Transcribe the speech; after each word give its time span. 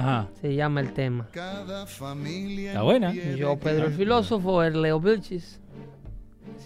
Ajá. 0.00 0.28
se 0.40 0.54
llama 0.54 0.80
el 0.80 0.92
tema. 0.92 1.28
Cada 1.32 1.86
familia 1.86 2.70
Está 2.70 2.82
buena. 2.82 3.12
Yo, 3.12 3.56
Pedro 3.58 3.86
el 3.86 3.94
filósofo, 3.94 4.62
el 4.62 4.80
Leo 4.82 5.00
Vilchis. 5.00 5.58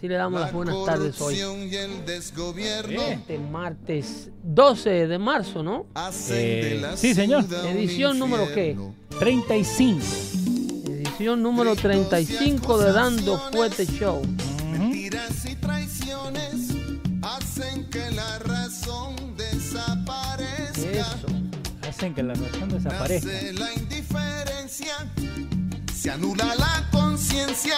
Sí 0.01 0.09
le 0.09 0.15
damos 0.17 0.41
las 0.41 0.53
buenas 0.53 0.77
tardes 0.85 1.21
hoy. 1.21 1.37
corrupción 1.39 1.69
y 1.69 1.77
el 1.77 2.05
desgobierno 2.05 2.89
Bien. 2.89 3.13
Este 3.21 3.39
martes 3.39 4.31
12 4.43 5.07
de 5.07 5.19
marzo, 5.19 5.63
¿no? 5.63 5.87
Eh, 6.31 6.71
de 6.75 6.81
la 6.81 6.97
sí, 6.97 7.15
señor. 7.15 7.45
Edición 7.67 8.19
número 8.19 8.47
qué? 8.53 8.71
infierno. 8.71 8.95
35. 9.19 10.01
Edición 10.89 11.43
número 11.43 11.77
35 11.77 12.79
de 12.79 12.93
Dando 12.93 13.39
Fuete 13.53 13.87
Show. 13.87 14.23
Hacen 21.97 22.13
que 22.13 22.25
la 22.25 22.35
razón 22.35 22.69
desaparezca. 22.71 23.31
Nace 23.31 23.53
la 23.53 23.73
indiferencia, 23.73 24.95
se 25.95 26.11
anula 26.11 26.57
la 26.57 26.89
conciencia 26.91 27.77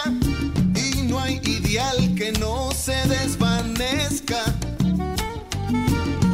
y 0.73 1.03
no 1.03 1.19
hay 1.19 1.39
ideal 1.43 2.15
que 2.15 2.31
no 2.31 2.71
se 2.71 2.95
desvanezca. 3.07 4.43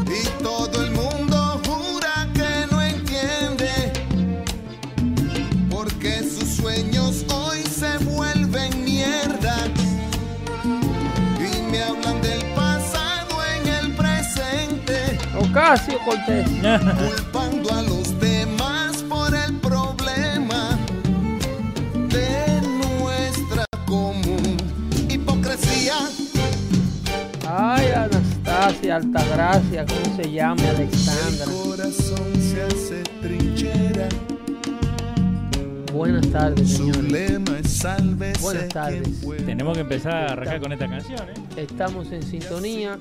Y 0.08 0.44
todo 0.44 0.83
Ocasio 15.54 16.00
Cortés. 16.00 16.48
culpando 16.50 17.72
a 17.72 17.84
los 17.84 18.20
demás 18.20 19.04
por 19.08 19.36
el 19.36 19.54
problema 19.58 20.80
de 21.94 22.60
nuestra 23.00 23.64
común 23.86 24.58
hipocresía. 25.08 25.94
Ay, 27.48 27.86
Anastasia 27.92 28.96
Altagracia, 28.96 29.86
¿cómo 29.86 30.16
se 30.16 30.32
llama? 30.32 30.64
El 30.64 30.76
Alexandra. 30.76 31.46
corazón 31.46 32.34
se 32.42 32.64
hace 32.64 33.04
trinchera, 33.22 34.10
Buenas 35.94 36.28
tardes, 36.32 36.68
su 36.72 36.78
señores. 36.78 37.12
lema 37.12 37.60
es 37.60 38.42
Buenas 38.42 38.70
tardes. 38.70 39.22
Tenemos 39.46 39.76
que 39.76 39.82
empezar 39.82 40.14
a 40.16 40.32
arrancar 40.32 40.62
con 40.62 40.72
esta 40.72 40.90
canción, 40.90 41.30
¿eh? 41.30 41.34
Estamos 41.58 42.12
en 42.12 42.24
sintonía 42.24 42.98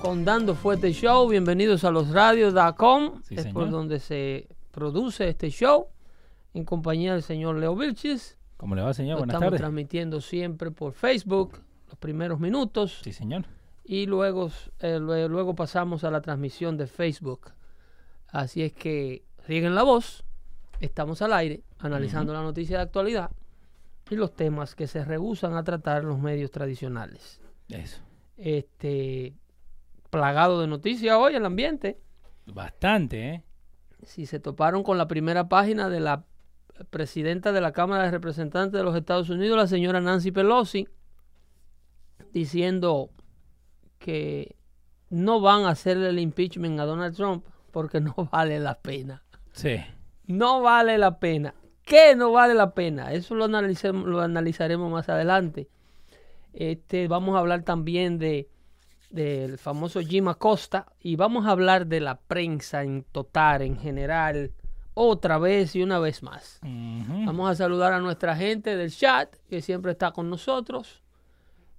con 0.00 0.24
Dando 0.24 0.54
Fuerte 0.54 0.92
Show. 0.92 1.28
Bienvenidos 1.28 1.84
a 1.84 1.90
losradios.com. 1.90 3.22
Sí, 3.22 3.34
es 3.34 3.42
señor. 3.42 3.54
por 3.54 3.70
donde 3.70 3.98
se 4.00 4.48
produce 4.70 5.28
este 5.28 5.50
show. 5.50 5.86
En 6.54 6.64
compañía 6.64 7.12
del 7.12 7.22
señor 7.22 7.56
Leo 7.56 7.76
Vilchis. 7.76 8.36
¿Cómo 8.56 8.74
le 8.74 8.82
va, 8.82 8.94
señor? 8.94 9.14
Lo 9.16 9.18
Buenas 9.20 9.34
estamos 9.34 9.46
tardes. 9.46 9.60
transmitiendo 9.60 10.20
siempre 10.20 10.70
por 10.70 10.92
Facebook, 10.92 11.60
los 11.88 11.96
primeros 11.98 12.40
minutos. 12.40 13.00
Sí, 13.02 13.12
señor. 13.12 13.44
Y 13.84 14.06
luego, 14.06 14.50
eh, 14.80 14.98
lue- 15.00 15.28
luego 15.28 15.54
pasamos 15.54 16.04
a 16.04 16.10
la 16.10 16.20
transmisión 16.20 16.76
de 16.76 16.86
Facebook. 16.86 17.52
Así 18.28 18.62
es 18.62 18.72
que 18.72 19.22
rieguen 19.46 19.74
la 19.74 19.82
voz. 19.82 20.24
Estamos 20.80 21.22
al 21.22 21.32
aire 21.32 21.62
analizando 21.78 22.32
la 22.32 22.42
noticia 22.42 22.78
de 22.78 22.82
actualidad 22.84 23.30
y 24.10 24.14
los 24.16 24.34
temas 24.34 24.74
que 24.74 24.86
se 24.86 25.04
rehusan 25.04 25.54
a 25.54 25.64
tratar 25.64 26.04
los 26.04 26.18
medios 26.18 26.50
tradicionales. 26.50 27.40
Eso. 27.68 28.00
Este 28.36 29.34
plagado 30.10 30.60
de 30.60 30.66
noticias 30.66 31.16
hoy 31.16 31.34
el 31.34 31.44
ambiente. 31.44 31.98
Bastante, 32.46 33.28
¿eh? 33.28 33.42
Si 34.04 34.26
se 34.26 34.40
toparon 34.40 34.82
con 34.82 34.96
la 34.98 35.08
primera 35.08 35.48
página 35.48 35.88
de 35.88 36.00
la 36.00 36.24
presidenta 36.90 37.52
de 37.52 37.60
la 37.60 37.72
Cámara 37.72 38.04
de 38.04 38.10
Representantes 38.12 38.72
de 38.78 38.84
los 38.84 38.94
Estados 38.96 39.28
Unidos, 39.28 39.56
la 39.58 39.66
señora 39.66 40.00
Nancy 40.00 40.30
Pelosi, 40.30 40.86
diciendo 42.32 43.10
que 43.98 44.56
no 45.10 45.40
van 45.40 45.64
a 45.64 45.70
hacerle 45.70 46.10
el 46.10 46.18
impeachment 46.18 46.78
a 46.80 46.84
Donald 46.84 47.14
Trump 47.16 47.44
porque 47.72 48.00
no 48.00 48.14
vale 48.30 48.58
la 48.60 48.78
pena. 48.80 49.22
Sí. 49.52 49.76
No 50.26 50.60
vale 50.62 50.98
la 50.98 51.18
pena. 51.18 51.54
¿Qué 51.82 52.14
no 52.14 52.32
vale 52.32 52.54
la 52.54 52.74
pena? 52.74 53.12
Eso 53.12 53.34
lo, 53.34 53.46
analicemos- 53.46 54.04
lo 54.04 54.20
analizaremos 54.20 54.90
más 54.92 55.08
adelante. 55.08 55.68
Este, 56.52 57.08
vamos 57.08 57.34
a 57.34 57.38
hablar 57.40 57.62
también 57.62 58.18
de 58.18 58.48
del 59.10 59.58
famoso 59.58 60.00
Jim 60.00 60.28
Acosta 60.28 60.86
y 61.00 61.16
vamos 61.16 61.46
a 61.46 61.50
hablar 61.50 61.86
de 61.86 62.00
la 62.00 62.16
prensa 62.18 62.82
en 62.82 63.04
total, 63.04 63.62
en 63.62 63.78
general, 63.78 64.52
otra 64.94 65.38
vez 65.38 65.74
y 65.76 65.82
una 65.82 65.98
vez 65.98 66.22
más. 66.22 66.58
Vamos 66.62 67.50
a 67.50 67.54
saludar 67.54 67.92
a 67.92 68.00
nuestra 68.00 68.36
gente 68.36 68.76
del 68.76 68.90
chat 68.90 69.34
que 69.48 69.60
siempre 69.62 69.92
está 69.92 70.10
con 70.10 70.28
nosotros, 70.28 71.02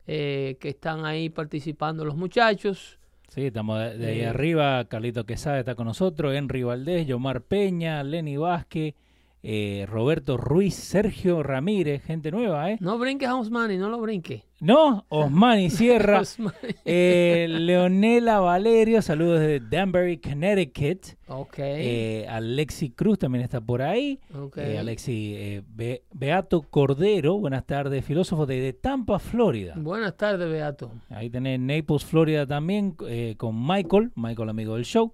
eh, 0.08 0.58
que 0.60 0.70
están 0.70 1.06
ahí 1.06 1.30
participando 1.30 2.04
los 2.06 2.16
muchachos. 2.16 2.98
Sí, 3.28 3.46
estamos 3.46 3.78
de, 3.80 3.98
de 3.98 4.08
ahí 4.08 4.20
Eh, 4.22 4.28
arriba. 4.28 4.84
Carlito 4.86 5.24
Quesada 5.26 5.60
está 5.60 5.76
con 5.76 5.86
nosotros. 5.86 6.34
Henry 6.34 6.64
Valdés, 6.64 7.06
Yomar 7.06 7.42
Peña, 7.42 8.02
Lenny 8.04 8.38
Vázquez, 8.38 8.96
eh, 9.42 9.86
Roberto 9.90 10.36
Ruiz, 10.38 10.74
Sergio 10.76 11.44
Ramírez, 11.44 12.04
gente 12.04 12.30
nueva, 12.32 12.72
¿eh? 12.72 12.78
No 12.82 12.98
brinques, 12.98 13.28
Hausmani, 13.30 13.78
no 13.78 13.90
lo 13.90 14.00
brinques. 14.02 14.44
No, 14.60 15.06
Osmani 15.08 15.70
Sierra, 15.70 16.20
Osmani. 16.22 16.52
eh, 16.84 17.48
Leonela 17.50 18.40
Valerio, 18.42 19.02
saludos 19.02 19.40
desde 19.40 19.62
Danbury, 19.62 20.18
Connecticut. 20.18 21.16
Ok. 21.30 21.56
Eh, 21.60 22.26
Alexi 22.30 22.90
Cruz 22.90 23.18
también 23.20 23.44
está 23.46 23.62
por 23.62 23.82
ahí. 23.82 24.20
ok. 24.38 24.58
Eh, 24.58 24.78
Alexi 24.78 25.62
Be- 25.74 26.04
Beato 26.14 26.62
Cordero, 26.64 27.38
buenas 27.38 27.66
tardes, 27.66 28.04
filósofo 28.04 28.46
de, 28.46 28.60
de 28.60 28.74
Tampa, 28.74 29.20
Florida. 29.20 29.76
Buenas 29.78 30.18
tardes, 30.18 30.50
Beato. 30.50 30.92
Ahí 31.10 31.30
tenés 31.30 31.58
Naples, 31.62 32.04
Florida 32.04 32.46
también, 32.46 32.96
con 33.38 33.66
Michael, 33.66 34.12
Michael 34.16 34.50
amigo 34.50 34.76
del 34.76 34.84
show. 34.84 35.14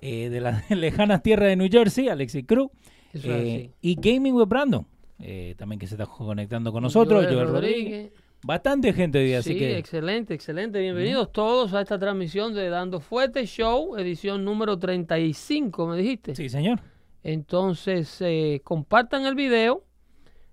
De 0.00 0.40
las 0.40 0.70
lejanas 0.70 1.22
tierras 1.22 1.48
de 1.48 1.56
New 1.56 1.68
Jersey, 1.70 2.08
Alexi 2.08 2.44
Cruz. 2.44 2.70
Eso 3.16 3.28
Eh, 3.32 3.70
y 3.80 3.94
Gaming 3.96 4.34
with 4.34 4.46
Brandon, 4.48 4.86
eh, 5.18 5.54
también 5.58 5.78
que 5.78 5.86
se 5.86 5.94
está 5.94 6.06
conectando 6.06 6.72
con 6.72 6.82
nosotros. 6.82 7.24
Joel 7.24 7.34
Joel 7.34 7.48
Rodríguez. 7.48 8.12
Bastante 8.42 8.92
gente 8.92 9.18
hoy 9.18 9.26
día, 9.26 9.38
así 9.38 9.54
Sí, 9.54 9.58
que 9.58 9.78
excelente, 9.78 10.34
excelente. 10.34 10.78
Bienvenidos 10.80 11.32
todos 11.32 11.72
a 11.74 11.80
esta 11.80 11.98
transmisión 11.98 12.54
de 12.54 12.68
Dando 12.68 13.00
Fuerte 13.00 13.44
Show, 13.46 13.96
edición 13.96 14.44
número 14.44 14.78
35, 14.78 15.86
me 15.88 15.96
dijiste. 15.96 16.34
sí, 16.36 16.48
señor. 16.48 16.80
Entonces, 17.24 18.20
eh, 18.20 18.60
compartan 18.62 19.26
el 19.26 19.34
video 19.34 19.84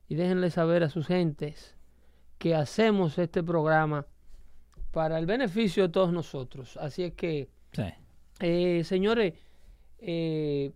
y 0.07 0.15
déjenle 0.15 0.49
saber 0.49 0.83
a 0.83 0.89
sus 0.89 1.05
gentes 1.05 1.75
que 2.39 2.55
hacemos 2.55 3.19
este 3.19 3.43
programa 3.43 4.07
para 4.91 5.19
el 5.19 5.25
beneficio 5.27 5.83
de 5.83 5.89
todos 5.89 6.11
nosotros. 6.11 6.77
Así 6.77 7.03
es 7.03 7.13
que, 7.13 7.47
Sí. 7.73 7.83
eh, 8.39 8.81
señores, 8.85 9.33
eh, 9.99 10.71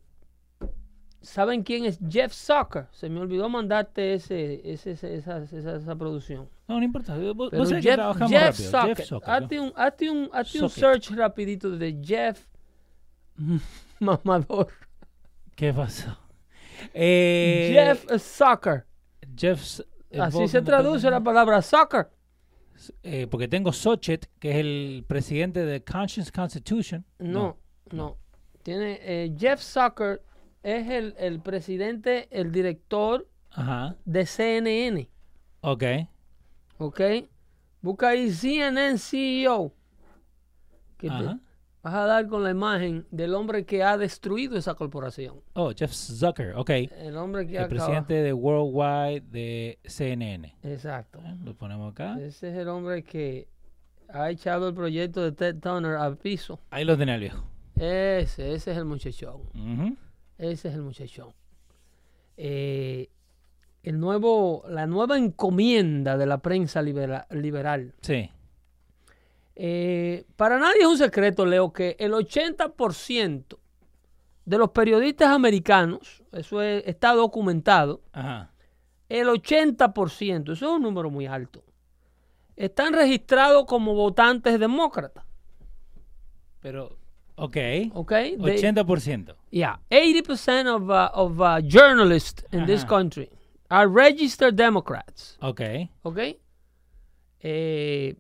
¿saben 1.22 1.64
quién 1.64 1.86
es 1.86 2.00
Jeff 2.10 2.32
Zucker? 2.34 2.88
Se 2.92 3.10
me 3.10 3.20
olvidó 3.20 3.50
mandarte 3.50 4.14
ese, 4.14 4.62
ese, 4.72 4.92
ese- 4.92 5.16
esa, 5.16 5.38
esa- 5.44 5.76
esa 5.78 5.96
producción. 5.96 6.50
No, 6.68 6.78
no 6.80 6.84
importa. 6.84 7.16
Vos, 7.18 7.50
Pero 7.52 7.64
vos 7.64 7.70
que 7.74 7.82
Jeff, 7.82 7.96
trabajamos 7.96 8.32
Jeff 8.32 8.44
rápido. 8.72 8.72
Zucker. 8.82 8.96
Jeff 8.98 9.08
Zucker, 9.08 9.30
Hazte 9.30 9.60
un, 9.60 9.74
hazte 9.76 10.10
un, 10.10 10.30
hazte 10.34 10.62
un 10.64 10.70
search 10.70 11.12
rapidito 11.12 11.70
de 11.72 12.00
Jeff 12.04 12.46
Mamador. 14.00 14.68
¿Qué 15.56 15.74
pasó? 15.74 16.18
Eh, 16.94 17.72
Jeff 17.74 18.22
Zucker. 18.22 18.86
Jeff 19.36 19.80
eh, 20.12 20.20
Así 20.22 20.48
se 20.48 20.62
traduce 20.62 21.10
la 21.10 21.22
palabra 21.22 21.62
soccer. 21.62 22.10
eh, 23.04 23.28
porque 23.30 23.48
tengo 23.48 23.74
Sochet, 23.74 24.30
que 24.40 24.52
es 24.52 24.56
el 24.58 25.04
presidente 25.08 25.66
de 25.66 25.84
Conscience 25.84 26.32
Constitution. 26.32 27.04
No, 27.20 27.58
no. 27.92 28.18
Tiene 28.64 29.00
eh, 29.02 29.34
Jeff 29.38 29.62
Zucker 29.62 30.22
es 30.76 30.90
el, 30.90 31.16
el 31.18 31.40
presidente, 31.40 32.28
el 32.32 32.52
director 32.52 33.28
Ajá. 33.52 33.96
de 34.06 34.26
CNN. 34.26 35.10
Ok. 35.62 35.84
¿Ok? 36.78 37.02
Busca 37.82 38.10
ahí 38.10 38.30
CNN 38.32 38.98
CEO. 38.98 39.74
Que 40.98 41.10
te 41.10 41.24
vas 41.84 41.94
a 41.94 42.06
dar 42.06 42.28
con 42.28 42.44
la 42.44 42.50
imagen 42.52 43.06
del 43.12 43.34
hombre 43.36 43.66
que 43.66 43.84
ha 43.84 43.98
destruido 43.98 44.58
esa 44.58 44.74
corporación. 44.76 45.42
Oh, 45.54 45.72
Jeff 45.76 45.92
Zucker. 45.94 46.56
Ok. 46.56 46.70
El 46.72 47.16
hombre 47.18 47.46
que 47.48 47.54
El 47.58 47.64
acaba- 47.66 47.70
presidente 47.70 48.14
de 48.16 48.34
Worldwide 48.34 49.22
de 49.30 49.80
CNN. 49.86 50.56
Exacto. 50.64 51.20
Eh, 51.24 51.36
Lo 51.44 51.56
ponemos 51.56 51.92
acá. 51.92 52.20
Ese 52.20 52.50
es 52.50 52.58
el 52.58 52.68
hombre 52.68 53.04
que 53.04 53.48
ha 54.10 54.30
echado 54.32 54.68
el 54.70 54.74
proyecto 54.74 55.22
de 55.24 55.32
Ted 55.32 55.60
Turner 55.60 55.96
al 55.96 56.18
piso. 56.18 56.60
Ahí 56.72 56.84
lo 56.84 56.98
tenés 56.98 57.16
el 57.16 57.22
viejo. 57.22 57.44
Ese, 57.76 58.54
ese 58.54 58.72
es 58.72 58.78
el 58.78 58.86
muchachón. 58.86 59.42
Ujú. 59.54 59.96
Ese 60.38 60.68
es 60.70 60.74
el 60.76 60.82
muchachón. 60.84 61.34
Eh, 62.38 63.10
el 63.84 64.00
nuevo, 64.00 64.64
la 64.70 64.86
nueva 64.86 65.18
encomienda 65.18 66.18
de 66.18 66.26
la 66.26 66.40
prensa 66.40 66.82
libera- 66.82 67.26
liberal. 67.32 67.94
Sí. 68.02 68.30
Eh, 69.56 70.26
para 70.36 70.60
nadie 70.60 70.82
es 70.82 70.88
un 70.88 70.98
secreto, 70.98 71.46
Leo, 71.46 71.74
que 71.74 71.96
el 72.00 72.14
80% 72.14 73.58
de 74.46 74.58
los 74.58 74.70
periodistas 74.70 75.30
americanos, 75.30 76.24
eso 76.32 76.62
es- 76.62 76.84
está 76.86 77.14
documentado, 77.14 78.02
Ajá. 78.12 78.52
el 79.10 79.28
80%, 79.30 80.52
eso 80.54 80.66
es 80.68 80.72
un 80.72 80.84
número 80.84 81.10
muy 81.10 81.26
alto, 81.26 81.64
están 82.56 82.94
registrados 82.94 83.66
como 83.66 83.94
votantes 83.96 84.60
demócratas. 84.60 85.24
Pero, 86.60 86.98
ok. 87.38 87.58
¿Ok? 87.94 88.12
De- 88.12 88.38
80%. 88.38 89.36
Yeah, 89.52 89.80
80% 89.90 90.68
of, 90.68 90.90
uh, 90.90 91.10
of 91.14 91.40
uh, 91.40 91.62
journalists 91.66 92.44
in 92.52 92.66
this 92.66 92.84
country 92.84 93.30
are 93.70 93.88
registered 93.88 94.56
Democrats. 94.56 95.38
Ok. 95.42 95.62
¿Ok? 96.04 96.20
Eh, 97.40 98.16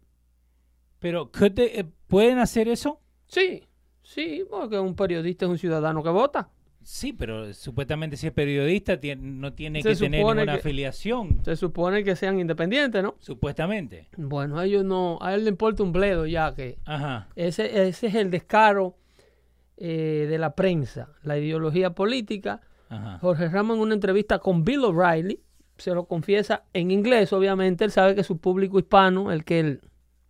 Pero, 0.99 1.31
could 1.31 1.53
they- 1.53 1.71
eh, 1.79 1.85
¿pueden 2.07 2.39
hacer 2.39 2.67
eso? 2.67 2.99
sí, 3.27 3.63
sí, 4.03 4.43
porque 4.49 4.79
un 4.79 4.95
periodista 4.95 5.45
es 5.45 5.51
un 5.51 5.57
ciudadano 5.57 6.01
que 6.01 6.09
vota. 6.09 6.49
Sí, 6.81 7.11
pero 7.11 7.53
supuestamente 7.53 8.15
si 8.15 8.27
es 8.27 8.33
periodista 8.33 8.97
tie- 8.99 9.17
no 9.19 9.51
tiene 9.53 9.81
Se 9.83 9.89
que 9.89 9.95
tener 9.97 10.19
ninguna 10.21 10.45
que- 10.45 10.51
afiliación. 10.51 11.41
Se 11.43 11.57
supone 11.57 12.03
que 12.05 12.15
sean 12.15 12.39
independientes, 12.39 13.03
¿no? 13.03 13.15
Supuestamente. 13.19 14.07
Bueno, 14.15 14.57
a 14.57 14.65
ellos 14.65 14.85
no, 14.85 15.17
a 15.21 15.33
él 15.35 15.43
le 15.43 15.49
importa 15.49 15.83
un 15.83 15.91
bledo 15.91 16.25
ya 16.25 16.55
que 16.55 16.77
Ajá. 16.85 17.27
ese, 17.35 17.87
ese 17.89 18.07
es 18.07 18.15
el 18.15 18.31
descaro 18.31 18.95
eh, 19.77 20.25
de 20.29 20.37
la 20.37 20.55
prensa, 20.55 21.09
la 21.23 21.37
ideología 21.37 21.91
política. 21.91 22.61
Ajá. 22.89 23.19
Jorge 23.19 23.49
Ramos 23.49 23.75
en 23.77 23.83
una 23.83 23.93
entrevista 23.93 24.39
con 24.39 24.63
Bill 24.63 24.83
O'Reilly, 24.85 25.41
se 25.77 25.93
lo 25.93 26.05
confiesa 26.05 26.63
en 26.73 26.89
inglés, 26.91 27.31
obviamente, 27.33 27.83
él 27.85 27.91
sabe 27.91 28.15
que 28.15 28.23
su 28.23 28.37
público 28.39 28.79
hispano, 28.79 29.31
el 29.31 29.43
que 29.43 29.59
él, 29.59 29.81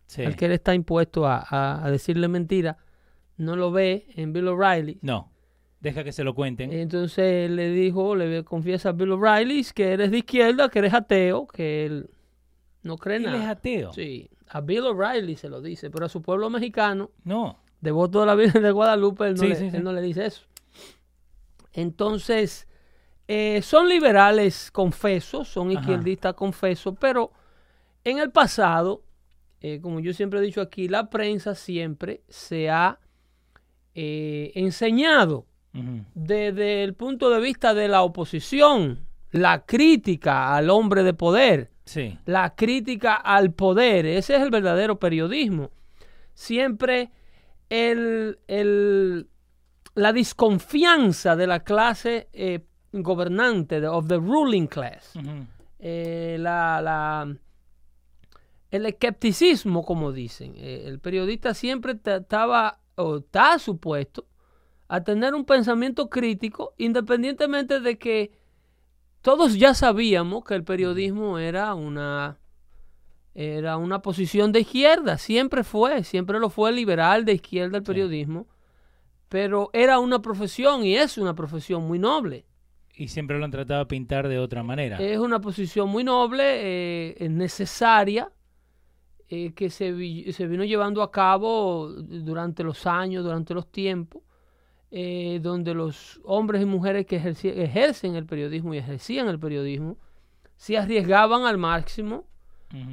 Sí. 0.06 0.22
el 0.22 0.36
que 0.36 0.46
él 0.46 0.52
está 0.52 0.74
impuesto 0.74 1.26
a, 1.26 1.38
a- 1.48 1.84
a 1.84 1.90
decirle 1.90 2.28
mentira, 2.28 2.78
no 3.36 3.56
lo 3.56 3.70
ve 3.72 4.06
en 4.16 4.32
Bill 4.32 4.48
O'Reilly. 4.48 4.98
No. 5.02 5.30
Deja 5.80 6.02
que 6.02 6.10
se 6.12 6.24
lo 6.24 6.34
cuenten. 6.34 6.72
Entonces 6.72 7.48
le 7.50 7.70
dijo, 7.70 8.16
le 8.16 8.42
confiesa 8.42 8.88
a 8.88 8.92
Bill 8.92 9.12
O'Reilly 9.12 9.64
que 9.74 9.92
eres 9.92 10.10
de 10.10 10.18
izquierda, 10.18 10.68
que 10.68 10.80
eres 10.80 10.92
ateo, 10.92 11.46
que 11.46 11.86
él 11.86 12.10
no 12.82 12.96
cree 12.96 13.18
Él 13.18 13.22
nada. 13.24 13.44
es 13.44 13.48
ateo. 13.48 13.92
Sí, 13.92 14.28
a 14.48 14.60
Bill 14.60 14.80
O'Reilly 14.86 15.36
se 15.36 15.48
lo 15.48 15.60
dice, 15.62 15.88
pero 15.90 16.06
a 16.06 16.08
su 16.08 16.20
pueblo 16.20 16.50
mexicano, 16.50 17.10
No. 17.24 17.60
Devoto 17.80 18.20
de 18.20 18.26
la 18.26 18.34
Virgen 18.34 18.62
de 18.62 18.70
Guadalupe, 18.70 19.26
él 19.26 19.34
no, 19.34 19.42
Sí, 19.42 19.48
le, 19.48 19.54
sí, 19.56 19.70
sí. 19.70 19.76
él 19.76 19.84
no 19.84 19.92
le 19.92 20.00
dice 20.02 20.26
eso. 20.26 20.42
Entonces, 21.72 22.66
eh, 23.28 23.60
son 23.62 23.88
liberales 23.88 24.70
confesos, 24.70 25.48
son 25.48 25.70
Ajá. 25.70 25.80
izquierdistas 25.80 26.34
confesos, 26.34 26.94
pero 26.98 27.30
en 28.04 28.18
el 28.18 28.30
pasado, 28.30 29.02
eh, 29.60 29.80
como 29.80 30.00
yo 30.00 30.12
siempre 30.12 30.38
he 30.40 30.42
dicho 30.42 30.60
aquí, 30.60 30.88
la 30.88 31.10
prensa 31.10 31.54
siempre 31.54 32.22
se 32.28 32.70
ha 32.70 32.98
eh, 33.94 34.52
enseñado 34.54 35.46
desde 36.14 36.82
el 36.82 36.94
punto 36.94 37.30
de 37.30 37.40
vista 37.40 37.72
de 37.72 37.86
la 37.86 38.02
oposición, 38.02 39.06
la 39.30 39.64
crítica 39.64 40.56
al 40.56 40.70
hombre 40.70 41.04
de 41.04 41.14
poder, 41.14 41.70
Sí. 41.84 42.18
la 42.26 42.54
crítica 42.56 43.14
al 43.14 43.52
poder. 43.52 44.04
Ese 44.06 44.34
es 44.36 44.42
el 44.42 44.50
verdadero 44.50 44.98
periodismo. 44.98 45.70
Siempre 46.34 47.10
el, 47.70 48.38
el- 48.48 49.28
la 49.94 50.12
desconfianza 50.12 51.34
de 51.36 51.46
la 51.46 51.60
clase 51.64 52.28
eh, 52.32 52.64
gobernante, 52.92 53.80
de- 53.80 53.88
of 53.88 54.06
the 54.08 54.16
ruling 54.16 54.66
class, 54.66 55.12
eh, 55.80 56.36
la, 56.38 56.80
la- 56.80 57.36
el 58.70 58.86
escepticismo, 58.86 59.84
como 59.84 60.12
dicen. 60.12 60.54
Eh, 60.56 60.84
el 60.86 60.98
periodista 61.00 61.54
siempre 61.54 61.94
ta- 61.94 62.16
estaba 62.16 62.80
o 62.96 63.18
está 63.18 63.58
supuesto 63.58 64.26
a 64.88 65.02
tener 65.04 65.34
un 65.34 65.44
pensamiento 65.44 66.08
crítico, 66.08 66.74
independientemente 66.78 67.80
de 67.80 67.98
que 67.98 68.32
todos 69.22 69.58
ya 69.58 69.74
sabíamos 69.74 70.44
que 70.44 70.54
el 70.54 70.64
periodismo 70.64 71.38
era 71.38 71.74
una 71.74 72.38
era 73.34 73.76
una 73.76 74.02
posición 74.02 74.50
de 74.52 74.60
izquierda, 74.60 75.16
siempre 75.18 75.62
fue, 75.64 76.02
siempre 76.04 76.38
lo 76.40 76.50
fue 76.50 76.72
liberal 76.72 77.24
de 77.24 77.34
izquierda 77.34 77.78
el 77.78 77.82
periodismo, 77.84 78.46
pero 79.28 79.70
era 79.72 79.98
una 79.98 80.20
profesión 80.22 80.84
y 80.84 80.96
es 80.96 81.18
una 81.18 81.34
profesión 81.34 81.82
muy 81.86 81.98
noble. 81.98 82.46
Y 82.96 83.08
siempre 83.08 83.38
lo 83.38 83.44
han 83.44 83.50
tratado 83.52 83.80
de 83.80 83.86
pintar 83.86 84.26
de 84.28 84.38
otra 84.40 84.62
manera. 84.64 84.96
Es 84.96 85.18
una 85.18 85.40
posición 85.40 85.88
muy 85.88 86.02
noble, 86.02 86.42
eh, 86.46 87.14
es 87.18 87.30
necesaria, 87.30 88.32
eh, 89.28 89.52
que 89.52 89.70
se, 89.70 89.92
vi- 89.92 90.32
se 90.32 90.46
vino 90.48 90.64
llevando 90.64 91.02
a 91.02 91.10
cabo 91.12 91.88
durante 91.92 92.64
los 92.64 92.86
años, 92.86 93.22
durante 93.22 93.54
los 93.54 93.70
tiempos, 93.70 94.22
eh, 94.90 95.38
donde 95.42 95.74
los 95.74 96.18
hombres 96.24 96.62
y 96.62 96.64
mujeres 96.64 97.04
que 97.06 97.16
ejercen 97.16 98.16
el 98.16 98.24
periodismo 98.24 98.72
y 98.74 98.78
ejercían 98.78 99.28
el 99.28 99.38
periodismo 99.38 99.98
se 100.56 100.78
arriesgaban 100.78 101.44
al 101.44 101.58
máximo, 101.58 102.26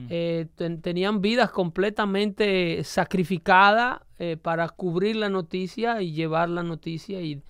Eh, 0.09 0.47
ten- 0.55 0.81
tenían 0.81 1.19
vidas 1.21 1.51
completamente 1.51 2.81
sacrificadas 2.85 3.99
eh, 4.19 4.37
para 4.41 4.69
cubrir 4.69 5.17
la 5.17 5.27
noticia 5.29 6.01
y 6.01 6.13
llevar 6.13 6.49
la 6.49 6.63
noticia 6.63 7.21
y, 7.21 7.41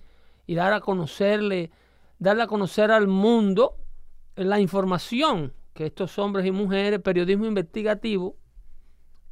y 0.46 0.54
dar 0.56 0.72
a 0.72 0.80
conocerle, 0.80 1.70
darle 2.18 2.42
a 2.42 2.46
conocer 2.48 2.90
al 2.90 3.06
mundo 3.06 3.76
la 4.34 4.58
información 4.60 5.52
que 5.72 5.86
estos 5.86 6.18
hombres 6.18 6.44
y 6.46 6.50
mujeres, 6.50 7.00
periodismo 7.00 7.46
investigativo, 7.46 8.36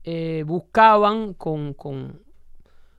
eh, 0.05 0.45
buscaban 0.47 1.35
con, 1.35 1.75
con, 1.75 2.23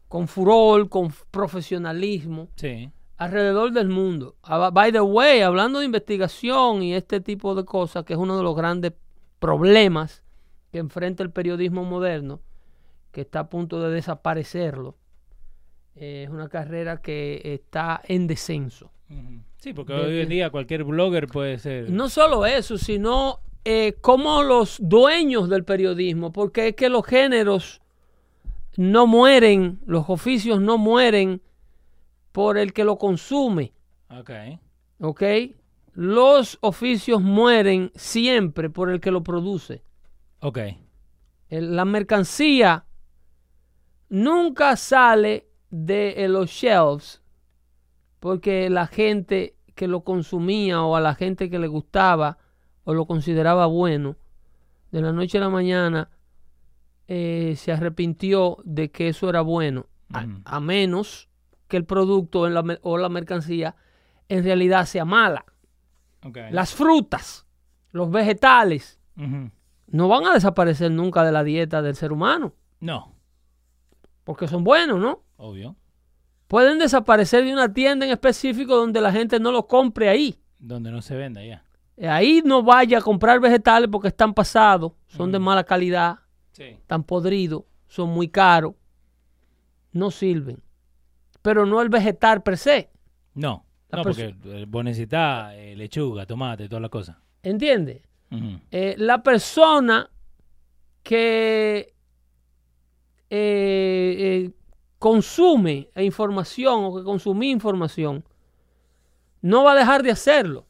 con 0.10 0.28
furor, 0.28 0.90
con 0.90 1.14
profesionalismo 1.32 2.50
Sí. 2.56 2.90
alrededor 3.18 3.72
del 3.72 3.90
mundo. 3.90 4.36
Ah, 4.44 4.72
By 4.72 4.92
the 4.92 5.02
way, 5.02 5.42
hablando 5.42 5.80
de 5.80 5.86
investigación 5.86 6.84
y 6.84 6.94
este 6.96 7.22
tipo 7.22 7.56
de 7.56 7.64
cosas, 7.64 8.04
que 8.04 8.14
es 8.14 8.20
uno 8.20 8.36
de 8.36 8.44
los 8.44 8.56
grandes 8.56 8.92
problemas 9.46 10.24
que 10.72 10.80
enfrenta 10.80 11.24
el 11.24 11.30
periodismo 11.30 11.84
moderno, 11.84 12.42
que 13.12 13.22
está 13.22 13.42
a 13.42 13.50
punto 13.50 13.80
de 13.82 13.94
desaparecerlo, 13.94 14.96
eh, 15.96 16.24
es 16.26 16.30
una 16.30 16.50
carrera 16.50 17.02
que 17.02 17.42
está 17.44 18.02
en 18.08 18.28
descenso. 18.28 18.92
Sí, 19.58 19.74
porque 19.74 19.94
De- 19.94 20.00
hoy 20.02 20.20
en 20.22 20.30
día 20.30 20.50
cualquier 20.50 20.84
blogger 20.84 21.28
puede 21.28 21.60
ser. 21.60 21.90
No 21.90 22.10
solo 22.10 22.46
eso, 22.46 22.78
sino 22.78 23.40
eh, 23.64 23.94
como 24.02 24.44
los 24.44 24.78
dueños 24.82 25.50
del 25.50 25.64
periodismo, 25.64 26.32
porque 26.34 26.70
es 26.70 26.76
que 26.76 26.90
los 26.90 27.06
géneros 27.06 27.82
no 28.78 29.08
mueren, 29.08 29.80
los 29.86 30.10
oficios 30.10 30.60
no 30.60 30.78
mueren 30.78 31.42
por 32.32 32.58
el 32.58 32.74
que 32.74 32.84
lo 32.84 32.98
consume. 32.98 33.72
Ok. 34.10 34.32
¿ok? 35.00 35.24
Los 35.96 36.58
oficios 36.60 37.22
mueren 37.22 37.92
siempre 37.96 38.70
por 38.70 38.90
el 38.90 39.00
que 39.00 39.12
lo 39.12 39.24
produce. 39.24 39.82
Ok. 40.42 40.60
La 41.50 41.86
mercancía 41.86 42.86
nunca 44.10 44.76
sale 44.76 45.48
de 45.70 46.24
eh, 46.24 46.28
los 46.28 46.50
shelves 46.50 47.22
porque 48.20 48.70
la 48.70 48.88
gente 48.88 49.56
que 49.74 49.88
lo 49.88 50.02
consumía 50.02 50.82
o 50.84 50.96
a 50.96 51.02
la 51.02 51.16
gente 51.16 51.50
que 51.50 51.60
le 51.60 51.68
gustaba 51.68 52.40
o 52.84 52.94
lo 52.94 53.06
consideraba 53.06 53.66
bueno, 53.66 54.18
de 54.92 55.02
la 55.02 55.12
noche 55.12 55.38
a 55.38 55.42
la 55.42 55.50
mañana 55.50 56.10
eh, 57.08 57.56
se 57.58 57.72
arrepintió 57.72 58.58
de 58.64 58.92
que 58.92 59.10
eso 59.10 59.30
era 59.30 59.42
bueno, 59.42 59.86
a, 60.12 60.26
a 60.44 60.60
menos 60.60 61.30
que 61.68 61.78
el 61.78 61.86
producto 61.86 62.48
en 62.48 62.54
la 62.54 62.80
o 62.82 62.98
la 62.98 63.10
mercancía 63.10 63.76
en 64.28 64.44
realidad 64.44 64.86
sea 64.86 65.06
mala. 65.06 65.46
Ok. 66.26 66.38
Las 66.52 66.74
frutas, 66.74 67.46
los 67.92 68.10
vegetales, 68.12 69.00
no 69.88 70.08
van 70.10 70.26
a 70.26 70.34
desaparecer 70.34 70.92
nunca 70.92 71.24
de 71.24 71.32
la 71.32 71.44
dieta 71.44 71.82
del 71.82 71.96
ser 71.96 72.12
humano, 72.12 72.54
No, 72.82 73.14
porque 74.24 74.48
son 74.48 74.64
buenos, 74.64 75.00
¿no? 75.00 75.24
obvio. 75.38 75.76
Pueden 76.48 76.78
desaparecer 76.80 77.44
de 77.44 77.54
una 77.54 77.72
tienda 77.74 78.06
en 78.06 78.12
específico 78.12 78.76
donde 78.76 79.02
la 79.02 79.12
gente 79.12 79.40
no 79.40 79.52
lo 79.52 79.66
compre 79.68 80.10
ahí. 80.10 80.40
Donde 80.60 80.92
no 80.92 81.02
se 81.02 81.16
venda 81.16 81.44
ya. 81.44 81.64
Eh, 81.98 82.08
Ahí 82.08 82.42
no 82.46 82.62
vaya 82.62 82.98
a 82.98 83.02
comprar 83.02 83.40
vegetales 83.40 83.90
porque 83.92 84.10
están 84.10 84.34
pasados, 84.34 84.92
son 85.08 85.32
de 85.32 85.40
mala 85.40 85.64
calidad, 85.64 86.20
Sí. 86.52 86.64
están 86.64 87.04
podridos, 87.04 87.64
son 87.88 88.10
muy 88.10 88.28
caros, 88.30 88.74
no 89.92 90.12
sirven. 90.12 90.62
Pero 91.42 91.66
no 91.66 91.82
el 91.82 91.90
vegetal 91.90 92.42
per 92.44 92.58
se, 92.58 92.90
No, 93.34 93.66
La 93.90 93.98
no, 93.98 94.04
porque 94.04 94.36
eh, 94.46 94.66
vos 94.68 94.84
necesitas 94.84 95.54
eh, 95.56 95.76
lechuga, 95.76 96.26
tomate, 96.26 96.68
toda 96.68 96.82
la 96.82 96.90
cosa. 96.90 97.20
¿entiendes? 97.46 98.02
Eh, 98.72 98.96
la 98.98 99.24
persona 99.24 100.10
que 101.04 101.94
eh, 103.30 104.52
consume 105.00 105.90
información 105.96 106.84
o 106.84 106.98
que 106.98 107.04
consumí 107.04 107.50
información 107.50 108.26
no 109.42 109.64
va 109.64 109.72
a 109.72 109.76
dejar 109.76 110.04
de 110.04 110.12
hacerlo. 110.12 110.66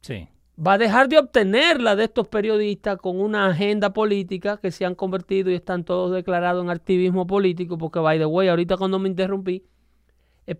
Sí. 0.00 0.26
Va 0.58 0.72
a 0.72 0.78
dejar 0.78 1.08
de 1.08 1.18
obtenerla 1.18 1.94
de 1.94 2.04
estos 2.04 2.26
periodistas 2.26 2.98
con 2.98 3.20
una 3.20 3.46
agenda 3.46 3.92
política 3.92 4.56
que 4.56 4.72
se 4.72 4.84
han 4.84 4.94
convertido 4.94 5.50
y 5.50 5.54
están 5.54 5.84
todos 5.84 6.12
declarados 6.12 6.64
en 6.64 6.70
activismo 6.70 7.26
político. 7.26 7.76
Porque, 7.78 8.00
by 8.00 8.18
the 8.18 8.26
way, 8.26 8.48
ahorita 8.48 8.76
cuando 8.76 8.98
me 8.98 9.08
interrumpí, 9.08 9.64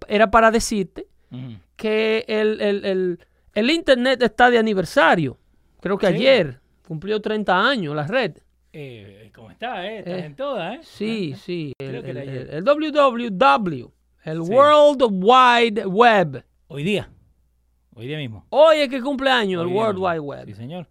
era 0.08 0.30
para 0.30 0.50
decirte 0.50 1.08
Que 1.76 2.24
el, 2.28 2.60
el- 2.60 2.84
el- 2.84 3.18
el 3.54 3.70
Internet 3.70 4.22
está 4.22 4.50
de 4.50 4.58
aniversario. 4.58 5.38
Creo 5.80 5.98
que 5.98 6.08
Sí. 6.08 6.14
ayer 6.14 6.60
cumplió 6.86 7.20
30 7.20 7.68
años 7.68 7.94
la 7.94 8.06
red. 8.06 8.36
Eh, 8.72 9.30
¿Cómo 9.34 9.50
está, 9.50 9.86
eh? 9.86 9.98
Estás 9.98 10.14
Eh, 10.14 10.24
en 10.26 10.36
todas, 10.36 10.74
¿eh? 10.76 10.80
Sí, 10.82 11.34
sí. 11.36 11.72
El, 11.78 11.88
Creo 11.90 12.02
que 12.02 12.10
el- 12.10 12.18
ayer. 12.18 12.48
el- 12.54 12.64
WWW, 12.64 13.92
el 14.24 14.44
Sí. 14.44 14.50
World 14.52 15.02
Wide 15.10 15.86
Web. 15.86 16.44
Hoy 16.68 16.82
día. 16.82 17.08
Hoy 17.94 18.06
día 18.08 18.18
mismo. 18.18 18.44
Hoy 18.50 18.78
es 18.78 18.88
que 18.88 19.00
cumple 19.00 19.30
años 19.30 19.62
el 19.62 19.68
World. 19.72 19.98
Wide 20.00 20.18
Web. 20.20 20.46
Sí, 20.46 20.54
señor. 20.54 20.88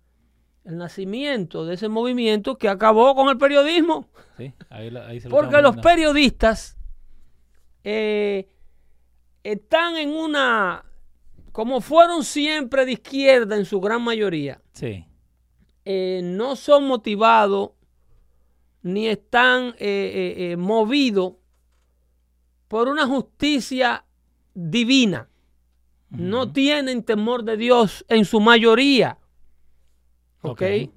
El 0.63 0.77
nacimiento 0.77 1.65
de 1.65 1.73
ese 1.73 1.89
movimiento 1.89 2.57
que 2.57 2.69
acabó 2.69 3.13
con 3.15 3.27
el 3.27 3.37
periodismo. 3.37 4.07
Sí, 4.37 4.53
ahí, 4.69 4.95
ahí 4.95 5.19
se 5.19 5.27
lo 5.27 5.35
Porque 5.35 5.61
los 5.61 5.75
periodistas 5.77 6.77
eh, 7.83 8.47
están 9.43 9.97
en 9.97 10.09
una, 10.11 10.85
como 11.51 11.81
fueron 11.81 12.23
siempre 12.23 12.85
de 12.85 12.93
izquierda 12.93 13.55
en 13.57 13.65
su 13.65 13.79
gran 13.81 14.01
mayoría, 14.01 14.61
Sí. 14.73 15.05
eh, 15.85 16.21
no 16.23 16.55
son 16.55 16.87
motivados 16.87 17.71
ni 18.81 19.07
están 19.07 19.75
eh, 19.79 20.35
eh, 20.51 20.57
movidos 20.57 21.33
por 22.67 22.87
una 22.89 23.05
justicia 23.07 24.05
divina. 24.53 25.29
No 26.09 26.51
tienen 26.51 27.03
temor 27.03 27.43
de 27.43 27.57
Dios 27.57 28.05
en 28.07 28.25
su 28.25 28.39
mayoría. 28.39 29.17
¿Ok? 30.41 30.61
Ok. 30.61 30.91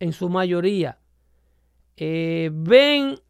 En 0.00 0.12
su 0.12 0.28
mayoría. 0.28 0.98
Eh, 1.96 2.50
ven 2.52 3.20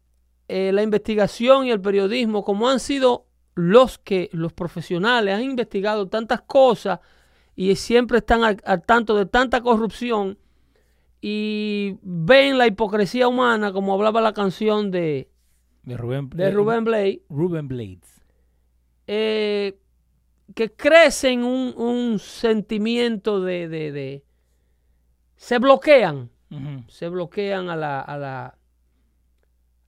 eh, 0.47 0.71
la 0.71 0.81
investigación 0.83 1.65
y 1.65 1.71
el 1.71 1.81
periodismo 1.81 2.43
como 2.45 2.69
han 2.69 2.79
sido 2.79 3.25
los 3.59 3.97
que 3.97 4.29
los 4.33 4.53
profesionales 4.53 5.33
han 5.35 5.43
investigado 5.43 6.07
tantas 6.07 6.41
cosas 6.41 6.99
y 7.55 7.75
siempre 7.75 8.19
están 8.19 8.43
al, 8.43 8.57
al 8.65 8.81
tanto 8.83 9.15
de 9.15 9.25
tanta 9.25 9.61
corrupción 9.61 10.37
y 11.21 11.97
ven 12.01 12.57
la 12.57 12.67
hipocresía 12.67 13.27
humana 13.27 13.73
como 13.73 13.93
hablaba 13.93 14.21
la 14.21 14.33
canción 14.33 14.89
de, 14.91 15.29
De 15.83 15.97
Rubén, 15.97 16.29
de 16.29 16.51
Rubén 16.51 16.83
Blade 16.85 17.21
Rubén 17.29 17.67
Blades. 17.67 18.21
eh, 19.07 19.77
que 20.55 20.71
crecen 20.71 21.43
un, 21.43 21.73
un 21.77 22.19
sentimiento 22.19 23.41
de, 23.41 23.67
de- 23.67 23.91
de- 23.91 24.23
se 25.35 25.57
bloquean, 25.59 26.29
se 26.87 27.07
bloquean 27.09 27.69
a 27.69 27.75
la, 27.75 28.01
a 28.01 28.17
la 28.17 28.55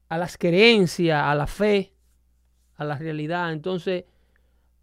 a 0.09 0.17
las 0.17 0.37
creencias, 0.37 1.23
a 1.23 1.33
la 1.35 1.47
fe, 1.47 1.93
a 2.81 2.85
la 2.85 2.97
realidad. 2.97 3.53
Entonces, 3.53 4.05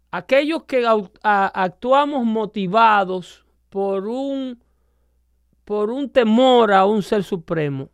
aquellos 0.09 0.63
que 0.63 0.85
actuamos 1.21 2.25
motivados 2.25 3.45
por 3.69 4.07
un 4.07 4.61
por 5.65 5.91
un 5.91 6.09
temor 6.09 6.73
a 6.73 6.85
un 6.85 7.03
ser 7.03 7.23
supremo, 7.23 7.91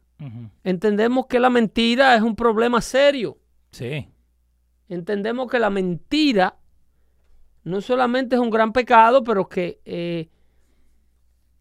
entendemos 0.63 1.25
que 1.25 1.41
la 1.41 1.49
mentira 1.49 2.15
es 2.15 2.21
un 2.21 2.35
problema 2.35 2.79
serio. 2.81 3.37
Sí. 3.71 4.07
entendemos 4.87 5.51
que 5.51 5.59
la 5.59 5.69
mentira 5.69 6.55
no 7.65 7.81
solamente 7.81 8.35
es 8.35 8.41
un 8.41 8.49
gran 8.49 8.71
pecado, 8.71 9.23
pero 9.23 9.49
que 9.49 9.81
eh, 9.83 10.29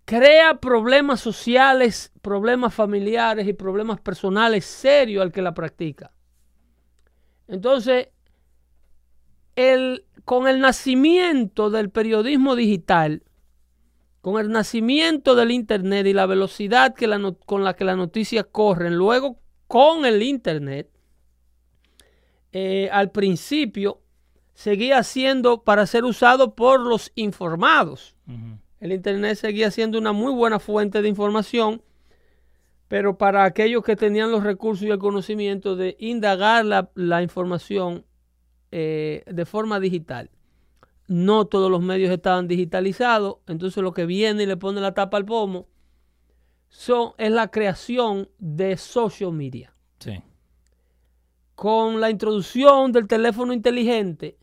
crea 0.05 0.61
problemas 0.61 1.19
sociales, 1.19 2.13
problemas 2.23 2.73
familiares 2.73 3.49
y 3.49 3.53
problemas 3.55 4.01
personales 4.01 4.65
serios 4.65 5.23
al 5.23 5.33
que 5.33 5.43
la 5.43 5.55
practica. 5.55 6.13
Entonces, 7.49 8.09
el, 9.57 10.05
con 10.25 10.49
el 10.49 10.61
nacimiento 10.61 11.71
del 11.71 11.91
periodismo 11.91 12.57
digital, 12.57 13.23
con 14.21 14.41
el 14.41 14.51
nacimiento 14.51 15.35
del 15.35 15.51
Internet 15.51 16.07
y 16.07 16.13
la 16.13 16.27
velocidad 16.27 16.95
que 16.95 17.07
la 17.07 17.19
no- 17.19 17.37
con 17.37 17.63
la 17.65 17.75
que 17.75 17.85
las 17.85 17.97
noticias 17.97 18.47
corren, 18.51 18.95
luego 18.97 19.39
con 19.67 20.07
el 20.07 20.23
Internet, 20.23 20.89
eh, 22.53 22.89
al 22.93 23.11
principio 23.11 24.01
seguía 24.55 25.03
siendo 25.03 25.63
para 25.65 25.87
ser 25.87 26.05
usado 26.05 26.55
por 26.55 26.81
los 26.81 27.11
informados. 27.17 28.15
El 28.81 28.93
Internet 28.93 29.37
seguía 29.37 29.71
siendo 29.71 29.99
una 29.99 30.13
muy 30.13 30.33
buena 30.33 30.59
fuente 30.61 31.03
de 31.03 31.09
información, 31.09 31.83
pero 32.87 33.19
para 33.19 33.45
aquellos 33.45 33.83
que 33.83 33.97
tenían 33.97 34.31
los 34.31 34.45
recursos 34.45 34.87
y 34.87 34.91
el 34.91 34.99
conocimiento 34.99 35.75
de 35.75 35.97
indagar 35.99 36.65
la, 36.65 36.91
la 36.95 37.23
información 37.23 38.05
eh, 38.77 39.23
de 39.27 39.47
forma 39.47 39.79
digital. 39.79 40.31
No 41.07 41.45
todos 41.45 41.71
los 41.71 41.81
medios 41.81 42.11
estaban 42.11 42.49
digitalizados, 42.49 43.37
entonces 43.47 43.81
lo 43.85 43.93
que 43.93 44.05
viene 44.05 44.43
y 44.43 44.47
le 44.47 44.57
pone 44.57 44.81
la 44.81 44.95
tapa 44.95 45.17
al 45.17 45.25
pomo 45.25 45.69
son, 46.71 47.13
es 47.19 47.31
la 47.31 47.53
creación 47.53 48.29
de 48.39 48.77
social 48.77 49.31
media 49.31 49.73
Sí. 50.01 50.21
con 51.55 52.01
la 52.01 52.11
introducción 52.11 52.91
del 52.91 53.07
teléfono 53.07 53.53
inteligente 53.53 54.37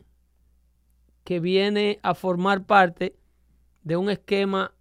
que 1.24 1.38
viene 1.38 2.00
a 2.02 2.14
formar 2.14 2.64
parte 2.64 3.16
de 3.82 3.96
un 3.98 4.08
esquema 4.08 4.72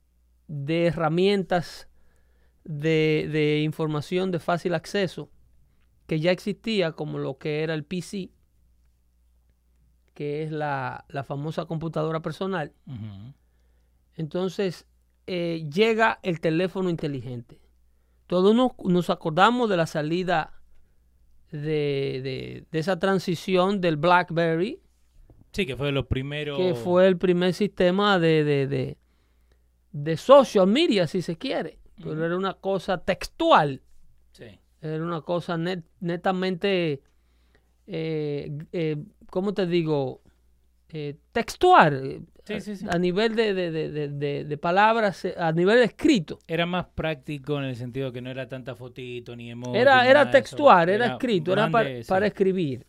de 0.47 0.87
herramientas 0.87 1.89
de, 2.63 3.27
de 3.31 3.59
información 3.63 4.31
de 4.31 4.39
fácil 4.39 4.73
acceso 4.75 5.29
que 6.07 6.21
ya 6.21 6.31
existía 6.31 6.93
como 6.93 7.17
lo 7.17 7.37
que 7.37 7.63
era 7.63 7.73
el 7.73 7.83
PC, 7.83 8.29
que 10.13 10.43
es 10.43 10.51
la, 10.51 11.05
la 11.09 11.23
famosa 11.23 11.65
computadora 11.65 12.21
personal. 12.21 12.73
Entonces 14.15 14.85
eh, 15.27 15.67
llega 15.73 16.19
el 16.23 16.39
teléfono 16.39 16.89
inteligente. 16.89 17.59
Todos 18.27 18.55
nos, 18.55 18.71
nos 18.83 19.09
acordamos 19.09 19.69
de 19.69 19.77
la 19.77 19.85
salida 19.87 20.53
de, 21.51 22.21
de- 22.23 22.65
de 22.71 22.79
esa 22.79 22.97
transición 22.99 23.81
del 23.81 23.97
BlackBerry, 23.97 24.79
Sí, 25.53 25.65
que 25.65 25.75
fue 25.75 25.87
de 25.87 25.91
los 25.91 26.05
primeros. 26.05 26.57
que 26.57 26.75
fue 26.75 27.07
el 27.07 27.17
primer 27.17 27.53
sistema 27.53 28.19
de, 28.19 28.43
de, 28.45 28.67
de- 28.67 28.97
de 29.91 30.15
social 30.17 30.67
media, 30.67 31.07
si 31.07 31.21
se 31.21 31.37
quiere. 31.37 31.77
Pero 32.01 32.25
era 32.25 32.37
una 32.37 32.53
cosa 32.53 33.03
textual, 33.03 33.81
Sí. 34.31 34.45
era 34.81 35.03
una 35.03 35.21
cosa 35.21 35.57
net- 35.57 35.83
netamente, 35.99 37.03
eh, 37.85 38.57
eh, 38.71 38.95
¿cómo 39.31 39.55
te 39.55 39.65
digo? 39.65 40.21
Eh, 40.89 41.15
textual. 41.31 42.21
Sí, 42.43 42.59
Sí, 42.59 42.61
sí, 42.61 42.75
sí. 42.75 42.85
a 42.89 42.97
nivel 42.99 43.35
de, 43.35 43.53
de- 43.53 43.71
de- 43.71 44.43
de- 44.45 44.57
palabras, 44.57 45.23
eh, 45.25 45.35
a 45.37 45.51
nivel 45.51 45.79
escrito. 45.79 46.39
Era 46.47 46.65
más 46.65 46.87
práctico 46.87 47.57
en 47.57 47.65
el 47.65 47.75
sentido 47.75 48.11
que 48.11 48.21
no 48.21 48.29
era 48.29 48.47
tanta 48.47 48.75
fotito 48.75 49.35
ni 49.35 49.51
emoji. 49.51 49.77
Era, 49.79 50.07
era 50.07 50.29
textual, 50.29 50.89
era, 50.89 51.13
escrito, 51.13 51.53
era 51.53 51.69
para, 51.71 51.85
grande, 51.85 52.05
para 52.07 52.27
escribir. 52.27 52.85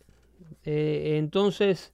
Eh, 0.65 1.15
entonces, 1.17 1.93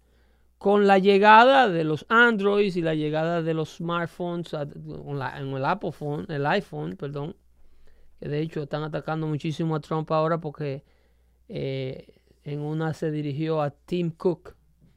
con 0.58 0.88
la 0.88 1.00
llegada 1.00 1.70
de 1.70 1.84
los 1.84 2.06
Androids 2.10 2.76
y 2.76 2.82
la 2.82 2.96
llegada 2.96 3.42
de 3.42 3.54
los 3.54 3.78
smartphones, 3.78 4.54
la- 4.54 5.40
en 5.40 5.48
el 5.54 5.66
Apple 5.66 5.92
Phone, 5.92 6.26
el 6.30 6.46
iPhone, 6.46 6.96
perdón, 6.98 7.36
que 8.20 8.30
de 8.30 8.40
hecho 8.42 8.64
están 8.64 8.84
atacando 8.84 9.28
muchísimo 9.28 9.76
a 9.76 9.80
Trump 9.80 10.12
ahora 10.12 10.40
porque 10.40 10.84
eh, 11.50 12.19
en 12.52 12.62
una 12.62 12.94
se 12.94 13.12
dirigió 13.12 13.62
a 13.62 13.72
Tim 13.72 14.12
Cook 14.12 14.56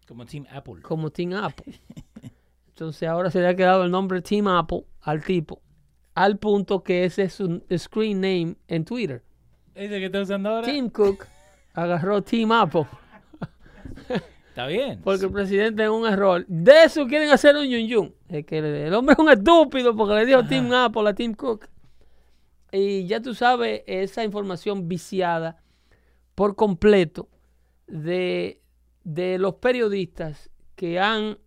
Como 0.08 0.26
Team 0.26 0.46
Apple. 0.50 0.82
como 0.82 1.10
Team 1.10 1.32
Apple. 1.34 1.74
Entonces 2.68 3.08
ahora 3.08 3.30
se 3.30 3.40
le 3.40 3.48
ha 3.48 3.54
quedado 3.56 3.84
el 3.84 3.90
nombre 3.90 4.22
Team 4.22 4.48
Apple 4.48 4.84
al 5.02 5.22
tipo, 5.22 5.60
al 6.14 6.38
punto 6.38 6.82
que 6.82 7.04
ese 7.04 7.24
es 7.24 7.34
su 7.34 7.62
screen 7.76 8.20
name 8.20 8.56
en 8.68 8.84
Twitter. 8.84 9.22
¿Ese 9.74 9.98
que 9.98 10.06
está 10.06 10.20
usando 10.20 10.48
ahora? 10.50 10.66
Tim 10.66 10.88
Cook 10.90 11.26
agarró 11.74 12.22
Team 12.22 12.52
Apple 12.52 12.86
Está 14.48 14.66
bien. 14.66 15.00
porque 15.02 15.24
el 15.26 15.32
presidente 15.32 15.82
es 15.84 15.88
un 15.88 16.06
error. 16.06 16.44
De 16.46 16.84
eso 16.84 17.06
quieren 17.06 17.30
hacer 17.30 17.56
un 17.56 17.66
yun 17.66 17.86
yun. 17.86 18.14
Es 18.28 18.44
que 18.44 18.58
el, 18.58 18.64
el 18.66 18.94
hombre 18.94 19.14
es 19.14 19.18
un 19.18 19.30
estúpido 19.30 19.96
porque 19.96 20.14
le 20.14 20.26
dijo 20.26 20.44
Team 20.44 20.70
Apple 20.72 21.08
a 21.08 21.14
Tim 21.14 21.32
Cook. 21.34 21.68
Y 22.70 23.06
ya 23.06 23.20
tú 23.20 23.34
sabes 23.34 23.82
esa 23.86 24.24
información 24.24 24.88
viciada 24.88 25.62
por 26.34 26.54
completo 26.56 27.28
de, 27.92 28.62
de 29.04 29.38
los 29.38 29.56
periodistas 29.56 30.50
que 30.74 30.98
han 30.98 31.38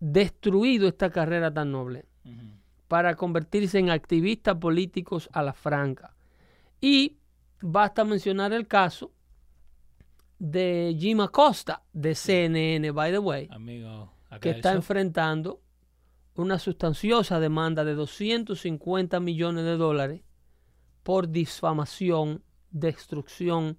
destruido 0.00 0.88
esta 0.88 1.10
carrera 1.10 1.52
tan 1.52 1.70
noble 1.70 2.06
para 2.88 3.14
convertirse 3.14 3.78
en 3.78 3.90
activistas 3.90 4.56
políticos 4.56 5.28
a 5.32 5.42
la 5.42 5.52
franca. 5.52 6.14
Y 6.80 7.18
basta 7.60 8.04
mencionar 8.04 8.52
el 8.52 8.66
caso 8.66 9.12
de 10.38 10.96
Jim 10.98 11.20
Acosta, 11.20 11.82
de 11.92 12.14
CNN, 12.14 12.90
by 12.90 13.12
the 13.12 13.18
way, 13.18 13.48
Amigo. 13.50 14.12
que 14.40 14.50
está 14.50 14.72
enfrentando 14.72 15.60
una 16.34 16.58
sustanciosa 16.58 17.38
demanda 17.38 17.84
de 17.84 17.94
250 17.94 19.20
millones 19.20 19.64
de 19.64 19.76
dólares 19.76 20.22
por 21.02 21.28
difamación, 21.28 22.42
destrucción 22.70 23.78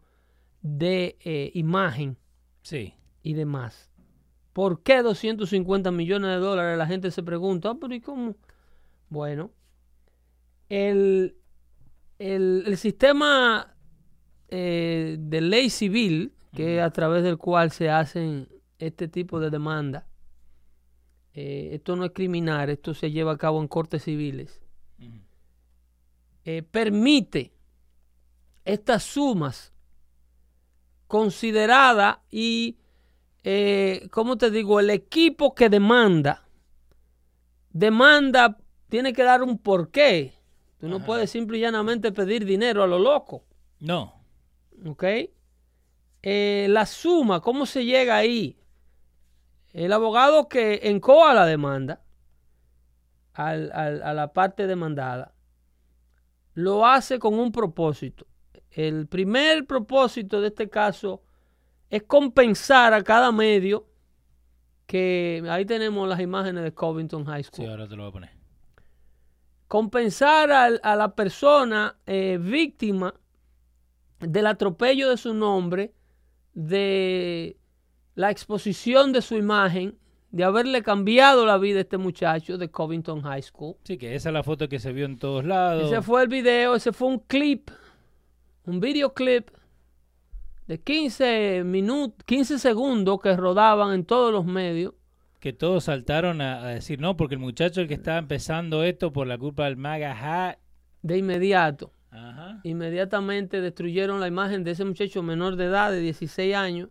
de 0.64 1.18
eh, 1.24 1.52
imagen 1.54 2.18
Sí. 2.64 2.94
y 3.22 3.34
demás. 3.34 3.92
¿Por 4.54 4.82
qué 4.82 5.02
250 5.04 5.92
millones 5.92 6.30
de 6.32 6.38
dólares? 6.38 6.78
La 6.78 6.88
gente 6.88 7.12
se 7.12 7.22
pregunta, 7.22 7.70
"Ah, 7.72 7.78
pero 7.80 7.94
¿y 7.94 8.02
cómo? 8.02 8.36
Bueno, 9.10 9.52
el, 10.70 11.36
el, 12.20 12.64
el 12.66 12.78
sistema 12.78 13.76
eh, 14.50 15.18
de 15.20 15.42
ley 15.42 15.70
civil, 15.70 16.34
que 16.56 16.82
a 16.82 16.92
través 16.92 17.24
del 17.24 17.38
cual 17.38 17.72
se 17.72 17.90
hacen 17.90 18.48
este 18.80 19.08
tipo 19.08 19.40
de 19.40 19.50
demandas, 19.50 20.06
eh, 21.34 21.70
esto 21.74 21.96
no 21.96 22.06
es 22.06 22.12
criminal, 22.12 22.70
esto 22.70 22.94
se 22.94 23.10
lleva 23.12 23.32
a 23.34 23.38
cabo 23.38 23.60
en 23.60 23.68
cortes 23.68 24.04
civiles, 24.04 24.62
eh, 26.46 26.62
permite 26.62 27.54
estas 28.66 29.04
sumas 29.04 29.73
consideradas 31.14 32.18
y, 32.32 32.76
eh, 33.44 34.08
¿cómo 34.10 34.36
te 34.36 34.50
digo? 34.50 34.80
El 34.80 34.90
equipo 34.90 35.54
que 35.54 35.70
demanda, 35.70 36.44
demanda, 37.72 38.58
tiene 38.90 39.14
que 39.14 39.22
dar 39.22 39.44
un 39.44 39.60
porqué. 39.60 40.34
Tú 40.80 40.88
no 40.88 41.06
puedes 41.06 41.30
simple 41.30 41.60
y 41.60 41.62
llanamente 41.62 42.12
pedir 42.12 42.46
dinero 42.46 42.82
a 42.82 42.88
lo 42.88 42.98
loco, 42.98 43.44
No. 43.80 44.16
¿ok? 44.88 45.04
Eh, 46.24 46.66
la 46.72 46.88
suma, 46.88 47.42
¿cómo 47.42 47.68
se 47.68 47.86
llega 47.86 48.18
ahí? 48.18 48.58
El 49.72 49.94
abogado 49.94 50.50
que 50.50 50.80
encoa 50.90 51.36
la 51.36 51.46
demanda 51.46 52.02
al- 53.36 53.72
al- 53.72 54.02
a 54.02 54.14
la 54.16 54.34
parte 54.34 54.66
demandada 54.66 55.36
lo 56.56 56.88
hace 56.88 57.20
con 57.20 57.36
un 57.36 57.52
propósito. 57.52 58.26
El 58.76 59.08
primer 59.08 59.66
propósito 59.68 60.42
de 60.42 60.48
este 60.48 60.70
caso 60.70 61.22
es 61.90 62.04
compensar 62.04 62.94
a 62.94 63.04
cada 63.04 63.32
medio 63.32 63.88
que 64.88 65.44
ahí 65.50 65.66
tenemos 65.66 66.08
las 66.10 66.20
imágenes 66.20 66.64
de 66.64 66.74
Covington 66.74 67.24
High 67.26 67.44
School 67.44 67.66
Sí, 67.66 67.72
ahora 67.72 67.88
te 67.88 67.96
lo 67.96 68.04
voy 68.04 68.10
a 68.10 68.14
poner. 68.14 68.30
compensar 69.68 70.52
al- 70.52 70.80
a, 70.84 70.96
la 70.96 71.16
persona 71.16 71.98
eh, 72.06 72.38
víctima 72.42 73.14
del 74.20 74.48
atropello 74.48 75.10
de 75.10 75.18
su 75.18 75.34
nombre, 75.34 75.94
de 76.54 77.58
la 78.16 78.30
exposición 78.32 79.12
de 79.12 79.22
su 79.22 79.36
imagen, 79.36 79.98
de 80.32 80.44
haberle 80.44 80.82
cambiado 80.82 81.46
la 81.46 81.58
vida 81.58 81.80
a 81.80 81.82
este 81.82 81.98
muchacho 81.98 82.58
de 82.58 82.70
Covington 82.72 83.22
High 83.22 83.44
School. 83.44 83.76
Sí, 83.84 83.98
que 83.98 84.16
esa 84.16 84.30
es 84.30 84.34
la 84.34 84.44
foto 84.44 84.68
que 84.70 84.80
se 84.80 84.92
vio 84.94 85.06
en 85.06 85.18
todos 85.18 85.44
lados. 85.46 85.92
Ese 85.92 86.02
fue 86.02 86.24
el 86.24 86.28
video, 86.28 86.76
ese 86.76 86.92
fue 86.94 87.08
un 87.10 87.20
clip, 87.20 87.70
un 88.66 88.80
videoclip 88.80 89.50
de 90.68 90.80
15 90.80 91.64
minutos, 91.66 92.24
15 92.26 92.60
segundos 92.60 93.20
que 93.22 93.36
rodaban 93.36 93.94
en 93.94 94.06
todos 94.06 94.32
los 94.32 94.46
medios. 94.46 94.94
Que 95.40 95.52
todos 95.52 95.86
saltaron 95.86 96.40
a, 96.42 96.64
a 96.64 96.68
decir, 96.68 97.00
no, 97.00 97.18
porque 97.18 97.36
el 97.36 97.42
muchacho 97.42 97.82
el 97.82 97.88
que 97.88 97.96
estaba 97.96 98.18
empezando 98.18 98.84
esto 98.84 99.12
por 99.12 99.28
la 99.28 99.38
culpa 99.38 99.66
del 99.66 99.76
MAGA 99.76 100.52
hat. 100.52 100.58
De 101.02 101.18
inmediato, 101.18 101.92
Ajá. 102.12 102.62
inmediatamente 102.64 103.60
destruyeron 103.60 104.22
la 104.22 104.28
imagen 104.28 104.64
de 104.64 104.72
ese 104.72 104.86
muchacho 104.86 105.22
menor 105.22 105.58
de 105.58 105.66
edad 105.66 105.92
de 105.92 106.00
16 106.00 106.56
años 106.56 106.90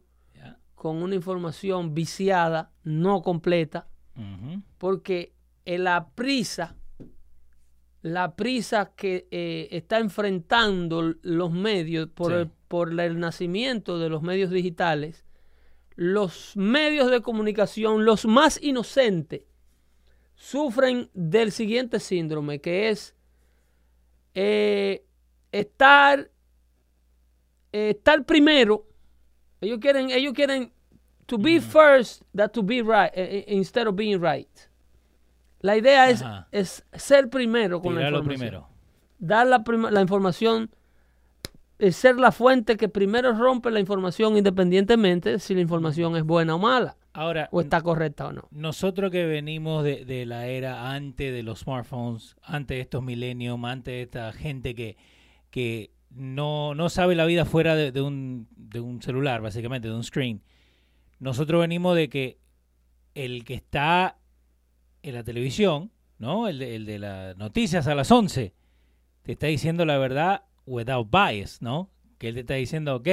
con 0.75 1.01
una 1.01 1.15
información 1.15 1.95
viciada, 1.95 2.73
no 2.83 3.23
completa, 3.23 3.87
porque 4.79 5.33
en 5.65 5.85
la 5.85 6.09
prisa, 6.09 6.75
la 8.03 8.35
prisa 8.35 8.93
que 8.97 9.29
eh, 9.31 9.69
está 9.71 9.99
enfrentando 9.99 11.15
los 11.23 11.53
medios 11.53 12.09
por, 12.09 12.33
Sí. 12.33 12.39
el, 12.39 12.51
por 12.69 13.01
el 13.01 13.19
nacimiento 13.21 13.99
de 13.99 14.09
los 14.09 14.23
medios 14.23 14.51
digitales, 14.51 15.25
los 15.95 16.57
medios 16.57 17.11
de 17.11 17.23
comunicación, 17.23 18.05
los 18.05 18.25
más 18.27 18.61
inocentes, 18.63 19.43
sufren 20.35 21.09
del 21.15 21.53
siguiente 21.53 22.01
síndrome, 22.01 22.61
que 22.61 22.89
es 22.89 23.15
eh, 24.35 25.05
estar, 25.53 26.31
eh, 27.73 27.91
estar 27.91 28.25
primero. 28.25 28.87
Ellos 29.61 29.79
quieren, 29.79 30.11
ellos 30.11 30.33
quieren 30.33 30.73
to 31.27 31.39
be 31.39 31.61
first 31.61 32.23
that 32.35 32.51
to 32.51 32.63
be 32.63 32.83
right 32.83 33.13
eh, 33.15 33.45
instead 33.49 33.87
of 33.87 33.95
being 33.95 34.21
right. 34.21 34.49
La 35.63 35.77
idea 35.77 36.11
es, 36.11 36.23
es 36.51 36.85
ser 36.93 37.31
primero 37.31 37.81
con 37.81 37.95
la 37.95 38.03
información. 38.09 38.37
primero. 38.39 38.69
Dar 39.19 39.47
la, 39.47 39.63
prim- 39.65 39.89
la 39.91 40.01
información, 40.01 40.71
eh, 41.79 41.93
ser 41.93 42.17
la 42.17 42.33
fuente 42.33 42.77
que 42.77 42.89
primero 42.89 43.33
rompe 43.33 43.71
la 43.71 43.79
información 43.81 44.37
independientemente 44.37 45.39
si 45.39 45.55
la 45.55 45.61
información 45.61 46.17
es 46.17 46.25
buena 46.25 46.57
o 46.57 46.59
mala, 46.59 46.97
Ahora, 47.13 47.49
o 47.53 47.61
está 47.61 47.81
correcta 47.81 48.27
o 48.29 48.33
no. 48.33 48.49
nosotros 48.51 49.11
que 49.13 49.25
venimos 49.27 49.85
de, 49.85 50.05
de 50.05 50.27
la 50.27 50.47
era 50.49 50.91
antes 50.93 51.33
de 51.33 51.43
los 51.45 51.61
smartphones, 51.61 52.35
antes 52.43 52.77
de 52.77 52.81
estos 52.81 53.03
millennium, 53.03 53.65
antes 53.65 53.93
de 53.93 54.03
esta 54.03 54.33
gente 54.33 54.75
que, 54.75 54.97
que 55.51 55.93
no, 56.11 56.75
no 56.75 56.89
sabe 56.89 57.15
la 57.15 57.25
vida 57.25 57.45
fuera 57.45 57.75
de, 57.77 57.93
de 57.93 58.01
un, 58.03 58.49
de 58.57 58.81
un 58.81 59.01
celular, 59.03 59.41
básicamente, 59.43 59.87
de 59.89 59.95
un 59.95 60.03
screen. 60.05 60.43
Nosotros 61.21 61.61
venimos 61.61 61.95
de 61.95 62.09
que 62.09 62.39
el 63.15 63.45
que 63.45 63.55
está 63.55 64.17
en 65.03 65.15
la 65.15 65.25
televisión, 65.25 65.91
¿no? 66.19 66.49
El 66.49 66.59
de, 66.59 66.77
el 66.77 66.87
de 66.87 66.99
las 66.99 67.37
noticias 67.37 67.87
a 67.87 67.95
las 67.95 68.11
11, 68.11 68.53
te 69.23 69.33
está 69.33 69.47
diciendo 69.47 69.85
la 69.85 69.99
verdad 69.99 70.45
without 70.67 71.09
bias, 71.11 71.61
¿no? 71.63 71.91
Que 72.19 72.29
él 72.29 72.35
te 72.35 72.41
está 72.41 72.55
diciendo, 72.55 72.97
ok, 72.97 73.09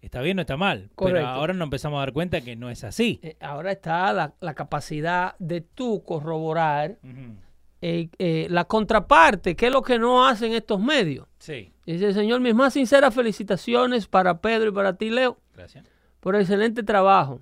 está 0.00 0.20
bien 0.22 0.38
o 0.38 0.42
está 0.42 0.56
mal. 0.56 0.90
Correcto. 0.94 1.18
Pero 1.20 1.26
ahora 1.28 1.52
nos 1.54 1.66
empezamos 1.66 1.98
a 1.98 2.00
dar 2.00 2.12
cuenta 2.12 2.40
que 2.40 2.56
no 2.56 2.70
es 2.70 2.84
así. 2.84 3.20
Eh, 3.22 3.36
ahora 3.40 3.72
está 3.72 4.12
la, 4.12 4.34
la 4.40 4.54
capacidad 4.54 5.36
de 5.38 5.60
tú 5.60 6.02
corroborar 6.04 6.98
Ujú. 7.02 7.34
eh, 7.82 8.08
eh, 8.18 8.46
la 8.50 8.64
contraparte, 8.64 9.54
que 9.54 9.66
es 9.66 9.72
lo 9.72 9.82
que 9.82 9.98
no 9.98 10.26
hacen 10.26 10.52
estos 10.52 10.80
medios. 10.80 11.26
Sí, 11.38 11.72
Dice, 11.84 12.12
Señor, 12.12 12.40
mis 12.40 12.54
más 12.54 12.74
sinceras 12.74 13.14
felicitaciones 13.14 14.06
para 14.06 14.40
Pedro 14.40 14.68
y 14.68 14.72
para 14.72 14.96
ti, 14.96 15.08
Leo, 15.08 15.38
gracias. 15.54 15.86
por 16.20 16.34
el 16.34 16.42
excelente 16.42 16.82
trabajo. 16.82 17.40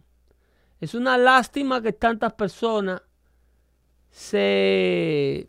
Es 0.80 0.94
una 0.94 1.16
lástima 1.18 1.80
que 1.82 1.92
tantas 1.92 2.34
personas 2.34 3.02
se, 4.16 5.40
Eh, 5.40 5.46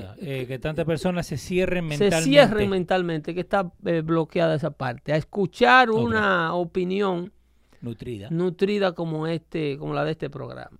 nada. 0.00 0.16
Eh, 0.20 0.46
que 0.48 0.58
tantas 0.58 0.84
personas 0.84 1.26
se 1.28 1.36
cierren 1.36 1.84
se 1.84 1.88
mentalmente. 1.98 2.24
cierren 2.24 2.70
mentalmente, 2.70 3.34
que 3.34 3.40
está 3.40 3.70
eh, 3.84 4.00
bloqueada 4.00 4.56
esa 4.56 4.70
parte, 4.72 5.12
a 5.12 5.16
escuchar 5.16 5.90
una 5.90 6.54
opinión 6.54 7.32
Nutrida. 7.80 8.28
nutrida 8.30 8.92
como 8.92 9.26
este, 9.28 9.76
como 9.78 9.94
la 9.94 10.04
de 10.04 10.10
este 10.12 10.28
programa. 10.28 10.76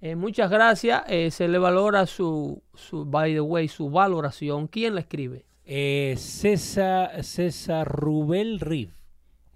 Eh, 0.00 0.14
muchas 0.14 0.50
gracias. 0.50 1.02
Eh, 1.08 1.30
se 1.32 1.48
le 1.48 1.58
valora 1.58 2.06
su, 2.06 2.62
su, 2.74 3.04
by 3.04 3.32
the 3.34 3.40
way, 3.40 3.66
su 3.66 3.90
valoración. 3.90 4.68
¿Quién 4.68 4.94
la 4.94 5.00
escribe? 5.00 5.46
Eh, 5.64 6.14
César, 6.16 7.24
César 7.24 7.88
Rubel 7.88 8.60
Riff, 8.60 8.92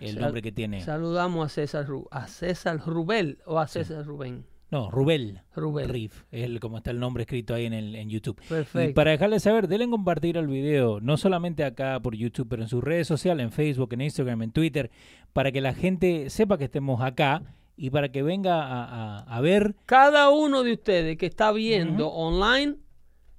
el 0.00 0.14
Sal- 0.14 0.22
nombre 0.22 0.42
que 0.42 0.50
tiene. 0.50 0.80
Saludamos 0.80 1.46
a 1.46 1.48
César, 1.50 1.86
a 2.10 2.26
César 2.26 2.80
Rubel 2.84 3.38
o 3.46 3.60
a 3.60 3.68
César 3.68 4.04
Rubén. 4.04 4.44
No, 4.70 4.90
Rubel. 4.90 5.40
Rubel. 5.56 5.88
Riff, 5.88 6.22
es 6.30 6.44
el- 6.44 6.60
como 6.60 6.76
está 6.78 6.90
el 6.92 7.00
nombre 7.00 7.22
escrito 7.24 7.54
ahí 7.54 7.66
en, 7.66 7.72
el, 7.72 7.94
en 7.96 8.08
YouTube. 8.08 8.40
Perfecto. 8.48 8.90
Y 8.90 8.94
para 8.94 9.10
dejarles 9.10 9.42
saber, 9.42 9.66
denle 9.66 9.84
en 9.84 9.90
compartir 9.90 10.36
el 10.36 10.46
video, 10.46 11.00
no 11.00 11.16
solamente 11.16 11.64
acá 11.64 11.98
por 12.00 12.14
YouTube, 12.14 12.46
pero 12.48 12.62
en 12.62 12.68
sus 12.68 12.82
redes 12.82 13.08
sociales, 13.08 13.42
en 13.44 13.50
Facebook, 13.52 13.92
en 13.92 14.02
Instagram, 14.02 14.42
en 14.42 14.52
Twitter, 14.52 14.90
para 15.32 15.50
que 15.50 15.60
la 15.60 15.74
gente 15.74 16.30
sepa 16.30 16.56
que 16.56 16.64
estemos 16.64 17.00
acá 17.02 17.42
y 17.76 17.90
para 17.90 18.10
que 18.12 18.22
venga 18.22 18.62
a, 18.62 18.84
a- 18.84 19.36
a 19.36 19.40
ver. 19.40 19.74
Cada 19.86 20.30
uno 20.30 20.62
de 20.62 20.72
ustedes 20.74 21.16
que 21.16 21.26
está 21.26 21.50
viendo 21.50 22.08
online 22.08 22.76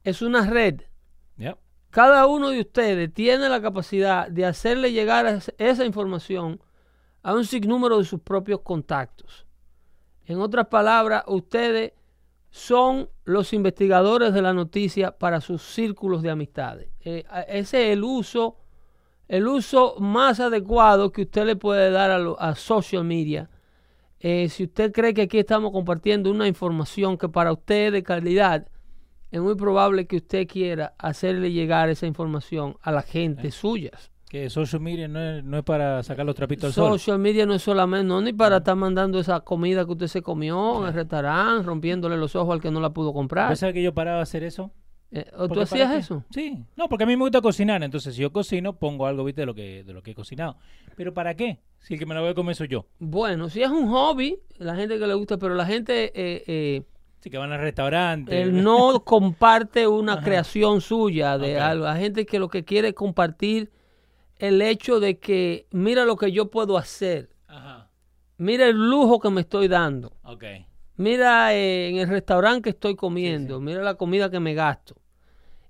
es 0.04 0.22
una 0.22 0.50
red. 0.50 0.82
Cada 1.92 2.26
uno 2.26 2.52
de 2.52 2.62
ustedes 2.62 3.14
tiene 3.14 3.50
la 3.50 3.62
capacidad 3.62 4.30
de 4.30 4.46
hacerle 4.46 4.94
llegar 4.94 5.26
es- 5.26 5.54
esa 5.58 5.84
información 5.86 6.62
a 7.22 7.34
un 7.36 7.44
sinnúmero 7.44 7.98
de 7.98 8.06
sus 8.06 8.22
propios 8.22 8.62
contactos. 8.62 9.46
En 10.32 10.40
otras 10.42 10.68
palabras, 10.68 11.24
ustedes 11.28 11.94
son 12.50 13.10
los 13.26 13.54
investigadores 13.54 14.34
de 14.34 14.42
la 14.42 14.54
noticia 14.54 15.18
para 15.18 15.42
sus 15.42 15.62
círculos 15.62 16.22
de 16.22 16.30
amistades. 16.30 16.90
Eh, 17.04 17.24
ese 17.48 17.88
es 17.88 17.94
el 17.94 18.04
uso, 18.04 18.58
el 19.28 19.48
uso 19.48 19.96
más 20.00 20.40
adecuado 20.40 21.12
que 21.12 21.24
usted 21.24 21.46
le 21.46 21.56
puede 21.56 21.92
dar 21.92 22.12
a, 22.12 22.20
lo- 22.20 22.40
a 22.40 22.56
social 22.56 23.04
media. 23.04 23.50
Eh, 24.20 24.50
si 24.50 24.66
usted 24.66 24.92
cree 24.92 25.14
que 25.14 25.24
aquí 25.24 25.40
estamos 25.40 25.72
compartiendo 25.72 26.30
una 26.30 26.48
información 26.48 27.18
que 27.18 27.28
para 27.30 27.52
usted 27.52 27.88
es 27.88 27.94
de 27.94 28.04
calidad, 28.04 28.68
es 29.32 29.42
muy 29.42 29.56
probable 29.56 30.06
que 30.08 30.18
usted 30.18 30.48
quiera 30.48 30.94
hacerle 30.98 31.52
llegar 31.52 31.90
esa 31.90 32.06
información 32.06 32.78
a 32.82 32.92
la 32.92 33.02
gente 33.02 33.50
suyas. 33.52 34.11
Que 34.32 34.50
social 34.50 34.82
media 34.82 35.10
no 35.10 35.20
es, 35.22 35.44
no 35.44 35.58
es 35.58 35.64
para 35.66 36.02
sacar 36.04 36.26
los 36.26 36.36
trapitos 36.36 36.68
al 36.68 36.72
sol. 36.74 36.98
Social 36.98 37.20
media 37.20 37.46
no 37.46 37.54
es 37.54 37.62
solamente, 37.62 38.08
no 38.08 38.22
ni 38.22 38.32
para 38.32 38.58
estar 38.60 38.78
mandando 38.78 39.20
esa 39.20 39.42
comida 39.42 39.84
que 39.84 39.92
usted 39.92 40.08
se 40.08 40.22
comió 40.22 40.80
en 40.82 40.88
el 40.88 40.94
restaurante, 40.94 41.64
rompiéndole 41.66 42.16
los 42.16 42.34
ojos 42.38 42.54
al 42.54 42.62
que 42.62 42.72
no 42.72 42.80
la 42.80 42.92
pudo 42.92 43.12
comprar. 43.12 43.50
¿Vos 43.50 43.60
sabés 43.60 43.74
que 43.74 43.84
yo 43.84 43.94
paraba 43.94 44.20
a 44.20 44.24
hacer 44.24 44.46
eso? 44.46 44.72
Eh, 45.12 45.26
¿o 45.36 45.50
¿Tú 45.50 45.60
hacías 45.60 45.94
eso? 45.94 46.24
Sí. 46.30 46.64
No, 46.78 46.88
porque 46.88 47.04
a 47.04 47.08
mí 47.08 47.18
me 47.18 47.24
gusta 47.24 47.42
cocinar. 47.42 47.84
Entonces, 47.84 48.16
si 48.16 48.22
yo 48.22 48.32
cocino, 48.32 48.80
pongo 48.80 49.06
algo, 49.06 49.26
viste, 49.26 49.42
de 49.42 49.48
lo 49.48 49.54
que, 49.54 49.84
de 49.84 49.92
lo 49.92 50.02
que 50.02 50.12
he 50.12 50.16
cocinado. 50.16 50.56
¿Pero 50.96 51.14
para 51.14 51.36
qué? 51.36 51.60
Si 51.80 51.96
el 51.96 52.00
que 52.00 52.06
me 52.06 52.16
lo 52.16 52.22
voy 52.22 52.30
a 52.30 52.34
comer 52.34 52.56
soy 52.56 52.70
yo. 52.70 52.86
Bueno, 53.00 53.50
si 53.50 53.62
es 53.62 53.70
un 53.70 53.90
hobby, 53.90 54.40
la 54.60 54.78
gente 54.78 54.98
que 54.98 55.08
le 55.08 55.14
gusta, 55.14 55.40
pero 55.40 55.56
la 55.56 55.66
gente 55.66 56.06
eh, 56.16 56.44
eh, 56.48 56.84
Sí, 57.20 57.30
que 57.30 57.38
van 57.38 57.52
al 57.52 57.60
restaurante. 57.60 58.42
él 58.42 58.64
no 58.64 59.02
comparte 59.04 59.88
una 59.88 60.14
Ajá. 60.14 60.24
creación 60.24 60.80
suya 60.80 61.38
de 61.38 61.60
algo. 61.60 61.84
La 61.84 61.98
gente 61.98 62.26
que 62.26 62.40
lo 62.40 62.48
que 62.48 62.64
quiere 62.64 62.88
es 62.88 62.94
compartir 62.94 63.70
el 64.42 64.62
hecho 64.62 65.00
de 65.00 65.20
que 65.20 65.68
mira 65.72 66.04
lo 66.06 66.16
que 66.18 66.32
yo 66.32 66.50
puedo 66.50 66.78
hacer, 66.78 67.30
Ajá. 67.48 67.90
mira 68.38 68.68
el 68.68 68.76
lujo 68.76 69.20
que 69.20 69.30
me 69.30 69.42
estoy 69.42 69.68
dando, 69.68 70.18
Ok. 70.24 70.44
mira 70.98 71.54
eh, 71.54 71.90
en 71.90 71.98
el 71.98 72.08
restaurante 72.10 72.64
que 72.64 72.70
estoy 72.72 72.96
comiendo, 72.96 73.60
mira 73.62 73.82
la 73.84 73.96
comida 73.96 74.30
que 74.30 74.40
me 74.40 74.54
gasto. 74.54 74.96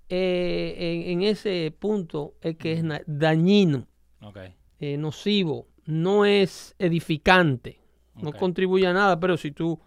Eh, 0.10 0.76
en, 1.06 1.22
en 1.22 1.28
ese 1.28 1.74
punto 1.78 2.36
es 2.42 2.58
que 2.58 2.74
es 2.74 2.84
dañino, 3.08 3.88
Ok. 4.22 4.38
eh, 4.80 4.98
nocivo, 4.98 5.68
no 5.86 6.26
es 6.26 6.76
edificante, 6.80 7.80
no 8.22 8.32
contribuye 8.34 8.88
a 8.88 8.94
nada, 8.94 9.20
pero 9.20 9.36
si 9.38 9.52
tú 9.52 9.80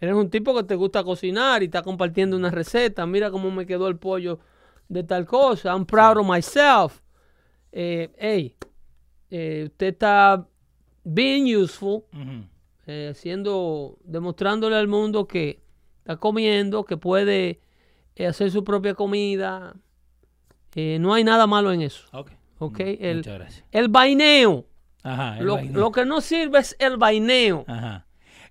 eres 0.00 0.14
un 0.14 0.28
tipo 0.30 0.54
que 0.54 0.64
te 0.64 0.74
gusta 0.74 1.04
cocinar 1.04 1.62
y 1.62 1.66
está 1.66 1.82
compartiendo 1.82 2.36
una 2.36 2.50
receta, 2.50 3.06
mira 3.06 3.30
cómo 3.30 3.50
me 3.50 3.64
quedó 3.66 3.88
el 3.88 3.96
pollo 3.96 4.40
de 4.88 5.04
tal 5.04 5.24
cosa, 5.26 5.70
I'm 5.72 5.84
proud 5.86 6.18
of 6.18 6.26
myself. 6.26 7.00
Eh, 7.78 8.10
hey, 8.18 8.56
eh, 9.30 9.64
usted 9.66 9.88
está 9.88 10.46
being 11.04 11.54
useful, 11.54 12.04
Ujú. 12.12 12.46
eh, 12.86 13.08
haciendo, 13.10 13.98
demostrándole 14.02 14.76
al 14.76 14.88
mundo 14.88 15.28
que 15.28 15.60
está 15.98 16.16
comiendo, 16.16 16.84
que 16.84 16.96
puede 16.96 17.60
eh, 18.14 18.26
hacer 18.26 18.50
su 18.50 18.64
propia 18.64 18.94
comida. 18.94 19.74
No 20.74 21.12
hay 21.14 21.22
nada 21.24 21.46
malo 21.46 21.70
en 21.72 21.82
eso. 21.82 22.06
Ok. 22.12 22.32
Ok, 22.58 22.78
Mm, 22.80 22.96
el- 23.00 23.16
Muchas 23.18 23.34
gracias. 23.34 23.64
El 23.72 23.88
vaineo. 23.88 24.66
Ajá. 25.02 25.38
el 25.38 25.44
Lo, 25.46 25.54
vaineo. 25.56 25.80
lo 25.80 25.92
que 25.92 26.04
no 26.06 26.20
sirve 26.22 26.58
es 26.60 26.74
el 26.78 26.96
vaineo. 26.96 27.64
Ajá. 27.66 28.06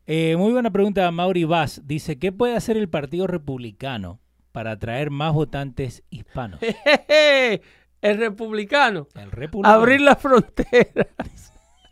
Muy 0.07 0.51
buena 0.51 0.69
pregunta, 0.71 1.09
Mauri 1.11 1.45
Vaz. 1.45 1.81
Dice, 1.85 2.19
¿qué 2.19 2.31
puede 2.31 2.55
hacer 2.55 2.77
el 2.77 2.89
Partido 2.89 3.25
Republicano 3.25 4.19
para 4.51 4.71
atraer 4.73 5.09
más 5.09 5.33
votantes 5.33 6.03
hispanos? 6.11 6.59
el 8.11 8.17
republicano. 8.17 9.07
El 9.15 9.31
republicano. 9.31 9.75
Abrir 9.75 10.01
las 10.01 10.19
fronteras. 10.21 11.07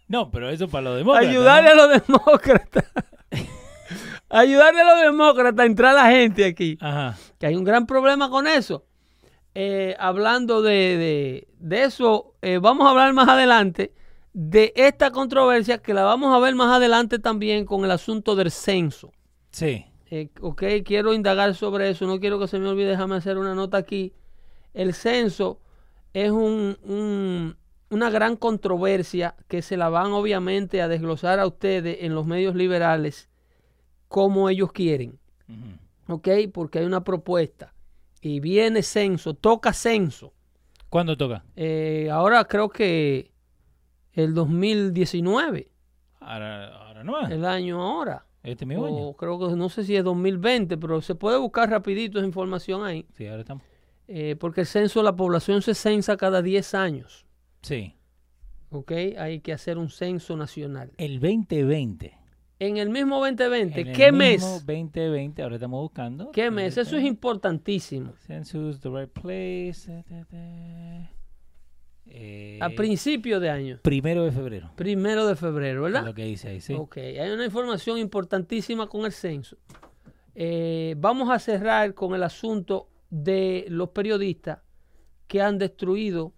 No, 0.08 0.30
pero 0.32 0.50
eso 0.50 0.68
para 0.68 0.84
los 0.84 0.98
demócratas. 0.98 1.30
Ayudarle 1.30 1.76
¿no? 1.76 1.84
a 1.84 1.88
los 1.88 2.08
demócratas. 2.08 2.86
Ayudarle 4.30 4.82
a 4.82 4.86
los 4.96 5.02
demócratas 5.04 5.60
a 5.60 5.66
entrar 5.66 5.94
la 5.96 6.10
gente 6.10 6.46
aquí. 6.46 6.78
Ajá. 6.82 7.18
que 7.40 7.46
hay 7.48 7.56
un 7.56 7.64
gran 7.64 7.86
problema 7.86 8.30
con 8.30 8.48
eso. 8.48 8.86
Eh, 9.56 9.96
hablando 10.00 10.62
de, 10.64 10.72
de- 10.74 11.48
de 11.60 11.84
eso, 11.84 12.34
eh, 12.42 12.58
vamos 12.60 12.88
a 12.88 12.90
hablar 12.92 13.14
más 13.14 13.28
adelante 13.30 13.94
de 14.34 14.74
esta 14.76 15.12
controversia 15.12 15.78
que 15.78 15.94
la 15.94 16.04
vamos 16.04 16.36
a 16.36 16.40
ver 16.40 16.56
más 16.56 16.76
adelante 16.76 17.20
también 17.20 17.66
con 17.66 17.86
el 17.86 17.92
asunto 17.92 18.36
del 18.36 18.50
censo. 18.50 19.12
Sí. 19.52 19.86
Eh, 20.10 20.30
ok, 20.42 20.64
quiero 20.84 21.14
indagar 21.14 21.54
sobre 21.54 21.90
eso, 21.92 22.08
no 22.08 22.20
quiero 22.20 22.40
que 22.40 22.48
se 22.48 22.58
me 22.60 22.68
olvide, 22.68 22.90
déjame 22.90 23.16
hacer 23.16 23.38
una 23.38 23.54
nota 23.54 23.78
aquí. 23.78 24.14
El 24.74 24.96
censo 24.96 25.60
es 26.14 26.32
un- 26.32 26.78
un- 26.84 27.56
una 27.90 28.10
gran 28.10 28.36
controversia 28.38 29.36
que 29.48 29.62
se 29.62 29.78
la 29.78 29.90
van 29.90 30.12
obviamente 30.14 30.82
a 30.82 30.88
desglosar 30.88 31.40
a 31.40 31.48
ustedes 31.48 31.98
en 32.02 32.16
los 32.16 32.26
medios 32.26 32.56
liberales 32.56 33.30
como 34.08 34.50
ellos 34.50 34.72
quieren. 34.72 35.20
Ujú. 35.48 36.16
¿ok? 36.16 36.28
Porque 36.54 36.80
hay 36.80 36.86
una 36.86 37.04
propuesta 37.04 37.74
y 38.22 38.40
viene 38.40 38.84
censo, 38.84 39.34
toca 39.36 39.74
censo. 39.74 40.34
¿Cuándo 40.90 41.16
toca? 41.18 41.44
Eh, 41.56 42.10
ahora 42.12 42.44
creo 42.46 42.70
que 42.70 43.32
el 44.12 44.34
2019, 44.34 45.72
Ahora, 46.20 46.68
ahora 46.78 47.04
no. 47.04 47.20
el 47.28 47.46
año 47.46 47.82
ahora. 47.82 48.26
Este 48.44 48.66
mismo 48.66 48.86
año. 48.86 49.14
Creo 49.14 49.40
que 49.40 49.56
no 49.56 49.70
sé 49.70 49.84
si 49.86 49.96
es 49.96 50.04
2020, 50.04 50.78
pero 50.78 51.02
se 51.02 51.16
puede 51.16 51.38
buscar 51.38 51.70
rapidito 51.70 52.18
esa 52.20 52.28
información 52.28 52.84
ahí. 52.86 53.06
Sí, 53.14 53.26
ahora 53.28 53.42
estamos. 53.42 53.64
Eh, 54.08 54.36
porque 54.40 54.62
el 54.62 54.68
censo, 54.68 55.02
la 55.04 55.16
población 55.16 55.62
se 55.62 55.74
censa 55.76 56.18
cada 56.18 56.42
10 56.42 56.74
años, 56.74 57.26
Sí. 57.62 57.96
¿ok? 58.70 58.92
Hay 59.18 59.40
que 59.40 59.54
hacer 59.54 59.78
un 59.78 59.90
censo 59.90 60.36
nacional. 60.38 60.92
El 60.98 61.20
2020. 61.20 62.18
En 62.60 62.78
el 62.78 62.90
mismo 62.90 63.20
2020, 63.20 63.82
En 63.82 63.88
el 63.90 63.96
¿qué 63.96 64.12
mismo 64.12 64.54
mes? 64.56 64.66
2020, 64.66 65.42
ahora 65.44 65.56
estamos 65.56 65.82
buscando. 65.82 66.32
¿Qué 66.32 66.50
mes? 66.52 66.78
Eso 66.78 66.96
es 66.98 67.04
importantísimo. 67.04 68.14
Census, 68.26 68.80
the 68.80 68.90
right 68.90 69.10
place. 69.10 70.04
Eh, 72.06 72.60
A 72.62 72.70
principio 72.70 73.40
de 73.40 73.50
año, 73.50 73.80
primero 73.82 74.24
de 74.24 74.32
febrero. 74.32 74.72
primero 74.76 75.26
de 75.26 75.36
febrero, 75.36 75.88
Es 75.88 75.94
¿verdad? 75.94 76.06
lo 76.08 76.14
que 76.14 76.26
dice 76.26 76.50
ahí, 76.50 76.62
sí. 76.62 76.74
Ok, 76.74 76.98
hay 76.98 77.30
una 77.32 77.46
información 77.46 77.98
importantísima 77.98 78.88
con 78.88 79.06
el 79.06 79.12
censo. 79.12 79.58
Eh, 80.36 80.96
vamos 80.98 81.30
a 81.30 81.40
cerrar 81.40 81.94
con 81.94 82.14
el 82.14 82.24
asunto 82.24 82.88
de 83.16 83.66
los 83.70 83.90
periodistas 83.90 84.58
que 85.28 85.40
han 85.40 85.60
destruido 85.60 86.34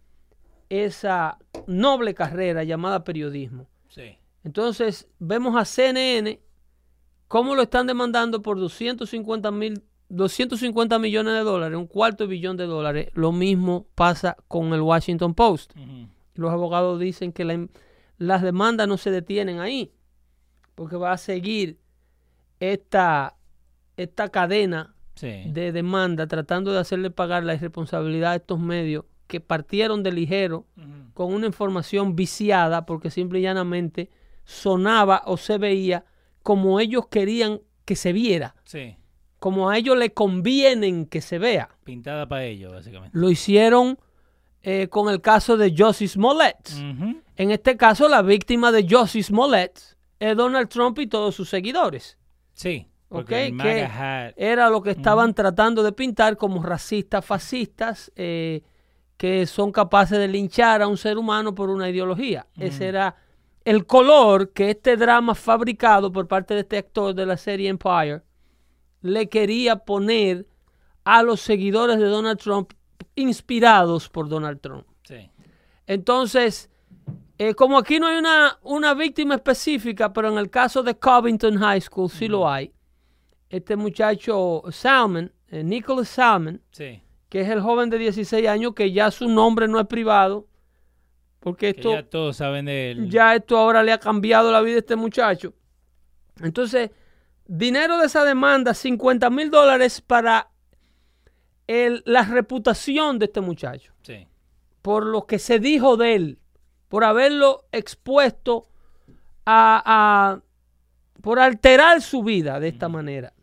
esa 0.67 1.37
noble 1.67 2.13
carrera 2.13 2.65
llamada 2.65 3.05
periodismo. 3.05 3.69
Sí. 3.87 4.17
Entonces, 4.43 5.07
vemos 5.19 5.55
a 5.55 5.63
CNN 5.63 6.41
cómo 7.29 7.55
lo 7.55 7.61
están 7.61 7.87
demandando 7.87 8.41
por 8.41 8.59
250 8.59 9.51
mil 9.51 9.83
250 10.09 10.99
millones 10.99 11.33
de 11.33 11.39
dólares, 11.39 11.77
un 11.77 11.87
cuarto 11.87 12.25
de 12.25 12.29
billón 12.29 12.57
de 12.57 12.65
dólares. 12.65 13.09
Lo 13.13 13.31
mismo 13.31 13.87
pasa 13.95 14.35
con 14.47 14.73
el 14.73 14.81
Washington 14.81 15.33
Post. 15.33 15.73
Los 16.35 16.51
abogados 16.51 16.99
dicen 16.99 17.31
que 17.31 17.45
la- 17.45 17.67
las 18.17 18.41
demandas 18.43 18.87
no 18.87 18.97
se 18.97 19.09
detienen 19.11 19.59
ahí, 19.61 19.93
porque 20.75 20.95
va 20.97 21.13
a 21.13 21.17
seguir 21.17 21.79
esta, 22.59 23.35
esta 23.97 24.29
cadena 24.29 24.94
Sí. 25.15 25.43
de 25.47 25.71
demanda 25.71 26.27
tratando 26.27 26.71
de 26.73 26.79
hacerle 26.79 27.09
pagar 27.09 27.43
la 27.43 27.55
irresponsabilidad 27.55 28.33
a 28.33 28.35
estos 28.35 28.59
medios 28.59 29.05
que 29.27 29.39
partieron 29.39 30.03
de 30.03 30.11
ligero 30.11 30.65
con 31.13 31.33
una 31.33 31.47
información 31.47 32.15
viciada 32.15 32.85
porque 32.85 33.09
simple 33.09 33.39
y 33.39 33.43
llanamente 33.43 34.09
sonaba 34.43 35.23
o 35.25 35.37
se 35.37 35.57
veía 35.57 36.05
como 36.43 36.79
ellos 36.79 37.07
querían 37.07 37.61
que 37.85 37.95
se 37.95 38.13
viera, 38.13 38.55
Sí. 38.65 38.97
como 39.39 39.69
a 39.69 39.77
ellos 39.77 39.97
le 39.97 40.13
convienen 40.13 41.05
que 41.05 41.21
se 41.21 41.39
vea. 41.39 41.69
Pintada 41.83 42.27
para 42.27 42.43
ello, 42.45 42.71
básicamente. 42.71 43.17
Lo 43.17 43.29
hicieron 43.29 43.97
eh, 44.67 44.87
con 44.89 45.09
el 45.09 45.21
caso 45.21 45.57
de 45.57 45.73
Josie 45.77 46.07
Smollett. 46.07 46.71
En 47.37 47.51
este 47.51 47.77
caso, 47.77 48.07
la 48.09 48.21
víctima 48.23 48.71
de 48.71 48.87
Josie 48.89 49.21
Smollett 49.23 49.79
es 50.19 50.35
Donald 50.35 50.69
Trump 50.69 50.97
y 50.99 51.07
todos 51.07 51.35
sus 51.35 51.49
seguidores. 51.49 52.17
Sí. 52.53 52.87
¿Ok? 53.09 53.17
Porque 53.17 53.47
el 53.47 53.57
Que 53.57 54.33
era 54.37 54.69
lo 54.69 54.81
que 54.81 54.91
estaban 54.91 55.33
tratando 55.33 55.83
de 55.83 55.91
pintar 55.91 56.37
como 56.37 56.61
racistas 56.61 57.25
fascistas 57.25 58.11
eh, 58.15 58.61
que 59.17 59.45
son 59.45 59.71
capaces 59.71 60.17
de 60.17 60.27
linchar 60.27 60.81
a 60.81 60.87
un 60.87 60.97
ser 60.97 61.17
humano 61.17 61.55
por 61.55 61.69
una 61.69 61.89
ideología. 61.89 62.47
Ese 62.57 62.87
era 62.87 63.15
el 63.63 63.85
color 63.85 64.51
que 64.51 64.71
este 64.71 64.97
drama 64.97 65.33
fabricado 65.33 66.11
por 66.11 66.27
parte 66.27 66.53
de 66.53 66.61
este 66.61 66.77
actor 66.77 67.15
de 67.15 67.25
la 67.25 67.37
serie 67.37 67.69
Empire 67.69 68.21
le 69.01 69.29
quería 69.29 69.77
poner 69.77 70.47
a 71.03 71.23
los 71.23 71.41
seguidores 71.41 71.97
de 71.97 72.05
Donald 72.05 72.39
Trump 72.39 72.73
inspirados 73.15 74.09
por 74.09 74.27
Donald 74.27 74.59
Trump. 74.59 74.85
Sí. 75.03 75.29
Entonces, 75.87 76.69
eh, 77.37 77.53
como 77.53 77.77
aquí 77.77 77.99
no 77.99 78.07
hay 78.07 78.17
una, 78.17 78.59
una 78.63 78.93
víctima 78.93 79.35
específica, 79.35 80.11
pero 80.13 80.29
en 80.29 80.37
el 80.37 80.49
caso 80.49 80.83
de 80.83 80.97
Covington 80.97 81.57
High 81.57 81.81
School 81.81 82.09
sí 82.09 82.27
lo 82.27 82.49
hay, 82.49 82.71
este 83.49 83.75
muchacho 83.75 84.63
Salmon, 84.71 85.31
eh, 85.49 85.63
Nicholas 85.63 86.09
Salmon, 86.09 86.61
Sí. 86.71 87.01
que 87.29 87.41
es 87.41 87.49
el 87.49 87.61
joven 87.61 87.89
de 87.89 87.97
16 87.97 88.47
años, 88.47 88.73
que 88.73 88.91
ya 88.91 89.11
su 89.11 89.27
nombre 89.29 89.67
no 89.67 89.79
es 89.79 89.87
privado, 89.87 90.47
porque 91.39 91.73
Que 91.73 91.79
esto 91.81 91.91
ya 91.93 92.03
todos 92.09 92.37
saben 92.37 92.65
de 92.65 92.91
él. 92.91 93.09
ya 93.09 93.35
esto 93.35 93.57
ahora 93.57 93.83
le 93.83 93.91
ha 93.91 93.99
cambiado 93.99 94.51
la 94.51 94.61
vida 94.61 94.77
a 94.77 94.79
este 94.79 94.95
muchacho. 94.95 95.53
Entonces, 96.41 96.89
dinero 97.45 97.97
de 97.99 98.07
esa 98.07 98.23
demanda, 98.25 98.73
50 98.73 99.29
mil 99.29 99.51
dólares 99.51 100.01
para 100.01 100.49
el- 101.67 102.01
la 102.05 102.23
reputación 102.23 103.19
de 103.19 103.25
este 103.25 103.41
muchacho 103.41 103.93
Sí. 104.03 104.27
por 104.81 105.05
lo 105.05 105.25
que 105.25 105.39
se 105.39 105.59
dijo 105.59 105.97
de 105.97 106.15
él, 106.15 106.39
por 106.89 107.03
haberlo 107.03 107.65
expuesto 107.71 108.67
a, 109.45 109.81
a- 109.85 110.41
por 111.21 111.39
alterar 111.39 112.01
su 112.01 112.23
vida 112.23 112.59
de 112.59 112.67
esta 112.69 112.87
manera. 112.89 113.33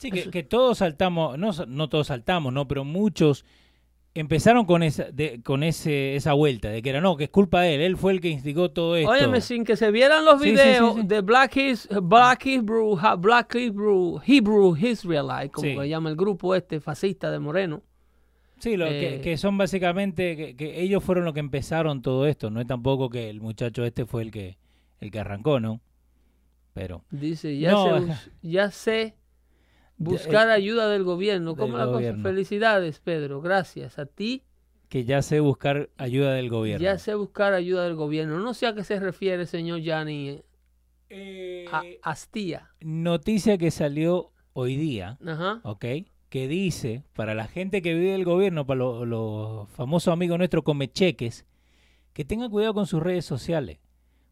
Sí, 0.00 0.10
que, 0.10 0.30
que 0.30 0.42
todos 0.42 0.78
saltamos, 0.78 1.38
no, 1.38 1.50
no 1.66 1.88
todos 1.90 2.06
saltamos, 2.06 2.52
¿no? 2.52 2.66
Pero 2.66 2.84
muchos 2.84 3.44
empezaron 4.14 4.64
con 4.64 4.82
esa, 4.82 5.04
de- 5.12 5.42
con 5.42 5.62
ese, 5.62 6.16
esa 6.16 6.32
vuelta, 6.32 6.68
de 6.70 6.82
que 6.82 6.90
era, 6.90 7.00
no, 7.00 7.16
que 7.16 7.24
es 7.24 7.30
culpa 7.30 7.60
de 7.62 7.74
él, 7.76 7.80
él 7.82 7.96
fue 7.96 8.12
el 8.12 8.20
que 8.20 8.28
instigó 8.28 8.70
todo 8.70 8.96
esto. 8.96 9.10
Óyeme, 9.10 9.40
sin 9.40 9.62
que 9.64 9.76
se 9.76 9.90
vieran 9.90 10.24
los 10.24 10.40
sí, 10.42 10.50
videos 10.52 10.94
sí, 10.94 11.00
sí. 11.02 11.06
de 11.06 11.20
Black, 11.20 11.56
His- 11.56 11.88
Black 12.02 12.44
Hebrew, 12.46 12.98
Black 13.18 13.54
Hebrew, 13.54 14.20
Hebrew 14.26 14.76
Israelite, 14.76 15.50
como 15.50 15.80
se 15.82 15.88
llama 15.88 16.10
el 16.10 16.16
grupo 16.16 16.54
este 16.54 16.80
fascista 16.80 17.30
de 17.30 17.38
Moreno. 17.38 17.82
Sí, 18.58 18.76
lo, 18.76 18.86
que, 18.86 19.16
eh, 19.16 19.20
que 19.20 19.36
son 19.38 19.56
básicamente, 19.58 20.36
que, 20.36 20.56
que 20.56 20.80
ellos 20.82 21.04
fueron 21.04 21.24
los 21.24 21.32
que 21.34 21.40
empezaron 21.40 22.02
todo 22.02 22.26
esto, 22.26 22.50
no 22.50 22.60
es 22.60 22.66
tampoco 22.66 23.10
que 23.10 23.30
el 23.30 23.40
muchacho 23.40 23.84
este 23.84 24.06
fue 24.06 24.22
el 24.22 24.30
que, 24.30 24.56
el 25.00 25.10
que 25.10 25.20
arrancó, 25.20 25.60
¿no? 25.60 25.80
Pero, 26.72 27.04
Dice, 27.10 27.58
ya, 27.58 27.70
No, 27.72 28.00
bus- 28.00 28.30
ya 28.42 28.70
sé 28.70 29.14
buscar 30.00 30.48
eh, 30.48 30.52
ayuda 30.52 30.88
del 30.88 31.04
gobierno. 31.04 31.54
Felicidades, 32.22 32.98
Pedro. 33.00 33.40
Gracias 33.40 33.98
a 33.98 34.06
ti. 34.06 34.42
que 34.88 35.04
ya 35.04 35.22
sé 35.22 35.38
buscar 35.38 35.90
ayuda 35.98 36.32
del 36.32 36.48
gobierno. 36.50 36.82
Ya 36.82 36.98
sé 36.98 37.14
buscar 37.14 37.52
ayuda 37.52 37.84
del 37.84 37.94
gobierno. 37.94 38.40
No 38.40 38.54
sé 38.54 38.66
a 38.66 38.74
qué 38.74 38.82
se 38.82 38.98
refiere, 38.98 39.46
señor 39.46 39.80
Yanni 39.80 40.40
Eh, 41.10 41.66
a- 41.70 41.82
Astía. 42.02 42.70
noticia 42.80 43.56
que 43.58 43.70
salió 43.70 44.32
hoy 44.52 44.76
día, 44.76 45.18
Ajá. 45.24 45.60
¿ok? 45.64 45.84
Que 46.28 46.48
dice, 46.48 47.04
para 47.14 47.34
la 47.34 47.46
gente 47.46 47.82
que 47.82 47.94
vive 47.94 48.12
del 48.12 48.24
gobierno, 48.24 48.66
para 48.66 48.78
los, 49.04 49.68
famosos 49.70 50.12
amigos 50.12 50.38
nuestros 50.38 50.64
come 50.64 50.90
cheques, 50.90 51.44
que 52.12 52.24
tengan 52.24 52.50
cuidado 52.50 52.74
con 52.74 52.86
sus 52.86 53.02
redes 53.02 53.24
sociales. 53.24 53.78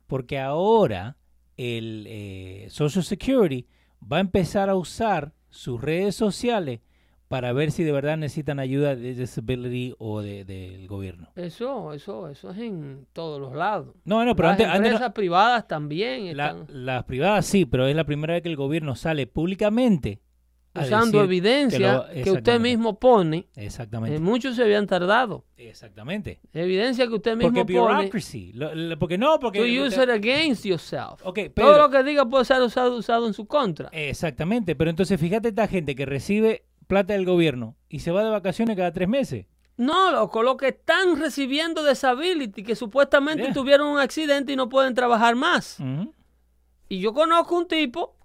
Porque 0.07 0.39
ahora 0.39 1.17
el 1.57 2.05
eh, 2.09 2.67
Social 2.71 3.05
Security 3.05 3.67
va 4.01 4.17
a 4.19 4.21
empezar 4.21 4.71
a 4.71 4.75
usar 4.77 5.33
sus 5.59 5.81
redes 5.81 6.15
sociales 6.15 6.81
para 7.27 7.53
ver 7.53 7.73
si 7.73 7.85
de 7.85 7.93
verdad 7.93 8.17
necesitan 8.17 8.59
ayuda 8.59 8.97
de 8.97 9.13
disability 9.15 9.95
o 9.99 10.23
de- 10.23 10.45
del 10.47 10.87
gobierno. 10.89 11.29
Eso, 11.37 11.93
eso, 11.93 12.29
eso 12.29 12.51
es 12.53 12.59
en 12.59 13.07
todos 13.13 13.39
los 13.41 13.55
lados. 13.55 13.95
No, 14.05 14.25
no, 14.25 14.35
pero 14.35 14.49
Las 14.49 14.53
antes, 14.55 14.67
antes 14.67 14.81
no- 14.81 14.87
empresas 14.87 15.13
privadas 15.13 15.69
también 15.69 16.35
la- 16.37 16.47
están 16.53 16.67
las 16.87 17.05
privadas 17.05 17.45
sí, 17.45 17.67
pero 17.67 17.87
es 17.87 17.95
la 17.95 18.05
primera 18.05 18.33
vez 18.35 18.43
que 18.43 18.49
el 18.49 18.57
gobierno 18.57 18.95
sale 18.97 19.27
públicamente 19.27 20.21
usando 20.75 21.23
evidencia 21.23 21.79
que 21.79 21.85
lo- 21.85 22.03
que, 22.05 22.09
usted 22.09 22.19
exactamente. 22.29 22.69
mismo 22.77 22.99
pone. 22.99 23.47
Exactamente. 23.57 24.17
Eh, 24.17 24.21
muchos 24.21 24.55
se 24.57 24.63
habían 24.63 24.87
tardado. 24.87 25.45
Exactamente. 25.57 26.41
Evidencia 26.53 27.07
que 27.09 27.15
usted 27.15 27.37
mismo 27.37 27.53
Porque 27.55 27.75
pone. 27.75 27.95
bureaucracy. 27.95 28.53
Lo- 28.53 28.75
lo- 28.75 28.99
porque 28.99 29.19
no, 29.19 29.39
porque. 29.41 29.59
To 29.59 29.65
use 29.87 30.03
it 30.03 30.09
against 30.11 30.65
yourself. 30.65 31.21
Ok, 31.25 31.39
Todo 31.55 31.55
Pedro. 31.55 31.79
lo 31.79 31.91
que 31.91 32.03
diga 32.05 32.27
puede 32.27 32.45
ser 32.45 32.61
usado, 32.63 32.97
usado 32.97 33.27
en 33.27 33.35
su 33.35 33.47
contra. 33.47 33.89
Exactamente. 33.93 34.77
Pero 34.77 34.91
entonces 34.91 35.19
fíjate 35.21 35.49
esta 35.49 35.67
gente 35.69 35.95
que 35.95 36.07
recibe 36.07 36.65
plata 36.87 37.13
del 37.15 37.25
gobierno 37.27 37.77
y 37.89 38.01
se 38.01 38.11
va 38.11 38.25
de 38.25 38.31
vacaciones 38.31 38.77
cada 38.77 38.93
tres 38.93 39.09
meses. 39.09 39.47
No, 39.77 40.11
loco, 40.11 40.43
los 40.43 40.57
que 40.57 40.69
están 40.69 41.21
recibiendo 41.21 41.87
disability, 41.87 42.65
que 42.65 42.75
supuestamente 42.75 43.45
Yeah. 43.45 43.53
tuvieron 43.55 43.87
un 43.89 44.01
accidente 44.01 44.53
y 44.53 44.57
no 44.57 44.69
pueden 44.69 44.93
trabajar 44.95 45.37
más. 45.37 45.79
Y 46.89 47.01
yo 47.01 47.13
conozco 47.13 47.57
un 47.57 47.69
tipo 47.69 48.17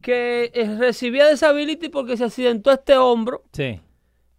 que 0.00 0.50
eh, 0.54 0.76
recibía 0.78 1.28
disability 1.28 1.88
porque 1.88 2.16
se 2.16 2.24
accidentó 2.24 2.70
este 2.72 2.96
hombro 2.96 3.44
Sí. 3.52 3.80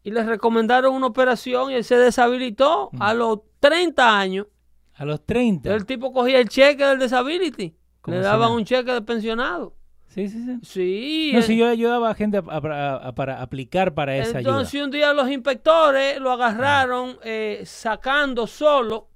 y 0.03 0.11
le 0.11 0.23
recomendaron 0.23 0.93
una 0.93 1.07
operación 1.07 1.71
y 1.71 1.75
él 1.75 1.83
se 1.83 1.97
deshabilitó 1.97 2.89
a 2.99 3.13
los 3.13 3.39
30 3.59 4.17
años. 4.19 4.47
A 4.95 5.05
los 5.05 5.25
30. 5.25 5.73
El 5.73 5.85
tipo 5.85 6.11
cogía 6.11 6.39
el 6.39 6.49
cheque 6.49 6.83
del 6.85 6.99
disability. 6.99 7.75
Le 8.05 8.19
daban 8.19 8.51
un 8.51 8.65
cheque 8.65 8.91
de 8.91 9.01
pensionado. 9.01 9.75
Sí, 10.07 10.27
sí, 10.27 10.43
sí. 10.43 10.59
Sí. 10.63 11.29
No, 11.33 11.39
eh, 11.39 11.43
si 11.43 11.55
yo 11.55 11.67
ayudaba 11.67 12.09
a 12.09 12.15
gente 12.15 12.37
a- 12.37 12.43
a- 12.47 12.95
a- 13.09 13.11
para 13.13 13.41
aplicar 13.43 13.93
para 13.93 14.17
esa 14.17 14.39
Entonces 14.39 14.73
ayuda. 14.73 14.85
un 14.85 14.91
día 14.91 15.13
los 15.13 15.29
inspectores 15.29 16.19
lo 16.19 16.31
agarraron 16.31 17.17
eh, 17.23 17.61
sacando 17.65 18.47
solo 18.47 19.09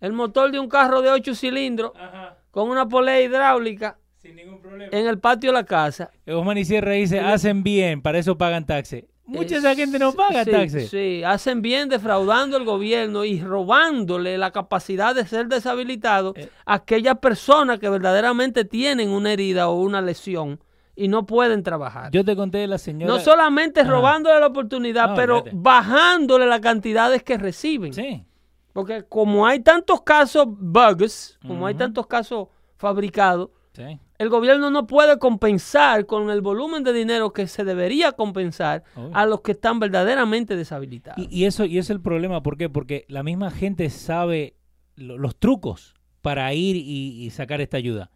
el 0.00 0.12
motor 0.12 0.52
de 0.52 0.60
un 0.60 0.68
carro 0.68 1.02
de 1.02 1.10
8 1.10 1.34
cilindros 1.34 1.90
Ajá. 1.96 2.38
con 2.52 2.68
una 2.70 2.86
polea 2.88 3.20
hidráulica 3.20 3.98
Sin 4.22 4.36
ningún 4.36 4.60
problema. 4.60 4.96
en 4.96 5.06
el 5.06 5.18
patio 5.18 5.50
de 5.50 5.54
la 5.54 5.64
casa. 5.64 6.10
Osman 6.26 6.56
y 6.58 6.64
Sierra 6.64 6.92
dice, 6.92 7.18
hacen 7.20 7.62
bien, 7.62 8.00
para 8.02 8.18
eso 8.18 8.38
pagan 8.38 8.64
taxes. 8.64 9.04
Mucha 9.24 9.54
Eh, 9.54 9.58
esa 9.58 9.74
gente 9.74 9.98
no 9.98 10.12
paga 10.12 10.44
sí, 10.44 10.50
taxes. 10.50 10.90
Sí, 10.90 11.22
hacen 11.24 11.62
bien 11.62 11.88
defraudando 11.88 12.56
al 12.56 12.64
gobierno 12.64 13.24
y 13.24 13.40
robándole 13.40 14.36
la 14.38 14.50
capacidad 14.50 15.14
de 15.14 15.26
ser 15.26 15.46
deshabilitado 15.48 16.34
Eh. 16.36 16.48
a 16.66 16.74
aquellas 16.74 17.18
personas 17.18 17.78
que 17.78 17.88
verdaderamente 17.88 18.64
tienen 18.64 19.10
una 19.10 19.32
herida 19.32 19.68
o 19.68 19.80
una 19.80 20.00
lesión 20.02 20.60
y 20.94 21.08
no 21.08 21.24
pueden 21.24 21.62
trabajar. 21.62 22.10
Yo 22.12 22.24
te 22.24 22.36
conté 22.36 22.58
de 22.58 22.66
la 22.66 22.78
señora. 22.78 23.12
no 23.12 23.18
solamente 23.20 23.82
robándole 23.84 24.38
la 24.40 24.46
oportunidad, 24.48 25.10
No, 25.10 25.14
pero 25.14 25.44
bajándole 25.52 26.46
las 26.46 26.60
cantidades 26.60 27.22
que 27.22 27.38
reciben. 27.38 27.92
Sí. 27.92 28.24
Porque 28.72 29.04
como 29.08 29.46
hay 29.46 29.60
tantos 29.60 30.02
casos 30.02 30.46
bugs, 30.48 31.38
como 31.46 31.66
hay 31.66 31.74
tantos 31.74 32.06
casos 32.06 32.48
fabricados, 32.76 33.50
Sí. 33.74 33.98
El 34.22 34.28
gobierno 34.28 34.70
no 34.70 34.86
puede 34.86 35.18
compensar 35.18 36.06
con 36.06 36.30
el 36.30 36.40
volumen 36.40 36.84
de 36.84 36.92
dinero 36.92 37.32
que 37.32 37.46
se 37.46 37.64
debería 37.64 38.12
compensar 38.12 38.84
Obvio. 38.96 39.10
a 39.16 39.26
los 39.26 39.40
que 39.42 39.52
están 39.52 39.80
verdaderamente 39.80 40.56
deshabilitados. 40.56 41.18
Y, 41.30 41.40
y 41.42 41.44
eso 41.44 41.64
y 41.64 41.78
es 41.78 41.90
el 41.90 42.00
problema, 42.00 42.42
¿por 42.42 42.56
qué? 42.56 42.68
Porque 42.68 43.04
la 43.08 43.22
misma 43.22 43.50
gente 43.50 43.90
sabe 43.90 44.54
lo- 44.96 45.18
los 45.18 45.36
trucos 45.36 45.94
para 46.20 46.52
ir 46.54 46.76
y, 46.76 47.24
y 47.24 47.30
sacar 47.30 47.60
esta 47.60 47.76
ayuda. 47.76 48.10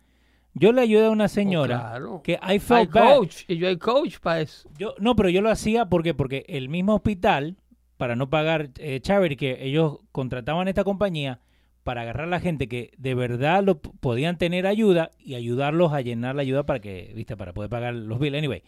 Yo 0.55 0.73
le 0.73 0.81
ayudé 0.81 1.07
a 1.07 1.11
una 1.11 1.29
señora 1.29 1.77
Oh, 1.77 1.81
claro. 1.90 2.21
que 2.23 2.33
I 2.35 2.38
hay 2.40 2.59
felt 2.61 2.90
bad. 2.92 3.16
coach, 3.16 3.42
y 3.49 3.57
yo 3.59 3.69
hay 3.69 3.77
coach 3.77 4.19
para 4.21 4.40
eso. 4.40 4.71
Yo, 4.79 4.95
no, 4.99 5.14
pero 5.16 5.29
yo 5.29 5.42
lo 5.42 5.51
hacía 5.51 5.87
porque, 5.87 6.14
porque 6.14 6.47
el 6.49 6.69
mismo 6.71 6.95
hospital, 6.95 7.57
para 7.99 8.16
no 8.16 8.31
pagar 8.31 8.71
eh, 8.79 9.01
charity, 9.01 9.37
que 9.37 9.59
ellos 9.66 9.99
contrataban 10.12 10.66
esta 10.69 10.83
compañía 10.85 11.40
para 11.87 12.01
agarrar 12.01 12.27
a 12.27 12.31
la 12.31 12.40
gente 12.40 12.66
que 12.66 12.90
de 12.99 13.14
verdad 13.14 13.62
lo 13.62 13.81
podían 13.81 14.38
tener 14.38 14.66
ayuda 14.66 15.12
y 15.20 15.37
ayudarlos 15.37 15.92
a 15.92 16.01
llenar 16.01 16.35
la 16.35 16.42
ayuda 16.42 16.66
para 16.66 16.81
que, 16.81 17.12
viste, 17.14 17.37
para 17.37 17.55
poder 17.55 17.70
pagar 17.70 17.94
los 17.94 18.18
bills. 18.18 18.37
Anyway, 18.37 18.64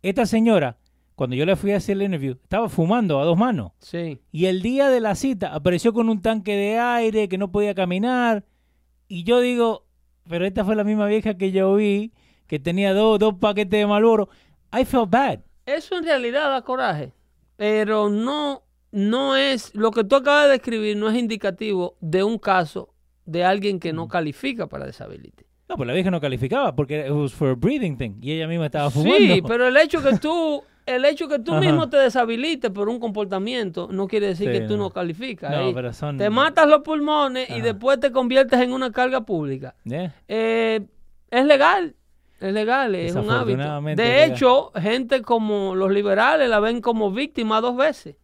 esta 0.00 0.24
señora, 0.24 0.78
cuando 1.14 1.36
yo 1.36 1.44
le 1.44 1.54
fui 1.54 1.72
a 1.72 1.76
hacer 1.76 1.98
el 1.98 2.04
interview, 2.04 2.38
estaba 2.42 2.70
fumando 2.70 3.20
a 3.20 3.26
dos 3.26 3.36
manos. 3.36 3.72
Sí. 3.78 4.22
Y 4.32 4.46
el 4.46 4.62
día 4.62 4.88
de 4.88 5.00
la 5.00 5.14
cita 5.16 5.54
apareció 5.54 5.92
con 5.92 6.08
un 6.08 6.22
tanque 6.22 6.56
de 6.56 6.78
aire 6.78 7.28
que 7.28 7.36
no 7.36 7.52
podía 7.52 7.74
caminar. 7.74 8.46
Y 9.06 9.24
yo 9.24 9.40
digo, 9.40 9.84
pero 10.26 10.46
esta 10.46 10.64
fue 10.64 10.74
la 10.74 10.82
misma 10.82 11.06
vieja 11.08 11.36
que 11.36 11.52
yo 11.52 11.74
vi, 11.74 12.14
que 12.46 12.58
tenía 12.58 12.94
dos, 12.94 13.18
dos 13.18 13.34
paquetes 13.34 13.80
de 13.80 13.86
Malboro. 13.86 14.30
I 14.72 14.86
felt 14.86 15.10
bad. 15.10 15.40
Eso 15.66 15.98
en 15.98 16.04
realidad 16.04 16.48
da 16.48 16.62
coraje, 16.62 17.12
pero 17.56 18.08
no, 18.08 18.62
no 18.92 19.36
es, 19.36 19.74
lo 19.74 19.90
que 19.90 20.04
tú 20.04 20.16
acabas 20.16 20.44
de 20.44 20.50
describir 20.52 20.96
no 20.96 21.08
es 21.10 21.16
indicativo 21.16 21.96
de 22.00 22.22
un 22.22 22.38
caso 22.38 22.94
de 23.26 23.44
alguien 23.44 23.80
que 23.80 23.92
Mm. 23.92 23.96
no 23.96 24.08
califica 24.08 24.66
para 24.68 24.86
disability. 24.86 25.44
No, 25.68 25.76
pues 25.76 25.86
la 25.86 25.94
vieja 25.94 26.10
no 26.10 26.20
calificaba 26.20 26.74
porque 26.76 27.06
it 27.06 27.12
was 27.12 27.32
for 27.32 27.48
a 27.50 27.54
breathing 27.54 27.96
thing 27.96 28.12
y 28.20 28.32
ella 28.32 28.46
misma 28.46 28.66
estaba 28.66 28.90
fumando. 28.90 29.16
Sí, 29.16 29.42
pero 29.48 29.68
el 29.68 29.76
hecho 29.78 30.02
que 30.02 30.18
tú, 30.18 30.62
el 30.84 31.04
hecho 31.06 31.28
que 31.28 31.38
tú 31.38 31.52
Ajá. 31.52 31.60
mismo 31.60 31.88
te 31.88 31.96
deshabilites 31.96 32.70
por 32.70 32.88
un 32.90 32.98
comportamiento 33.00 33.88
no 33.90 34.06
quiere 34.06 34.26
decir 34.28 34.48
Sí, 34.52 34.58
que 34.58 34.66
tú 34.66 34.76
no. 34.76 34.84
no, 34.84 34.90
calificas. 34.90 35.50
No, 35.50 35.72
pero 35.72 35.92
son- 35.94 36.18
Te 36.18 36.28
matas 36.28 36.68
los 36.68 36.82
pulmones 36.82 37.48
y 37.48 37.60
después 37.62 37.98
te 38.00 38.12
conviertes 38.12 38.60
en 38.60 38.72
una 38.74 38.90
carga 38.92 39.22
pública. 39.22 39.74
Yeah. 39.84 40.14
Eh, 40.28 40.80
es 41.30 41.44
legal. 41.46 41.94
Es 42.40 42.52
legal, 42.52 42.94
es 42.96 43.14
un 43.14 43.30
hábito. 43.30 43.80
De 43.94 44.24
hecho, 44.24 44.72
gente 44.74 45.22
como 45.22 45.76
los 45.76 45.92
liberales 45.92 46.50
la 46.50 46.58
ven 46.58 46.80
como 46.80 47.12
víctima 47.12 47.60
dos 47.60 47.76
veces. 47.76 48.16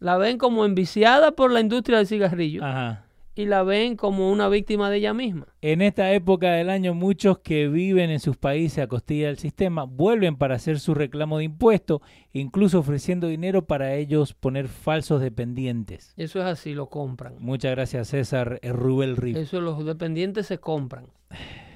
La 0.00 0.16
ven 0.16 0.38
como 0.38 0.64
enviciada 0.64 1.32
por 1.32 1.50
la 1.50 1.60
industria 1.60 1.98
del 1.98 2.06
cigarrillo 2.06 2.64
Ajá. 2.64 3.04
y 3.34 3.46
la 3.46 3.62
ven 3.64 3.96
como 3.96 4.30
una 4.30 4.48
víctima 4.48 4.90
de 4.90 4.98
ella 4.98 5.12
misma. 5.12 5.46
En 5.60 5.82
esta 5.82 6.12
época 6.12 6.52
del 6.52 6.70
año, 6.70 6.94
muchos 6.94 7.38
que 7.38 7.68
viven 7.68 8.10
en 8.10 8.20
sus 8.20 8.36
países 8.36 8.78
a 8.78 8.86
costilla 8.86 9.26
del 9.26 9.38
sistema 9.38 9.84
vuelven 9.84 10.36
para 10.36 10.54
hacer 10.54 10.78
su 10.78 10.94
reclamo 10.94 11.38
de 11.38 11.44
impuestos, 11.44 12.00
incluso 12.32 12.78
ofreciendo 12.78 13.26
dinero 13.26 13.66
para 13.66 13.94
ellos 13.94 14.34
poner 14.34 14.68
falsos 14.68 15.20
dependientes. 15.20 16.14
Eso 16.16 16.38
es 16.38 16.46
así, 16.46 16.74
lo 16.74 16.88
compran. 16.88 17.34
Muchas 17.38 17.72
gracias, 17.72 18.08
César 18.08 18.60
eh, 18.62 18.72
Rubel 18.72 19.16
Rif. 19.16 19.36
Eso 19.36 19.60
los 19.60 19.84
dependientes 19.84 20.46
se 20.46 20.58
compran. 20.58 21.06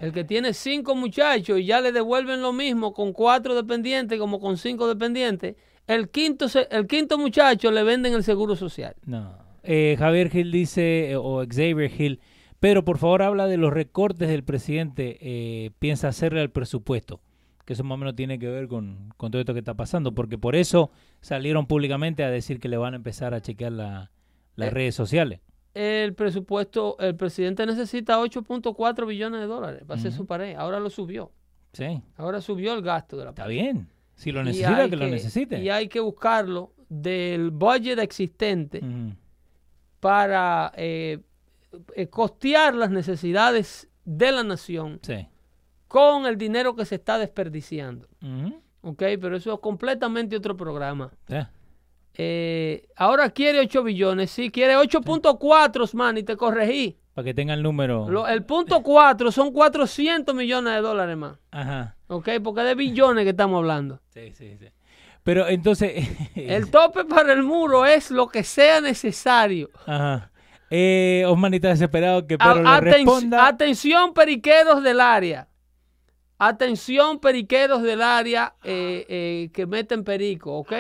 El 0.01 0.13
que 0.13 0.25
tiene 0.25 0.55
cinco 0.55 0.95
muchachos 0.97 1.61
y 1.61 1.65
ya 1.67 1.81
le 1.81 1.93
devuelven 1.93 2.43
lo 2.43 2.53
mismo 2.53 2.93
con 2.93 3.13
cuatro 3.13 3.55
dependientes 3.55 4.19
como 4.19 4.41
con 4.41 4.57
cinco 4.57 4.89
dependientes, 4.89 5.55
el 5.87 6.09
quinto, 6.11 6.47
el 6.71 6.87
quinto 6.87 7.19
muchacho 7.19 7.71
le 7.71 7.83
venden 7.83 8.15
el 8.15 8.23
seguro 8.25 8.57
social. 8.57 8.95
No. 9.05 9.37
Eh, 9.63 9.97
Javier 9.99 10.31
Gil 10.31 10.51
dice, 10.51 11.11
eh, 11.13 11.17
o 11.17 11.45
Xavier 11.47 11.91
Gil, 11.91 12.21
Pedro, 12.61 12.85
por 12.85 12.99
favor, 12.99 13.23
habla 13.23 13.47
de 13.47 13.57
los 13.57 13.73
recortes 13.73 14.29
del 14.29 14.45
presidente. 14.45 15.19
eh, 15.21 15.71
piensa 15.79 16.09
hacerle 16.09 16.41
al 16.41 16.51
presupuesto. 16.51 17.21
Que 17.65 17.75
eso 17.75 17.85
más 17.85 17.95
o 17.95 17.99
menos 17.99 18.17
tiene 18.17 18.39
que 18.41 18.49
ver 18.49 18.67
con, 18.67 19.13
con 19.17 19.31
todo 19.31 19.41
esto 19.41 19.53
que 19.53 19.61
está 19.61 19.75
pasando. 19.75 20.13
Porque 20.15 20.37
por 20.39 20.57
eso 20.57 20.91
salieron 21.21 21.67
públicamente 21.67 22.25
a 22.25 22.31
decir 22.31 22.59
que 22.59 22.69
le 22.69 22.77
van 22.77 22.95
a 22.95 22.97
empezar 22.97 23.35
a 23.35 23.41
chequear 23.41 23.71
la- 23.73 24.11
las 24.57 24.69
Eh, 24.69 24.71
redes 24.71 24.95
sociales. 24.97 25.41
El 25.75 26.15
presupuesto, 26.15 26.97
el 26.99 27.15
presidente 27.17 27.65
necesita 27.67 28.19
8.4 28.21 29.07
billones 29.07 29.41
de 29.41 29.47
dólares 29.47 29.83
para 29.87 29.99
hacer 29.99 30.11
Ujú. 30.11 30.19
su 30.19 30.27
pared. 30.27 30.55
Ahora 30.57 30.81
lo 30.81 30.91
subió. 30.91 31.31
Sí, 31.73 32.03
Ahora 32.17 32.41
subió 32.41 32.75
el 32.75 32.83
gasto 32.83 33.17
de 33.17 33.25
la 33.25 33.31
está 33.31 33.45
pared. 33.45 33.55
bien. 33.55 33.89
Si 34.23 34.33
lo 34.33 34.43
necesita, 34.45 34.89
que, 34.89 34.97
lo 34.97 35.07
necesite. 35.09 35.61
Y 35.61 35.69
hay 35.69 35.89
que 35.89 36.01
buscarlo 36.01 36.73
del 36.89 37.51
budget 37.51 37.99
existente 37.99 38.81
para 40.01 40.73
eh, 40.77 41.19
eh, 41.95 42.07
costear 42.09 42.75
las 42.75 42.91
necesidades 42.91 43.89
de 44.05 44.33
la 44.33 44.43
nación 44.43 44.99
Sí. 45.03 45.27
con 45.89 46.27
el 46.27 46.37
dinero 46.37 46.75
que 46.75 46.85
se 46.85 46.97
está 46.97 47.19
desperdiciando. 47.19 48.09
Ujú. 48.23 48.61
¿Ok? 48.83 48.99
Pero 49.21 49.37
eso 49.37 49.55
es 49.55 49.61
completamente 49.61 50.37
otro 50.37 50.57
programa. 50.57 51.11
Eh, 52.15 52.87
ahora 52.97 53.31
quiere 53.31 53.61
8 53.61 53.83
billones, 53.83 54.31
sí, 54.31 54.51
quiere 54.51 54.77
8.4, 54.77 55.95
man, 55.95 56.19
y 56.19 56.23
te 56.23 56.37
corregí. 56.37 56.99
Para 57.15 57.25
que 57.27 57.35
tenga 57.35 57.55
el 57.55 57.63
número. 57.63 58.09
Lo- 58.11 58.27
el 58.27 58.45
punto 58.45 58.83
4 58.83 59.31
son 59.33 59.53
400 59.53 60.35
millones 60.35 60.75
de 60.75 60.81
dólares 60.81 61.17
más. 61.17 61.39
Ajá. 61.51 61.97
¿Ok? 62.13 62.29
Porque 62.43 62.61
de 62.63 62.75
billones 62.75 63.25
que 63.25 63.31
estamos 63.31 63.59
hablando. 63.59 64.01
Sí, 64.13 64.33
sí, 64.35 64.57
sí. 64.59 64.67
Pero 65.23 65.49
entonces. 65.49 66.09
El 66.35 66.71
tope 66.71 67.05
para 67.05 67.33
el 67.33 67.43
muro 67.43 67.87
es 67.87 68.11
lo 68.11 68.29
que 68.29 68.43
sea 68.45 68.81
necesario. 68.81 69.71
Ajá. 69.87 70.31
Eh, 70.71 71.25
Osman 71.27 71.53
está 71.55 71.69
desesperado 71.69 72.27
que 72.27 72.39
Pedro 72.39 72.51
A- 72.53 72.57
le 72.57 72.69
aten- 72.69 72.81
responda. 72.81 73.47
atención, 73.47 74.15
periqueros 74.15 74.83
del 74.83 75.01
área. 75.01 75.49
Atención, 76.39 77.21
periqueros 77.21 77.83
del 77.83 78.03
área 78.03 78.55
eh, 78.65 79.05
eh, 79.09 79.51
que 79.53 79.67
meten 79.67 80.03
perico, 80.03 80.57
¿ok? 80.59 80.73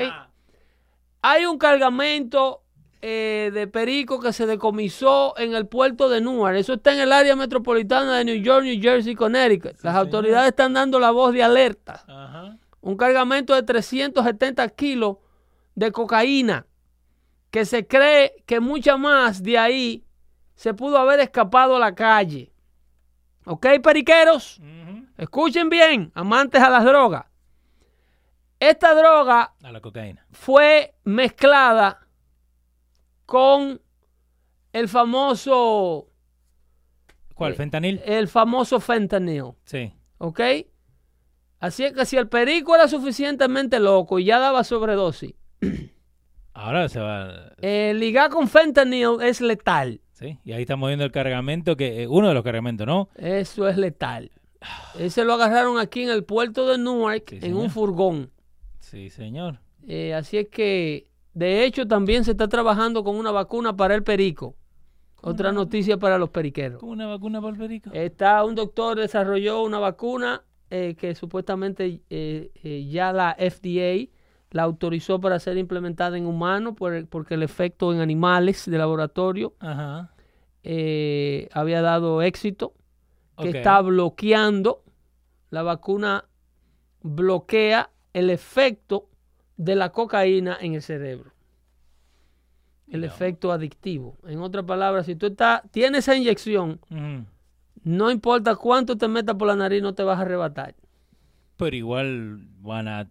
Hay 1.23 1.45
un 1.47 1.57
cargamento 1.57 2.62
eh, 3.03 3.51
de 3.53 3.67
perico 3.67 4.21
que 4.21 4.33
se 4.33 4.47
decomisó 4.47 5.37
en 5.37 5.55
el 5.55 5.67
puerto 5.67 6.09
de 6.09 6.21
Newark. 6.21 6.57
Eso 6.57 6.75
está 6.75 6.93
en 6.93 7.01
el 7.01 7.13
área 7.13 7.35
metropolitana 7.35 8.17
de 8.19 8.25
New 8.25 8.41
York, 8.43 8.65
New 8.65 8.81
Jersey, 8.81 9.17
Connecticut. 9.17 9.83
Las 9.83 9.97
autoridades 9.97 10.51
están 10.51 10.73
dando 10.73 11.01
la 11.01 11.11
voz 11.11 11.35
de 11.35 11.43
alerta. 11.43 12.05
Ajá. 12.07 12.57
Un 12.81 12.97
cargamento 12.97 13.55
de 13.55 13.63
370 13.65 14.69
kilos 14.71 15.17
de 15.75 15.91
cocaína 15.91 16.67
que 17.51 17.65
se 17.65 17.87
cree 17.87 18.43
que 18.47 18.61
mucha 18.61 18.97
más 18.97 19.43
de 19.43 19.59
ahí 19.59 20.05
se 20.55 20.73
pudo 20.73 20.97
haber 20.99 21.19
escapado 21.21 21.77
a 21.77 21.81
la 21.81 21.95
calle. 21.95 22.53
¿Ok, 23.45 23.67
periqueros? 23.83 24.61
Escuchen 25.19 25.69
bien, 25.69 26.13
amantes 26.15 26.63
a 26.63 26.71
las 26.71 26.85
drogas. 26.85 27.25
Esta 28.61 28.95
droga 28.95 29.55
A 29.61 29.73
la 29.73 29.81
cocaína. 29.81 30.25
fue 30.31 30.95
mezclada 31.03 32.02
con 33.33 33.81
el 34.75 34.89
famoso, 34.91 36.11
¿Cuál? 37.35 37.53
Eh, 37.53 37.55
¿Fentanil? 37.57 38.03
el 38.05 38.29
famoso 38.29 38.79
fentanyl. 38.79 39.55
Sí. 39.65 39.91
¿Ok? 40.19 40.41
Así 41.59 41.85
es 41.85 41.93
que 41.95 42.05
si 42.05 42.19
el 42.19 42.29
perico 42.29 42.75
era 42.75 42.89
suficientemente 42.89 43.81
loco 43.81 44.19
y 44.19 44.25
ya 44.27 44.39
daba 44.39 44.65
sobredosis, 44.65 45.33
Ahora 46.53 46.91
se 46.91 47.01
va. 47.01 47.55
eh, 47.63 47.95
ligar 47.97 48.29
con 48.29 48.49
fentanyl 48.49 49.23
es 49.23 49.41
letal. 49.41 50.03
Sí. 50.13 50.39
Y 50.45 50.53
ahí 50.53 50.61
estamos 50.63 50.89
viendo 50.89 51.07
el 51.07 51.11
cargamento, 51.11 51.75
que 51.75 52.03
eh, 52.03 52.07
uno 52.09 52.29
de 52.29 52.35
los 52.35 52.45
cargamentos, 52.45 52.87
¿no? 52.87 53.09
Eso 53.17 53.67
es 53.67 53.79
letal. 53.79 54.31
Ese 54.99 55.25
lo 55.25 55.33
agarraron 55.33 55.79
aquí 55.79 56.03
en 56.03 56.11
el 56.11 56.23
puerto 56.25 56.69
de 56.69 56.77
Newark 56.77 57.31
Sí, 57.31 57.39
en 57.41 57.57
un 57.57 57.71
furgón. 57.71 58.31
Sí, 58.81 59.09
señor. 59.09 59.61
Eh, 59.89 60.13
así 60.13 60.37
es 60.37 60.49
que, 60.49 61.09
de 61.35 61.65
hecho, 61.65 61.87
también 61.87 62.25
se 62.25 62.33
está 62.33 62.49
trabajando 62.49 63.05
con 63.05 63.17
una 63.17 63.31
vacuna 63.31 63.77
para 63.77 63.95
el 63.95 64.03
perico. 64.03 64.55
Otra 65.23 65.53
noticia 65.53 65.99
para 65.99 66.19
los 66.19 66.31
periqueros. 66.31 66.81
¿Como 66.81 66.93
una 66.93 67.07
vacuna 67.07 67.41
para 67.41 67.53
el 67.53 67.59
perico? 67.59 67.91
Está 67.93 68.45
un 68.45 68.57
doctor 68.57 68.99
desarrolló 68.99 69.63
una 69.63 69.79
vacuna 69.79 70.43
eh, 70.69 70.97
que 70.99 71.15
supuestamente 71.15 72.01
eh, 72.11 72.51
eh, 72.63 72.89
ya 72.91 73.13
la 73.13 73.37
FDA 73.39 74.11
la 74.51 74.65
autorizó 74.65 75.21
para 75.21 75.39
ser 75.39 75.59
implementada 75.59 76.19
en 76.19 76.27
humanos 76.27 76.75
por 76.77 77.07
porque 77.09 77.35
el 77.35 77.43
efecto 77.43 77.93
en 77.93 78.01
animales 78.01 78.69
de 78.69 78.79
laboratorio 78.79 79.55
Ajá. 79.61 80.13
había 81.53 81.83
dado 81.83 82.21
éxito, 82.21 82.75
que 83.39 83.51
está 83.51 83.81
bloqueando, 83.81 84.83
la 85.51 85.63
vacuna 85.63 86.25
bloquea 87.03 87.91
el 88.13 88.29
efecto 88.31 89.09
de 89.63 89.77
la 89.77 89.91
cocaína 89.91 90.57
en 90.61 90.75
el 90.75 90.83
cerebro. 90.83 91.31
El 92.89 93.05
efecto 93.05 93.53
adictivo. 93.53 94.19
En 94.27 94.41
otras 94.41 94.65
palabras, 94.65 95.07
si 95.07 95.15
tú 95.17 95.27
estás, 95.27 95.63
tienes 95.71 96.01
esa 96.01 96.17
inyección, 96.17 96.79
no 97.85 98.11
importa 98.11 98.55
cuánto 98.57 98.99
te 98.99 99.09
metas 99.09 99.35
por 99.37 99.49
la 99.49 99.57
nariz, 99.57 99.81
no 99.83 99.95
te 99.95 100.03
vas 100.03 100.19
a 100.19 100.23
arrebatar. 100.23 100.75
Pero 101.57 101.75
igual 101.77 102.41
van 102.61 102.89
a 102.89 103.09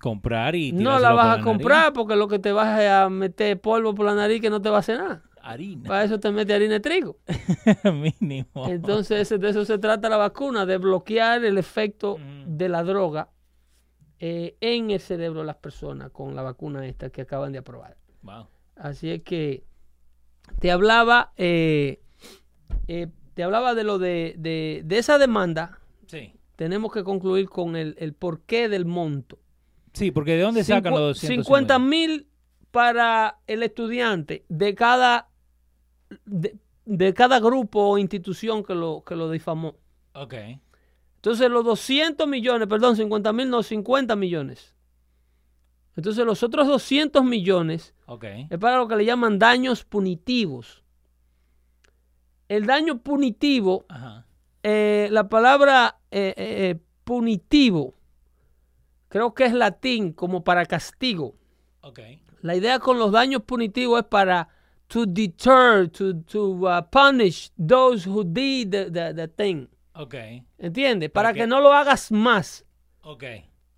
comprar 0.00 0.54
y. 0.54 0.72
No 0.72 0.98
la 0.98 1.12
vas 1.12 1.38
a 1.38 1.42
comprar 1.42 1.92
porque 1.92 2.14
lo 2.16 2.28
que 2.28 2.38
te 2.38 2.52
vas 2.52 2.78
a 2.86 3.08
meter 3.08 3.60
polvo 3.60 3.94
por 3.94 4.06
la 4.06 4.14
nariz 4.14 4.40
que 4.40 4.50
no 4.50 4.60
te 4.62 4.68
va 4.68 4.76
a 4.76 4.80
hacer 4.80 4.98
nada. 4.98 5.22
Harina. 5.42 5.88
Para 5.88 6.04
eso 6.04 6.20
te 6.20 6.30
mete 6.30 6.52
harina 6.52 6.74
de 6.74 6.80
trigo. 6.80 7.16
Mínimo. 8.20 8.68
Entonces, 8.68 9.28
de 9.30 9.48
eso 9.48 9.64
se 9.64 9.78
trata 9.78 10.08
la 10.10 10.18
vacuna, 10.18 10.66
de 10.66 10.76
bloquear 10.76 11.44
el 11.44 11.56
efecto 11.58 12.18
Mm. 12.18 12.56
de 12.58 12.68
la 12.68 12.82
droga 12.84 13.28
eh, 14.20 14.56
en 14.60 14.90
el 14.90 15.00
cerebro 15.00 15.40
de 15.40 15.46
las 15.46 15.56
personas 15.56 16.10
con 16.10 16.34
la 16.34 16.42
vacuna 16.42 16.86
esta 16.86 17.10
que 17.10 17.22
acaban 17.22 17.52
de 17.52 17.58
aprobar. 17.58 17.96
Wow. 18.22 18.46
Así 18.76 19.10
es 19.10 19.22
que 19.22 19.64
te 20.60 20.70
hablaba, 20.70 21.32
eh, 21.36 22.00
eh, 22.86 23.08
te 23.34 23.42
hablaba 23.42 23.74
de 23.74 23.84
lo 23.84 23.98
de, 23.98 24.34
de- 24.38 24.82
de 24.84 24.98
esa 24.98 25.18
demanda. 25.18 25.78
Sí. 26.06 26.32
Tenemos 26.56 26.92
que 26.92 27.04
concluir 27.04 27.48
con 27.48 27.76
el, 27.76 27.94
el 27.98 28.12
porqué 28.14 28.68
del 28.68 28.84
monto. 28.86 29.38
Sí, 29.92 30.10
porque 30.10 30.36
¿de 30.36 30.42
dónde 30.42 30.64
sacan 30.64 30.92
Cincu- 30.92 30.98
los 30.98 31.18
50 31.18 31.78
mil 31.78 32.28
para 32.70 33.38
el 33.46 33.62
estudiante 33.62 34.44
de 34.48 34.74
cada 34.74 35.28
de, 36.24 36.56
de 36.84 37.14
cada 37.14 37.38
grupo 37.40 37.80
o 37.80 37.98
institución 37.98 38.64
que 38.64 38.74
lo, 38.74 39.02
que 39.04 39.14
lo 39.16 39.30
difamó. 39.30 39.76
Ok. 40.14 40.34
Entonces 41.18 41.50
los 41.50 41.64
200 41.64 42.26
millones, 42.28 42.68
perdón, 42.68 42.96
50 42.96 43.32
mil, 43.32 43.50
no, 43.50 43.62
50 43.62 44.14
millones. 44.16 44.74
Entonces 45.96 46.24
los 46.24 46.42
otros 46.44 46.66
200 46.68 47.24
millones 47.24 47.92
es 48.50 48.58
para 48.58 48.76
lo 48.78 48.86
que 48.86 48.94
le 48.96 49.04
llaman 49.04 49.38
daños 49.38 49.84
punitivos. 49.84 50.84
El 52.48 52.66
daño 52.66 52.98
punitivo, 53.02 53.84
Ajá. 53.88 54.26
eh, 54.62 55.08
la 55.10 55.28
palabra 55.28 55.98
eh, 56.10 56.34
eh, 56.36 56.78
punitivo, 57.04 57.94
creo 59.08 59.34
que 59.34 59.44
es 59.44 59.52
latín 59.52 60.12
como 60.12 60.44
para 60.44 60.64
castigo. 60.66 61.34
La 62.42 62.54
idea 62.54 62.78
con 62.78 62.98
los 62.98 63.10
daños 63.12 63.42
punitivos 63.42 64.00
es 64.00 64.06
para 64.06 64.48
to 64.86 65.04
deter, 65.04 65.88
to, 65.90 66.14
to 66.22 66.52
uh, 66.66 66.80
punish 66.90 67.50
those 67.58 68.08
who 68.08 68.22
did 68.24 68.70
the, 68.70 68.90
the- 68.90 69.12
the 69.14 69.28
thing. 69.28 69.66
Ok. 69.98 70.14
¿Entiendes? 70.58 71.10
Para 71.10 71.28
Para 71.30 71.34
que- 71.34 71.46
no 71.46 71.60
lo 71.60 71.72
hagas 71.72 72.10
más. 72.12 72.64
Ok. 73.02 73.24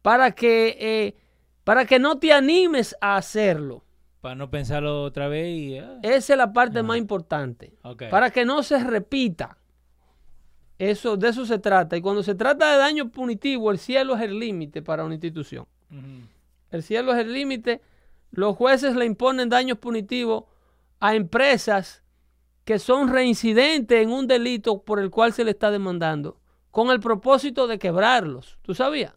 Para 0.03 0.33
que, 0.33 0.77
eh, 0.81 1.17
para 1.65 1.85
que 1.87 1.99
no 1.99 2.19
te 2.19 2.33
animes 2.33 2.95
a 3.01 3.17
hacerlo. 3.17 3.85
Para 4.21 4.35
no 4.35 4.51
pensarlo 4.51 5.03
otra 5.03 5.29
vez 5.29 5.49
y. 5.49 5.79
ah, 5.79 5.99
Esa 6.03 6.35
es 6.35 6.37
la 6.37 6.53
parte 6.53 6.83
más 6.83 6.99
importante. 6.99 7.73
Ok. 7.83 8.05
Para 8.11 8.31
que 8.31 8.45
no 8.45 8.63
se 8.63 8.83
repita. 8.85 9.57
Eso, 10.79 11.17
de 11.17 11.29
eso 11.29 11.45
se 11.47 11.59
trata. 11.59 11.97
Y 11.97 12.01
cuando 12.01 12.23
se 12.23 12.35
trata 12.35 12.73
de 12.73 12.79
daño 12.79 13.11
punitivo, 13.11 13.71
el 13.71 13.79
cielo 13.79 14.15
es 14.17 14.23
el 14.23 14.39
límite 14.39 14.83
para 14.83 15.05
una 15.05 15.15
institución. 15.15 15.67
El 16.71 16.83
cielo 16.83 17.13
es 17.13 17.19
el 17.19 17.33
límite. 17.33 17.81
Los 18.31 18.57
jueces 18.57 18.95
le 18.95 19.05
imponen 19.05 19.49
daños 19.49 19.79
punitivos 19.79 20.45
a 21.01 21.15
empresas 21.15 22.03
que 22.65 22.79
son 22.79 23.09
reincidentes 23.13 24.03
en 24.03 24.11
un 24.11 24.27
delito 24.27 24.83
por 24.83 25.01
el 25.01 25.11
cual 25.11 25.33
se 25.33 25.45
le 25.45 25.51
está 25.53 25.71
demandando, 25.71 26.41
con 26.71 26.91
el 26.91 27.01
propósito 27.01 27.67
de 27.67 27.79
quebrarlos. 27.79 28.59
¿Tú 28.63 28.75
sabías? 28.75 29.15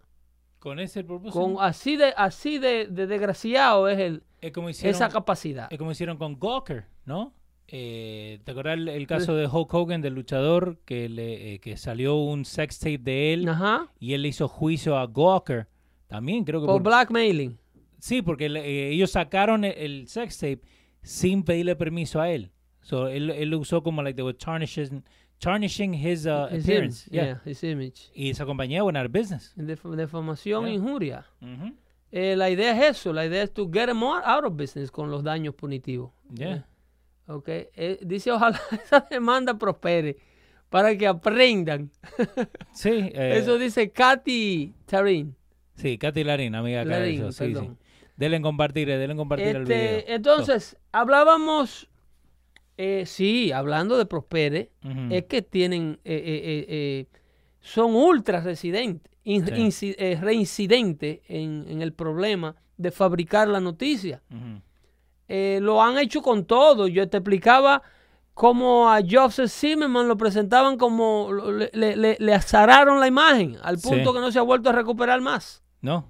Con 0.60 0.80
ese 0.80 1.04
propósito. 1.04 1.40
Con 1.40 1.56
así 1.60 1.98
de 1.98 2.14
así 2.16 2.58
de, 2.58 2.88
de 2.88 3.06
desgraciado 3.08 3.88
es 3.90 4.00
el, 4.00 4.24
es 4.42 4.52
como 4.54 4.70
hicieron, 4.70 4.96
esa 4.96 5.10
capacidad. 5.10 5.68
es 5.72 5.78
como 5.78 5.92
hicieron 5.92 6.18
con 6.18 6.40
Gawker, 6.40 6.86
¿no? 7.06 7.34
Eh, 7.68 8.40
¿Te 8.44 8.52
acuerdas 8.52 8.76
el, 8.76 8.88
el 8.90 9.08
caso 9.08 9.36
de 9.36 9.48
Hulk 9.48 9.74
Hogan, 9.74 10.02
del 10.02 10.14
luchador, 10.14 10.78
que, 10.86 11.10
le, 11.10 11.54
eh, 11.56 11.60
que 11.60 11.76
salió 11.78 12.16
un 12.18 12.46
sex 12.46 12.78
tape 12.80 12.98
de 13.00 13.34
él 13.34 13.48
Ajá. 13.50 13.88
y 14.00 14.14
él 14.14 14.22
le 14.22 14.28
hizo 14.30 14.48
juicio 14.48 14.98
a 14.98 15.08
Gawker? 15.08 15.68
También 16.08 16.44
creo 16.44 16.62
que... 16.62 16.68
Por 16.68 16.76
por- 16.84 16.84
blackmailing. 16.92 17.58
Sí, 18.00 18.22
porque 18.22 18.50
le- 18.50 18.60
eh, 18.66 18.90
ellos 18.92 19.12
sacaron 19.12 19.64
el, 19.64 19.74
el 19.78 20.08
sex 20.08 20.38
tape 20.38 20.62
sin 21.02 21.44
pedirle 21.44 21.76
permiso 21.76 22.20
a 22.22 22.30
él. 22.30 22.52
So, 22.84 23.08
él, 23.08 23.30
él 23.32 23.50
lo 23.50 23.60
usó 23.60 23.82
como 23.82 24.04
like 24.04 24.16
they 24.16 24.24
were 24.24 24.38
tarnishing, 24.38 25.04
tarnishing 25.40 25.94
his, 25.94 26.26
uh, 26.26 26.48
His 26.52 26.64
appearance. 26.66 27.08
image, 27.08 27.12
Yeah. 27.12 27.26
yeah, 27.26 27.42
his 27.46 27.64
image. 27.64 28.12
Y 28.14 28.30
esa 28.30 28.46
compañía 28.46 28.84
went 28.84 28.98
out 28.98 29.06
of 29.06 29.12
business. 29.12 29.54
Def- 29.56 29.84
defamación 29.96 30.66
e 30.68 30.72
Yeah. 30.72 30.76
injuria. 30.80 31.26
Ujú. 31.42 31.74
Eh, 32.12 32.36
la 32.36 32.50
idea 32.50 32.72
es 32.78 32.98
eso, 32.98 33.12
la 33.12 33.26
idea 33.26 33.42
es 33.44 33.52
to 33.54 33.68
get 33.72 33.88
them 33.88 34.04
out 34.04 34.46
of 34.46 34.56
business 34.56 34.92
con 34.92 35.10
los 35.10 35.24
daños 35.24 35.56
punitivos. 35.56 36.12
Yeah. 36.34 36.66
Ok, 37.28 37.48
eh, 37.48 38.00
dice 38.02 38.32
ojalá 38.32 38.60
esa 38.72 39.08
demanda 39.10 39.58
prospere 39.58 40.18
para 40.70 40.96
que 40.98 41.08
aprendan. 41.08 41.90
Sí, 42.74 42.90
eh, 43.14 43.38
Eso 43.38 43.58
dice 43.58 43.92
Katy 43.92 44.74
Tarin. 44.86 45.36
sí, 45.76 45.98
Katy 45.98 46.24
Larín, 46.24 46.54
amiga 46.56 46.80
de 46.80 46.86
Larín, 46.86 47.32
sí, 47.32 47.56
sí. 47.56 47.70
Denle 48.18 48.42
compartir, 48.42 48.90
eh, 48.90 48.98
denle 48.98 49.14
en 49.14 49.18
compartir 49.18 49.56
el 49.56 49.64
video. 49.66 49.78
Este, 49.98 50.14
entonces, 50.14 50.78
hablábamos, 50.92 51.90
eh, 52.78 53.04
sí, 53.06 53.52
hablando 53.52 53.98
de 53.98 54.06
Prospere, 54.06 54.72
Ujú. 54.84 55.08
es 55.14 55.26
que 55.26 55.42
tienen, 55.42 56.00
eh, 56.04 56.16
eh, 56.16 56.42
eh, 56.44 56.66
eh, 56.70 57.08
son 57.62 57.96
ultra 57.96 58.42
residentes, 58.42 59.12
in- 59.24 59.46
Sí. 59.46 59.52
inci- 59.96 60.20
reincidentes 60.20 61.20
en, 61.28 61.66
en 61.68 61.82
el 61.82 61.94
problema 61.94 62.56
de 62.78 62.92
fabricar 62.92 63.48
la 63.48 63.60
noticia. 63.60 64.22
Eh, 65.28 65.60
lo 65.62 65.82
han 65.82 65.98
hecho 65.98 66.22
con 66.22 66.46
todo. 66.46 66.88
Yo 66.88 67.08
te 67.08 67.18
explicaba 67.18 67.82
cómo 68.34 68.90
a 68.92 69.00
Joseph 69.10 69.50
Zimmerman 69.52 70.08
lo 70.08 70.18
presentaban 70.18 70.78
como 70.78 71.30
le, 71.32 71.70
le, 71.74 72.18
le- 72.20 72.34
azararon 72.34 73.00
la 73.00 73.08
imagen 73.08 73.58
al 73.62 73.78
Sí. 73.80 73.88
punto 73.90 74.14
que 74.14 74.20
no 74.20 74.32
se 74.32 74.40
ha 74.40 74.42
vuelto 74.42 74.70
a 74.70 74.74
recuperar 74.74 75.22
más. 75.22 75.64
No. 75.82 76.10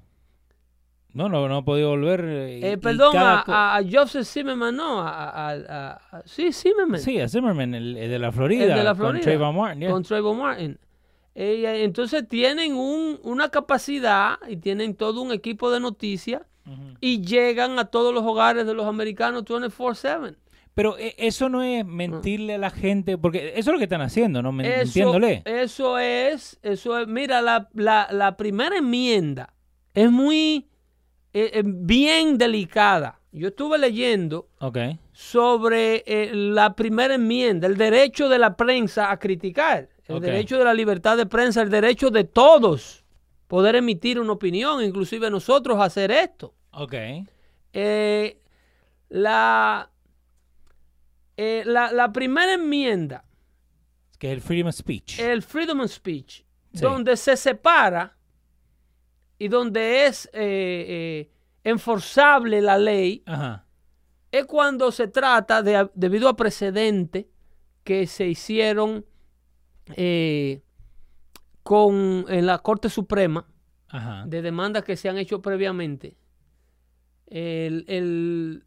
No, 1.13 1.29
no, 1.29 1.47
no 1.47 1.57
ha 1.57 1.63
podido 1.65 1.89
volver. 1.89 2.25
eh, 2.25 2.59
y- 2.59 2.65
Eh, 2.65 2.77
perdón, 2.77 3.13
cada 3.13 3.43
a, 3.47 3.77
a- 3.77 3.81
Joseph 3.89 4.25
Zimmerman, 4.27 4.75
no, 4.75 4.99
a, 5.01 5.51
a- 5.51 6.21
sí, 6.25 6.51
Zimmerman, 6.51 6.99
Sí, 6.99 7.19
a 7.19 7.29
Zimmerman, 7.29 7.75
el, 7.75 7.95
el 7.97 8.09
de 8.09 8.19
la 8.19 8.31
Florida. 8.31 8.63
el 8.63 8.73
de 8.73 8.83
la 8.83 8.89
Con 8.91 8.97
Florida, 8.97 9.23
Trayvon 9.23 9.55
Martin, 9.55 9.79
yeah. 9.81 9.91
con 9.91 10.03
Trayvon 10.03 10.37
Martin. 10.39 10.79
Eh, 11.35 11.81
entonces 11.83 12.27
tienen 12.27 12.75
un- 12.75 13.19
una 13.23 13.49
capacidad 13.49 14.37
y 14.47 14.57
tienen 14.57 14.95
todo 14.95 15.21
un 15.21 15.31
equipo 15.31 15.71
de 15.71 15.79
noticias 15.79 16.41
y 17.01 17.21
llegan 17.21 17.77
a 17.77 17.85
todos 17.85 18.13
los 18.13 18.23
hogares 18.23 18.65
de 18.65 18.73
los 18.73 18.85
americanos 18.87 19.43
24/7. 19.43 20.35
Pero 20.75 20.97
eh, 20.97 21.13
eso 21.19 21.49
no 21.49 21.61
es 21.61 21.85
mentirle 21.85 22.55
a 22.55 22.57
la 22.57 22.69
gente, 22.71 23.17
porque 23.17 23.49
eso 23.55 23.69
es 23.69 23.73
lo 23.73 23.77
que 23.77 23.83
están 23.83 24.01
haciendo, 24.01 24.41
¿no? 24.41 24.51
Men- 24.51 24.65
Eso, 24.67 24.83
Mintiéndole. 24.85 25.43
eso 25.45 25.99
es, 25.99 26.57
eso 26.63 26.97
es, 26.97 27.07
mira, 27.07 27.41
la, 27.41 27.69
la- 27.73 28.07
la 28.11 28.37
primera 28.37 28.77
enmienda 28.77 29.53
es 29.93 30.09
muy, 30.09 30.67
eh, 31.33 31.51
eh, 31.53 31.63
bien 31.65 32.37
delicada. 32.37 33.19
Yo 33.31 33.47
estuve 33.47 33.77
leyendo 33.79 34.47
Ok. 34.59 34.77
sobre 35.11 36.03
eh, 36.05 36.31
la 36.33 36.75
primera 36.75 37.15
enmienda, 37.15 37.65
el 37.67 37.75
derecho 37.77 38.29
de 38.29 38.37
la 38.37 38.55
prensa 38.55 39.09
a 39.11 39.17
criticar, 39.17 39.89
el 40.07 40.19
derecho 40.19 40.57
de 40.59 40.65
la 40.65 40.73
libertad 40.73 41.17
de 41.17 41.25
prensa, 41.25 41.61
el 41.63 41.69
derecho 41.71 42.09
de 42.11 42.23
todos 42.25 43.03
poder 43.47 43.75
emitir 43.75 44.19
una 44.19 44.33
opinión, 44.33 44.83
inclusive 44.83 45.29
nosotros 45.31 45.79
hacer 45.79 46.11
esto. 46.11 46.53
Eh, 47.73 48.37
la, 49.09 49.89
la, 51.37 51.91
la 51.91 52.11
primera 52.13 52.53
enmienda 52.53 53.23
Que 54.19 54.27
es 54.27 54.33
el 54.33 54.41
freedom 54.41 54.67
of 54.69 54.75
speech. 54.75 55.19
el 55.19 55.41
freedom 55.41 55.79
of 55.81 55.91
speech, 55.91 56.43
Sí. 56.73 56.81
donde 56.81 57.15
se 57.17 57.35
separa 57.37 58.15
y 59.43 59.47
donde 59.49 60.05
es 60.05 60.25
eh, 60.33 60.85
eh, 60.87 61.31
enforzable 61.63 62.61
la 62.61 62.77
ley, 62.77 63.23
Ajá. 63.25 63.65
es 64.31 64.45
cuando 64.45 64.91
se 64.91 65.07
trata 65.07 65.61
de, 65.61 65.89
debido 65.95 66.29
a 66.29 66.35
precedentes 66.35 67.25
que 67.83 68.07
se 68.07 68.27
hicieron 68.27 69.05
eh, 69.97 70.61
con, 71.63 72.25
en 72.29 72.45
la 72.45 72.59
Corte 72.59 72.89
Suprema, 72.89 73.45
Ajá. 73.89 74.25
de 74.27 74.41
demandas 74.41 74.83
que 74.83 74.95
se 74.95 75.09
han 75.09 75.17
hecho 75.17 75.41
previamente. 75.41 76.15
El- 77.27 77.85
el- 77.87 78.63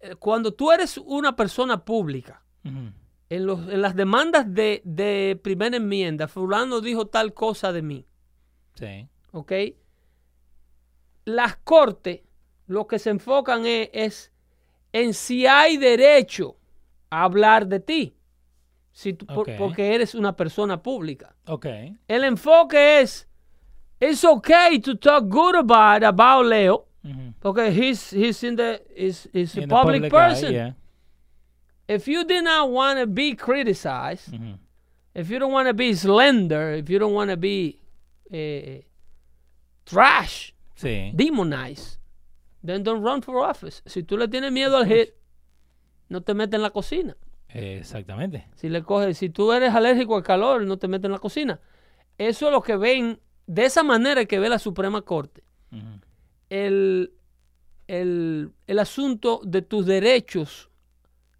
el- 0.00 0.16
cuando 0.18 0.52
tú 0.54 0.70
eres 0.72 0.98
una 0.98 1.34
persona 1.36 1.84
pública, 1.84 2.42
en, 2.64 3.46
los, 3.46 3.68
en 3.68 3.80
las 3.82 3.94
demandas 3.96 4.52
de, 4.52 4.82
de 4.84 5.40
primera 5.42 5.76
enmienda, 5.76 6.28
fulano 6.28 6.80
dijo 6.80 7.06
tal 7.06 7.32
cosa 7.34 7.72
de 7.72 7.82
mí, 7.82 8.06
Sí. 8.74 9.08
¿ok? 9.32 9.52
Las 11.24 11.56
cortes 11.64 12.20
lo 12.66 12.86
que 12.86 12.98
se 12.98 13.10
enfocan 13.10 13.66
es, 13.66 13.88
es 13.92 14.32
en 14.92 15.12
si 15.14 15.46
hay 15.46 15.76
derecho 15.76 16.56
a 17.10 17.24
hablar 17.24 17.66
de 17.66 17.80
ti, 17.80 18.14
si 18.92 19.12
tú- 19.12 19.26
por- 19.26 19.56
porque 19.56 19.94
eres 19.94 20.14
una 20.14 20.34
persona 20.36 20.80
pública. 20.82 21.34
Ok. 21.46 21.66
El 22.08 22.24
enfoque 22.24 23.00
es, 23.00 23.26
it's 24.00 24.24
okay 24.24 24.78
to 24.80 24.94
talk 24.96 25.24
good 25.28 25.56
about, 25.56 26.02
about 26.04 26.46
Leo, 26.46 26.86
porque 27.40 27.70
he's, 27.72 28.10
he's 28.12 28.42
in 28.44 28.56
the, 28.56 28.80
he's, 28.96 29.28
he's 29.32 29.56
a 29.56 29.62
In 29.62 29.68
public, 29.68 30.04
eye, 30.04 30.08
person. 30.10 30.52
yeah. 30.52 30.72
If 31.88 32.06
you 32.06 32.24
did 32.24 32.44
not 32.44 32.70
want 32.70 33.00
to 33.00 33.06
be 33.06 33.34
criticized, 33.34 34.32
if 35.14 35.28
you 35.28 35.38
don't 35.40 35.50
want 35.52 35.66
to 35.66 35.74
be 35.74 35.92
slender, 35.94 36.72
if 36.74 36.88
you 36.88 36.98
don't 37.00 37.14
want 37.14 37.30
to 37.30 37.36
be 37.36 37.80
eh, 38.32 38.82
trash, 39.84 40.52
Sí. 40.80 41.10
demonized, 41.14 41.98
then 42.64 42.82
don't 42.82 43.04
run 43.04 43.22
for 43.22 43.36
office. 43.48 43.82
Si 43.86 44.02
tú 44.02 44.16
le 44.16 44.28
tienes 44.28 44.50
miedo 44.52 44.76
al 44.76 44.86
hit, 44.86 45.10
no 46.08 46.22
te 46.22 46.32
metes 46.34 46.54
en 46.56 46.62
la 46.62 46.70
cocina. 46.70 47.16
Exactamente. 47.48 48.46
Si 48.54 48.68
le 48.68 48.82
coges, 48.82 49.18
si 49.18 49.28
tú 49.28 49.52
eres 49.52 49.74
alérgico 49.74 50.16
al 50.16 50.22
calor, 50.22 50.62
no 50.64 50.78
te 50.78 50.88
metes 50.88 51.06
en 51.06 51.12
la 51.12 51.18
cocina. 51.18 51.60
Eso 52.16 52.46
es 52.46 52.52
lo 52.52 52.62
que 52.62 52.76
ven, 52.76 53.20
de 53.46 53.64
esa 53.64 53.82
manera 53.82 54.24
que 54.24 54.38
ve 54.38 54.48
la 54.48 54.58
Suprema 54.58 55.02
Corte. 55.02 55.42
El, 56.48 57.12
el, 57.86 58.52
el 58.66 58.78
asunto 58.78 59.40
de 59.44 59.62
tus 59.62 59.86
derechos 59.86 60.70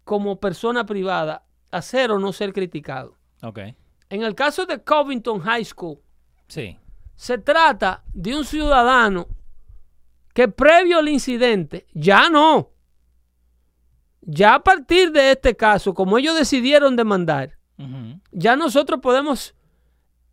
como 0.03 0.39
persona 0.39 0.85
privada 0.85 1.45
a 1.71 1.81
ser 1.81 2.11
o 2.11 2.19
no 2.19 2.31
ser 2.33 2.53
criticado. 2.53 3.17
Ok. 3.41 3.59
En 4.09 4.23
el 4.23 4.35
caso 4.35 4.65
de 4.65 4.83
Covington 4.83 5.39
High 5.39 5.65
School, 5.65 5.99
Sí. 6.47 6.77
Se 7.15 7.37
trata 7.37 8.03
de 8.13 8.35
un 8.35 8.45
ciudadano 8.45 9.27
que 10.33 10.47
previo 10.47 10.99
al 10.99 11.09
incidente, 11.09 11.85
ya 11.93 12.29
no, 12.29 12.71
ya 14.21 14.55
a 14.55 14.63
partir 14.63 15.11
de 15.11 15.31
este 15.31 15.55
caso, 15.55 15.93
como 15.93 16.17
ellos 16.17 16.35
decidieron 16.37 16.95
demandar, 16.95 17.57
ya 18.31 18.55
nosotros 18.55 18.99
podemos 19.01 19.55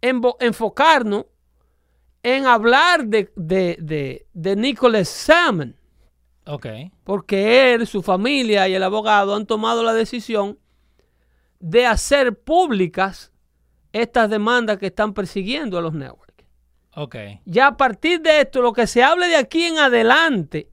enfocarnos 0.02 1.26
en 2.22 2.46
hablar 2.46 3.06
de, 3.06 3.32
de, 3.36 3.76
de, 3.80 4.26
de 4.34 4.56
Nicholas 4.56 5.08
Salmon, 5.08 5.74
Ok. 6.46 6.66
porque 7.04 7.74
él, 7.74 7.86
su 7.86 8.02
familia 8.02 8.68
y 8.68 8.74
el 8.74 8.82
abogado 8.82 9.34
han 9.34 9.46
tomado 9.46 9.82
la 9.82 9.94
decisión 9.94 10.58
de 11.60 11.86
hacer 11.86 12.38
públicas 12.38 13.32
estas 13.92 14.30
demandas 14.30 14.78
que 14.78 14.86
están 14.86 15.14
persiguiendo 15.14 15.78
a 15.78 15.80
los 15.82 15.94
networks. 15.94 16.27
Ok. 17.00 17.14
Ya 17.44 17.68
a 17.68 17.76
partir 17.76 18.20
de 18.22 18.40
esto, 18.40 18.60
lo 18.60 18.72
que 18.72 18.88
se 18.88 19.04
hable 19.04 19.28
de 19.28 19.36
aquí 19.36 19.62
en 19.64 19.78
adelante, 19.78 20.68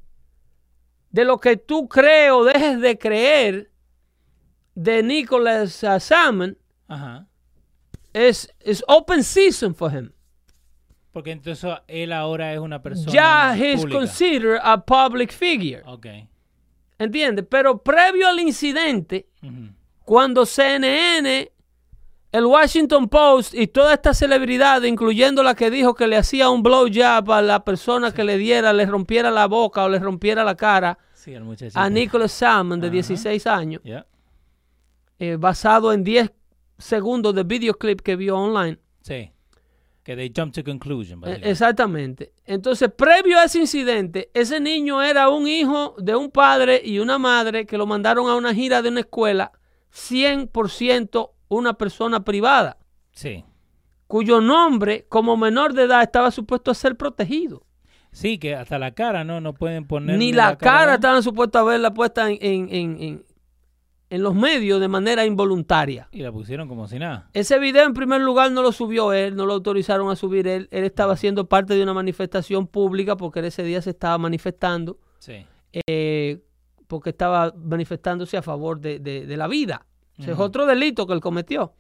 de 1.12 1.24
lo 1.24 1.40
que 1.40 1.56
tú 1.56 1.88
crees 1.88 2.32
o 2.32 2.44
dejes 2.44 2.82
de 2.82 2.98
creer 2.98 3.72
de 4.74 5.04
Nicholas 5.04 5.86
Salmon, 6.00 6.58
Ajá. 6.88 7.28
es, 8.12 8.52
es 8.60 8.84
open 8.88 9.24
season 9.24 9.76
for 9.76 9.94
him. 9.94 10.12
Porque 11.12 11.30
entonces 11.32 11.72
él 11.88 12.12
ahora 12.12 12.54
es 12.54 12.60
una 12.60 12.82
persona. 12.82 13.12
Ya 13.12 13.56
he's 13.56 13.82
pública. 13.82 14.00
considered 14.00 14.60
a 14.64 14.84
public 14.84 15.32
figure. 15.32 15.84
Ok. 15.86 16.08
¿Entiendes? 16.98 17.46
Pero 17.48 17.78
previo 17.84 18.28
al 18.28 18.40
incidente, 18.40 19.28
cuando 20.04 20.44
CNN 20.44 21.52
el 22.36 22.46
Washington 22.46 23.08
Post 23.08 23.54
y 23.54 23.68
toda 23.68 23.94
esta 23.94 24.14
celebridad, 24.14 24.82
incluyendo 24.84 25.42
la 25.42 25.56
que 25.56 25.72
dijo 25.72 25.96
que 25.96 26.06
le 26.06 26.18
hacía 26.18 26.50
un 26.50 26.64
blowjob 26.64 27.32
a 27.32 27.42
la 27.42 27.64
persona 27.64 28.14
que 28.14 28.26
le 28.26 28.38
diera, 28.38 28.74
le 28.74 28.86
rompiera 28.86 29.32
la 29.32 29.48
boca 29.48 29.86
o 29.86 29.90
le 29.90 30.00
rompiera 30.00 30.44
la 30.44 30.56
cara 30.56 30.98
Sí, 31.14 31.34
a 31.74 31.90
Nicholas 31.90 32.34
Salmon 32.34 32.82
de 32.82 32.88
Ajá. 32.88 32.94
16 32.94 33.48
años, 33.48 33.82
eh, 35.18 35.38
basado 35.40 35.94
en 35.94 36.04
10 36.04 36.30
segundos 36.78 37.34
de 37.34 37.44
videoclip 37.44 38.02
que 38.02 38.18
vio 38.18 38.38
online. 38.38 38.80
Sí. 39.02 39.32
Que 40.04 40.16
they 40.18 40.32
jump 40.36 40.54
to 40.54 40.64
conclusion. 40.64 41.20
Eh, 41.20 41.22
básicamente. 41.22 41.50
Exactamente. 41.50 42.34
Entonces, 42.46 42.92
previo 42.96 43.40
a 43.40 43.46
ese 43.46 43.60
incidente, 43.60 44.30
ese 44.34 44.60
niño 44.60 45.02
era 45.02 45.30
un 45.30 45.48
hijo 45.48 45.96
de 45.98 46.16
un 46.16 46.30
padre 46.30 46.82
y 46.84 47.00
una 47.00 47.18
madre 47.18 47.66
que 47.66 47.78
lo 47.78 47.88
mandaron 47.88 48.28
a 48.28 48.36
una 48.36 48.54
gira 48.54 48.82
de 48.82 48.90
una 48.90 49.00
escuela 49.00 49.54
100% 49.94 51.32
una 51.48 51.74
persona 51.74 52.24
privada, 52.24 52.78
Sí. 53.12 53.44
cuyo 54.08 54.42
nombre 54.42 55.06
como 55.10 55.38
menor 55.38 55.74
de 55.74 55.84
edad 55.84 56.02
estaba 56.04 56.32
supuesto 56.32 56.72
a 56.72 56.76
ser 56.76 56.96
protegido. 56.98 57.64
Sí, 58.12 58.38
que 58.38 58.56
hasta 58.56 58.80
la 58.80 58.92
cara 58.92 59.24
no, 59.26 59.42
no 59.42 59.54
pueden 59.54 59.86
poner. 59.86 60.18
Ni 60.18 60.32
la 60.32 60.58
cara 60.58 60.96
estaban 60.96 61.22
supuestos 61.22 61.60
a 61.62 61.66
verla 61.66 61.94
puesta 61.94 62.30
en, 62.30 62.38
en- 62.42 62.70
en- 62.74 63.02
en- 63.02 64.24
los 64.24 64.34
medios 64.34 64.80
de 64.80 64.88
manera 64.88 65.26
involuntaria. 65.26 66.08
Y 66.12 66.22
la 66.22 66.32
pusieron 66.32 66.70
como 66.70 66.88
si 66.88 66.98
nada. 66.98 67.30
Ese 67.34 67.60
video 67.60 67.86
en 67.86 67.94
primer 67.94 68.22
lugar 68.22 68.50
no 68.52 68.62
lo 68.62 68.72
subió 68.72 69.12
él, 69.12 69.36
no 69.36 69.46
lo 69.46 69.54
autorizaron 69.54 70.10
a 70.10 70.16
subir 70.16 70.48
él. 70.48 70.70
Él 70.72 70.86
estaba 70.86 71.18
siendo 71.18 71.50
parte 71.50 71.74
de 71.74 71.84
una 71.84 71.94
manifestación 71.94 72.68
pública 72.68 73.18
porque 73.18 73.40
él 73.40 73.46
ese 73.46 73.64
día 73.64 73.82
se 73.82 73.90
estaba 73.90 74.18
manifestando, 74.18 74.98
Sí. 75.20 75.46
eh, 75.88 76.42
porque 76.88 77.10
estaba 77.10 77.54
manifestándose 77.58 78.38
a 78.38 78.42
favor 78.42 78.80
de, 78.80 79.00
de- 79.00 79.26
de 79.26 79.38
la 79.38 79.48
vida. 79.48 79.86
Ese 80.18 80.32
es 80.32 80.40
otro 80.40 80.66
delito 80.66 81.06
que 81.06 81.14
él 81.14 81.20
cometió. 81.20 81.74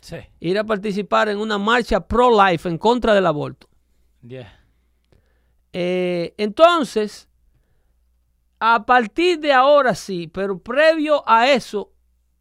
Sí. 0.00 0.16
Ir 0.40 0.58
a 0.58 0.64
participar 0.64 1.28
en 1.28 1.38
una 1.38 1.58
marcha 1.58 2.00
pro-life 2.00 2.68
en 2.68 2.78
contra 2.78 3.14
del 3.14 3.26
aborto. 3.26 3.68
Ya. 4.22 4.60
Eh, 5.72 6.34
entonces, 6.38 7.28
a 8.58 8.86
partir 8.86 9.38
de 9.40 9.52
ahora 9.52 9.94
sí, 9.94 10.28
pero 10.28 10.58
previo 10.58 11.22
a 11.26 11.50
eso, 11.50 11.92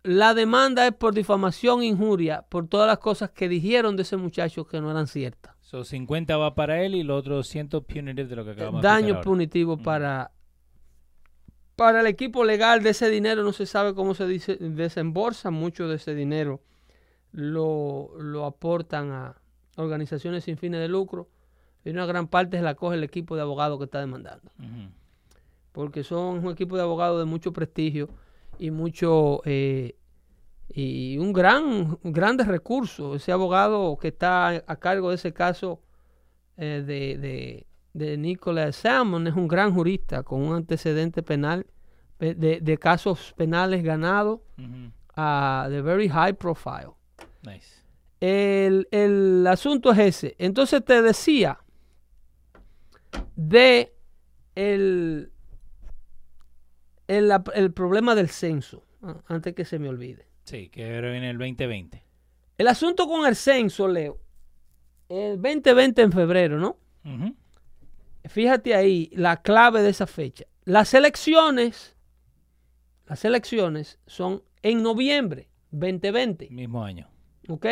la 0.04 0.34
demanda 0.34 0.86
es 0.86 0.94
por 0.94 1.14
difamación 1.14 1.82
e 1.82 1.88
injuria, 1.88 2.46
por 2.48 2.68
todas 2.68 2.88
las 2.88 3.00
cosas 3.00 3.32
que 3.32 3.50
dijeron 3.50 3.96
de 3.96 4.04
ese 4.04 4.18
muchacho 4.18 4.66
que 4.66 4.80
no 4.80 4.92
eran 4.92 5.08
ciertas. 5.08 5.56
So 5.62 5.84
50 5.84 6.38
va 6.38 6.54
para 6.54 6.84
él 6.84 6.94
y 6.96 7.04
los 7.04 7.20
otros 7.20 7.48
100 7.48 7.70
punitive 7.70 8.26
de 8.26 8.36
lo 8.36 8.46
que 8.46 8.52
acabamos 8.52 8.82
de 8.82 8.88
Daño 8.88 9.16
ahora. 9.16 9.22
punitivo 9.22 9.78
para, 9.78 10.32
para 11.76 12.02
el 12.02 12.08
equipo 12.08 12.44
legal 12.44 12.84
de 12.84 12.92
ese 12.92 13.10
dinero, 13.10 13.44
no 13.44 13.54
se 13.54 13.66
sabe 13.66 13.94
cómo 13.94 14.14
se 14.14 14.28
dice, 14.28 14.56
desembolsa, 14.56 15.52
mucho 15.52 15.88
de 15.88 15.96
ese 15.96 16.16
dinero. 16.16 16.62
Lo, 17.32 18.12
lo 18.18 18.46
aportan 18.46 19.12
a 19.12 19.36
organizaciones 19.76 20.46
sin 20.46 20.58
fines 20.58 20.80
de 20.80 20.88
lucro 20.88 21.28
y 21.84 21.90
una 21.90 22.06
gran 22.06 22.28
parte 22.28 22.58
se 22.58 22.64
la 22.64 22.76
coge 22.76 22.96
el 22.96 23.04
equipo 23.04 23.36
de 23.36 23.44
abogados 23.44 23.78
que 23.78 23.86
está 23.86 24.00
demandando. 24.00 24.52
Porque 25.72 26.04
son 26.04 26.46
un 26.46 26.52
equipo 26.52 26.76
de 26.76 26.82
abogados 26.82 27.20
de 27.20 27.26
mucho 27.26 27.54
prestigio 27.54 28.10
y 28.58 28.72
mucho 28.72 29.42
eh, 29.46 29.96
y 30.70 31.18
un 31.20 31.32
gran 31.32 32.00
grandes 32.04 32.48
recursos 32.48 33.18
ese 33.18 33.32
abogado 33.32 33.98
que 33.98 34.08
está 34.08 34.64
a 34.66 34.76
cargo 34.78 35.10
de 35.10 35.16
ese 35.16 35.34
caso 35.34 35.82
eh, 36.58 36.84
de, 36.86 37.18
de, 37.18 37.68
de 37.96 38.18
Nicholas 38.18 38.76
Salmon 38.76 39.26
es 39.26 39.34
un 39.36 39.48
gran 39.48 39.74
jurista 39.74 40.22
con 40.24 40.42
un 40.42 40.54
antecedente 40.54 41.24
penal 41.24 41.66
eh, 42.20 42.34
de, 42.36 42.60
de 42.60 42.78
casos 42.78 43.34
penales 43.38 43.84
ganados 43.84 44.42
a 45.16 45.68
de 45.70 45.82
very 45.82 46.10
high 46.10 46.34
profile 46.34 46.92
Nice. 47.44 47.82
el, 48.20 48.88
el 48.92 49.48
asunto 49.48 49.92
es 49.94 50.00
ese. 50.00 50.36
Entonces 50.40 50.84
te 50.84 51.02
decía 51.02 51.58
de 53.36 53.94
el, 54.56 55.32
el, 57.08 57.32
el 57.54 57.72
problema 57.74 58.14
del 58.16 58.30
censo, 58.30 58.84
antes 59.28 59.54
que 59.54 59.64
se 59.64 59.80
me 59.80 59.88
olvide. 59.90 60.28
Sí, 60.44 60.70
que 60.70 60.96
ahora 60.96 61.12
viene 61.12 61.30
el 61.30 61.38
2020. 61.38 62.04
El 62.58 62.68
asunto 62.68 63.08
con 63.08 63.26
el 63.26 63.36
censo, 63.36 63.88
Leo, 63.88 64.20
el 65.10 65.42
2020 65.42 66.02
en 66.02 66.12
febrero, 66.12 66.58
¿no? 66.60 66.78
Ujú. 67.06 67.36
Fíjate 68.30 68.76
ahí 68.76 69.10
la 69.14 69.42
clave 69.42 69.82
de 69.82 69.90
esa 69.90 70.08
fecha. 70.08 70.46
Las 70.64 70.94
elecciones, 70.94 71.96
las 73.06 73.24
elecciones 73.26 74.00
son 74.08 74.44
en 74.62 74.82
noviembre 74.82 75.50
2020. 75.72 76.50
Mismo 76.50 76.84
año. 76.84 77.10
¿ok? 77.50 77.66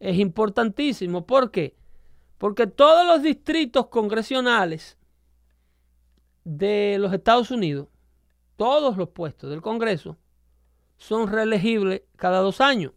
Es 0.00 0.18
importantísimo. 0.18 1.26
¿Por 1.26 1.50
qué? 1.50 1.76
Porque 2.38 2.66
todos 2.66 3.06
los 3.06 3.22
distritos 3.22 3.88
congresionales 3.88 4.98
de 6.44 6.96
los 6.98 7.12
Estados 7.12 7.50
Unidos, 7.50 7.88
todos 8.56 8.96
los 8.96 9.08
puestos 9.10 9.50
del 9.50 9.62
Congreso, 9.62 10.18
son 10.96 11.28
reelegibles 11.28 12.02
cada 12.16 12.40
dos 12.40 12.60
años. 12.60 12.92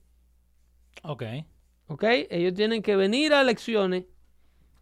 Ok. 1.03 1.23
¿ok? 1.87 2.03
Ellos 2.29 2.53
tienen 2.53 2.81
que 2.81 2.95
venir 2.95 3.33
a 3.33 3.41
elecciones. 3.41 4.05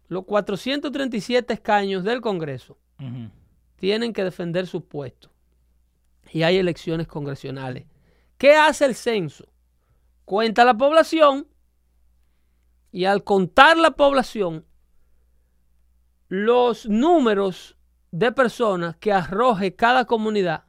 Los 0.08 0.24
437 0.24 1.54
escaños 1.54 2.04
del 2.04 2.20
Congreso 2.20 2.78
tienen 3.76 4.12
que 4.12 4.24
defender 4.24 4.66
su 4.66 4.86
puesto. 4.86 5.30
Y 6.32 6.42
hay 6.42 6.58
elecciones 6.58 7.06
congresionales. 7.06 7.86
¿Qué 8.38 8.54
hace 8.54 8.84
el 8.84 8.94
censo? 8.94 9.46
Cuenta 10.24 10.64
la 10.64 10.76
población 10.76 11.46
y 12.90 13.04
al 13.04 13.24
contar 13.24 13.76
la 13.76 13.92
población, 13.92 14.64
los 16.28 16.86
números 16.86 17.76
de 18.10 18.32
personas 18.32 18.96
que 18.96 19.12
arroje 19.12 19.76
cada 19.76 20.06
comunidad 20.06 20.64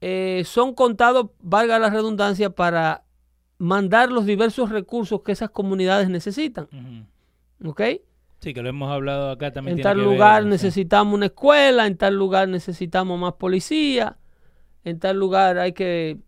eh, 0.00 0.42
son 0.46 0.74
contados, 0.74 1.30
valga 1.40 1.78
la 1.78 1.90
redundancia, 1.90 2.50
para 2.50 3.04
mandar 3.58 4.10
los 4.10 4.24
diversos 4.24 4.70
recursos 4.70 5.22
que 5.22 5.32
esas 5.32 5.50
comunidades 5.50 6.08
necesitan. 6.08 6.68
¿Ok? 7.64 7.82
Sí, 8.40 8.54
que 8.54 8.62
lo 8.62 8.68
hemos 8.70 8.90
hablado 8.90 9.30
acá 9.30 9.52
también. 9.52 9.78
En 9.78 9.82
tiene 9.82 9.90
tal 9.90 9.98
que 9.98 10.02
ver, 10.02 10.14
lugar 10.14 10.42
sí. 10.44 10.48
necesitamos 10.48 11.14
una 11.14 11.26
escuela, 11.26 11.86
en 11.86 11.96
tal 11.96 12.14
lugar 12.14 12.48
necesitamos 12.48 13.18
más 13.20 13.34
policía, 13.34 14.16
en 14.84 14.98
tal 14.98 15.18
lugar 15.18 15.58
hay 15.58 15.72
que 15.72 16.18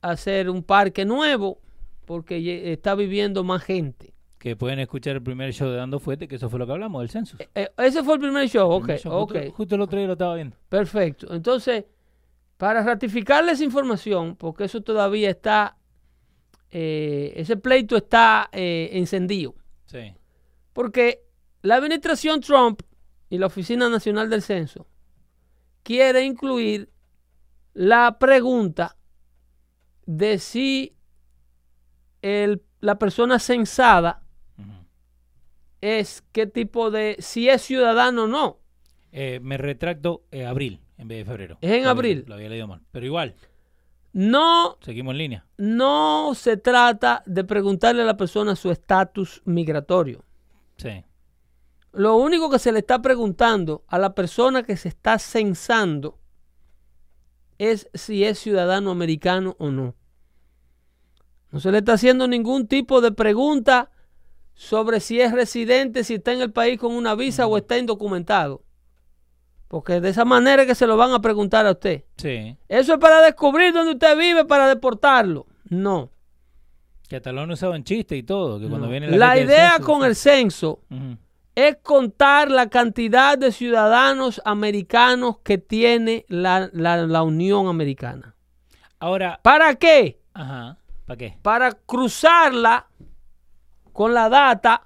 hacer 0.00 0.48
un 0.48 0.62
parque 0.62 1.04
nuevo 1.04 1.60
porque 2.06 2.72
está 2.72 2.94
viviendo 2.94 3.44
más 3.44 3.62
gente. 3.62 4.14
Que 4.38 4.54
pueden 4.56 4.78
escuchar 4.78 5.16
el 5.16 5.22
primer 5.22 5.52
show 5.52 5.68
de 5.68 5.76
Dando 5.76 5.98
Fuete, 5.98 6.28
que 6.28 6.36
eso 6.36 6.48
fue 6.48 6.58
lo 6.58 6.66
que 6.66 6.72
hablamos 6.72 7.02
del 7.02 7.10
censo. 7.10 7.36
Eh, 7.54 7.68
ese 7.78 8.02
fue 8.02 8.14
el 8.14 8.20
primer 8.20 8.48
show, 8.48 8.80
Primer 8.80 9.00
show, 9.00 9.12
ok, 9.12 9.32
Justo, 9.32 9.52
justo 9.52 9.74
el 9.74 9.80
otro 9.80 9.98
día 9.98 10.06
lo 10.06 10.12
estaba 10.12 10.36
viendo. 10.36 10.56
perfecto. 10.68 11.34
Entonces, 11.34 11.84
para 12.56 12.82
ratificarles 12.82 13.60
información, 13.60 14.36
porque 14.36 14.64
eso 14.64 14.80
todavía 14.82 15.30
está, 15.30 15.76
eh, 16.70 17.32
ese 17.36 17.56
pleito 17.56 17.96
está 17.96 18.48
eh, 18.52 18.90
encendido. 18.92 19.54
Sí. 19.86 20.14
Porque 20.76 21.24
la 21.62 21.76
administración 21.76 22.42
Trump 22.42 22.82
y 23.30 23.38
la 23.38 23.46
Oficina 23.46 23.88
Nacional 23.88 24.28
del 24.28 24.42
Censo 24.42 24.86
quiere 25.82 26.22
incluir 26.22 26.90
la 27.72 28.18
pregunta 28.18 28.98
de 30.04 30.38
si 30.38 30.94
el- 32.20 32.62
la 32.80 32.98
persona 32.98 33.38
censada 33.38 34.22
es 35.80 36.22
qué 36.32 36.46
tipo 36.46 36.90
de, 36.90 37.16
si 37.20 37.48
es 37.48 37.62
ciudadano 37.62 38.24
o 38.24 38.26
no. 38.26 38.58
Eh, 39.12 39.40
me 39.42 39.56
retracto 39.56 40.24
eh, 40.30 40.44
abril 40.44 40.82
en 40.98 41.08
vez 41.08 41.18
de 41.18 41.24
febrero. 41.24 41.58
Es 41.62 41.70
en 41.70 41.84
Lo- 41.84 41.90
abril. 41.90 42.24
Lo 42.26 42.34
había 42.34 42.50
leído 42.50 42.66
mal. 42.66 42.82
Pero 42.92 43.06
igual, 43.06 43.34
No, 44.12 44.76
seguimos 44.82 45.12
en 45.12 45.18
línea. 45.18 45.46
no 45.56 46.32
se 46.34 46.58
trata 46.58 47.22
de 47.26 47.44
preguntarle 47.44 48.02
a 48.02 48.06
la 48.06 48.16
persona 48.18 48.56
su 48.56 48.70
estatus 48.70 49.40
migratorio. 49.46 50.24
Sí. 50.76 51.04
Lo 51.92 52.16
único 52.16 52.50
que 52.50 52.58
se 52.58 52.72
le 52.72 52.80
está 52.80 53.00
preguntando 53.00 53.84
a 53.88 53.98
la 53.98 54.14
persona 54.14 54.62
que 54.62 54.76
se 54.76 54.88
está 54.88 55.18
censando 55.18 56.18
es 57.58 57.88
si 57.94 58.24
es 58.24 58.38
ciudadano 58.38 58.90
americano 58.90 59.56
o 59.58 59.70
no. 59.70 59.94
No 61.50 61.60
se 61.60 61.72
le 61.72 61.78
está 61.78 61.94
haciendo 61.94 62.28
ningún 62.28 62.66
tipo 62.66 63.00
de 63.00 63.12
pregunta 63.12 63.90
sobre 64.54 65.00
si 65.00 65.20
es 65.20 65.32
residente, 65.32 66.04
si 66.04 66.14
está 66.14 66.32
en 66.32 66.40
el 66.42 66.52
país 66.52 66.78
con 66.78 66.94
una 66.94 67.14
visa 67.14 67.46
o 67.46 67.56
está 67.56 67.78
indocumentado. 67.78 68.62
Porque 69.68 70.00
de 70.00 70.10
esa 70.10 70.24
manera 70.24 70.62
es 70.62 70.68
que 70.68 70.74
se 70.74 70.86
lo 70.86 70.96
van 70.96 71.12
a 71.12 71.20
preguntar 71.20 71.66
a 71.66 71.72
usted. 71.72 72.04
Sí. 72.16 72.56
Eso 72.68 72.94
es 72.94 72.98
para 72.98 73.20
descubrir 73.22 73.72
dónde 73.72 73.92
usted 73.92 74.16
vive 74.16 74.44
para 74.44 74.68
deportarlo. 74.68 75.46
No. 75.64 76.10
Que 77.08 77.16
hasta 77.16 77.32
lo 77.32 77.42
han 77.42 77.50
usado 77.50 77.74
en 77.74 77.84
chiste 77.84 78.16
y 78.16 78.22
todo. 78.22 78.58
Que 78.58 78.68
cuando 78.68 78.86
no. 78.86 78.90
viene 78.90 79.16
La 79.16 79.38
idea 79.38 79.72
censo, 79.74 79.84
con 79.86 80.04
el 80.04 80.16
censo 80.16 80.80
es 81.54 81.76
contar 81.82 82.50
la 82.50 82.68
cantidad 82.68 83.38
de 83.38 83.52
ciudadanos 83.52 84.42
americanos 84.44 85.38
que 85.44 85.58
tiene 85.58 86.24
la, 86.28 86.68
la- 86.72 87.06
la 87.06 87.22
Unión 87.22 87.68
Americana. 87.68 88.34
Ahora, 88.98 89.40
¿Para 89.42 89.74
qué? 89.76 90.20
ajá. 90.34 90.78
¿Para 91.06 91.16
qué? 91.16 91.38
para 91.42 91.72
cruzarla 91.72 92.88
con 93.92 94.12
la 94.12 94.28
data 94.28 94.82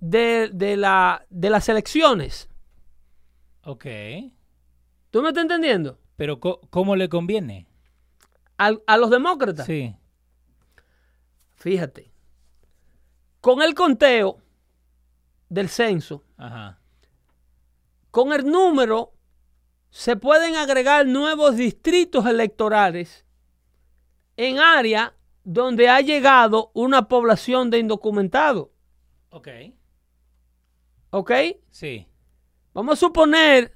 de, 0.00 0.50
de 0.52 0.76
la, 0.76 1.24
de 1.30 1.50
las 1.50 1.68
elecciones. 1.68 2.48
Ok. 3.64 3.84
¿Tú 5.10 5.22
me 5.22 5.28
estás 5.28 5.42
entendiendo? 5.42 5.98
Pero 6.16 6.40
¿cómo 6.40 6.96
le 6.96 7.08
conviene? 7.08 7.66
Al- 8.56 8.82
a 8.86 8.96
los 8.96 9.10
demócratas. 9.10 9.66
Sí. 9.66 9.94
Fíjate. 11.64 12.12
Con 13.40 13.62
el 13.62 13.72
conteo 13.74 14.36
del 15.48 15.70
censo, 15.70 16.22
Ajá. 16.36 16.78
con 18.10 18.34
el 18.34 18.44
número, 18.44 19.14
se 19.88 20.14
pueden 20.16 20.56
agregar 20.56 21.06
nuevos 21.06 21.56
distritos 21.56 22.26
electorales 22.26 23.24
en 24.36 24.58
áreas 24.58 25.12
donde 25.42 25.88
ha 25.88 26.02
llegado 26.02 26.70
una 26.74 27.08
población 27.08 27.70
de 27.70 27.78
indocumentados. 27.78 28.68
Ok. 29.30 29.48
¿Ok? 31.12 31.30
Sí. 31.70 32.06
Vamos 32.74 32.98
a 32.98 33.00
suponer 33.00 33.72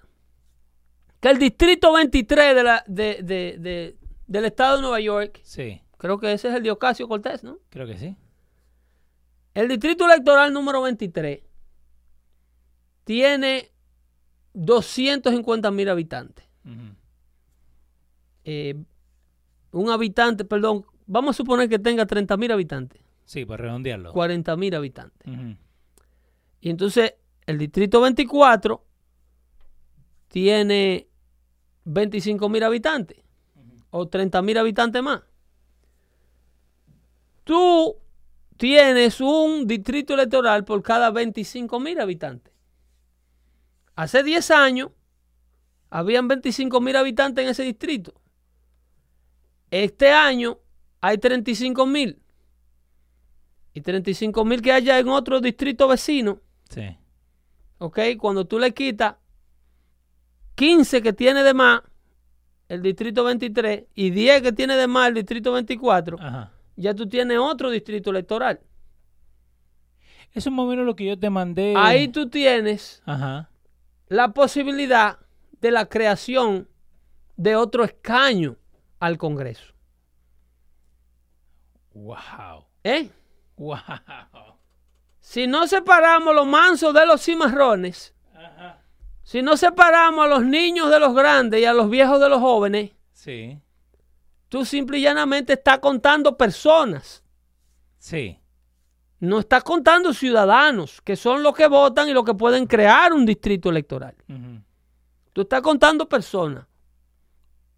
que 1.21 1.31
el 1.31 1.39
distrito 1.39 1.95
23 1.95 2.55
de 2.55 2.63
la- 2.63 2.85
de- 2.87 3.21
de- 3.23 3.57
de- 3.59 3.97
del 4.27 4.45
estado 4.45 4.77
de 4.77 4.83
Nueva 4.83 5.01
York, 5.01 5.41
Sí. 5.43 5.81
Creo 5.99 6.19
que 6.19 6.33
ese 6.33 6.49
es 6.49 6.55
el 6.55 6.63
de 6.63 6.71
Ocasio 6.71 7.07
Cortés, 7.07 7.45
¿no? 7.45 7.59
Creo 7.69 7.87
que 7.87 7.99
sí. 7.99 8.17
El 9.55 9.69
distrito 9.69 10.07
electoral 10.07 10.53
número 10.53 10.83
23 10.83 11.43
tiene 13.05 13.71
250 14.55 15.71
mil 15.71 15.89
habitantes. 15.89 16.45
Eh, 18.45 18.75
un 19.73 19.91
habitante, 19.91 20.45
perdón, 20.45 20.85
vamos 21.07 21.35
a 21.35 21.37
suponer 21.37 21.69
que 21.69 21.79
tenga 21.79 22.07
30 22.07 22.37
mil 22.37 22.51
habitantes, 22.53 23.03
Sí, 23.25 23.45
para 23.45 23.65
redondearlo. 23.65 24.13
40 24.15 24.57
mil 24.57 24.75
habitantes. 24.75 25.29
Y 26.61 26.71
entonces 26.71 27.15
el 27.47 27.59
distrito 27.59 28.01
24 28.01 28.85
tiene 30.29 31.09
25 31.85 32.49
mil 32.49 32.63
habitantes 32.63 33.19
o 33.91 34.09
30 34.09 34.41
mil 34.43 34.57
habitantes 34.59 35.03
más. 35.03 35.23
Tú 37.49 37.97
tienes 38.59 39.23
un 39.23 39.67
distrito 39.67 40.13
electoral 40.13 40.67
por 40.67 40.83
cada 40.83 41.11
25 41.11 41.81
mil 41.81 41.99
habitantes. 41.99 42.53
Hace 43.97 44.23
10 44.23 44.51
años 44.51 44.91
habían 45.89 46.29
25 46.29 46.79
mil 46.83 46.95
habitantes 46.95 47.43
en 47.43 47.51
ese 47.53 47.63
distrito. 47.63 48.13
Este 49.71 50.13
año 50.13 50.59
hay 51.01 51.17
35 51.17 51.87
mil. 51.87 52.21
Y 53.73 53.81
35 53.81 54.45
mil 54.45 54.61
que 54.61 54.73
haya 54.73 54.99
en 54.99 55.09
otro 55.09 55.41
distrito 55.41 55.89
vecino. 55.89 56.43
Sí. 56.69 56.99
¿ok? 57.79 57.99
Cuando 58.19 58.47
tú 58.47 58.59
le 58.59 58.75
quitas 58.75 59.15
15 60.57 61.01
que 61.01 61.15
tiene 61.15 61.43
de 61.43 61.55
más 61.55 61.81
el 62.69 62.83
distrito 62.83 63.25
23 63.25 63.85
y 63.95 64.11
10 64.11 64.43
que 64.43 64.53
tiene 64.53 64.77
de 64.77 64.87
más 64.87 65.09
el 65.09 65.15
distrito 65.15 65.53
24, 65.53 66.19
Ajá. 66.21 66.53
Ya 66.81 66.95
tú 66.95 67.09
tienes 67.09 67.39
otro 67.39 67.71
distrito 67.71 68.11
electoral. 68.11 68.61
Eso 70.33 70.51
es 70.51 70.55
más 70.55 70.65
o 70.65 70.69
menos 70.69 70.85
lo 70.87 70.95
que 70.95 71.07
yo 71.07 71.19
te 71.19 71.31
mandé. 71.31 71.75
Ahí 71.77 72.09
tú 72.09 72.29
tienes 72.29 73.03
Ajá. 73.07 73.51
la 74.09 74.29
posibilidad 74.33 75.19
de 75.61 75.71
la 75.71 75.87
creación 75.87 76.69
de 77.37 77.57
otro 77.57 77.85
escaño 77.85 78.57
al 79.01 79.19
Congreso. 79.19 79.75
Wow. 81.95 82.65
¿eh? 82.85 83.11
Wow. 83.57 83.79
Si 85.21 85.47
no 85.47 85.67
separamos 85.67 86.35
los 86.35 86.47
mansos 86.47 86.95
de 86.95 87.05
los 87.07 87.23
cimarrones, 87.23 88.15
si 89.25 89.43
no 89.43 89.57
separamos 89.57 90.25
a 90.25 90.29
los 90.29 90.45
niños 90.45 90.91
de 90.91 91.01
los 91.01 91.15
grandes 91.15 91.61
y 91.61 91.65
a 91.65 91.73
los 91.73 91.91
viejos 91.91 92.21
de 92.21 92.29
los 92.29 92.41
jóvenes, 92.41 92.93
Sí. 93.13 93.59
Tú 94.49 94.65
simple 94.65 94.99
y 94.99 95.03
llanamente 95.03 95.55
estás 95.55 95.79
contando 95.79 96.37
personas. 96.37 97.23
Sí. 97.99 98.39
No 99.21 99.41
estás 99.41 99.65
contando 99.65 100.13
ciudadanos, 100.13 101.01
que 101.03 101.17
son 101.17 101.43
los 101.43 101.55
que 101.55 101.67
votan 101.67 102.09
y 102.09 102.13
los 102.13 102.25
que 102.25 102.35
pueden 102.35 102.67
crear 102.67 103.13
un 103.13 103.27
distrito 103.27 103.69
electoral. 103.71 104.15
Tú 105.33 105.43
estás 105.43 105.61
contando 105.61 106.09
personas. 106.09 106.65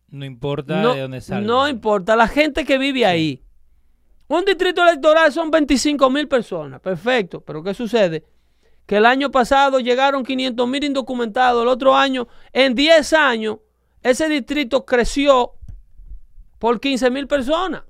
No 0.08 0.24
importa 0.24 0.82
No, 0.82 0.94
de 0.94 1.00
dónde 1.02 1.20
salga. 1.20 1.46
no 1.46 1.68
importa, 1.68 2.16
la 2.16 2.26
gente 2.28 2.64
que 2.64 2.78
vive 2.78 3.06
ahí. 3.06 3.42
Un 4.28 4.44
distrito 4.44 4.82
electoral 4.82 5.32
son 5.32 5.50
25 5.50 6.10
mil 6.10 6.28
personas. 6.28 6.80
Perfecto. 6.80 7.40
Pero 7.40 7.62
¿qué 7.62 7.74
sucede? 7.74 8.24
Que 8.86 8.96
el 8.96 9.06
año 9.06 9.30
pasado 9.30 9.80
llegaron 9.80 10.24
500 10.24 10.68
mil 10.68 10.84
indocumentados. 10.84 11.62
El 11.62 11.68
otro 11.68 11.96
año, 11.96 12.28
en 12.52 12.74
10 12.74 13.12
años, 13.14 13.58
ese 14.02 14.28
distrito 14.28 14.84
creció 14.84 15.52
por 16.60 16.78
15 16.78 17.10
mil 17.10 17.26
personas. 17.26 17.82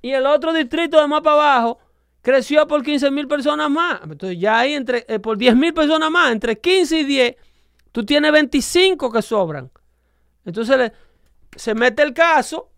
Y 0.00 0.10
el 0.12 0.24
otro 0.24 0.52
distrito 0.54 0.98
de 1.00 1.06
más 1.06 1.20
para 1.20 1.36
abajo 1.36 1.78
creció 2.22 2.66
por 2.66 2.82
15 2.82 3.10
mil 3.10 3.26
personas 3.28 3.68
más. 3.70 4.00
Entonces 4.04 4.38
ya 4.38 4.60
ahí 4.60 4.72
entre, 4.74 5.04
eh, 5.08 5.18
por 5.18 5.36
10 5.36 5.54
mil 5.56 5.74
personas 5.74 6.10
más, 6.10 6.32
entre 6.32 6.58
15 6.58 7.00
y 7.00 7.04
10, 7.04 7.36
tú 7.92 8.04
tienes 8.04 8.32
25 8.32 9.10
que 9.12 9.20
sobran. 9.20 9.70
Entonces 10.46 10.78
le- 10.78 10.92
se 11.56 11.74
mete 11.74 12.02
el 12.02 12.14
caso 12.14 12.70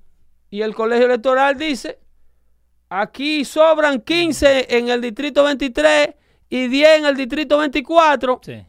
y 0.50 0.62
el 0.62 0.74
colegio 0.74 1.06
electoral 1.06 1.56
dice, 1.58 1.98
aquí 2.88 3.44
sobran 3.44 4.00
15 4.00 4.76
en 4.76 4.88
el 4.88 5.00
distrito 5.00 5.44
23 5.44 6.14
y 6.48 6.68
10 6.68 6.98
en 6.98 7.06
el 7.06 7.16
distrito 7.16 7.58
24. 7.58 8.40
Sí. 8.42 8.64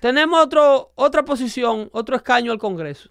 Tenemos 0.00 0.42
otro, 0.42 0.92
otra 0.94 1.24
posición, 1.24 1.88
otro 1.92 2.16
escaño 2.16 2.50
al 2.52 2.58
Congreso. 2.58 3.10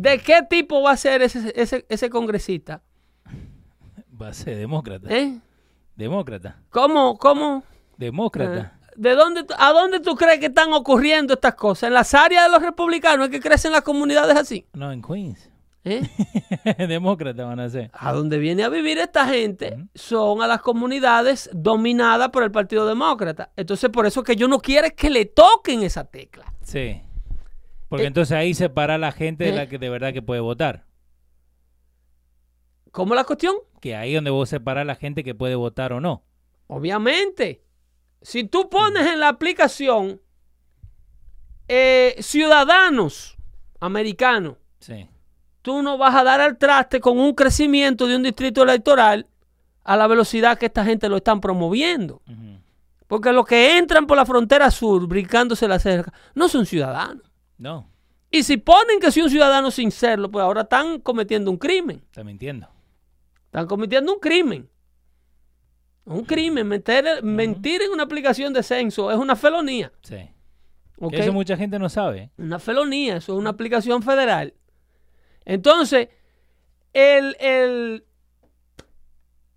¿De 0.00 0.18
qué 0.18 0.42
tipo 0.48 0.80
va 0.80 0.92
a 0.92 0.96
ser 0.96 1.20
ese, 1.20 1.52
ese, 1.54 1.84
ese 1.90 2.08
congresista? 2.08 2.80
Va 4.20 4.28
a 4.28 4.32
ser 4.32 4.56
demócrata. 4.56 5.14
¿Eh? 5.14 5.38
Demócrata. 5.94 6.56
¿Cómo? 6.70 7.18
¿Cómo? 7.18 7.62
Demócrata. 7.98 8.78
¿De 8.96 9.14
dónde, 9.14 9.44
¿A 9.58 9.72
dónde 9.72 10.00
tú 10.00 10.16
crees 10.16 10.40
que 10.40 10.46
están 10.46 10.72
ocurriendo 10.72 11.34
estas 11.34 11.54
cosas? 11.54 11.88
¿En 11.88 11.94
las 11.94 12.14
áreas 12.14 12.44
de 12.46 12.50
los 12.50 12.62
republicanos 12.62 13.26
es 13.26 13.30
que 13.30 13.40
crecen 13.40 13.72
las 13.72 13.82
comunidades 13.82 14.38
así? 14.38 14.66
No, 14.72 14.90
en 14.90 15.02
Queens. 15.02 15.50
¿Eh? 15.84 16.00
Demócrata 16.88 17.44
van 17.44 17.60
a 17.60 17.68
ser. 17.68 17.90
A 17.92 18.14
donde 18.14 18.38
viene 18.38 18.62
a 18.62 18.70
vivir 18.70 18.96
esta 18.96 19.26
gente 19.26 19.84
son 19.94 20.40
a 20.40 20.46
las 20.46 20.62
comunidades 20.62 21.50
dominadas 21.52 22.30
por 22.30 22.42
el 22.42 22.50
Partido 22.50 22.86
Demócrata. 22.86 23.50
Entonces, 23.54 23.90
por 23.90 24.06
eso 24.06 24.22
que 24.22 24.34
yo 24.34 24.48
no 24.48 24.60
quiero 24.60 24.88
que 24.96 25.10
le 25.10 25.26
toquen 25.26 25.82
esa 25.82 26.04
tecla. 26.04 26.50
Sí. 26.62 27.02
Porque 27.90 28.04
Eh, 28.04 28.06
entonces 28.06 28.34
ahí 28.34 28.54
separa 28.54 28.94
a 28.94 28.98
la 28.98 29.12
gente 29.12 29.44
de 29.44 29.50
eh. 29.50 29.56
la 29.56 29.68
que 29.68 29.76
de 29.78 29.90
verdad 29.90 30.14
que 30.14 30.22
puede 30.22 30.40
votar. 30.40 30.86
¿Cómo 32.92 33.14
la 33.14 33.24
cuestión? 33.24 33.56
Que 33.80 33.94
ahí 33.96 34.14
donde 34.14 34.30
vos 34.30 34.48
separás 34.48 34.82
a 34.82 34.84
la 34.86 34.94
gente 34.94 35.22
que 35.22 35.34
puede 35.34 35.54
votar 35.56 35.92
o 35.92 36.00
no. 36.00 36.22
Obviamente. 36.68 37.62
Si 38.22 38.44
tú 38.44 38.68
pones 38.70 39.06
en 39.06 39.20
la 39.20 39.28
aplicación 39.28 40.20
eh, 41.68 42.16
ciudadanos 42.20 43.36
americanos, 43.80 44.56
Sí. 44.80 45.08
tú 45.62 45.82
no 45.82 45.98
vas 45.98 46.14
a 46.14 46.24
dar 46.24 46.40
al 46.40 46.58
traste 46.58 47.00
con 47.00 47.18
un 47.18 47.34
crecimiento 47.34 48.06
de 48.06 48.16
un 48.16 48.22
distrito 48.22 48.62
electoral 48.62 49.26
a 49.84 49.96
la 49.96 50.06
velocidad 50.06 50.58
que 50.58 50.66
esta 50.66 50.84
gente 50.84 51.08
lo 51.08 51.16
están 51.16 51.40
promoviendo. 51.40 52.22
Porque 53.06 53.32
los 53.32 53.44
que 53.46 53.78
entran 53.78 54.06
por 54.06 54.16
la 54.16 54.24
frontera 54.26 54.70
sur, 54.70 55.06
brincándose 55.08 55.66
la 55.66 55.78
cerca, 55.80 56.12
no 56.34 56.48
son 56.48 56.66
ciudadanos. 56.66 57.29
No, 57.60 57.88
Y 58.30 58.42
si 58.42 58.56
ponen 58.56 58.98
que 59.00 59.10
soy 59.12 59.22
un 59.24 59.30
ciudadano 59.30 59.70
sin 59.70 59.90
serlo, 59.90 60.30
pues 60.30 60.42
ahora 60.42 60.62
están 60.62 61.00
cometiendo 61.00 61.50
un 61.50 61.58
crimen. 61.58 62.00
está 62.06 62.24
mintiendo. 62.24 62.68
Están 63.44 63.66
cometiendo 63.66 64.12
un 64.14 64.18
crimen. 64.20 64.68
Un 66.04 66.24
crimen. 66.24 66.66
Meter- 66.66 67.22
Mentir 67.22 67.82
en 67.82 67.90
una 67.90 68.04
aplicación 68.04 68.52
de 68.52 68.62
censo 68.62 69.10
es 69.10 69.18
una 69.18 69.36
felonía. 69.36 69.92
Sí. 70.02 70.16
¿ok? 70.98 71.12
Eso 71.14 71.32
mucha 71.32 71.56
gente 71.56 71.78
no 71.78 71.88
sabe. 71.88 72.30
Una 72.38 72.58
felonía, 72.58 73.16
eso 73.16 73.32
es 73.34 73.38
una 73.38 73.50
aplicación 73.50 74.02
federal. 74.02 74.54
Entonces, 75.44 76.08
el, 76.92 77.36
el- 77.40 78.04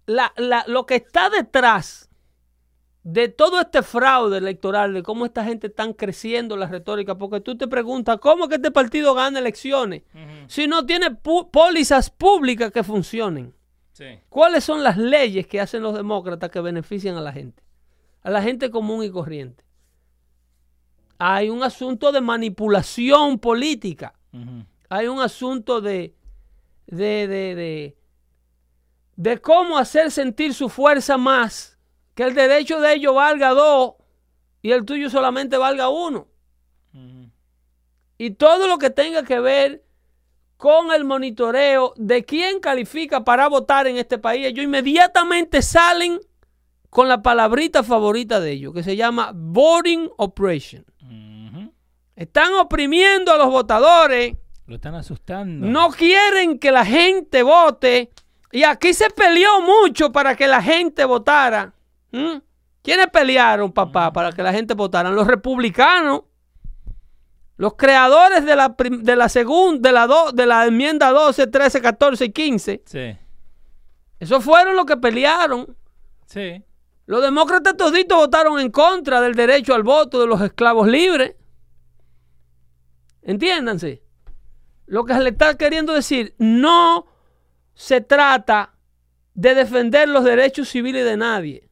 la- 0.07 0.33
la- 0.37 0.65
lo 0.67 0.85
que 0.85 0.95
está 0.95 1.29
detrás 1.29 2.09
de 3.03 3.27
todo 3.27 3.59
este 3.59 3.83
fraude 3.83 4.37
electoral, 4.37 4.93
de 4.93 5.03
cómo 5.03 5.25
esta 5.25 5.43
gente 5.43 5.67
está 5.67 5.91
creciendo 5.93 6.55
la 6.55 6.67
retórica, 6.67 7.17
porque 7.17 7.41
tú 7.41 7.57
te 7.57 7.67
preguntas, 7.67 8.17
¿cómo 8.19 8.47
que 8.47 8.55
este 8.55 8.71
partido 8.71 9.13
gana 9.13 9.39
elecciones 9.39 10.03
si 10.47 10.67
no 10.67 10.85
tiene 10.85 11.11
pólizas 11.11 12.09
públicas 12.09 12.71
que 12.71 12.83
funcionen? 12.83 13.53
Sí. 13.91 14.05
¿Cuáles 14.29 14.63
son 14.63 14.83
las 14.83 14.97
leyes 14.97 15.45
que 15.47 15.59
hacen 15.59 15.83
los 15.83 15.93
demócratas 15.95 16.49
que 16.49 16.61
benefician 16.61 17.15
a 17.15 17.21
la 17.21 17.33
gente? 17.33 17.61
A 18.23 18.31
la 18.31 18.41
gente 18.41 18.71
común 18.71 19.03
y 19.03 19.11
corriente. 19.11 19.63
Hay 21.17 21.49
un 21.49 21.61
asunto 21.61 22.11
de 22.11 22.21
manipulación 22.21 23.37
política. 23.37 24.13
Hay 24.89 25.07
un 25.07 25.19
asunto 25.19 25.79
de, 25.79 26.15
de, 26.87 27.27
de, 27.27 27.55
de, 27.55 27.97
de 29.15 29.37
cómo 29.39 29.77
hacer 29.77 30.09
sentir 30.09 30.53
su 30.53 30.69
fuerza 30.69 31.17
más, 31.17 31.72
que 32.15 32.23
el 32.23 32.33
derecho 32.33 32.79
de 32.79 32.93
ellos 32.93 33.15
valga 33.15 33.49
dos 33.49 33.93
y 34.61 34.71
el 34.71 34.85
tuyo 34.85 35.09
solamente 35.09 35.57
valga 35.57 35.89
uno. 35.89 36.27
Y 38.17 38.31
todo 38.31 38.67
lo 38.67 38.77
que 38.77 38.89
tenga 38.89 39.23
que 39.23 39.39
ver 39.39 39.83
con 40.57 40.93
el 40.93 41.03
monitoreo 41.03 41.93
de 41.97 42.23
quién 42.23 42.59
califica 42.59 43.23
para 43.23 43.49
votar 43.49 43.87
en 43.87 43.97
este 43.97 44.17
país, 44.17 44.45
ellos 44.45 44.63
inmediatamente 44.63 45.61
salen 45.61 46.19
con 46.89 47.09
la 47.09 47.21
palabrita 47.21 47.83
favorita 47.83 48.39
de 48.39 48.51
ellos, 48.51 48.73
que 48.73 48.83
se 48.83 48.95
llama 48.95 49.31
voting 49.33 50.09
operation. 50.17 50.85
Están 52.15 52.53
oprimiendo 52.53 53.33
a 53.33 53.37
los 53.37 53.49
votadores. 53.49 54.35
Lo 54.67 54.75
están 54.75 54.93
asustando. 54.95 55.65
No 55.65 55.89
quieren 55.89 56.59
que 56.59 56.71
la 56.71 56.85
gente 56.85 57.41
vote. 57.41 58.11
Y 58.51 58.63
aquí 58.63 58.93
se 58.93 59.09
peleó 59.09 59.61
mucho 59.61 60.11
para 60.11 60.35
que 60.35 60.47
la 60.47 60.61
gente 60.61 61.03
votara. 61.05 61.73
¿Mm? 62.13 62.37
¿Quiénes 62.83 63.07
pelearon, 63.07 63.71
papá, 63.71 64.13
para 64.13 64.31
que 64.31 64.43
la 64.43 64.53
gente 64.53 64.73
votara? 64.73 65.09
Los 65.09 65.27
republicanos. 65.27 66.23
Los 67.57 67.75
creadores 67.75 68.45
de 68.45 68.55
la, 68.55 68.75
de 68.77 69.15
la 69.15 69.29
segunda, 69.29 69.89
de 69.89 69.93
la, 69.93 70.07
de 70.33 70.45
la 70.45 70.65
enmienda 70.65 71.11
12, 71.11 71.47
13, 71.47 71.81
14 71.81 72.25
y 72.25 72.31
15. 72.31 72.83
Sí. 72.85 73.17
Esos 74.19 74.43
fueron 74.43 74.75
los 74.75 74.85
que 74.85 74.97
pelearon. 74.97 75.75
Sí. 76.25 76.63
Los 77.05 77.21
demócratas 77.21 77.75
toditos 77.77 78.17
votaron 78.17 78.59
en 78.59 78.71
contra 78.71 79.21
del 79.21 79.35
derecho 79.35 79.73
al 79.73 79.83
voto 79.83 80.21
de 80.21 80.27
los 80.27 80.41
esclavos 80.41 80.87
libres. 80.87 81.35
Entiéndanse. 83.21 84.03
Lo 84.87 85.05
que 85.05 85.13
se 85.13 85.21
le 85.21 85.29
está 85.29 85.55
queriendo 85.55 85.93
decir, 85.93 86.35
no 86.37 87.07
se 87.73 88.01
trata 88.01 88.73
de 89.33 89.55
defender 89.55 90.09
los 90.09 90.23
derechos 90.23 90.69
civiles 90.69 91.05
de 91.05 91.17
nadie. 91.17 91.69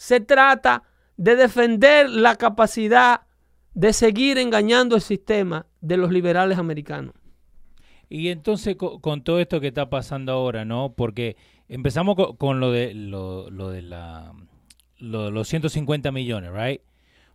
Se 0.00 0.18
trata 0.18 0.84
de 1.18 1.36
defender 1.36 2.08
la 2.08 2.36
capacidad 2.36 3.26
de 3.74 3.92
seguir 3.92 4.38
engañando 4.38 4.96
el 4.96 5.02
sistema 5.02 5.66
de 5.82 5.98
los 5.98 6.10
liberales 6.10 6.56
americanos. 6.56 7.12
Y 8.08 8.28
entonces 8.28 8.76
con, 8.76 9.22
todo 9.22 9.40
esto 9.40 9.60
que 9.60 9.66
está 9.66 9.90
pasando 9.90 10.32
ahora, 10.32 10.64
¿no? 10.64 10.94
Porque 10.96 11.36
empezamos 11.68 12.16
con, 12.38 12.60
lo 12.60 12.72
de 12.72 12.94
lo, 12.94 13.50
de 13.50 13.82
la 13.82 14.32
los 15.00 15.46
150 15.46 16.10
millones, 16.12 16.50
right? 16.50 16.80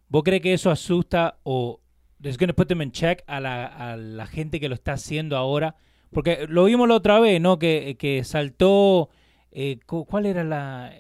¿Vos 0.09 0.23
crees 0.23 0.41
que 0.41 0.53
eso 0.53 0.71
asusta 0.71 1.37
o 1.43 1.81
es 2.23 2.35
going 2.39 2.47
to 2.47 2.55
put 2.55 2.67
them 2.67 2.81
in 2.81 2.91
check 2.91 3.21
a 3.27 3.39
la, 3.39 4.25
gente 4.25 4.59
que 4.59 4.69
lo 4.69 4.73
está 4.73 4.93
haciendo 4.93 5.37
ahora? 5.37 5.75
Porque 6.11 6.47
lo 6.49 6.63
vimos 6.63 6.87
la 6.87 6.95
otra 6.95 7.19
vez, 7.19 7.39
¿no? 7.39 7.59
Que, 7.59 7.95
que 7.99 8.23
saltó, 8.23 9.11
eh, 9.51 9.77
¿cuál 9.85 10.25
era 10.25 10.43
la...? 10.43 10.91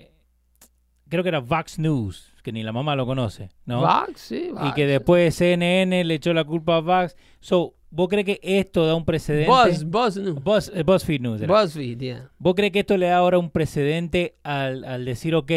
Creo 1.09 1.23
que 1.23 1.29
era 1.29 1.39
Vox 1.39 1.77
News, 1.77 2.33
que 2.43 2.51
ni 2.51 2.63
la 2.63 2.71
mamá 2.71 2.95
lo 2.95 3.05
conoce, 3.05 3.51
¿no? 3.65 3.81
Vox, 3.81 4.19
sí. 4.19 4.51
Y 4.63 4.73
que 4.73 4.87
después 4.87 5.35
CNN 5.35 6.03
le 6.03 6.13
echó 6.15 6.33
la 6.33 6.43
culpa 6.43 6.77
a 6.77 6.79
Vox. 6.79 7.15
So, 7.39 7.75
¿Vos 7.95 8.09
crees 8.09 8.25
que 8.25 8.39
esto 8.43 8.85
da 8.85 8.93
un 8.93 9.05
precedente? 9.05 9.49
Buzz, 9.49 9.85
Buzz 9.85 10.17
News. 10.17 10.71
Eh, 10.73 10.83
BuzzFeed 10.83 11.21
News. 11.21 11.47
BuzzFeed, 11.47 11.97
yeah. 11.97 12.29
¿Vos 12.37 12.53
crees 12.53 12.73
que 12.73 12.79
esto 12.79 12.97
le 12.97 13.05
da 13.05 13.15
ahora 13.15 13.37
un 13.37 13.49
precedente 13.49 14.35
al, 14.43 14.83
al 14.83 15.05
decir, 15.05 15.33
ok, 15.33 15.51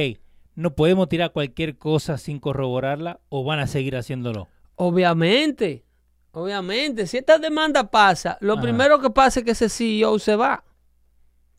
no 0.55 0.77
podemos 0.77 1.09
tirar 1.09 1.33
cualquier 1.33 1.79
cosa 1.79 2.17
sin 2.17 2.39
corroborarla 2.39 3.19
o 3.29 3.43
van 3.43 3.59
a 3.59 3.67
seguir 3.67 3.97
haciéndolo? 3.97 4.47
Obviamente, 4.77 5.85
obviamente. 6.31 7.09
Si 7.09 7.17
esta 7.17 7.39
demanda 7.39 7.91
pasa, 7.91 8.39
lo 8.41 8.61
primero 8.61 9.01
que 9.01 9.11
pasa 9.11 9.41
es 9.41 9.45
que 9.45 9.53
ese 9.53 9.69
CEO 9.69 10.21
se 10.21 10.37
va. 10.37 10.63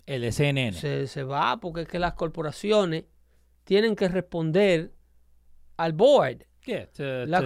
El 0.05 0.21
de 0.21 0.31
CNN. 0.31 1.07
Se, 1.07 1.23
va 1.23 1.59
porque 1.59 1.81
es 1.81 1.87
que 1.89 1.99
las 1.99 2.13
corporaciones 2.13 3.03
tienen 3.69 3.95
que 3.95 4.07
responder 4.07 4.91
al 5.77 5.93
board. 5.93 6.39
las, 7.05 7.45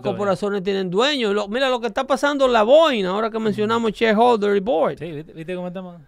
corporaciones 0.00 0.62
tienen 0.62 0.90
dueños. 0.90 1.48
mira 1.48 1.68
lo 1.68 1.80
que 1.80 1.88
está 1.88 2.06
pasando 2.06 2.46
en 2.46 2.52
la 2.52 2.62
Boeing, 2.62 3.04
ahora 3.04 3.30
que 3.30 3.40
mencionamos 3.40 3.90
shareholder 3.90 4.54
y 4.56 4.60
board. 4.60 4.98
Sí, 5.00 5.10
¿viste 5.34 5.56
cómo 5.56 5.66
estamos? 5.66 6.00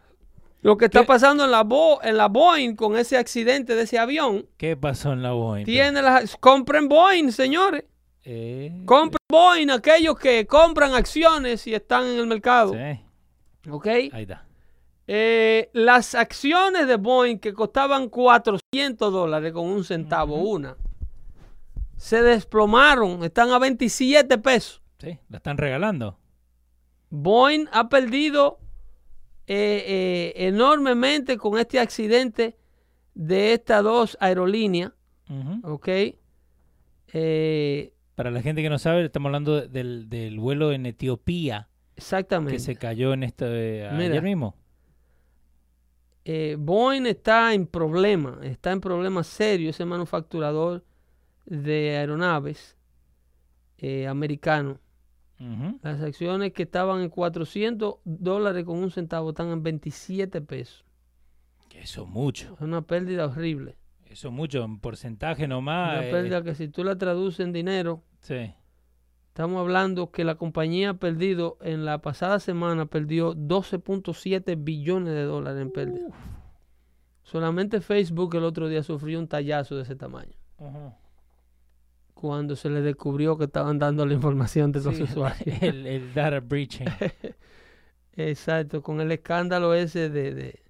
Lo 0.61 0.76
que 0.76 0.84
está 0.84 1.05
pasando 1.05 1.45
en 1.45 1.51
la, 1.51 1.66
en 2.05 2.16
la 2.16 2.28
Boeing 2.28 2.76
con 2.76 2.97
ese 2.97 3.16
accidente 3.16 3.74
de 3.74 3.82
ese 3.82 3.99
avión. 3.99 4.47
¿Qué 4.59 4.76
pasó 4.76 5.12
en 5.12 5.24
la 5.24 5.32
Boeing? 5.32 5.64
Tiene 5.64 6.01
las, 6.03 6.36
compren 6.36 6.88
Boeing, 6.88 7.32
señores. 7.32 7.82
Eh, 8.24 8.84
compren 8.84 9.26
Boeing 9.28 9.70
aquellos 9.70 10.16
que 10.20 10.47
compran 10.47 10.95
acciones 10.95 11.66
y 11.66 11.74
están 11.74 12.07
en 12.07 12.20
el 12.20 12.28
mercado. 12.28 12.74
Sí. 12.74 13.68
¿Ok? 13.68 13.86
Ahí 13.88 14.22
está. 14.22 14.47
Eh, 15.15 15.69
las 15.75 16.15
acciones 16.15 16.87
de 16.87 16.97
Boeing 16.97 17.37
que 17.37 17.53
costaban 17.53 18.09
400 18.09 19.13
dólares 19.13 19.53
con 19.53 19.67
un 19.67 19.85
centavo 19.85 20.37
una, 20.37 20.75
se 21.99 22.23
desplomaron, 22.23 23.23
están 23.23 23.51
a 23.51 23.59
27 23.59 24.39
pesos. 24.39 24.81
Sí, 24.99 25.19
la 25.29 25.37
están 25.37 25.59
regalando. 25.59 26.19
Boeing 27.11 27.67
ha 27.73 27.91
perdido 27.91 28.59
eh, 29.47 29.85
eh, 29.87 30.47
enormemente 30.47 31.37
con 31.37 31.59
este 31.59 31.79
accidente 31.79 32.57
de 33.13 33.53
estas 33.53 33.85
dos 33.85 34.17
aerolíneas. 34.19 34.93
¿Ok? 35.63 35.89
Eh, 37.13 37.93
Para 38.15 38.31
la 38.31 38.41
gente 38.41 38.63
que 38.63 38.71
no 38.71 38.79
sabe, 38.79 39.05
estamos 39.05 39.27
hablando 39.27 39.61
del, 39.61 40.39
vuelo 40.41 40.73
en 40.73 40.87
Etiopía. 40.87 41.69
Exactamente. 41.97 42.55
Que 42.55 42.61
se 42.61 42.77
cayó 42.77 43.13
en 43.13 43.25
este 43.25 43.87
ayer 43.87 44.23
mismo. 44.23 44.57
Boeing 46.25 47.07
está 47.07 47.53
en 47.53 47.66
problema, 47.66 48.39
está 48.43 48.73
en 48.73 48.81
problema 48.81 49.25
serio, 49.25 49.70
ese 49.70 49.85
manufacturador 49.85 50.85
de 51.47 51.97
aeronaves 51.97 52.77
americano. 54.09 54.79
Las 55.83 56.01
acciones 56.01 56.53
que 56.53 56.62
estaban 56.62 57.03
en 57.03 57.09
400 57.09 57.97
dólares 58.05 58.64
con 58.64 58.79
un 58.79 58.93
centavo 58.93 59.31
están 59.31 59.49
en 59.49 59.64
27 59.64 60.41
pesos. 60.41 60.85
Eso 61.83 62.03
es 62.03 62.09
mucho. 62.09 62.55
Es 62.55 62.61
una 62.61 62.83
pérdida 62.83 63.27
horrible. 63.27 63.77
Eso 64.07 64.29
es 64.29 64.35
mucho, 64.35 64.62
en 64.62 64.79
porcentaje 64.79 65.49
nomás. 65.49 65.99
Una 65.99 66.11
pérdida 66.11 66.39
eh, 66.39 66.45
que 66.45 66.55
si 66.55 66.68
tú 66.68 66.85
la 66.85 66.97
traduces 66.97 67.41
en 67.41 67.53
dinero, 67.53 68.03
sí. 68.20 68.55
Estamos 69.33 69.59
hablando 69.61 70.11
que 70.11 70.24
la 70.24 70.35
compañía 70.35 70.91
ha 70.91 70.95
perdido, 70.95 71.57
en 71.62 71.87
la 71.87 72.03
pasada 72.03 72.39
semana 72.39 72.85
perdió 72.87 73.35
12.7 73.35 74.62
billones 74.62 75.14
de 75.14 75.22
dólares 75.22 75.62
en 75.62 75.72
pérdida. 75.72 76.09
Solamente 77.22 77.80
Facebook 77.80 78.35
el 78.37 78.45
otro 78.45 78.68
día 78.68 78.83
sufrió 78.83 79.18
un 79.18 79.28
tallazo 79.28 79.74
de 79.76 79.83
ese 79.83 79.97
tamaño 79.97 80.37
cuando 82.22 82.55
se 82.55 82.70
le 82.70 82.83
descubrió 82.83 83.37
que 83.37 83.47
estaban 83.47 83.80
dando 83.80 84.07
la 84.07 84.14
información 84.14 84.70
de 84.70 84.80
los 84.80 85.01
usuarios. 85.01 85.57
El, 85.61 86.14
data 86.14 86.39
breaching. 86.39 86.87
Exacto, 88.16 88.80
con 88.80 89.01
el 89.01 89.11
escándalo 89.11 89.74
ese 89.74 90.09
de, 90.09 90.62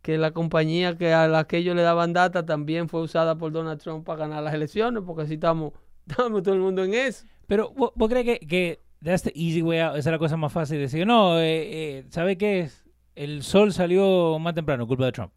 que 0.00 0.16
la 0.16 0.30
compañía 0.30 0.96
que 0.96 1.12
a 1.12 1.28
la 1.28 1.44
que 1.46 1.58
ellos 1.58 1.76
le 1.76 1.82
daban 1.82 2.14
data 2.14 2.46
también 2.46 2.88
fue 2.88 3.02
usada 3.02 3.36
por 3.36 3.52
Donald 3.52 3.82
Trump 3.82 4.06
para 4.06 4.20
ganar 4.20 4.44
las 4.44 4.54
elecciones, 4.54 5.02
porque 5.04 5.22
así 5.22 5.34
estamos, 5.34 5.74
estamos 6.08 6.42
todo 6.42 6.54
el 6.54 6.60
mundo 6.60 6.82
en 6.84 6.94
eso. 6.94 7.26
Pero 7.52 7.70
vos, 7.70 8.08
crees 8.08 8.24
que, 8.24 8.46
que 8.46 8.80
that's 9.04 9.24
the 9.24 9.32
easy 9.34 9.60
way 9.60 9.78
out, 9.78 9.90
esa 9.98 10.08
es 10.08 10.12
la 10.12 10.18
cosa 10.18 10.38
más 10.38 10.50
fácil 10.50 10.78
de 10.78 10.84
decir, 10.84 11.06
no, 11.06 11.38
eh, 11.38 11.98
eh, 11.98 12.04
¿sabe 12.08 12.38
qué 12.38 12.60
es? 12.60 12.86
El 13.14 13.42
sol 13.42 13.74
salió 13.74 14.38
más 14.38 14.54
temprano, 14.54 14.86
culpa 14.86 15.04
de 15.04 15.12
Trump. 15.12 15.34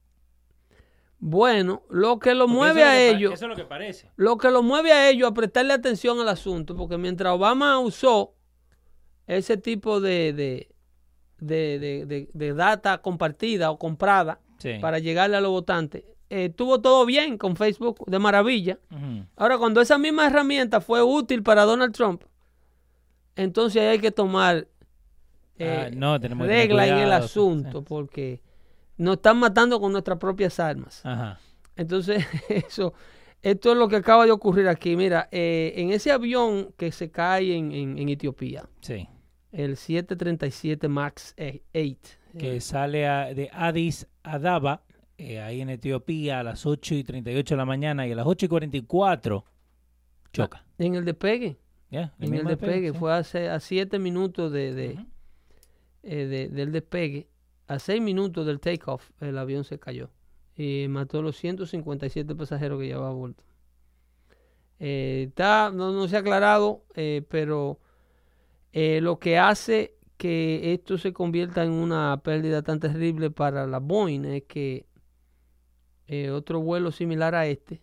Bueno, 1.19 1.83
lo 1.89 2.17
que 2.17 2.33
lo 2.33 2.47
mueve 2.47 2.85
a 2.85 3.05
ellos. 3.05 3.33
Eso 3.33 3.47
es 3.47 3.49
lo 3.49 3.55
que 3.57 3.65
parece. 3.65 4.11
Lo 4.15 4.37
que 4.37 4.49
lo 4.49 4.63
mueve 4.63 4.93
a 4.93 5.09
ellos 5.09 5.29
a 5.29 5.33
prestarle 5.33 5.73
atención 5.73 6.17
al 6.21 6.29
asunto, 6.29 6.73
porque 6.73 6.97
mientras 6.97 7.33
Obama 7.33 7.79
usó 7.79 8.33
ese 9.27 9.57
tipo 9.57 9.99
de, 9.99 10.31
de, 11.37 12.29
de, 12.33 12.53
data 12.53 12.99
compartida 12.99 13.71
o 13.71 13.77
comprada 13.77 14.39
para 14.79 14.99
llegarle 14.99 15.35
a 15.35 15.41
los 15.41 15.51
votantes, 15.51 16.05
estuvo 16.29 16.81
todo 16.81 17.05
bien 17.05 17.37
con 17.37 17.55
Facebook, 17.55 18.05
de 18.07 18.19
maravilla. 18.19 18.79
Ahora, 19.35 19.57
cuando 19.57 19.81
esa 19.81 19.97
misma 19.97 20.27
herramienta 20.27 20.81
fue 20.81 21.01
útil 21.01 21.43
para 21.43 21.63
Donald 21.63 21.93
Trump, 21.93 22.23
entonces 23.35 23.81
hay 23.81 23.99
que 23.99 24.11
tomar 24.11 24.67
eh, 25.57 25.91
ah, 26.01 26.17
regla 26.39 26.87
en 26.87 26.97
el 26.97 27.11
asunto, 27.11 27.83
porque 27.83 28.41
nos 28.97 29.17
están 29.17 29.37
matando 29.37 29.79
con 29.79 29.91
nuestras 29.91 30.17
propias 30.17 30.59
armas. 30.59 31.03
Entonces, 31.75 32.25
eso, 32.49 32.93
esto 33.41 33.71
es 33.71 33.77
lo 33.77 33.87
que 33.87 33.97
acaba 33.97 34.25
de 34.25 34.31
ocurrir 34.31 34.67
aquí. 34.67 34.95
Mira, 34.95 35.27
eh, 35.31 35.73
en 35.77 35.91
ese 35.91 36.11
avión 36.11 36.73
que 36.77 36.91
se 36.91 37.11
cae 37.11 37.55
en, 37.55 37.71
en, 37.71 38.09
Etiopía, 38.09 38.67
sí. 38.81 39.07
el 39.51 39.77
737 39.77 40.87
MAX 40.87 41.35
8, 41.37 41.95
que 42.37 42.59
sale 42.59 42.99
de 43.33 43.49
Addis 43.53 44.07
Adaba, 44.23 44.83
eh, 45.17 45.39
ahí 45.39 45.61
en 45.61 45.69
Etiopía, 45.69 46.39
a 46.39 46.43
las 46.43 46.65
8 46.65 46.95
y 46.95 47.03
38 47.03 47.55
de 47.55 47.57
la 47.57 47.65
mañana 47.65 48.07
y 48.07 48.11
a 48.11 48.15
las 48.15 48.25
8 48.27 48.45
y 48.45 48.49
44 48.49 49.45
choca. 50.33 50.65
En 50.77 50.95
el 50.95 51.05
despegue. 51.05 51.57
en 51.91 52.33
el 52.33 52.45
despegue. 52.45 52.93
Fue 52.93 53.13
hace, 53.13 53.49
a 53.49 53.59
7 53.59 53.99
minutos 53.99 54.51
de, 54.51 54.73
de, 54.73 55.05
eh, 56.03 56.25
de, 56.25 56.49
del 56.49 56.71
despegue 56.71 57.29
a 57.67 57.79
seis 57.79 57.99
minutos 57.99 58.45
del 58.45 58.59
takeoff, 58.59 59.09
el 59.21 59.39
avión 59.39 59.63
se 59.63 59.79
cayó 59.79 60.11
y 60.55 60.85
mató 60.87 61.17
a 61.17 61.21
los 61.23 61.35
157 61.35 62.35
pasajeros 62.35 62.79
que 62.79 62.85
llevaba 62.85 63.09
a 63.09 63.13
bordo. 63.13 63.43
Eh, 64.79 65.25
está, 65.29 65.71
no, 65.73 65.91
no 65.91 66.07
se 66.07 66.15
ha 66.15 66.19
aclarado, 66.19 66.83
pero 67.27 67.79
lo 68.71 69.17
que 69.17 69.39
hace 69.39 69.95
que 70.17 70.73
esto 70.73 70.97
se 70.97 71.13
convierta 71.13 71.63
en 71.63 71.71
una 71.71 72.21
pérdida 72.23 72.61
tan 72.61 72.79
terrible 72.79 73.31
para 73.31 73.67
la 73.67 73.79
Boeing 73.79 74.25
es 74.25 74.43
que 74.43 74.85
eh, 76.07 76.29
otro 76.29 76.59
vuelo 76.61 76.91
similar 76.91 77.33
a 77.35 77.47
este 77.47 77.81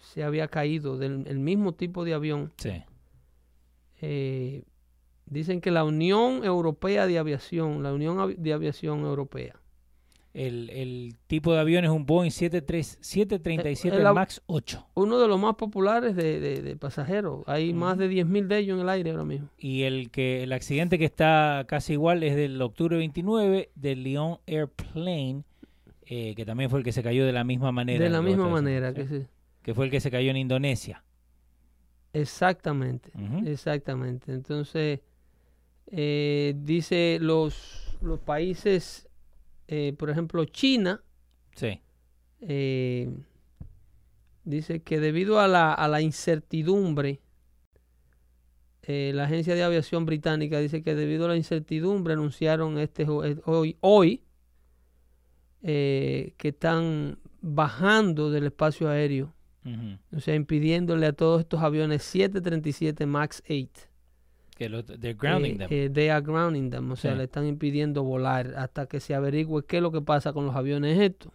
se 0.00 0.22
había 0.24 0.48
caído 0.48 0.98
del 0.98 1.26
el 1.26 1.38
mismo 1.38 1.72
tipo 1.72 2.04
de 2.04 2.14
avión. 2.14 2.52
Sí. 2.58 2.82
Eh, 4.00 4.62
dicen 5.26 5.60
que 5.60 5.70
la 5.70 5.84
Unión 5.84 6.44
Europea 6.44 7.06
de 7.06 7.18
Aviación, 7.18 7.82
la 7.82 7.92
Unión 7.92 8.34
de 8.36 8.52
Aviación 8.52 9.00
Europea, 9.00 9.54
El, 10.34 10.68
el 10.70 11.14
tipo 11.28 11.52
de 11.54 11.60
avión 11.60 11.84
es 11.84 11.90
un 11.90 12.04
Boeing 12.06 12.30
73 12.32 12.98
737 13.00 13.96
Eh, 13.96 14.00
el 14.00 14.12
MAX 14.12 14.42
8. 14.46 14.84
uno 14.94 15.18
de 15.20 15.28
los 15.28 15.38
más 15.40 15.54
populares 15.54 16.16
de, 16.16 16.40
de- 16.40 16.60
de 16.60 16.76
pasajeros. 16.76 17.44
Hay 17.46 17.72
más 17.72 17.96
de 17.98 18.10
10.000 18.10 18.48
de 18.48 18.58
ellos 18.58 18.74
en 18.76 18.82
el 18.82 18.88
aire 18.88 19.12
ahora 19.12 19.24
mismo. 19.24 19.48
Y 19.58 19.82
el 19.84 20.10
que 20.10 20.42
el 20.42 20.52
accidente 20.52 20.98
que 20.98 21.04
está 21.04 21.64
casi 21.68 21.92
igual 21.94 22.24
es 22.24 22.34
del 22.34 22.60
octubre 22.60 22.96
29 22.96 23.70
del 23.76 24.02
Lyon 24.02 24.38
Airplane, 24.48 25.44
eh, 26.06 26.34
que 26.34 26.44
también 26.44 26.70
fue 26.70 26.78
el 26.80 26.84
que 26.84 26.92
se 26.92 27.02
cayó 27.02 27.24
de 27.26 27.32
la 27.32 27.44
misma 27.44 27.72
manera. 27.72 28.02
de 28.04 28.10
la 28.10 28.22
misma 28.22 28.48
manera 28.48 28.92
¿sí? 28.92 29.26
que 29.62 29.74
fue 29.74 29.86
el 29.86 29.90
que 29.90 30.00
se 30.00 30.10
cayó 30.10 30.30
en 30.30 30.36
Indonesia. 30.36 31.02
Exactamente, 32.12 33.10
exactamente. 33.46 34.32
Entonces, 34.32 35.00
eh, 35.88 36.54
dice 36.58 37.18
los, 37.20 37.98
los 38.00 38.20
países, 38.20 39.08
eh, 39.66 39.94
por 39.98 40.10
ejemplo, 40.10 40.44
China, 40.44 41.02
Sí. 41.56 41.80
dice 44.44 44.82
que 44.82 45.00
debido 45.00 45.40
a 45.40 45.48
la, 45.48 45.72
a 45.72 45.88
la 45.88 46.00
incertidumbre, 46.00 47.20
eh, 48.82 49.12
la 49.14 49.24
agencia 49.24 49.54
de 49.54 49.62
aviación 49.62 50.04
británica 50.04 50.58
dice 50.58 50.82
que 50.82 50.94
debido 50.94 51.24
a 51.24 51.28
la 51.28 51.36
incertidumbre 51.36 52.12
anunciaron 52.12 52.78
este 52.78 53.06
hoy, 53.08 53.76
hoy 53.80 54.20
eh, 55.66 56.34
que 56.36 56.48
están 56.48 57.18
bajando 57.40 58.30
del 58.30 58.44
espacio 58.44 58.90
aéreo, 58.90 59.32
o 60.14 60.20
sea, 60.20 60.34
impidiéndole 60.34 61.06
a 61.06 61.14
todos 61.14 61.40
estos 61.40 61.62
aviones 61.62 62.02
737 62.02 63.06
MAX 63.06 63.42
8. 63.48 63.66
Que 64.54 64.68
lo, 64.68 64.84
they're 64.84 65.14
grounding 65.14 65.54
eh, 65.54 65.56
them. 65.56 65.68
eh, 65.70 65.90
they 65.90 66.10
are 66.10 66.20
grounding 66.20 66.68
them, 66.68 66.90
o 66.90 66.96
sea, 66.96 67.14
le 67.14 67.24
están 67.24 67.46
impidiendo 67.46 68.04
volar 68.04 68.54
hasta 68.58 68.84
que 68.84 69.00
se 69.00 69.14
averigüe 69.14 69.64
qué 69.64 69.78
es 69.78 69.82
lo 69.82 69.90
que 69.90 70.02
pasa 70.02 70.34
con 70.34 70.44
los 70.44 70.54
aviones 70.54 71.00
estos. 71.00 71.32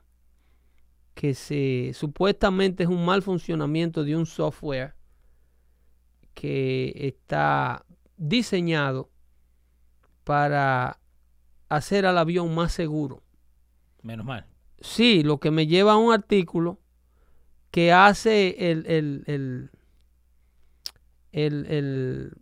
Que 1.15 1.33
se 1.33 1.91
supuestamente 1.95 2.83
es 2.83 2.89
un 2.89 3.03
mal 3.03 3.23
funcionamiento 3.23 4.03
de 4.03 4.15
un 4.15 4.27
software 4.27 4.93
que 6.35 6.93
está 6.95 7.83
diseñado 8.15 9.09
para 10.23 10.99
hacer 11.67 12.05
al 12.05 12.19
avión 12.19 12.53
más 12.53 12.73
seguro. 12.73 13.23
Menos 14.01 14.25
mal. 14.25 14.45
Sí, 14.79 15.23
lo 15.23 15.39
que 15.39 15.51
me 15.51 15.67
lleva 15.67 15.93
a 15.93 15.97
un 15.97 16.13
artículo 16.13 16.79
que 17.71 17.91
hace 17.91 18.71
el, 18.71 18.85
el, 18.87 19.23
el, 19.27 19.71
el, 21.31 21.65
el, 21.67 22.33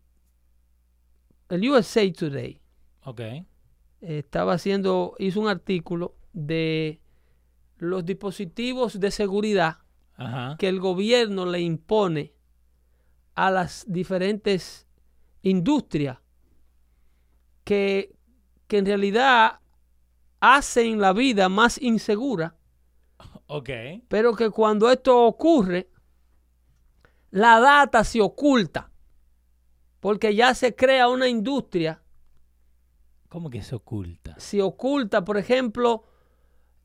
el 1.49 1.70
USA 1.70 2.12
Today. 2.12 2.62
Ok. 3.03 3.22
Estaba 4.01 4.53
haciendo, 4.53 5.16
hizo 5.18 5.39
un 5.39 5.47
artículo 5.47 6.16
de 6.34 7.01
los 7.78 8.05
dispositivos 8.05 8.99
de 8.99 9.12
seguridad 9.12 9.78
Ajá. 10.16 10.55
que 10.58 10.68
el 10.68 10.80
gobierno 10.80 11.45
le 11.45 11.62
impone 11.62 12.34
a 13.36 13.51
las 13.51 13.86
diferentes 13.88 14.88
industrias 15.41 16.20
que, 17.64 18.16
que 18.68 18.78
en 18.78 18.86
realidad 18.86 19.60
hacen 20.40 21.00
la 21.00 21.14
vida 21.14 21.50
más 21.50 21.82
insegura 21.82 22.56
Ok. 23.48 23.70
pero 24.08 24.36
que 24.36 24.50
cuando 24.50 24.90
esto 24.92 25.24
ocurre, 25.26 25.90
la 27.32 27.60
data 27.60 28.04
se 28.04 28.22
oculta, 28.22 28.92
porque 30.00 30.36
ya 30.36 30.54
se 30.54 30.76
crea 30.76 31.08
una 31.10 31.28
industria, 31.28 32.02
¿Cómo 33.30 33.50
que 33.50 33.62
se 33.62 33.76
oculta? 33.76 34.36
se 34.40 34.62
oculta, 34.62 35.24
por 35.26 35.38
ejemplo, 35.38 36.04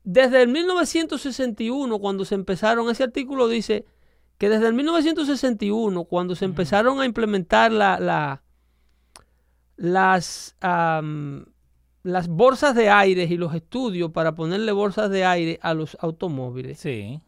desde 0.03 0.41
el 0.41 0.49
1961, 0.49 1.99
cuando 1.99 2.25
se 2.25 2.35
empezaron, 2.35 2.89
ese 2.89 3.03
artículo 3.03 3.47
dice 3.47 3.85
que 4.37 4.49
desde 4.49 4.67
el 4.67 4.73
1961, 4.73 6.03
cuando 6.05 6.35
se 6.35 6.45
empezaron 6.45 6.99
a 6.99 7.05
implementar 7.05 7.71
la, 7.71 7.99
la- 7.99 8.43
las, 9.77 10.55
las 12.03 12.27
bolsas 12.27 12.75
de 12.75 12.89
aire 12.89 13.23
y 13.23 13.37
los 13.37 13.55
estudios 13.55 14.11
para 14.11 14.35
ponerle 14.35 14.71
bolsas 14.73 15.09
de 15.09 15.25
aire 15.25 15.59
a 15.61 15.73
los 15.73 15.97
automóviles, 16.01 16.79
Sí. 16.79 17.21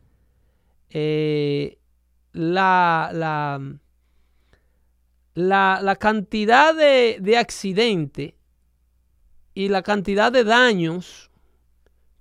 eh, 0.89 1.79
la, 2.33 3.09
la, 3.13 3.61
la, 5.33 5.79
la 5.81 5.95
cantidad 5.95 6.75
de, 6.75 7.17
de 7.21 7.37
accidentes 7.37 8.33
y 9.53 9.69
la 9.69 9.81
cantidad 9.81 10.31
de 10.31 10.43
daños 10.43 11.31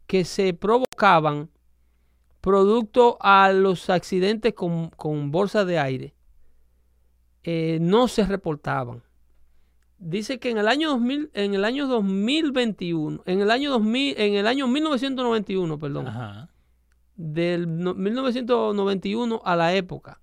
que 0.07 0.25
se 0.25 0.55
provocaban 0.55 1.51
producto 2.41 3.17
a 3.21 3.51
los 3.53 3.91
accidentes 3.91 4.55
con, 4.55 4.91
con 4.91 5.31
bolsas 5.33 5.67
de 5.67 5.79
aire 5.79 6.15
eh, 7.43 7.79
no 7.81 8.07
se 8.07 8.25
reportaban. 8.25 9.03
Dice 9.99 10.39
que 10.39 10.51
en 10.51 10.59
el 10.59 10.69
año 10.69 10.91
2000, 10.91 11.31
en 11.35 11.55
el 11.55 11.65
año 11.65 11.87
2021, 11.87 13.23
en 13.27 13.41
el 13.41 13.51
año 13.51 13.71
2000, 13.71 14.21
en 14.21 14.35
el 14.35 14.47
año 14.47 14.67
1991, 14.67 15.79
perdón, 15.79 16.09
Ajá. 16.09 16.51
del 17.17 17.79
no- 17.79 17.95
1991 17.95 19.41
a 19.45 19.57
la 19.57 19.75
época, 19.75 20.21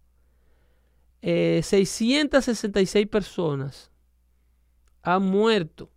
eh, 1.21 1.61
666 1.63 3.07
personas 3.07 3.91
han 5.03 5.23
muerto 5.23 5.89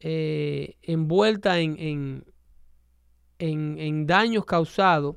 eh, 0.00 0.76
envueltas 0.82 1.56
en, 1.58 1.76
en, 1.78 2.24
en- 3.38 3.78
en 3.78 4.06
daños 4.06 4.44
causados 4.44 5.16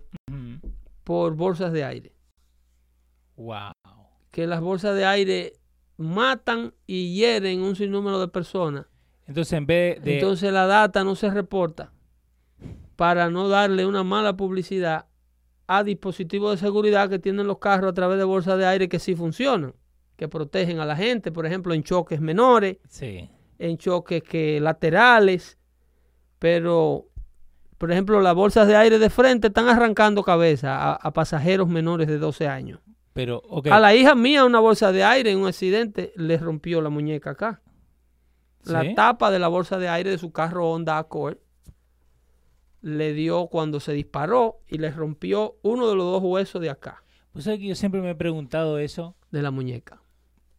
por 1.04 1.36
bolsas 1.36 1.72
de 1.74 1.84
aire. 1.84 2.14
Wow. 3.36 3.72
Que 4.32 4.48
las 4.48 4.62
bolsas 4.62 4.96
de 4.96 5.06
aire 5.06 5.54
matan 5.98 6.74
y 6.88 7.16
hieren 7.16 7.62
un 7.62 7.76
sinnúmero 7.76 8.20
de 8.20 8.28
personas. 8.28 8.86
Entonces, 9.28 9.54
en 9.54 9.66
vez 9.66 10.04
de. 10.04 10.16
Entonces 10.16 10.52
la 10.52 10.66
data 10.66 11.04
no 11.04 11.16
se 11.16 11.30
reporta 11.30 11.92
para 12.96 13.30
no 13.30 13.48
darle 13.48 13.86
una 13.86 14.04
mala 14.04 14.36
publicidad 14.36 15.06
a 15.68 15.84
dispositivos 15.84 16.52
de 16.52 16.58
seguridad 16.58 17.10
que 17.10 17.18
tienen 17.18 17.48
los 17.48 17.60
carros 17.60 17.92
a 17.92 17.94
través 17.94 18.18
de 18.18 18.26
bolsas 18.26 18.58
de 18.58 18.66
aire 18.66 18.90
que 18.90 19.00
sí 19.00 19.16
funcionan, 19.16 19.74
que 20.18 20.28
protegen 20.28 20.80
a 20.80 20.86
la 20.86 20.96
gente, 20.96 21.32
por 21.32 21.46
ejemplo, 21.46 21.74
en 21.74 21.84
choques 21.84 22.20
menores, 22.20 22.78
sí. 22.90 23.30
en 23.58 23.78
choques 23.78 24.22
que 24.22 24.60
laterales, 24.60 25.58
pero 26.40 27.08
por 27.78 27.92
ejemplo, 27.92 28.22
las 28.22 28.36
bolsas 28.36 28.68
de 28.68 28.76
aire 28.76 29.00
de 29.00 29.10
frente 29.10 29.48
están 29.48 29.68
arrancando 29.68 30.22
cabeza 30.24 30.76
a, 30.76 30.94
a 30.94 31.14
pasajeros 31.14 31.68
menores 31.68 32.08
de 32.08 32.20
12 32.20 32.48
años. 32.48 32.80
Pero. 33.14 33.42
A 33.72 33.80
la 33.80 33.94
hija 33.96 34.16
mía 34.16 34.46
una 34.46 34.60
bolsa 34.60 34.92
de 34.92 35.04
aire 35.04 35.32
en 35.32 35.40
un 35.40 35.48
accidente 35.48 36.14
le 36.16 36.38
rompió 36.38 36.82
la 36.82 36.90
muñeca 36.90 37.32
acá. 37.32 37.62
La 38.64 38.82
¿Sí? 38.84 38.94
tapa 38.96 39.32
de 39.32 39.40
la 39.40 39.48
bolsa 39.48 39.78
de 39.80 39.90
aire 39.90 40.12
de 40.12 40.18
su 40.18 40.32
carro 40.32 40.70
Honda 40.70 40.98
Accord 40.98 41.38
le 42.82 43.14
dio 43.14 43.48
cuando 43.48 43.80
se 43.80 43.94
disparó 43.94 44.60
y 44.68 44.78
le 44.78 44.92
rompió 44.92 45.58
uno 45.62 45.88
de 45.90 45.96
los 45.96 46.06
dos 46.06 46.22
huesos 46.24 46.62
de 46.62 46.70
acá, 46.70 47.04
Pues 47.32 47.46
sabes 47.46 47.60
que 47.60 47.68
yo 47.68 47.76
siempre 47.76 48.02
me 48.02 48.12
he 48.12 48.16
preguntado 48.16 48.78
eso. 48.80 49.16
de 49.32 49.42
la 49.42 49.52
muñeca. 49.52 50.02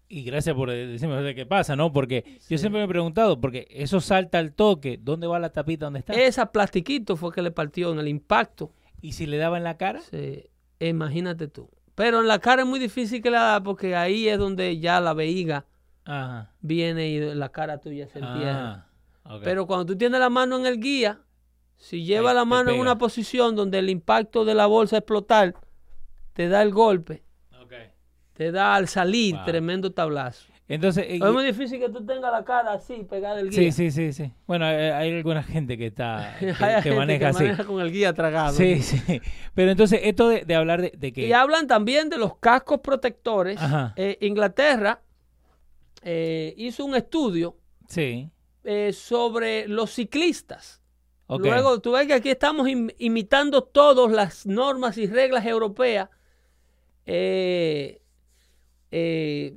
Y 0.08 0.22
gracias 0.24 0.54
por 0.54 0.70
decirme 0.70 1.16
de 1.22 1.34
qué 1.34 1.46
pasa, 1.46 1.74
¿no? 1.74 1.92
Porque 1.92 2.38
yo 2.48 2.58
siempre 2.58 2.80
me 2.80 2.84
he 2.84 2.88
preguntado, 2.88 3.40
porque 3.40 3.66
eso 3.70 4.00
salta 4.00 4.38
al 4.38 4.52
toque, 4.52 4.98
¿dónde 5.02 5.26
va 5.26 5.38
la 5.38 5.50
tapita? 5.50 5.86
¿Dónde 5.86 6.00
está? 6.00 6.12
Esa 6.12 6.52
plastiquito 6.52 7.16
fue 7.16 7.32
que 7.32 7.40
le 7.42 7.50
partió 7.50 7.92
en 7.92 7.98
el 7.98 8.08
impacto. 8.08 8.72
¿Y 9.00 9.12
si 9.12 9.26
le 9.26 9.36
daba 9.38 9.56
en 9.58 9.64
la 9.64 9.76
cara? 9.78 10.00
Se- 10.00 10.50
imagínate 10.80 11.48
tú. 11.48 11.70
Pero 11.94 12.20
en 12.20 12.28
la 12.28 12.38
cara 12.38 12.62
es 12.62 12.68
muy 12.68 12.78
difícil 12.78 13.22
que 13.22 13.30
la 13.30 13.42
da 13.42 13.62
porque 13.62 13.94
ahí 13.96 14.28
es 14.28 14.38
donde 14.38 14.78
ya 14.78 15.00
la 15.00 15.12
vejiga 15.14 15.66
Ajá. 16.04 16.50
viene 16.60 17.08
y 17.10 17.34
la 17.34 17.50
cara 17.50 17.78
tuya 17.78 18.06
se 18.08 18.18
entierra. 18.18 18.86
Ah, 19.24 19.34
ok. 19.36 19.42
Pero 19.44 19.66
cuando 19.66 19.86
tú 19.86 19.96
tienes 19.96 20.18
la 20.20 20.30
mano 20.30 20.56
en 20.56 20.66
el 20.66 20.80
guía, 20.80 21.20
si 21.76 22.04
lleva 22.04 22.30
Ahí 22.30 22.36
la 22.36 22.44
mano 22.44 22.70
en 22.70 22.80
una 22.80 22.96
posición 22.98 23.56
donde 23.56 23.78
el 23.78 23.90
impacto 23.90 24.44
de 24.44 24.54
la 24.54 24.66
bolsa 24.66 24.98
explotar, 24.98 25.54
te 26.32 26.48
da 26.48 26.62
el 26.62 26.70
golpe, 26.72 27.22
Ok. 27.60 27.72
te 28.32 28.52
da 28.52 28.74
al 28.74 28.88
salir 28.88 29.34
Wow. 29.36 29.44
tremendo 29.44 29.92
tablazo. 29.92 30.51
Entonces, 30.68 31.04
eh, 31.08 31.16
Es 31.16 31.32
muy 31.32 31.44
difícil 31.44 31.78
que 31.80 31.88
tú 31.88 32.04
tengas 32.06 32.32
la 32.32 32.44
cara 32.44 32.72
así, 32.72 33.04
pegada 33.08 33.40
al 33.40 33.50
guía. 33.50 33.52
sí, 33.52 33.72
sí, 33.72 33.90
sí, 33.90 34.12
sí. 34.12 34.32
Bueno, 34.46 34.64
hay, 34.64 34.76
hay 34.76 35.16
alguna 35.16 35.42
gente 35.42 35.76
que 35.76 35.86
está 35.86 36.36
que, 36.40 36.54
Hay 36.60 36.82
que 36.82 36.92
maneja 36.92 37.18
que 37.18 37.24
así. 37.26 37.42
maneja 37.44 37.64
con 37.64 37.80
el 37.82 37.90
guía 37.92 38.12
tragado. 38.14 38.52
Sí, 38.56 38.80
sí. 38.80 39.20
Pero 39.54 39.70
entonces 39.70 40.00
esto 40.04 40.28
de, 40.28 40.44
de 40.44 40.54
hablar 40.54 40.80
de, 40.80 40.92
de 40.96 41.12
que 41.12 41.26
Y 41.26 41.32
hablan 41.32 41.66
también 41.66 42.08
de 42.08 42.16
los 42.18 42.36
cascos 42.38 42.80
protectores. 42.80 43.60
Ajá. 43.60 43.92
Eh, 43.96 44.16
Inglaterra 44.22 45.02
eh, 46.02 46.54
hizo 46.56 46.84
un 46.84 46.94
estudio 46.94 47.56
sí, 47.88 48.30
eh, 48.64 48.92
sobre 48.94 49.68
los 49.68 49.90
ciclistas. 49.92 50.80
ok. 51.26 51.40
Luego, 51.44 51.80
tú 51.80 51.92
ves 51.92 52.06
que 52.06 52.14
aquí 52.14 52.30
estamos 52.30 52.66
im- 52.68 52.94
imitando 52.98 53.62
todas 53.64 54.10
las 54.12 54.46
normas 54.46 54.96
y 54.96 55.06
reglas 55.06 55.44
europeas 55.44 56.08
eh, 57.06 58.00
eh, 58.90 59.54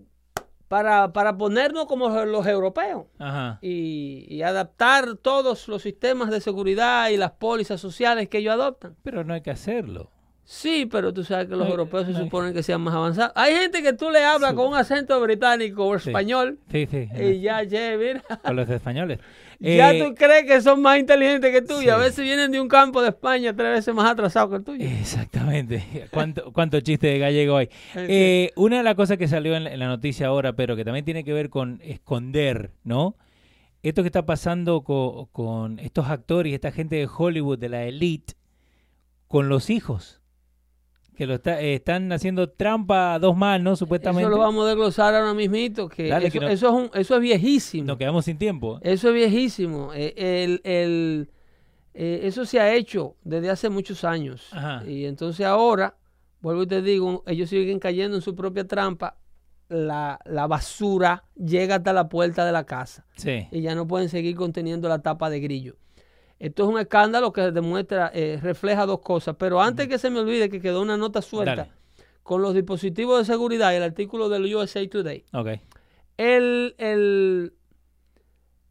para, 0.67 1.13
para 1.13 1.37
ponernos 1.37 1.85
como 1.85 2.09
los 2.25 2.47
europeos 2.47 3.05
Ajá. 3.19 3.59
y, 3.61 4.25
y 4.29 4.41
adaptar 4.41 5.15
todos 5.17 5.67
los 5.67 5.81
sistemas 5.83 6.29
de 6.31 6.41
seguridad 6.41 7.09
y 7.09 7.17
las 7.17 7.31
pólizas 7.31 7.79
sociales 7.79 8.29
que 8.29 8.39
ellos 8.39 8.53
adoptan. 8.53 8.95
Pero 9.03 9.23
no 9.23 9.33
hay 9.33 9.41
que 9.41 9.51
hacerlo. 9.51 10.09
Sí, 10.47 10.85
pero 10.85 11.11
tú 11.11 11.23
sabes 11.23 11.47
que 11.47 11.55
los 11.55 11.65
No, 11.65 11.71
europeos 11.71 12.05
se 12.05 12.11
no. 12.13 12.19
suponen 12.19 12.53
que 12.53 12.61
sean 12.61 12.79
más 12.81 12.93
avanzados. 12.93 13.31
Hay 13.35 13.55
gente 13.55 13.81
que 13.81 13.93
tú 13.93 14.11
le 14.11 14.23
hablas 14.23 14.51
Sí. 14.51 14.55
con 14.55 14.67
un 14.67 14.75
acento 14.75 15.19
británico 15.19 15.85
o 15.85 15.95
español 15.95 16.59
Sí, 16.71 16.87
sí. 16.89 17.09
y 17.19 17.41
ya, 17.41 17.67
che, 17.67 17.97
mira. 17.97 18.23
Con 18.43 18.55
los 18.55 18.69
españoles. 18.69 19.19
Ya 19.59 19.91
Eh, 19.91 20.03
tú 20.03 20.13
crees 20.15 20.45
que 20.45 20.61
son 20.61 20.81
más 20.81 20.99
inteligentes 20.99 21.51
que 21.51 21.61
tú 21.61 21.81
y 21.81 21.89
a 21.89 21.95
sí. 21.95 22.01
veces 22.01 22.23
vienen 22.25 22.51
de 22.51 22.59
un 22.59 22.67
campo 22.67 23.01
de 23.01 23.09
España 23.09 23.55
tres 23.55 23.71
veces 23.71 23.93
más 23.95 24.09
atrasado 24.11 24.49
que 24.49 24.55
el 24.57 24.63
tuyo. 24.63 24.85
Exactamente. 24.87 25.83
¿Cuánto, 26.11 26.51
cuánto 26.51 26.79
chiste 26.81 27.07
de 27.07 27.19
gallego 27.19 27.57
hay? 27.57 27.69
Eh, 27.95 28.51
una 28.55 28.77
de 28.77 28.83
las 28.83 28.95
cosas 28.95 29.17
que 29.17 29.27
salió 29.27 29.55
en 29.55 29.63
la, 29.65 29.73
en 29.73 29.79
la 29.79 29.87
noticia 29.87 30.27
ahora, 30.27 30.53
pero 30.53 30.75
que 30.75 30.83
también 30.85 31.05
tiene 31.05 31.23
que 31.23 31.33
ver 31.33 31.49
con 31.49 31.79
esconder, 31.83 32.71
¿no? 32.83 33.15
Esto 33.83 34.01
que 34.01 34.07
está 34.07 34.25
pasando 34.25 34.81
co- 34.83 35.29
con, 35.31 35.77
estos 35.79 36.07
actores 36.09 36.53
esta 36.53 36.71
gente 36.71 36.95
de 36.95 37.07
Hollywood, 37.07 37.59
de 37.59 37.69
la 37.69 37.83
elite, 37.83 38.33
con 39.27 39.47
los 39.47 39.69
hijos. 39.69 40.21
Que 41.15 41.25
lo 41.25 41.35
está- 41.35 41.61
eh, 41.61 41.75
están 41.75 42.11
haciendo 42.11 42.49
trampa 42.49 43.13
a 43.13 43.19
dos 43.19 43.37
manos, 43.37 43.79
supuestamente. 43.79 44.23
Eso 44.23 44.29
lo 44.29 44.39
vamos 44.39 44.65
a 44.65 44.69
desglosar 44.69 45.15
ahora 45.15 45.33
mismito, 45.33 45.87
que, 45.87 46.07
Dale, 46.09 46.27
eso, 46.27 46.33
que 46.33 46.45
no- 46.45 46.51
eso 46.51 46.67
es 46.67 46.73
un- 46.73 46.99
eso 46.99 47.15
es 47.15 47.21
viejísimo. 47.21 47.85
Nos 47.87 47.97
quedamos 47.97 48.25
sin 48.25 48.37
tiempo. 48.37 48.79
Eso 48.81 49.09
es 49.09 49.13
viejísimo. 49.15 49.91
Eh, 49.93 50.13
el- 50.17 50.61
el- 50.63 51.29
eh, 51.93 52.21
eso 52.23 52.45
se 52.45 52.59
ha 52.59 52.73
hecho 52.73 53.15
desde 53.23 53.49
hace 53.49 53.69
muchos 53.69 54.03
años. 54.03 54.49
Ajá. 54.51 54.83
Y 54.85 55.05
entonces 55.05 55.45
ahora, 55.45 55.95
vuelvo 56.41 56.63
y 56.63 56.67
te 56.67 56.81
digo, 56.81 57.23
ellos 57.27 57.49
siguen 57.49 57.79
cayendo 57.79 58.17
en 58.17 58.21
su 58.21 58.35
propia 58.35 58.67
trampa. 58.67 59.17
La, 59.67 60.19
la 60.25 60.45
basura 60.45 61.23
llega 61.35 61.77
hasta 61.77 61.91
la 61.91 62.07
puerta 62.07 62.45
de 62.45 62.51
la 62.51 62.65
casa 62.65 63.03
Sí. 63.15 63.47
y 63.51 63.61
ya 63.61 63.73
no 63.73 63.87
pueden 63.87 64.09
seguir 64.09 64.35
conteniendo 64.35 64.87
la 64.87 64.99
tapa 64.99 65.29
de 65.31 65.39
grillo. 65.39 65.75
Esto 66.39 66.63
es 66.63 66.69
un 66.69 66.79
escándalo 66.79 67.31
que 67.31 67.51
demuestra, 67.51 68.11
eh, 68.13 68.39
refleja 68.41 68.85
dos 68.85 68.99
cosas. 68.99 69.35
Pero 69.39 69.61
antes 69.61 69.87
que 69.87 69.97
se 69.97 70.09
me 70.09 70.19
olvide 70.19 70.49
que 70.49 70.59
quedó 70.61 70.81
una 70.81 70.97
nota 70.97 71.21
suelta 71.21 71.55
Dale. 71.55 71.71
con 72.23 72.41
los 72.41 72.53
dispositivos 72.53 73.19
de 73.19 73.25
seguridad 73.25 73.71
y 73.71 73.75
el 73.75 73.83
artículo 73.83 74.27
del 74.29 74.53
USA 74.53 74.87
Today. 74.89 75.23
Ok. 75.33 75.47
El, 76.17 76.75
el, 76.77 77.53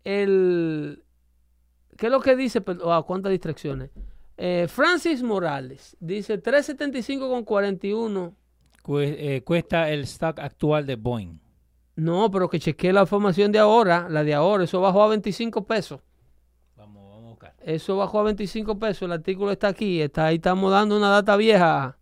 el, 0.04 1.04
¿qué 1.96 2.06
es 2.06 2.12
lo 2.12 2.20
que 2.20 2.36
dice? 2.36 2.60
Pero, 2.60 2.92
ah, 2.92 3.04
cuántas 3.06 3.30
distracciones. 3.32 3.90
Eh, 4.36 4.66
Francis 4.68 5.22
Morales 5.22 5.96
dice 6.00 6.38
375 6.38 7.28
con 7.28 7.44
41. 7.44 8.34
Cue- 8.82 9.16
eh, 9.18 9.42
cuesta 9.44 9.90
el 9.90 10.00
stock 10.02 10.38
actual 10.40 10.86
de 10.86 10.96
Boeing. 10.96 11.38
No, 11.96 12.30
pero 12.30 12.48
que 12.50 12.58
chequeé 12.58 12.92
la 12.92 13.02
información 13.02 13.52
de 13.52 13.58
ahora, 13.60 14.08
la 14.10 14.24
de 14.24 14.34
ahora, 14.34 14.64
eso 14.64 14.80
bajó 14.80 15.02
a 15.04 15.08
25 15.08 15.64
pesos. 15.64 16.00
Vamos, 16.76 17.08
vamos 17.08 17.26
a 17.26 17.30
buscar. 17.30 17.53
Eso 17.64 17.96
bajó 17.96 18.20
a 18.20 18.24
25 18.24 18.78
pesos. 18.78 19.02
El 19.02 19.12
artículo 19.12 19.50
está 19.50 19.68
aquí. 19.68 20.00
Está 20.02 20.26
ahí, 20.26 20.36
estamos 20.36 20.70
dando 20.70 20.96
una 20.96 21.08
data 21.08 21.34
vieja. 21.36 21.96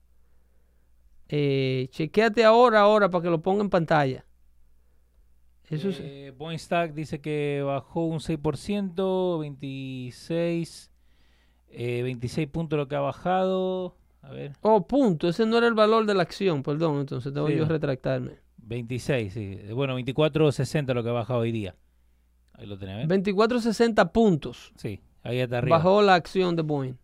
Eh, 1.29 1.89
chequéate 1.91 2.45
ahora, 2.45 2.81
ahora, 2.81 3.09
para 3.11 3.23
que 3.23 3.31
lo 3.31 3.41
ponga 3.41 3.63
en 3.63 3.71
pantalla. 3.71 4.27
Eso 5.71 5.89
es- 5.89 6.01
Eh, 6.03 6.35
dice 6.95 7.21
que 7.21 7.63
bajó 7.65 8.05
un 8.05 8.21
6%, 8.21 9.39
26, 9.39 10.91
eh, 11.69 12.03
26 12.03 12.49
puntos 12.49 12.77
lo 12.77 12.89
que 12.89 12.97
ha 12.97 13.01
bajado. 13.01 13.97
A 14.21 14.31
ver, 14.31 14.53
Oh, 14.61 14.87
punto. 14.87 15.29
Ese 15.29 15.47
no 15.47 15.59
era 15.59 15.67
el 15.69 15.75
valor 15.75 16.05
de 16.07 16.15
la 16.15 16.23
acción, 16.23 16.63
perdón. 16.63 17.01
Entonces 17.01 17.33
tengo 17.33 17.47
Sí. 17.47 17.55
yo 17.57 17.65
que 17.67 17.73
retractarme. 17.73 18.39
26, 18.59 19.33
sí. 19.33 19.59
Bueno, 19.73 19.95
24.60 19.95 20.93
lo 20.95 21.03
que 21.03 21.09
ha 21.09 21.13
bajado 21.13 21.41
hoy 21.41 21.53
día. 21.53 21.75
Ahí 22.53 22.67
lo 22.67 22.77
tenés, 22.79 22.97
¿ves? 22.99 23.09
24.60 23.09 24.13
puntos 24.13 24.73
Sí, 24.77 25.01
ahí 25.23 25.39
está 25.41 25.59
arriba. 25.59 25.77
bajó 25.79 26.03
la 26.03 26.14
acción 26.14 26.57
de 26.57 26.62
Boeing. 26.62 26.95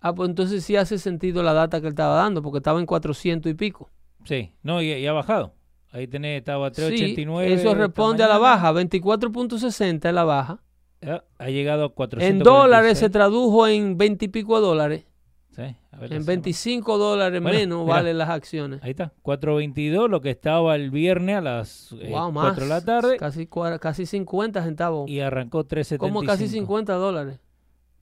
Ah, 0.00 0.14
pues 0.14 0.28
entonces 0.28 0.64
sí 0.64 0.74
hace 0.76 0.98
sentido 0.98 1.42
la 1.42 1.52
data 1.52 1.80
que 1.80 1.86
él 1.86 1.92
estaba 1.92 2.16
dando, 2.16 2.42
porque 2.42 2.58
estaba 2.58 2.80
en 2.80 2.86
400 2.86 3.50
y 3.50 3.54
pico. 3.54 3.90
Sí, 4.24 4.52
no, 4.62 4.82
y, 4.82 4.92
y 4.92 5.06
ha 5.06 5.12
bajado. 5.12 5.54
Ahí 5.92 6.06
tenés, 6.08 6.38
estaba 6.38 6.68
a 6.68 6.74
Sí, 6.74 6.82
3.89. 6.82 7.42
eso 7.44 7.74
responde 7.74 8.24
a 8.24 8.28
la 8.28 8.38
baja. 8.38 8.72
24.60 8.72 10.08
es 10.08 10.14
la 10.14 10.24
baja. 10.24 10.60
Ah, 11.02 11.22
Ha 11.38 11.50
llegado 11.50 11.82
a 11.82 11.86
En 11.86 11.92
446. 11.92 12.42
dólares 12.44 12.98
se 12.98 13.10
tradujo 13.10 13.66
en 13.68 13.96
20 13.98 14.24
y 14.24 14.28
pico 14.28 14.56
de 14.56 14.66
dólares. 14.66 15.06
Sí, 15.54 15.60
a 15.62 15.64
ver, 15.66 15.76
En 15.92 16.04
hacemos. 16.04 16.26
25 16.26 16.98
dólares 16.98 17.42
Bueno, 17.42 17.58
menos 17.58 17.82
mira. 17.82 17.94
valen 17.96 18.18
las 18.18 18.30
acciones. 18.30 18.82
Ahí 18.82 18.92
está, 18.92 19.12
4.22, 19.22 20.08
lo 20.08 20.20
que 20.22 20.30
estaba 20.30 20.74
el 20.76 20.90
viernes 20.90 21.36
a 21.36 21.40
las 21.42 21.92
eh, 22.00 22.08
wow, 22.10 22.32
más. 22.32 22.44
4 22.46 22.64
de 22.64 22.68
la 22.70 22.84
tarde. 22.84 23.16
Casi, 23.18 23.48
casi 23.80 24.06
50 24.06 24.62
centavos. 24.64 25.10
Y 25.10 25.20
arrancó 25.20 25.64
3.75. 25.66 25.98
Como 25.98 26.22
casi 26.22 26.48
50 26.48 26.94
dólares. 26.94 27.38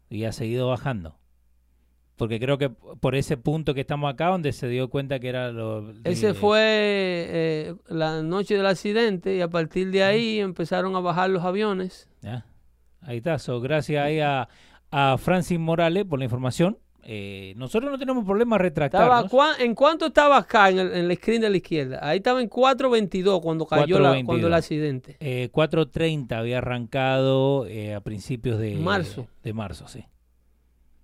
Y 0.09 0.25
ha 0.25 0.33
seguido 0.33 0.69
bajando. 0.69 1.17
Porque 2.17 2.39
creo 2.39 2.59
que 2.59 2.69
por 2.69 3.15
ese 3.15 3.37
punto 3.39 3.73
que 3.73 3.81
estamos 3.81 4.13
acá, 4.13 4.27
donde 4.27 4.53
se 4.53 4.69
dio 4.69 4.91
cuenta 4.91 5.19
que 5.21 5.29
era 5.31 5.51
lo. 5.53 5.93
de- 5.95 6.11
Ese 6.11 6.35
fue 6.35 6.59
eh, 6.63 7.75
la 7.89 8.23
noche 8.23 8.57
del 8.57 8.67
accidente 8.67 9.35
y 9.37 9.41
a 9.41 9.49
partir 9.49 9.91
de 9.91 10.05
ahí 10.05 10.39
empezaron 10.39 10.95
a 10.97 11.01
bajar 11.01 11.31
los 11.31 11.43
aviones. 11.45 12.09
Ahí 13.01 13.17
está. 13.17 13.39
So, 13.39 13.61
gracias 13.63 14.05
ahí 14.05 14.21
a, 14.21 14.49
a 14.91 15.17
Francis 15.17 15.59
Morales 15.59 16.05
por 16.05 16.19
la 16.19 16.27
información. 16.27 16.77
Eh, 17.13 17.55
nosotros 17.57 17.91
no 17.91 17.99
tenemos 17.99 18.25
problema. 18.25 18.57
¿cuá- 19.29 19.57
¿En 19.59 19.75
cuánto 19.75 20.07
estaba 20.07 20.37
acá 20.37 20.69
en 20.71 20.79
el, 20.79 20.93
en 20.93 21.11
el 21.11 21.17
screen 21.17 21.41
de 21.41 21.51
la 21.51 21.57
izquierda? 21.57 21.99
Ahí 22.03 22.19
estaba 22.19 22.41
en 22.41 22.49
4.22 22.49 23.41
cuando 23.43 23.67
cayó 23.67 23.99
la- 23.99 24.11
4.22. 24.13 24.25
cuando 24.27 24.47
el 24.47 24.55
accidente. 24.55 25.17
Eh, 25.19 25.49
4.30 25.53 26.39
había 26.39 26.59
arrancado 26.59 27.67
eh, 27.67 27.95
a 27.95 28.01
principios 28.01 28.61
de 28.61 28.77
Marzo. 28.77 29.27
De 29.43 29.53
marzo, 29.53 29.89
sí. 29.89 30.05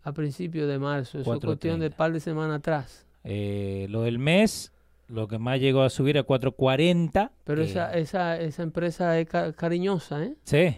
A 0.04 0.12
principios 0.12 0.68
de 0.68 0.78
marzo. 0.78 1.18
Eso 1.18 1.32
es 1.34 1.40
cuestión 1.40 1.80
de 1.80 1.90
4.30. 1.90 1.96
par 1.96 2.12
de 2.12 2.20
semanas 2.20 2.58
atrás. 2.60 3.04
Eh, 3.24 3.88
lo 3.90 4.02
del 4.02 4.20
mes, 4.20 4.72
lo 5.08 5.26
que 5.26 5.38
más 5.40 5.58
llegó 5.58 5.82
a 5.82 5.90
subir 5.90 6.18
a 6.18 6.22
4.40. 6.24 7.32
Pero 7.42 7.62
eh, 7.62 7.64
esa, 7.64 7.92
esa, 7.94 8.38
esa 8.38 8.62
empresa 8.62 9.18
es 9.18 9.26
ca- 9.28 9.52
cariñosa, 9.54 10.22
¿eh? 10.22 10.34
Sí. 10.44 10.76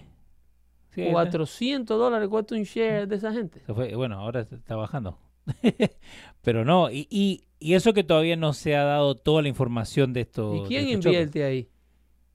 Sí, 0.98 1.02
ahí 1.02 1.08
está. 1.08 1.12
400 1.30 1.98
dólares 1.98 2.28
cuesta 2.28 2.54
un 2.54 2.62
share 2.62 3.06
de 3.08 3.16
esa 3.16 3.32
gente. 3.32 3.60
Se 3.66 3.74
fue- 3.74 3.94
bueno, 3.94 4.18
ahora 4.18 4.40
está 4.40 4.76
bajando. 4.76 5.18
Pero 6.42 6.64
no, 6.64 6.90
y, 6.90 7.06
y, 7.10 7.44
y 7.58 7.74
eso 7.74 7.92
que 7.92 8.04
todavía 8.04 8.36
no 8.36 8.52
se 8.52 8.76
ha 8.76 8.84
dado 8.84 9.14
toda 9.16 9.42
la 9.42 9.48
información 9.48 10.12
de 10.12 10.20
esto. 10.22 10.54
¿Y 10.64 10.68
quién 10.68 11.00
choque. 11.00 11.08
invierte 11.16 11.44
ahí? 11.44 11.68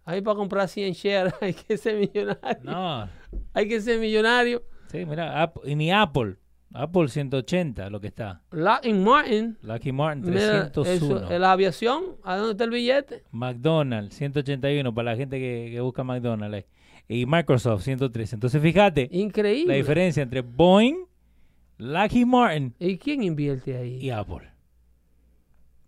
Ahí 0.05 0.21
para 0.21 0.35
comprar 0.35 0.67
100 0.67 0.93
shares 0.93 1.33
hay 1.41 1.53
que 1.53 1.77
ser 1.77 1.97
millonario. 1.97 2.59
No, 2.63 3.07
Hay 3.53 3.67
que 3.67 3.79
ser 3.81 3.99
millonario. 3.99 4.63
sí, 4.91 5.05
mira, 5.05 5.51
y 5.65 5.75
ni 5.75 5.91
Apple. 5.91 6.37
Apple 6.75 7.07
180, 7.07 7.87
lo 7.91 8.01
que 8.01 8.07
está. 8.07 8.41
Lockheed 8.51 8.95
Martin. 8.95 9.57
Lucky 9.61 9.91
Martin 9.91 10.31
Mira, 10.31 10.71
301. 10.71 11.17
eso, 11.17 11.31
eh, 11.31 11.37
la 11.37 11.51
aviación, 11.51 12.01
¿a 12.23 12.35
dónde 12.35 12.53
está 12.53 12.63
el 12.63 12.71
billete? 12.71 13.23
McDonald's 13.31 14.15
181 14.15 14.91
para 14.91 15.11
la 15.11 15.15
gente 15.17 15.37
que, 15.39 15.69
que 15.71 15.79
busca 15.81 16.03
McDonald's. 16.03 16.55
ahí. 16.55 16.65
Y 17.07 17.25
Microsoft 17.25 17.83
113. 17.83 18.35
Entonces 18.35 18.61
fíjate 18.61 19.09
Increíble. 19.11 19.73
la 19.73 19.77
diferencia 19.77 20.23
entre 20.23 20.41
Boeing, 20.41 21.05
Lockheed 21.77 22.25
Martin 22.25 22.73
¿Y 22.79 22.97
quién 22.97 23.23
invierte 23.23 23.75
ahí? 23.77 23.97
y 23.97 24.09
Apple. 24.09 24.49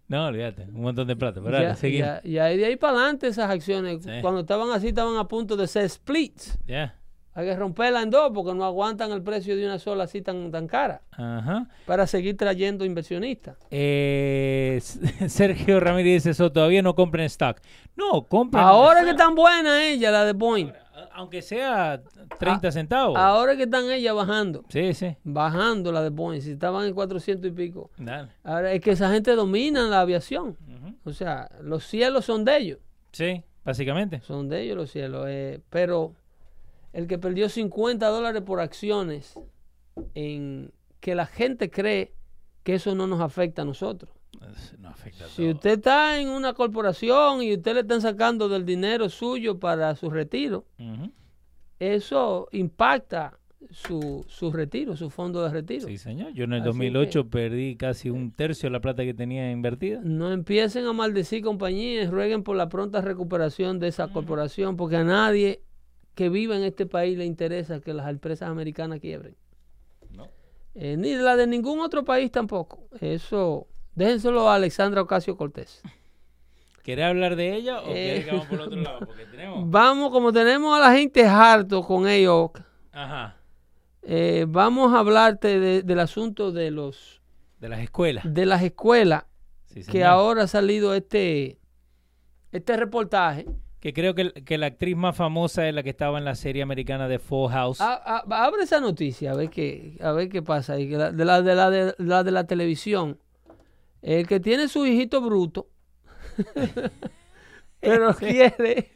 No, 0.07 0.27
olvídate, 0.27 0.63
un 0.71 0.81
montón 0.81 1.07
de 1.07 1.15
plata. 1.15 1.41
Pero 1.43 1.59
Ya- 1.59 2.21
ya- 2.23 2.45
de 2.45 2.65
ahí 2.65 2.75
para 2.75 2.93
adelante 2.97 3.27
esas 3.27 3.49
acciones, 3.49 4.03
Sí. 4.03 4.11
cuando 4.21 4.41
estaban 4.41 4.69
así, 4.69 4.89
estaban 4.89 5.17
a 5.17 5.27
punto 5.27 5.55
de 5.57 5.67
ser 5.67 5.89
splits. 5.89 6.59
Ya. 6.67 6.95
Hay 7.33 7.47
que 7.47 7.55
romperla 7.55 8.01
en 8.01 8.11
dos 8.11 8.31
porque 8.33 8.53
no 8.53 8.63
aguantan 8.63 9.11
el 9.11 9.21
precio 9.21 9.57
de 9.57 9.65
una 9.65 9.77
sola 9.79 10.05
así 10.05 10.21
tan, 10.21 10.51
tan 10.51 10.67
cara 10.67 11.01
Ajá. 11.11 11.67
para 11.85 12.07
seguir 12.07 12.37
trayendo 12.37 12.85
inversionistas. 12.85 13.57
Eh, 13.71 14.79
Sergio 15.27 15.79
Ramírez 15.81 16.13
dice 16.23 16.29
eso, 16.29 16.51
todavía 16.51 16.81
no 16.81 16.93
compren 16.95 17.25
stock. 17.25 17.59
No, 17.97 18.23
compren. 18.27 18.63
Ahora 18.63 19.03
que 19.03 19.15
tan 19.15 19.33
buena 19.35 19.85
ella, 19.85 20.11
la 20.11 20.23
de 20.23 20.33
Boeing. 20.33 20.71
Aunque 21.13 21.41
sea 21.41 22.01
30 22.39 22.71
centavos. 22.71 23.17
Ahora 23.17 23.55
que 23.55 23.63
están 23.63 23.89
ellas 23.91 24.15
bajando. 24.15 24.63
Sí, 24.69 24.93
sí. 24.93 25.15
Bajando 25.23 25.91
la 25.91 26.01
de 26.01 26.09
Boeing. 26.09 26.41
Si 26.41 26.51
estaban 26.51 26.85
en 26.85 26.93
400 26.93 27.49
y 27.49 27.53
pico. 27.53 27.89
Dale. 27.97 28.29
Ahora 28.43 28.71
es 28.71 28.81
que 28.81 28.91
esa 28.91 29.11
gente 29.11 29.35
domina 29.35 29.83
la 29.83 30.01
aviación. 30.01 30.57
O 31.03 31.13
sea, 31.13 31.49
los 31.61 31.85
cielos 31.85 32.25
son 32.25 32.45
de 32.45 32.57
ellos. 32.57 32.79
Sí. 33.11 33.43
básicamente. 33.63 34.21
Son 34.21 34.49
de 34.49 34.61
ellos 34.61 34.77
los 34.77 34.91
cielos. 34.91 35.25
eh, 35.29 35.61
pero 35.69 36.13
el 36.93 37.07
que 37.07 37.17
perdió 37.17 37.49
50 37.49 38.07
dólares 38.07 38.41
por 38.41 38.59
acciones, 38.61 39.37
en 40.13 40.71
que 40.99 41.13
la 41.15 41.25
gente 41.25 41.69
cree 41.69 42.13
que 42.63 42.75
eso 42.75 42.95
no 42.95 43.05
nos 43.07 43.21
afecta 43.21 43.61
a 43.61 43.65
nosotros. 43.65 44.09
No 44.79 44.89
afecta 44.89 45.25
a 45.25 45.27
Si 45.27 45.49
usted 45.49 45.77
está 45.77 46.19
en 46.19 46.29
una 46.29 46.53
corporación 46.53 47.41
y 47.41 47.53
usted 47.53 47.73
le 47.73 47.79
están 47.81 48.01
sacando 48.01 48.49
del 48.49 48.65
dinero 48.65 49.09
suyo 49.09 49.59
para 49.59 49.95
su 49.95 50.09
retiro, 50.09 50.65
eso 51.79 52.47
impacta 52.51 53.37
su, 53.71 54.25
su 54.27 54.51
retiro, 54.51 54.95
su 54.95 55.09
fondo 55.09 55.43
de 55.43 55.49
retiro. 55.49 55.87
Sí, 55.87 55.97
señor. 55.97 56.33
Yo 56.33 56.43
en 56.43 56.53
el 56.53 56.61
Así 56.61 56.67
2008 56.67 57.29
perdí 57.29 57.75
casi 57.75 58.09
un 58.09 58.31
tercio 58.31 58.67
de 58.67 58.71
la 58.71 58.79
plata 58.79 59.03
que 59.03 59.13
tenía 59.13 59.51
invertida. 59.51 60.01
No 60.03 60.31
empiecen 60.31 60.85
a 60.85 60.93
maldecir 60.93 61.43
compañías, 61.43 62.09
rueguen 62.09 62.43
por 62.43 62.55
la 62.55 62.69
pronta 62.69 63.01
recuperación 63.01 63.79
de 63.79 63.87
esa 63.87 64.07
corporación, 64.09 64.77
porque 64.77 64.97
a 64.97 65.03
nadie 65.03 65.61
que 66.13 66.29
viva 66.29 66.55
en 66.55 66.63
este 66.63 66.85
país 66.85 67.17
le 67.17 67.25
interesa 67.25 67.81
que 67.81 67.93
las 67.93 68.09
empresas 68.09 68.49
americanas 68.49 68.99
quiebren. 68.99 69.35
No. 70.15 70.29
Eh, 70.73 70.95
ni 70.97 71.15
la 71.15 71.35
de 71.35 71.47
ningún 71.47 71.79
otro 71.79 72.05
país 72.05 72.31
tampoco. 72.31 72.87
Eso, 73.01 73.67
déjenselo 73.95 74.49
a 74.49 74.55
Alexandra 74.55 75.01
Ocasio 75.01 75.35
Cortés. 75.37 75.81
¿Querés 76.83 77.05
hablar 77.05 77.35
de 77.35 77.55
ella 77.55 77.81
o 77.81 77.85
Eh. 77.89 78.21
que 78.25 78.31
vamos 78.31 78.45
por 78.47 78.61
otro 78.61 78.79
lado? 78.79 78.99
Porque 79.07 79.25
tenemos... 79.25 79.69
Vamos, 79.69 80.11
como 80.11 80.31
tenemos 80.31 80.77
a 80.77 80.79
la 80.89 80.95
gente 80.95 81.25
harto 81.25 81.81
con 81.83 82.07
ellos, 82.07 82.51
Ajá. 82.91 83.35
eh, 84.03 84.45
vamos 84.47 84.93
a 84.93 84.99
hablarte 84.99 85.59
de- 85.59 85.81
del 85.81 85.99
asunto 85.99 86.51
de 86.51 86.69
los 86.69 87.21
De 87.59 87.69
las 87.69 87.79
escuelas. 87.79 88.23
de 88.31 88.45
las 88.45 88.61
escuelas, 88.61 89.25
Sí, 89.65 89.83
que 89.83 90.03
ahora 90.05 90.43
ha 90.43 90.47
salido 90.47 90.93
este, 90.93 91.57
este 92.51 92.77
reportaje. 92.77 93.45
Que 93.79 93.91
creo 93.93 94.15
que, 94.15 94.31
que 94.31 94.57
la 94.57 94.67
actriz 94.67 94.95
más 94.95 95.15
famosa 95.15 95.67
es 95.67 95.73
la 95.75 95.83
que 95.83 95.89
estaba 95.91 96.17
en 96.17 96.25
la 96.25 96.33
serie 96.35 96.63
americana 96.63 97.07
de 97.07 97.19
Full 97.19 97.51
House. 97.51 97.81
A- 97.81 97.93
a- 97.95 98.45
abre 98.45 98.63
esa 98.63 98.79
noticia, 98.79 99.31
a 99.31 99.35
ver 99.35 99.49
qué, 99.49 99.97
a 100.01 100.11
ver 100.11 100.29
qué 100.29 100.41
pasa 100.41 100.73
ahí. 100.73 100.85
De 100.87 100.97
la, 100.97 101.11
de, 101.11 101.25
la, 101.55 101.69
de, 101.69 101.93
la 101.97 102.23
de 102.23 102.31
la 102.31 102.43
televisión. 102.45 103.19
El 104.07 104.27
que 104.27 104.39
tiene 104.39 104.67
su 104.67 104.85
hijito 104.85 105.19
bruto, 105.19 105.67
pero 107.79 108.13
quiere. 108.19 108.91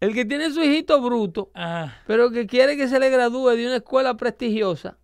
El 0.00 0.14
que 0.14 0.24
tiene 0.24 0.50
su 0.50 0.62
hijito 0.62 1.00
bruto, 1.02 1.50
Ajá. 1.52 1.98
pero 2.06 2.30
que 2.30 2.46
quiere 2.46 2.76
que 2.76 2.88
se 2.88 2.98
le 2.98 3.10
gradúe 3.10 3.50
de 3.50 3.66
una 3.66 3.76
escuela 3.76 4.16
prestigiosa. 4.16 4.98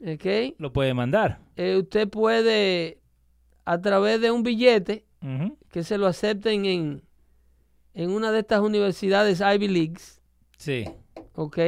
¿Ok? 0.00 0.54
Lo 0.58 0.72
puede 0.72 0.92
mandar. 0.92 1.38
Eh, 1.56 1.76
usted 1.78 2.06
puede, 2.08 3.00
a 3.64 3.80
través 3.80 4.20
de 4.20 4.30
un 4.30 4.42
billete, 4.42 5.06
que 5.70 5.82
se 5.82 5.96
lo 5.98 6.06
acepten 6.06 6.66
en, 6.66 7.02
en 7.94 8.10
una 8.10 8.30
de 8.32 8.40
estas 8.40 8.60
universidades 8.60 9.40
Ivy 9.40 9.68
Leagues. 9.68 10.20
Sí. 10.58 10.84
¿ok? 11.34 11.58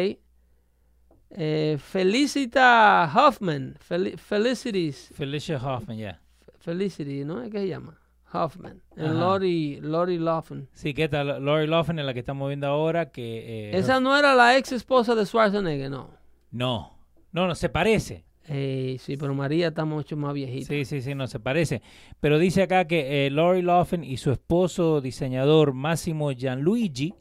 Eh, 1.30 1.76
Felicita 1.80 3.10
Hoffman, 3.14 3.76
Fel- 3.80 4.18
Felicities, 4.18 5.10
Felicia 5.14 5.56
Hoffman, 5.56 5.96
ya. 5.98 6.20
Felicity, 6.58 7.24
¿no? 7.24 7.42
¿Qué 7.50 7.58
se 7.60 7.68
llama? 7.68 7.98
Hoffman. 8.32 8.82
Ajá. 8.96 9.06
En 9.06 9.18
Lori, 9.20 9.80
Lori 9.80 10.18
Loughlin. 10.18 10.68
Sí, 10.72 10.92
que 10.92 11.04
está 11.04 11.24
Lori 11.24 11.66
Loughlin 11.66 11.98
es 12.00 12.04
la 12.04 12.12
que 12.12 12.20
estamos 12.20 12.48
viendo 12.48 12.66
ahora, 12.66 13.10
que... 13.10 13.70
eh, 13.70 13.76
Esa 13.78 14.00
no 14.00 14.16
era 14.16 14.34
la 14.34 14.56
ex 14.58 14.72
esposa 14.72 15.14
de 15.14 15.24
Schwarzenegger, 15.24 15.90
no. 15.90 16.10
No, 16.50 16.98
no, 17.32 17.46
no, 17.46 17.54
se 17.54 17.68
parece. 17.70 18.24
Eh, 18.50 18.96
sí, 19.00 19.16
pero 19.16 19.34
María 19.34 19.68
está 19.68 19.84
mucho 19.84 20.16
más 20.16 20.32
viejita. 20.34 20.66
Sí, 20.68 20.84
sí, 20.84 21.00
sí, 21.02 21.14
no 21.14 21.26
se 21.26 21.38
parece. 21.40 21.82
Pero 22.20 22.38
dice 22.38 22.62
acá 22.62 22.86
que 22.86 23.26
eh, 23.26 23.30
Lori 23.30 23.62
Loughlin 23.62 24.04
y 24.04 24.16
su 24.18 24.30
esposo 24.32 25.00
diseñador 25.00 25.72
Massimo 25.74 26.30
Gianluigi, 26.32 27.14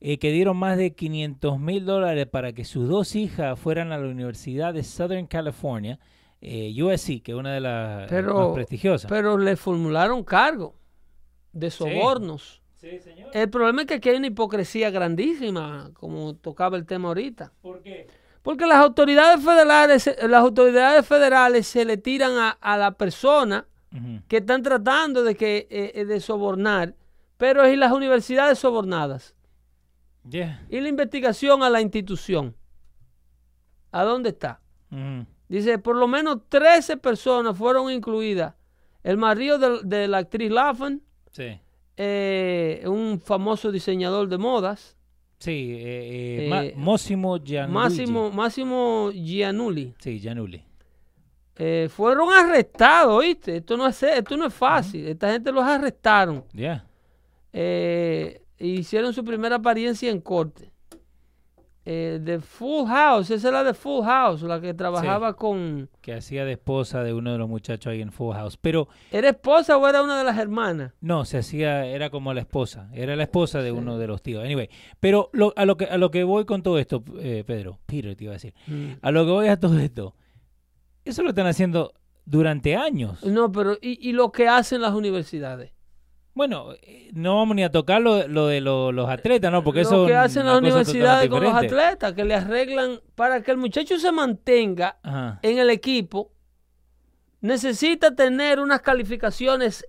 eh, 0.00 0.18
que 0.18 0.32
dieron 0.32 0.56
más 0.56 0.76
de 0.76 0.94
500 0.94 1.60
mil 1.60 1.84
dólares 1.84 2.26
para 2.26 2.52
que 2.52 2.64
sus 2.64 2.88
dos 2.88 3.14
hijas 3.14 3.58
fueran 3.58 3.92
a 3.92 3.98
la 3.98 4.08
Universidad 4.08 4.74
de 4.74 4.82
Southern 4.82 5.26
California, 5.26 5.98
eh, 6.42 6.74
USC, 6.82 7.22
que 7.22 7.32
es 7.32 7.38
una 7.38 7.54
de 7.54 7.60
las 7.60 8.02
eh, 8.04 8.06
Pero- 8.10 8.34
más 8.48 8.54
prestigiosas. 8.54 9.08
Pero 9.08 9.38
le 9.38 9.56
formularon 9.56 10.24
cargo 10.24 10.74
de 11.52 11.70
sobornos. 11.70 12.62
sí, 12.74 12.98
señor. 12.98 13.30
El 13.32 13.48
problema 13.48 13.82
es 13.82 13.86
que 13.86 13.94
aquí 13.94 14.08
hay 14.08 14.16
una 14.16 14.26
hipocresía 14.26 14.90
grandísima, 14.90 15.90
como 15.94 16.34
tocaba 16.34 16.76
el 16.76 16.84
tema 16.84 17.08
ahorita. 17.08 17.52
¿Por 17.62 17.80
qué? 17.82 18.08
Porque 18.42 18.66
las 18.66 18.78
autoridades 18.78 19.44
federales, 19.44 20.16
las 20.28 20.40
autoridades 20.42 21.06
federales 21.06 21.66
se 21.68 21.84
le 21.84 21.96
tiran 21.96 22.32
a, 22.38 22.50
a 22.50 22.76
la 22.76 22.90
persona 22.92 23.66
que 24.26 24.38
están 24.38 24.62
tratando 24.62 25.22
de 25.22 25.34
que 25.36 25.68
eh, 25.70 25.92
eh, 25.94 26.04
de 26.06 26.18
sobornar, 26.18 26.94
pero 27.36 27.68
y 27.68 27.76
las 27.76 27.92
universidades 27.92 28.58
sobornadas 28.58 29.34
Yeah. 30.28 30.64
y 30.70 30.80
la 30.80 30.88
investigación 30.88 31.62
a 31.62 31.68
la 31.70 31.80
institución. 31.82 32.54
¿A 33.90 34.04
dónde 34.04 34.30
está? 34.30 34.60
Ujú. 34.90 35.26
Dice, 35.48 35.78
por 35.78 35.96
lo 35.96 36.08
menos 36.08 36.38
13 36.48 36.96
personas 36.96 37.56
fueron 37.56 37.90
incluidas. 37.90 38.54
El 39.02 39.16
marido 39.18 39.58
de, 39.58 39.80
de 39.84 40.08
la 40.08 40.18
actriz 40.18 40.50
Sí. 41.30 41.58
eh, 41.96 42.84
un 42.86 43.20
famoso 43.20 43.70
diseñador 43.72 44.28
de 44.28 44.38
modas, 44.38 44.96
Sí, 45.38 45.72
eh, 45.76 46.46
eh. 46.46 46.74
Máximo, 47.66 48.30
Máximo 48.30 49.10
Gianulli. 49.12 49.92
Sí, 49.98 50.20
Gianulli. 50.20 50.62
Eh, 51.56 51.88
fueron 51.90 52.32
arrestados, 52.32 53.12
¿oíste? 53.12 53.56
Esto 53.56 53.76
no 53.76 53.88
es, 53.88 54.00
esto 54.04 54.36
no 54.36 54.46
es 54.46 54.54
fácil. 54.54 55.06
Esta 55.08 55.32
gente 55.32 55.50
los 55.50 55.64
arrestaron. 55.64 56.44
Ya. 56.52 56.86
Eh, 57.52 58.40
hicieron 58.58 59.12
su 59.12 59.24
primera 59.24 59.56
apariencia 59.56 60.10
en 60.10 60.20
corte. 60.20 60.71
Eh, 61.84 62.20
de 62.22 62.38
Full 62.38 62.86
House, 62.86 63.30
esa 63.32 63.48
es 63.48 63.52
la 63.52 63.64
de 63.64 63.74
Full 63.74 64.04
House, 64.04 64.42
la 64.42 64.60
que 64.60 64.72
trabajaba 64.72 65.34
con... 65.34 65.88
Que 66.00 66.12
hacía 66.14 66.44
de 66.44 66.52
esposa 66.52 67.02
de 67.02 67.12
uno 67.12 67.32
de 67.32 67.38
los 67.38 67.48
muchachos 67.48 67.90
ahí 67.90 68.00
en 68.00 68.12
Full 68.12 68.34
House. 68.36 68.56
Pero 68.56 68.86
¿Era 69.10 69.30
esposa 69.30 69.76
o 69.76 69.88
era 69.88 70.00
una 70.02 70.16
de 70.16 70.22
las 70.24 70.38
hermanas? 70.38 70.92
no, 71.00 71.24
se 71.24 71.38
hacía, 71.38 71.84
era 71.86 72.08
como 72.10 72.32
la 72.34 72.40
esposa. 72.42 72.88
Era 72.92 73.16
la 73.16 73.24
esposa 73.24 73.62
de 73.62 73.72
uno 73.72 73.98
de 73.98 74.06
los 74.06 74.22
tíos. 74.22 74.44
Anyway. 74.44 74.68
Pero 75.00 75.28
lo- 75.32 75.52
a, 75.56 75.64
lo 75.66 75.76
que, 75.76 75.86
a 75.86 75.96
lo 75.98 76.12
que 76.12 76.22
voy 76.22 76.44
con 76.44 76.62
todo 76.62 76.78
esto, 76.78 77.02
eh, 77.18 77.42
Pedro, 77.44 77.80
Peter 77.86 78.14
te 78.14 78.24
iba 78.24 78.32
a 78.32 78.34
decir. 78.34 78.54
A 79.02 79.10
lo 79.10 79.24
que 79.24 79.30
voy 79.32 79.48
a 79.48 79.58
todo 79.58 79.76
esto. 79.80 80.14
Eso 81.04 81.22
lo 81.24 81.30
están 81.30 81.46
haciendo 81.48 81.94
durante 82.24 82.76
años. 82.76 83.24
No, 83.24 83.50
pero 83.50 83.76
¿y, 83.82 83.98
y 84.08 84.12
lo 84.12 84.30
que 84.30 84.46
hacen 84.46 84.82
las 84.82 84.92
universidades? 84.94 85.72
Bueno, 86.34 86.72
eh, 86.82 87.10
no 87.12 87.36
vamos 87.36 87.54
ni 87.56 87.62
a 87.62 87.70
tocar 87.70 88.00
lo, 88.00 88.26
lo 88.26 88.46
de 88.46 88.60
lo- 88.62 88.90
los 88.92 89.08
atletas, 89.08 89.52
¿no? 89.52 89.62
Porque 89.62 89.82
eso 89.82 89.98
lo 90.02 90.06
que 90.06 90.12
es 90.12 90.18
hacen 90.18 90.46
las 90.46 90.58
universidades 90.58 91.28
con 91.28 91.42
los 91.42 91.54
atletas, 91.54 92.14
que 92.14 92.24
le 92.24 92.34
arreglan 92.34 93.00
para 93.14 93.42
que 93.42 93.50
el 93.50 93.58
muchacho 93.58 93.98
se 93.98 94.10
mantenga 94.12 94.98
Ajá. 95.02 95.38
en 95.42 95.58
el 95.58 95.68
equipo, 95.68 96.32
necesita 97.40 98.14
tener 98.14 98.60
unas 98.60 98.80
calificaciones 98.80 99.86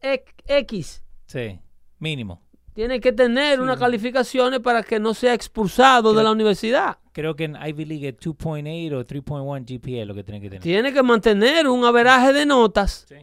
X. 0.48 1.04
Sí, 1.28 1.60
mínimo. 2.00 2.42
Tiene 2.74 3.00
que 3.00 3.12
tener 3.12 3.62
unas 3.62 3.78
calificaciones 3.78 4.60
para 4.60 4.82
que 4.82 5.00
no 5.00 5.14
sea 5.14 5.36
expulsado 5.36 6.12
de 6.14 6.24
la 6.24 6.32
universidad. 6.32 6.98
Creo 7.12 7.36
que 7.36 7.44
en 7.44 7.56
Ivy 7.56 7.86
League 7.86 8.08
es 8.10 8.16
2.8 8.18 8.94
o 8.96 9.06
3.1 9.06 9.64
GPA 9.64 10.06
lo 10.06 10.16
que 10.16 10.24
tienen 10.24 10.42
que 10.42 10.50
tener. 10.50 10.64
Tiene 10.64 10.92
que 10.92 11.04
mantener 11.04 11.68
un 11.68 11.86
averaje 11.86 12.34
de 12.34 12.48
notas. 12.48 13.06
Sí. 13.08 13.16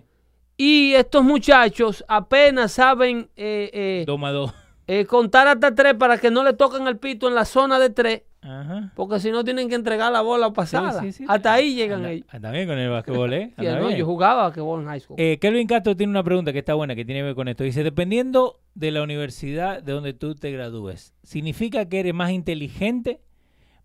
Y 0.63 0.93
estos 0.93 1.25
muchachos 1.25 2.05
apenas 2.07 2.73
saben 2.73 3.31
eh, 3.35 3.71
eh, 3.73 4.05
eh, 4.87 5.07
contar 5.07 5.49
hasta 5.49 5.75
tres 5.75 5.95
para 5.95 6.19
que 6.19 6.31
no 6.31 6.45
le 6.45 6.53
toquen 6.53 6.87
el 6.87 6.99
pito 6.99 7.29
en 7.29 7.35
la 7.35 7.47
zona 7.47 7.79
de 7.79 7.89
tres. 7.89 8.25
Ajá. 8.43 8.93
Porque 8.95 9.21
si 9.21 9.31
no 9.31 9.43
tienen 9.43 9.71
que 9.71 9.75
entregar 9.75 10.13
la 10.13 10.21
bola 10.21 10.53
Sí, 10.67 10.77
sí, 11.01 11.13
sí. 11.13 11.25
Hasta 11.27 11.55
ahí 11.55 11.75
llegan 11.75 12.05
ellos. 12.05 12.27
bien 12.53 12.69
con 12.69 12.79
el 12.79 12.91
basquetbol, 12.91 13.33
¿eh? 13.33 13.55
No, 13.57 13.91
yo 13.91 14.05
jugaba 14.05 14.53
que 14.53 14.61
en 14.61 14.85
high 14.85 15.01
school. 15.01 15.17
Eh, 15.19 15.39
Kelvin 15.41 15.67
Castro 15.67 15.97
tiene 15.97 16.11
una 16.11 16.23
pregunta 16.23 16.53
que 16.53 16.59
está 16.59 16.75
buena, 16.75 16.95
que 16.95 17.07
tiene 17.07 17.21
que 17.21 17.25
ver 17.25 17.35
con 17.35 17.49
esto. 17.49 17.65
Dice, 17.65 17.83
dependiendo 17.83 18.61
de 18.75 18.91
la 18.91 19.03
universidad 19.03 19.83
de 19.83 19.93
donde 19.93 20.13
tú 20.13 20.35
te 20.35 20.53
gradúes, 20.53 21.15
¿significa 21.23 21.89
que 21.89 22.01
eres 22.01 22.13
más 22.13 22.33
inteligente? 22.33 23.23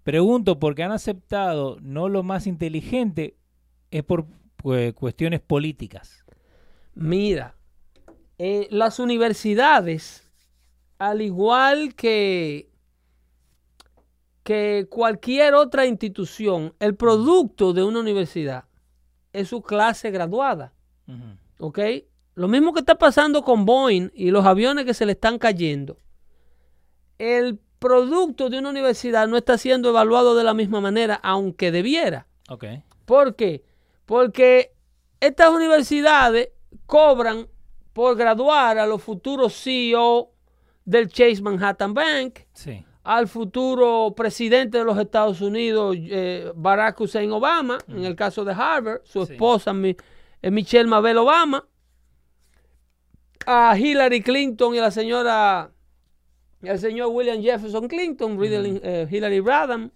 Pregunto, 0.03 0.60
porque 0.60 0.84
han 0.84 0.91
aceptado 0.91 1.77
no 1.81 2.10
lo 2.10 2.22
más 2.22 2.47
inteligente, 2.47 3.38
es 3.91 4.03
por 4.03 4.26
pues, 4.57 4.93
cuestiones 4.93 5.39
políticas. 5.39 6.24
Mira, 6.95 7.55
eh, 8.38 8.67
las 8.72 8.99
universidades, 8.99 10.27
al 10.97 11.22
igual 11.22 11.93
que, 11.93 12.69
que 14.43 14.88
cualquier 14.89 15.55
otra 15.55 15.85
institución, 15.85 16.73
el 16.80 16.95
producto 16.95 17.73
de 17.73 17.84
una 17.84 17.99
universidad 17.99 18.65
es 19.34 19.49
su 19.49 19.61
clase 19.61 20.09
graduada. 20.09 20.73
¿Ok? 21.59 21.80
Lo 22.35 22.47
mismo 22.47 22.73
que 22.73 22.80
está 22.80 22.95
pasando 22.95 23.43
con 23.43 23.65
Boeing 23.65 24.09
y 24.13 24.31
los 24.31 24.45
aviones 24.45 24.85
que 24.85 24.93
se 24.93 25.05
le 25.05 25.13
están 25.13 25.38
cayendo. 25.38 25.97
El 27.17 27.59
producto 27.80 28.49
de 28.49 28.59
una 28.59 28.69
universidad 28.69 29.27
no 29.27 29.38
está 29.38 29.57
siendo 29.57 29.89
evaluado 29.89 30.35
de 30.35 30.43
la 30.43 30.53
misma 30.53 30.81
manera, 30.81 31.15
aunque 31.15 31.72
debiera. 31.72 32.27
Ok. 32.49 32.65
¿Por 33.05 33.35
qué? 33.35 33.63
Porque 34.05 34.73
estas 35.19 35.49
universidades 35.49 36.49
cobran 36.85 37.47
por 37.93 38.15
graduar 38.15 38.77
a 38.77 38.85
los 38.85 39.02
futuros 39.02 39.53
CEO 39.61 40.31
del 40.84 41.07
Chase 41.10 41.41
Manhattan 41.41 41.93
Bank, 41.93 42.39
Sí. 42.53 42.84
al 43.03 43.27
futuro 43.27 44.14
presidente 44.15 44.77
de 44.80 44.84
los 44.84 44.97
Estados 44.97 45.41
Unidos, 45.41 45.95
eh, 45.99 46.52
Barack 46.56 46.99
Hussein 47.02 47.31
Obama, 47.31 47.77
en 47.88 48.03
el 48.06 48.15
caso 48.15 48.43
de 48.43 48.53
Harvard, 48.53 49.02
su 49.03 49.26
Sí. 49.26 49.34
esposa 49.34 49.73
Mi- 49.73 49.95
eh, 50.41 50.52
Michelle 50.52 50.88
Mabel 50.89 51.18
Obama, 51.18 51.65
a 53.45 53.77
Hillary 53.77 54.22
Clinton 54.22 54.73
y 54.76 54.80
a 54.80 54.81
la 54.84 54.91
señora, 54.91 55.72
al 56.68 56.80
señor 56.80 57.10
William 57.11 57.41
Jefferson 57.41 57.88
Clinton, 57.88 58.38
eh, 58.41 59.07
Hillary 59.10 59.39
Rodham. 59.39 59.91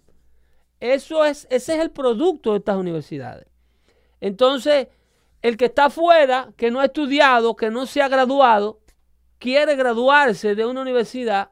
Eso 0.78 1.24
es, 1.24 1.46
ese 1.50 1.74
es 1.74 1.80
el 1.80 1.90
producto 1.90 2.52
de 2.52 2.58
estas 2.58 2.76
universidades. 2.76 3.46
Entonces, 4.20 4.88
el 5.42 5.56
que 5.56 5.66
está 5.66 5.86
afuera, 5.86 6.52
que 6.56 6.70
no 6.70 6.80
ha 6.80 6.86
estudiado, 6.86 7.56
que 7.56 7.70
no 7.70 7.86
se 7.86 8.02
ha 8.02 8.08
graduado, 8.08 8.80
quiere 9.38 9.74
graduarse 9.76 10.54
de 10.54 10.66
una 10.66 10.82
universidad 10.82 11.50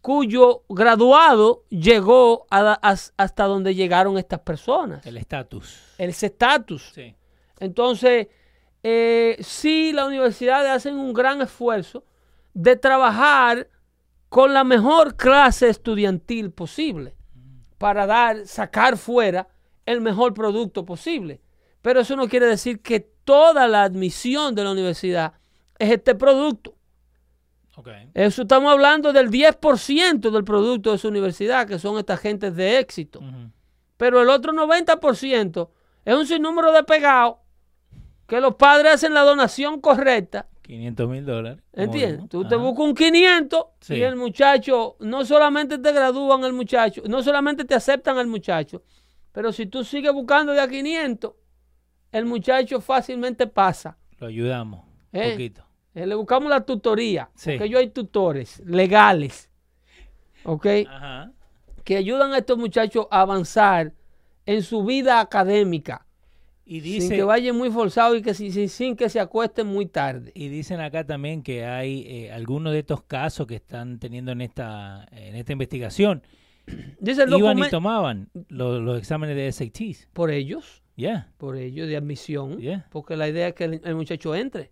cuyo 0.00 0.64
graduado 0.68 1.64
llegó 1.70 2.46
a- 2.50 2.78
a- 2.82 2.96
hasta 3.16 3.44
donde 3.44 3.74
llegaron 3.74 4.18
estas 4.18 4.40
personas. 4.40 5.06
El 5.06 5.16
estatus. 5.16 5.80
Ese 5.96 6.26
estatus. 6.26 6.90
Sí. 6.94 7.14
Entonces, 7.58 8.28
eh, 8.82 9.36
sí, 9.40 9.92
las 9.92 10.06
universidades 10.06 10.70
hacen 10.70 10.96
un 10.98 11.14
gran 11.14 11.40
esfuerzo 11.40 12.04
de 12.52 12.76
trabajar 12.76 13.68
con 14.28 14.52
la 14.52 14.64
mejor 14.64 15.16
clase 15.16 15.68
estudiantil 15.68 16.50
posible 16.50 17.14
para 17.78 18.06
dar, 18.06 18.46
sacar 18.46 18.98
fuera 18.98 19.48
el 19.86 20.00
mejor 20.00 20.34
producto 20.34 20.84
posible. 20.84 21.40
Pero 21.84 22.00
eso 22.00 22.16
no 22.16 22.28
quiere 22.28 22.46
decir 22.46 22.80
que 22.80 22.98
toda 23.00 23.68
la 23.68 23.82
admisión 23.82 24.54
de 24.54 24.64
la 24.64 24.72
universidad 24.72 25.34
es 25.78 25.90
este 25.90 26.14
producto. 26.14 26.74
Ok. 27.76 27.88
Eso 28.14 28.42
estamos 28.42 28.72
hablando 28.72 29.12
del 29.12 29.30
10% 29.30 30.30
del 30.30 30.44
producto 30.44 30.92
de 30.92 30.96
su 30.98 31.08
universidad, 31.08 31.68
que 31.68 31.78
son 31.78 31.98
estas 31.98 32.20
gentes 32.20 32.56
de 32.56 32.78
éxito. 32.78 33.20
Pero 33.98 34.22
el 34.22 34.30
otro 34.30 34.54
90% 34.54 35.68
es 36.06 36.14
un 36.14 36.26
sinnúmero 36.26 36.72
de 36.72 36.84
pegados 36.84 37.36
que 38.26 38.40
los 38.40 38.54
padres 38.54 38.94
hacen 38.94 39.12
la 39.12 39.20
donación 39.20 39.82
correcta. 39.82 40.46
500 40.62 41.06
mil 41.06 41.26
dólares. 41.26 41.62
¿Entiendes? 41.74 42.30
Tú 42.30 42.48
te 42.48 42.56
buscas 42.56 42.86
un 42.86 42.94
500 42.94 43.62
Sí. 43.80 43.96
y 43.96 44.02
el 44.04 44.16
muchacho, 44.16 44.96
no 45.00 45.26
solamente 45.26 45.76
te 45.76 45.92
gradúan 45.92 46.44
el 46.44 46.54
muchacho, 46.54 47.02
no 47.06 47.22
solamente 47.22 47.66
te 47.66 47.74
aceptan 47.74 48.16
al 48.16 48.26
muchacho, 48.26 48.82
pero 49.32 49.52
si 49.52 49.66
tú 49.66 49.84
sigues 49.84 50.14
buscando 50.14 50.54
de 50.54 50.60
a 50.62 50.66
500, 50.66 51.34
el 52.14 52.24
muchacho 52.24 52.80
fácilmente 52.80 53.46
pasa. 53.46 53.96
Lo 54.18 54.26
ayudamos. 54.28 54.84
Un 55.12 55.20
Eh. 55.20 55.30
poquito. 55.32 55.64
Eh, 55.94 56.06
le 56.06 56.14
buscamos 56.14 56.48
la 56.50 56.60
tutoría, 56.64 57.30
Sí. 57.34 57.50
porque 57.52 57.64
ellos 57.66 57.80
hay 57.80 57.90
tutores 57.90 58.60
legales, 58.66 59.50
¿ok? 60.44 60.66
Ajá. 60.88 61.32
Que 61.84 61.96
ayudan 61.96 62.32
a 62.32 62.38
estos 62.38 62.58
muchachos 62.58 63.06
a 63.10 63.20
avanzar 63.20 63.92
en 64.46 64.62
su 64.62 64.84
vida 64.84 65.20
académica, 65.20 66.06
Y 66.66 66.80
sin 66.80 66.82
dice, 66.82 67.16
que 67.16 67.22
vayan 67.22 67.56
muy 67.56 67.70
forzados 67.70 68.18
y 68.18 68.22
que 68.22 68.34
sin, 68.34 68.52
sin- 68.52 68.68
sin 68.68 68.96
que 68.96 69.08
se 69.08 69.20
acuesten 69.20 69.66
muy 69.66 69.86
tarde. 69.86 70.32
y 70.34 70.48
dicen 70.48 70.80
acá 70.80 71.04
también 71.04 71.42
que 71.42 71.64
hay 71.66 72.04
eh, 72.08 72.32
algunos 72.32 72.72
de 72.72 72.80
estos 72.80 73.02
casos 73.02 73.46
que 73.46 73.54
están 73.56 73.98
teniendo 73.98 74.32
en 74.32 74.40
esta, 74.40 75.06
en 75.12 75.36
esta 75.36 75.52
investigación. 75.52 76.22
Dice 76.98 77.24
el 77.24 77.34
Iban 77.34 77.58
y 77.58 77.68
tomaban 77.68 78.30
los, 78.48 78.80
los 78.80 78.98
exámenes 78.98 79.36
de 79.36 79.52
SATs. 79.52 80.08
por 80.14 80.30
ellos, 80.30 80.82
Por 81.38 81.56
ellos 81.56 81.88
de 81.88 81.96
admisión, 81.96 82.58
Yeah. 82.58 82.86
porque 82.90 83.16
la 83.16 83.28
idea 83.28 83.48
es 83.48 83.54
que 83.54 83.64
el, 83.64 83.80
el 83.84 83.94
muchacho 83.96 84.34
entre. 84.34 84.70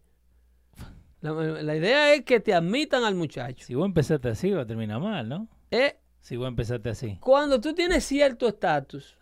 La, 1.20 1.32
la 1.32 1.76
idea 1.76 2.14
es 2.14 2.24
que 2.24 2.40
te 2.40 2.52
admitan 2.54 3.04
al 3.04 3.14
muchacho. 3.14 3.64
Si 3.64 3.74
vos 3.74 3.86
empezaste 3.86 4.28
así, 4.28 4.50
va 4.50 4.62
a 4.62 4.66
terminar 4.66 5.00
mal, 5.00 5.28
¿no? 5.28 5.48
Eh, 5.70 5.96
Si 6.20 6.36
vos 6.36 6.48
empezaste 6.48 6.88
así. 6.90 7.16
cuando 7.20 7.60
tú 7.60 7.74
tienes 7.74 8.04
cierto 8.04 8.48
estatus 8.48 9.16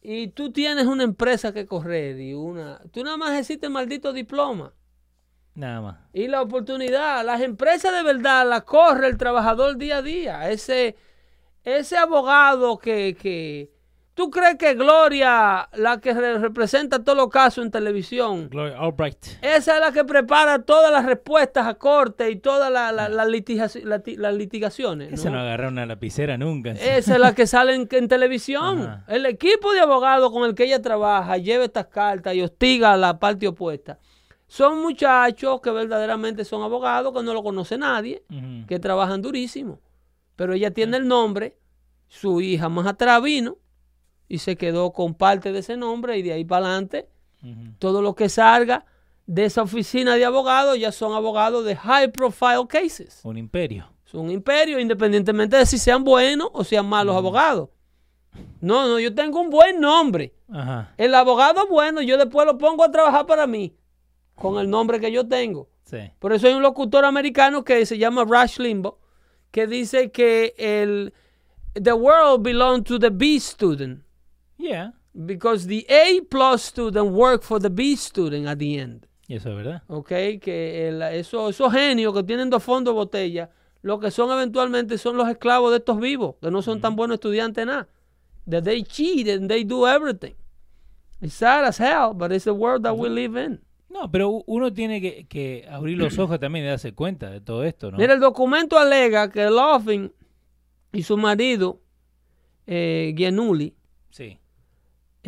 y 0.00 0.28
tú 0.28 0.52
tienes 0.52 0.86
una 0.86 1.02
empresa 1.04 1.52
que 1.52 1.66
correr 1.66 2.20
y 2.20 2.32
una, 2.34 2.80
tú 2.92 3.02
nada 3.02 3.16
más 3.16 3.32
necesitas 3.32 3.70
maldito 3.70 4.12
diploma. 4.12 4.72
Nada 5.54 5.80
más. 5.80 5.98
Y 6.12 6.28
la 6.28 6.40
oportunidad, 6.42 7.24
las 7.24 7.40
empresas 7.40 7.92
de 7.92 8.04
verdad 8.04 8.48
la 8.48 8.60
corre 8.60 9.08
el 9.08 9.16
trabajador 9.16 9.76
día 9.76 9.96
a 9.96 10.02
día. 10.02 10.50
Ese, 10.50 10.94
ese 11.64 11.96
abogado 11.96 12.78
que, 12.78 13.16
que... 13.20 13.72
¿Tú 14.18 14.30
crees 14.30 14.56
que 14.56 14.74
Gloria, 14.74 15.68
la 15.74 16.00
que 16.00 16.12
re- 16.12 16.38
representa 16.40 17.04
todos 17.04 17.16
los 17.16 17.28
casos 17.28 17.64
en 17.64 17.70
televisión, 17.70 18.48
Gloria 18.50 18.76
Albright. 18.76 19.24
esa 19.42 19.74
es 19.76 19.80
la 19.80 19.92
que 19.92 20.04
prepara 20.04 20.58
todas 20.62 20.90
las 20.90 21.06
respuestas 21.06 21.68
a 21.68 21.74
corte 21.74 22.28
y 22.28 22.34
todas 22.34 22.68
la- 22.72 22.90
la- 22.90 23.08
las 23.08 23.28
litigaciones? 24.34 25.12
Ese 25.12 25.30
¿no? 25.30 25.36
no 25.36 25.42
agarra 25.42 25.68
una 25.68 25.86
lapicera 25.86 26.36
nunca. 26.36 26.72
Esa 26.72 27.14
es 27.14 27.20
la 27.20 27.32
que 27.32 27.46
sale 27.46 27.76
en, 27.76 27.86
en 27.90 28.08
televisión. 28.08 28.80
Ajá. 28.82 29.04
El 29.06 29.24
equipo 29.26 29.72
de 29.72 29.78
abogados 29.78 30.32
con 30.32 30.48
el 30.48 30.56
que 30.56 30.64
ella 30.64 30.82
trabaja 30.82 31.36
lleva 31.36 31.64
estas 31.64 31.86
cartas 31.86 32.34
y 32.34 32.42
hostiga 32.42 32.94
a 32.94 32.96
la 32.96 33.20
parte 33.20 33.46
opuesta. 33.46 34.00
Son 34.48 34.82
muchachos 34.82 35.60
que 35.60 35.70
verdaderamente 35.70 36.44
son 36.44 36.62
abogados, 36.64 37.14
que 37.14 37.22
no 37.22 37.34
lo 37.34 37.42
conoce 37.44 37.78
nadie, 37.78 38.24
que 38.66 38.80
trabajan 38.80 39.22
durísimo. 39.22 39.78
Pero 40.34 40.54
ella 40.54 40.72
tiene 40.72 40.96
el 40.96 41.06
nombre, 41.06 41.56
su 42.08 42.40
hija 42.40 42.68
más 42.68 42.86
atrás 42.88 43.22
vino 43.22 43.58
y 44.28 44.38
se 44.38 44.56
quedó 44.56 44.92
con 44.92 45.14
parte 45.14 45.52
de 45.52 45.60
ese 45.60 45.76
nombre 45.76 46.18
y 46.18 46.22
de 46.22 46.32
ahí 46.32 46.44
para 46.44 46.66
adelante 46.66 47.08
todo 47.78 48.02
lo 48.02 48.14
que 48.14 48.28
salga 48.28 48.84
de 49.26 49.44
esa 49.44 49.62
oficina 49.62 50.16
de 50.16 50.24
abogados 50.24 50.78
ya 50.78 50.90
son 50.90 51.12
abogados 51.12 51.64
de 51.64 51.76
high 51.76 52.10
profile 52.10 52.66
cases. 52.68 53.20
Un 53.24 53.38
imperio. 53.38 53.88
Es 54.06 54.14
un 54.14 54.30
imperio, 54.30 54.80
independientemente 54.80 55.56
de 55.56 55.66
si 55.66 55.78
sean 55.78 56.02
buenos 56.02 56.48
o 56.52 56.64
sean 56.64 56.86
malos 56.88 57.14
abogados. 57.14 57.68
No, 58.60 58.88
no, 58.88 58.98
yo 58.98 59.14
tengo 59.14 59.40
un 59.40 59.50
buen 59.50 59.80
nombre. 59.80 60.34
Ajá. 60.50 60.94
El 60.96 61.14
abogado 61.14 61.66
bueno, 61.66 62.00
yo 62.00 62.16
después 62.16 62.46
lo 62.46 62.56
pongo 62.56 62.84
a 62.84 62.90
trabajar 62.90 63.26
para 63.26 63.46
mí, 63.46 63.76
con 64.34 64.58
el 64.58 64.70
nombre 64.70 64.98
que 64.98 65.12
yo 65.12 65.28
tengo. 65.28 65.68
Sí. 65.84 65.98
Por 66.18 66.32
eso 66.32 66.46
hay 66.46 66.54
un 66.54 66.62
locutor 66.62 67.04
americano 67.04 67.64
que 67.64 67.84
se 67.84 67.98
llama 67.98 68.24
Rush 68.24 68.58
Limbo, 68.58 68.98
que 69.50 69.66
dice 69.66 70.10
que 70.10 70.54
el 70.56 71.12
the 71.74 71.92
world 71.92 72.42
belongs 72.42 72.84
to 72.84 72.98
the 72.98 73.10
B 73.10 73.36
student, 73.36 74.02
Yeah. 74.58 74.92
because 75.14 75.66
the 75.66 75.86
A 75.88 76.20
plus 76.30 76.62
student 76.62 77.12
work 77.12 77.42
for 77.42 77.60
the 77.60 77.70
B 77.70 77.96
student 77.96 78.46
at 78.46 78.58
the 78.58 78.78
end. 78.78 79.06
Eso 79.28 79.50
es 79.50 79.56
verdad. 79.56 79.82
¿ok? 79.88 80.08
Que 80.40 80.88
el- 80.88 81.02
eso- 81.02 81.48
esos 81.50 81.72
genios 81.72 82.14
que 82.14 82.22
tienen 82.22 82.50
dos 82.50 82.62
fondos 82.62 82.92
de 82.94 82.96
botella, 82.98 83.50
lo 83.82 83.98
que 84.00 84.10
son 84.10 84.30
eventualmente 84.30 84.96
son 84.98 85.16
los 85.16 85.28
esclavos 85.28 85.70
de 85.70 85.78
estos 85.78 85.98
vivos, 86.00 86.36
que 86.40 86.50
no 86.50 86.62
son 86.62 86.80
tan 86.80 86.96
buenos 86.96 87.16
estudiantes 87.16 87.64
nada. 87.66 87.88
That 88.48 88.62
they 88.64 88.82
cheat 88.82 89.28
and 89.28 89.48
they 89.48 89.64
do 89.64 89.86
everything. 89.86 90.34
It's 91.20 91.34
sad 91.34 91.64
as 91.64 91.78
hell, 91.78 92.12
but 92.14 92.32
it's 92.32 92.44
the 92.44 92.52
world 92.52 92.82
that 92.84 92.94
we 92.96 93.08
live 93.08 93.36
in. 93.36 93.60
No, 93.90 94.10
pero 94.10 94.42
uno 94.46 94.72
tiene 94.72 95.00
que, 95.00 95.26
que 95.26 95.66
abrir 95.70 95.98
los 95.98 96.18
ojos 96.18 96.38
también 96.40 96.64
y 96.64 96.68
darse 96.68 96.94
cuenta 96.94 97.30
de 97.30 97.40
todo 97.40 97.64
esto, 97.64 97.90
¿no? 97.90 97.98
Mira, 97.98 98.14
el 98.14 98.20
documento 98.20 98.78
alega 98.78 99.30
que 99.30 99.44
Loffin 99.50 100.12
y 100.92 101.02
su 101.02 101.16
marido, 101.16 101.80
eh, 102.66 103.12
Gianulli, 103.16 103.74
Sí. 104.10 104.38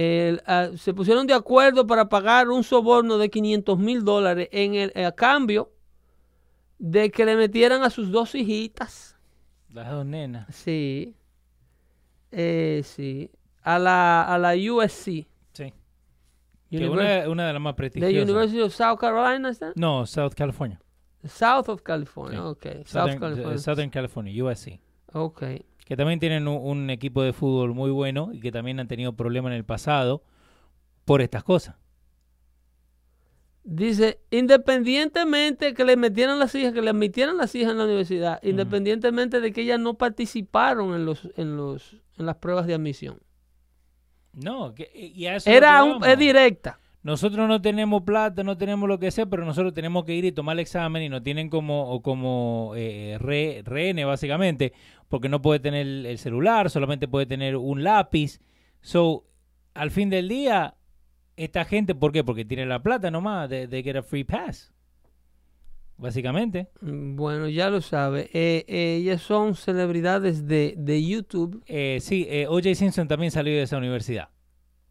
El, 0.01 0.43
ah, 0.47 0.68
se 0.77 0.94
pusieron 0.94 1.27
de 1.27 1.35
acuerdo 1.35 1.86
para 1.86 2.09
pagar 2.09 2.48
un 2.48 2.62
soborno 2.64 3.18
de 3.18 3.28
500 3.28 3.78
mil 3.78 4.05
dólares 4.05 4.48
en 4.52 4.74
el, 4.74 5.05
a 5.05 5.12
cambio 5.12 5.72
de 6.78 7.10
que 7.10 7.24
le 7.24 7.36
metieran 7.36 7.82
a 7.82 7.90
sus 7.90 8.10
dos 8.10 8.35
hijitas. 8.35 9.16
Las 9.70 9.90
dos 9.90 10.06
nenas. 10.06 10.47
Sí. 10.55 11.14
Eh, 12.32 12.82
sí. 12.85 13.31
A 13.62 13.78
la, 13.78 14.22
a 14.22 14.39
la 14.39 14.55
USC. 14.55 15.27
Sí. 15.52 15.72
Que 16.70 16.89
una, 16.89 17.28
una 17.28 17.47
de 17.48 17.52
las 17.52 17.60
más 17.62 17.74
the 17.74 17.77
prestigiosas. 17.77 18.22
University 18.22 18.60
of 18.62 18.72
South 18.74 18.98
Carolina, 18.98 19.51
¿is 19.51 19.59
that? 19.59 19.72
No, 19.77 20.06
South 20.06 20.35
California. 20.35 20.81
South 21.27 21.68
of 21.68 21.82
California, 21.82 22.39
Sí. 22.39 22.47
ok. 22.47 22.62
South 22.64 22.86
Southern, 22.86 23.18
California. 23.20 23.55
eh, 23.55 23.59
Southern 23.59 23.90
California, 23.90 24.44
USC. 24.44 24.81
Ok. 25.12 25.43
Que 25.91 25.97
también 25.97 26.21
tienen 26.21 26.47
un, 26.47 26.62
un 26.62 26.89
equipo 26.89 27.21
de 27.21 27.33
fútbol 27.33 27.75
muy 27.75 27.91
bueno 27.91 28.31
y 28.33 28.39
que 28.39 28.53
también 28.53 28.79
han 28.79 28.87
tenido 28.87 29.15
problemas 29.15 29.51
en 29.51 29.57
el 29.57 29.65
pasado 29.65 30.23
por 31.05 31.21
estas 31.21 31.43
cosas. 31.43 31.75
Dice, 33.65 34.21
independientemente 34.31 35.75
que 35.75 35.85
le 35.85 35.97
metieran 35.97 36.39
las 36.39 36.55
hijas, 36.55 36.73
que 36.73 36.81
le 36.81 36.91
admitieran 36.91 37.37
las 37.37 37.55
hijas 37.57 37.73
en 37.73 37.79
la 37.79 37.85
universidad, 37.87 38.41
independientemente 38.45 39.41
de 39.41 39.53
que 39.53 39.62
ellas 39.62 39.81
no 39.81 39.95
participaron 39.95 40.95
en 40.95 41.05
los, 41.05 41.29
en 41.37 41.57
los, 41.57 41.97
en 42.17 42.27
las 42.27 42.37
pruebas 42.37 42.69
de 42.69 42.75
admisión. 42.75 43.21
No, 44.33 44.75
que, 44.75 44.91
y 44.95 45.27
a 45.27 45.37
eso 45.37 45.51
Era 45.51 45.83
un, 45.83 46.05
es 46.05 46.17
directa. 46.17 46.80
Nosotros 47.02 47.48
no 47.48 47.62
tenemos 47.62 48.02
plata, 48.02 48.43
no 48.44 48.59
tenemos 48.59 48.89
lo 48.89 48.98
que 48.98 49.10
sea, 49.10 49.24
pero 49.27 49.44
nosotros 49.47 49.72
tenemos 49.72 50.05
que 50.05 50.14
ir 50.14 50.24
y 50.27 50.32
tomar 50.32 50.55
el 50.56 50.60
examen 50.60 51.02
y 51.02 51.09
nos 51.09 51.22
tienen 51.22 51.48
como, 51.48 52.02
como 52.02 52.72
eh, 52.77 53.16
re- 53.18 53.62
rehene, 53.64 54.05
básicamente, 54.05 54.74
porque 55.09 55.28
no 55.31 55.40
puede 55.40 55.60
tener 55.60 55.86
el 55.86 56.18
celular, 56.18 56.68
solamente 56.68 57.09
puede 57.09 57.24
tener 57.27 57.56
un 57.56 57.82
lápiz. 57.85 58.40
So, 58.82 59.24
al 59.72 59.90
fin 59.90 60.10
del 60.10 60.28
día, 60.28 60.74
esta 61.36 61.64
gente, 61.64 61.94
¿por 61.94 62.12
qué? 62.12 62.22
Porque 62.22 62.44
tiene 62.44 62.66
la 62.66 62.82
plata 62.82 63.10
nomás, 63.10 63.48
de, 63.48 63.66
de 63.66 63.82
get 63.82 63.97
a 63.97 64.02
free 64.02 64.24
pass. 64.24 64.74
básicamente. 65.97 66.68
Bueno, 66.82 67.48
ya 67.48 67.70
lo 67.70 67.81
sabe. 67.81 68.28
Eh, 68.32 68.64
eh, 68.68 68.97
ellas 69.01 69.22
son 69.22 69.55
celebridades 69.55 70.47
de, 70.47 70.74
de 70.77 71.05
YouTube. 71.05 71.62
Eh, 71.66 71.98
sí, 72.01 72.27
eh, 72.28 72.47
O.J. 72.47 72.74
Simpson 72.74 73.09
también 73.09 73.31
salió 73.31 73.55
de 73.55 73.62
esa 73.62 73.78
universidad, 73.78 74.28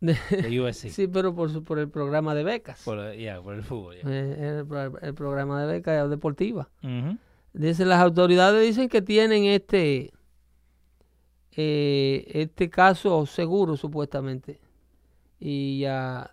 de 0.02 0.14
USC. 0.62 0.90
Sí, 0.90 1.08
pero 1.08 1.34
por, 1.36 1.52
su- 1.52 1.64
por 1.64 1.80
el 1.80 1.90
programa 1.90 2.34
de 2.36 2.44
becas. 2.44 2.82
Por, 2.84 3.16
ya, 3.16 3.42
por 3.42 3.56
el 3.56 3.64
fútbol. 3.64 3.96
Eh, 4.06 4.58
el, 4.60 4.66
pro- 4.66 5.00
el 5.00 5.14
programa 5.14 5.62
de 5.62 5.68
becas 5.74 6.10
deportiva. 6.10 6.70
Dice, 7.54 7.86
las 7.86 8.00
autoridades 8.00 8.66
dicen 8.66 8.88
que 8.90 9.02
tienen 9.02 9.46
este 9.46 10.12
eh, 11.56 12.26
este 12.34 12.70
caso 12.70 13.26
seguro 13.26 13.76
supuestamente. 13.76 14.60
Y 15.40 15.86
a 15.86 16.30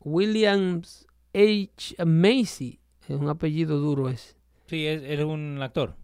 Williams 0.00 1.06
H. 1.34 1.96
Macy, 2.04 2.80
es 3.08 3.16
un 3.16 3.28
apellido 3.28 3.78
duro 3.78 4.08
ese, 4.08 4.34
Sí, 4.66 4.86
es, 4.86 5.02
es 5.02 5.20
un 5.24 5.60
actor. 5.62 5.94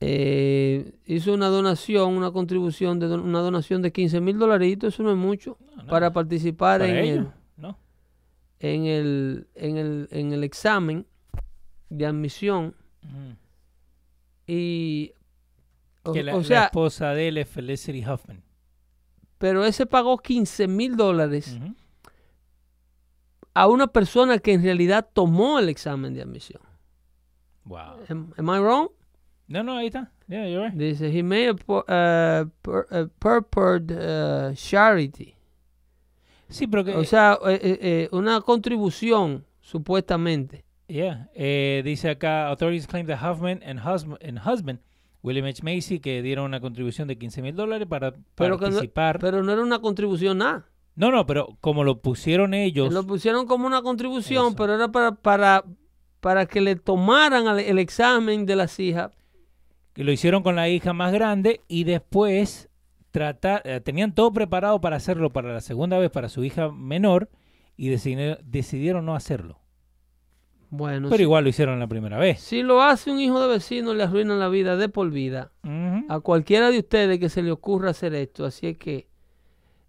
Eh, 0.00 0.92
hizo 1.06 1.32
una 1.34 1.48
donación, 1.48 2.16
una 2.16 2.30
contribución, 2.30 2.98
de 3.00 3.08
don- 3.08 3.20
una 3.20 3.40
donación 3.40 3.82
de 3.82 3.92
15 3.92 4.20
mil 4.20 4.38
dolaritos, 4.38 4.94
eso 4.94 5.02
no 5.02 5.10
es 5.10 5.16
mucho, 5.16 5.56
No, 5.76 5.82
no, 5.82 5.88
para 5.88 6.12
participar 6.12 6.80
para 6.80 6.90
en 7.00 7.04
el, 7.06 7.28
¿no? 7.56 7.78
en, 8.60 8.84
el, 8.86 9.48
en, 9.54 9.76
el, 9.76 10.08
en 10.12 10.32
el 10.32 10.44
examen 10.44 11.06
de 11.90 12.06
admisión. 12.06 12.74
Ujú. 13.02 13.36
Y, 14.46 15.12
o, 16.04 16.12
Que 16.12 16.22
la, 16.22 16.34
o 16.34 16.38
la 16.38 16.44
sea, 16.44 16.64
esposa 16.66 17.12
de 17.14 17.28
él 17.28 17.38
es 17.38 17.48
Felicity 17.48 18.04
Huffman. 18.06 18.42
pero 19.38 19.64
ese 19.64 19.84
pagó 19.84 20.16
15 20.18 20.68
mil 20.68 20.96
dólares 20.96 21.58
a 23.54 23.66
una 23.66 23.88
persona 23.88 24.38
que 24.38 24.52
en 24.52 24.62
realidad 24.62 25.08
tomó 25.12 25.58
el 25.58 25.68
examen 25.68 26.14
de 26.14 26.22
admisión. 26.22 26.62
Wow. 27.64 28.04
Am, 28.08 28.32
am 28.36 28.46
I 28.48 28.58
wrong? 28.60 28.88
No, 29.48 29.62
no, 29.62 29.76
ahí 29.78 29.86
está. 29.86 30.12
Yeah, 30.28 30.46
you're 30.46 30.68
right. 30.68 30.74
Dice, 30.78 31.08
he 31.10 31.22
made 31.22 31.48
a, 31.48 31.54
pu- 31.54 31.84
uh, 31.88 32.50
a 32.90 34.50
uh, 34.50 34.54
charity. 34.54 35.34
Sí, 36.48 36.66
pero 36.66 36.84
que... 36.84 36.94
O 36.94 37.04
sea, 37.04 37.38
eh, 37.46 37.58
eh, 37.62 37.78
eh, 37.80 38.08
una 38.12 38.40
contribución, 38.42 39.44
supuestamente. 39.60 40.64
Yeah. 40.86 41.28
Eh, 41.34 41.82
dice 41.84 42.10
acá, 42.10 42.48
authorities 42.48 42.86
claim 42.86 43.06
that 43.06 43.18
Huffman 43.22 43.62
and, 43.64 43.80
husband, 43.80 44.18
and 44.22 44.38
husband, 44.38 44.80
William 45.22 45.46
H. 45.46 45.62
Macy, 45.62 45.98
que 46.00 46.22
dieron 46.22 46.46
una 46.46 46.60
contribución 46.60 47.08
de 47.08 47.16
15 47.18 47.42
mil 47.42 47.54
dólares 47.56 47.86
para 47.88 48.12
Pero, 48.34 48.58
que 48.58 48.66
no, 48.66 48.70
participar. 48.72 49.18
pero 49.18 49.42
no 49.42 49.52
era 49.52 49.62
una 49.62 49.80
contribución 49.80 50.38
nada. 50.38 50.66
no, 50.94 51.10
no, 51.10 51.26
pero 51.26 51.56
como 51.60 51.84
lo 51.84 52.00
pusieron 52.00 52.54
ellos, 52.54 52.92
Lo 52.92 53.06
pusieron 53.06 53.46
como 53.46 53.66
una 53.66 53.82
contribución, 53.82 54.48
Eso. 54.48 54.56
pero 54.56 54.74
era 54.74 54.88
para, 54.88 55.12
para, 55.12 55.64
para 56.20 56.46
que 56.46 56.60
le 56.60 56.76
tomaran 56.76 57.58
el 57.58 57.78
examen 57.78 58.46
de 58.46 58.56
las 58.56 58.78
hijas. 58.80 59.17
Que 59.98 60.04
lo 60.04 60.12
hicieron 60.12 60.44
con 60.44 60.54
la 60.54 60.68
hija 60.68 60.92
más 60.92 61.12
grande 61.12 61.62
y 61.66 61.82
después 61.82 62.68
tratar, 63.10 63.62
eh, 63.64 63.80
tenían 63.80 64.14
todo 64.14 64.32
preparado 64.32 64.80
para 64.80 64.94
hacerlo 64.94 65.30
para 65.30 65.52
la 65.52 65.60
segunda 65.60 65.98
vez 65.98 66.08
para 66.08 66.28
su 66.28 66.44
hija 66.44 66.70
menor 66.70 67.28
y 67.76 67.90
decidi- 67.90 68.38
decidieron 68.44 69.06
no 69.06 69.16
hacerlo. 69.16 69.58
Bueno, 70.70 71.08
Pero 71.08 71.16
si, 71.16 71.22
igual 71.24 71.42
lo 71.42 71.50
hicieron 71.50 71.80
la 71.80 71.88
primera 71.88 72.16
vez. 72.16 72.38
si 72.38 72.62
lo 72.62 72.80
hace 72.80 73.10
un 73.10 73.18
hijo 73.18 73.40
de 73.40 73.48
vecino, 73.48 73.92
le 73.92 74.04
arruinan 74.04 74.38
la 74.38 74.48
vida 74.48 74.76
de 74.76 74.88
por 74.88 75.10
vida. 75.10 75.50
A 76.08 76.20
cualquiera 76.20 76.70
de 76.70 76.78
ustedes 76.78 77.18
que 77.18 77.28
se 77.28 77.42
le 77.42 77.50
ocurra 77.50 77.90
hacer 77.90 78.14
esto. 78.14 78.44
Así 78.44 78.68
es 78.68 78.78
que 78.78 79.08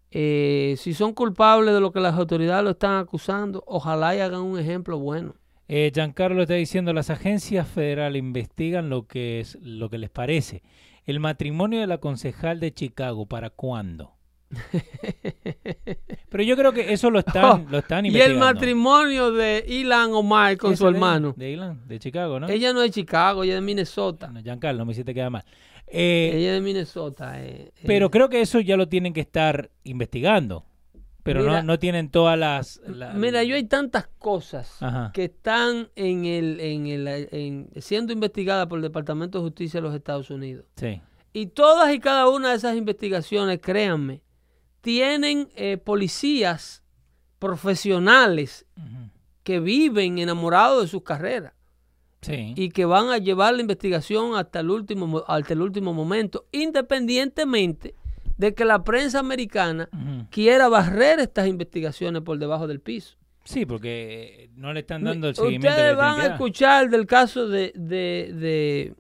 eh, 0.10 0.74
si 0.80 0.96
son 0.96 1.14
culpables 1.14 1.72
de 1.76 1.82
lo 1.82 1.92
que 1.92 2.00
las 2.00 2.16
autoridades 2.16 2.64
lo 2.64 2.72
están 2.72 2.98
acusando, 2.98 3.64
ojalá 3.68 4.16
y 4.16 4.22
hagan 4.22 4.42
un 4.42 4.58
ejemplo 4.58 4.98
bueno. 4.98 5.36
Eh, 5.72 5.92
Giancarlo 5.94 6.42
está 6.42 6.56
diciendo, 6.56 6.92
las 6.94 7.10
agencias 7.12 7.68
federales 7.68 8.20
investigan 8.20 8.90
lo 8.90 9.06
que, 9.08 9.40
es, 9.40 9.58
lo 9.62 9.88
que 9.90 10.00
les 10.00 10.10
parece. 10.10 10.64
El 11.06 11.20
matrimonio 11.20 11.80
de 11.80 11.86
la 11.88 12.00
concejal 12.00 12.60
de 12.60 12.74
Chicago, 12.74 13.28
¿para 13.28 13.50
cuándo? 13.52 14.16
Pero 16.30 16.44
yo 16.44 16.56
creo 16.56 16.72
que 16.74 16.92
eso 16.94 17.10
lo 17.10 17.20
están, 17.20 17.68
lo 17.70 17.80
están 17.80 18.06
y 18.06 18.10
el 18.10 18.16
investigando. 18.16 18.46
matrimonio 18.46 19.32
de 19.32 19.64
Ilan 19.68 20.12
Omar 20.14 20.58
con 20.58 20.76
su 20.78 20.86
de- 20.86 20.92
hermano. 20.92 21.34
De 21.38 21.52
Ilan, 21.52 21.88
de 21.88 22.00
Chicago, 22.00 22.40
¿no? 22.40 22.48
Ella 22.50 22.74
no 22.74 22.82
es 22.82 22.90
de 22.92 23.02
Chicago, 23.02 23.44
ella 23.44 23.54
es 23.54 23.58
de 23.58 23.66
Minnesota. 23.66 24.28
Bueno, 24.28 24.42
Giancarlo, 24.44 24.86
me 24.86 24.92
hiciste 24.94 25.14
quedar 25.14 25.30
mal. 25.32 25.44
Eh, 25.92 26.32
Ella 26.36 26.50
es 26.50 26.54
de 26.56 26.62
Minnesota. 26.62 27.42
eh, 27.44 27.72
eh. 27.76 27.84
Pero 27.86 28.12
creo 28.12 28.30
que 28.30 28.42
eso 28.42 28.60
ya 28.60 28.78
lo 28.78 28.88
tienen 28.88 29.12
que 29.14 29.22
estar 29.22 29.72
investigando. 29.84 30.66
Pero 31.24 31.42
Mira- 31.42 31.62
no, 31.62 31.74
no 31.74 31.80
tienen 31.80 32.10
todas 32.10 32.40
las... 32.40 32.82
la- 32.88 33.14
Mira, 33.14 33.44
yo 33.44 33.56
hay 33.56 33.66
tantas 33.66 34.08
cosas 34.20 34.82
Ajá. 34.82 35.12
que 35.14 35.26
están 35.26 35.90
en 35.96 36.26
el, 36.26 36.60
en 36.60 36.88
el, 36.88 37.08
en- 37.32 37.70
siendo 37.82 38.14
investigadas 38.14 38.68
por 38.68 38.78
el 38.80 38.84
Departamento 38.84 39.38
de 39.40 39.44
Justicia 39.44 39.80
de 39.82 39.88
los 39.88 39.96
Estados 39.96 40.30
Unidos. 40.30 40.66
Sí. 40.78 41.02
Y 41.34 41.48
todas 41.48 41.94
y 41.94 42.00
cada 42.00 42.28
una 42.30 42.50
de 42.52 42.56
esas 42.56 42.76
investigaciones, 42.78 43.60
créanme, 43.62 44.22
tienen 44.82 45.50
eh, 45.56 45.78
policías 45.78 46.84
profesionales 47.38 48.66
que 49.44 49.60
viven 49.60 50.20
enamorados 50.20 50.84
de 50.84 50.88
sus 50.88 51.04
carreras 51.04 51.54
Sí. 52.22 52.54
y 52.58 52.70
que 52.70 52.86
van 52.86 53.10
a 53.10 53.18
llevar 53.18 53.54
la 53.54 53.62
investigación 53.62 54.36
hasta 54.36 54.60
el 54.62 54.70
último, 54.70 55.08
mo- 55.08 55.24
hasta 55.28 55.54
el 55.54 55.62
último 55.62 55.94
momento, 55.94 56.46
independientemente 56.52 57.96
de 58.40 58.54
que 58.54 58.64
la 58.64 58.86
prensa 58.86 59.20
americana 59.20 59.90
quiera 60.32 60.70
barrer 60.70 61.20
estas 61.20 61.46
investigaciones 61.46 62.22
por 62.22 62.40
debajo 62.40 62.68
del 62.68 62.80
piso. 62.80 63.18
Sí, 63.44 63.66
porque 63.66 64.50
no 64.56 64.72
le 64.72 64.80
están 64.80 65.04
dando 65.04 65.28
el 65.28 65.36
seguimiento 65.36 65.68
Ustedes 65.68 65.90
le 65.90 65.96
van 65.96 66.22
a 66.22 66.26
escuchar 66.28 66.90
del 66.90 67.06
caso 67.06 67.50
de, 67.50 67.74
de, 67.76 68.32
de, 68.34 68.94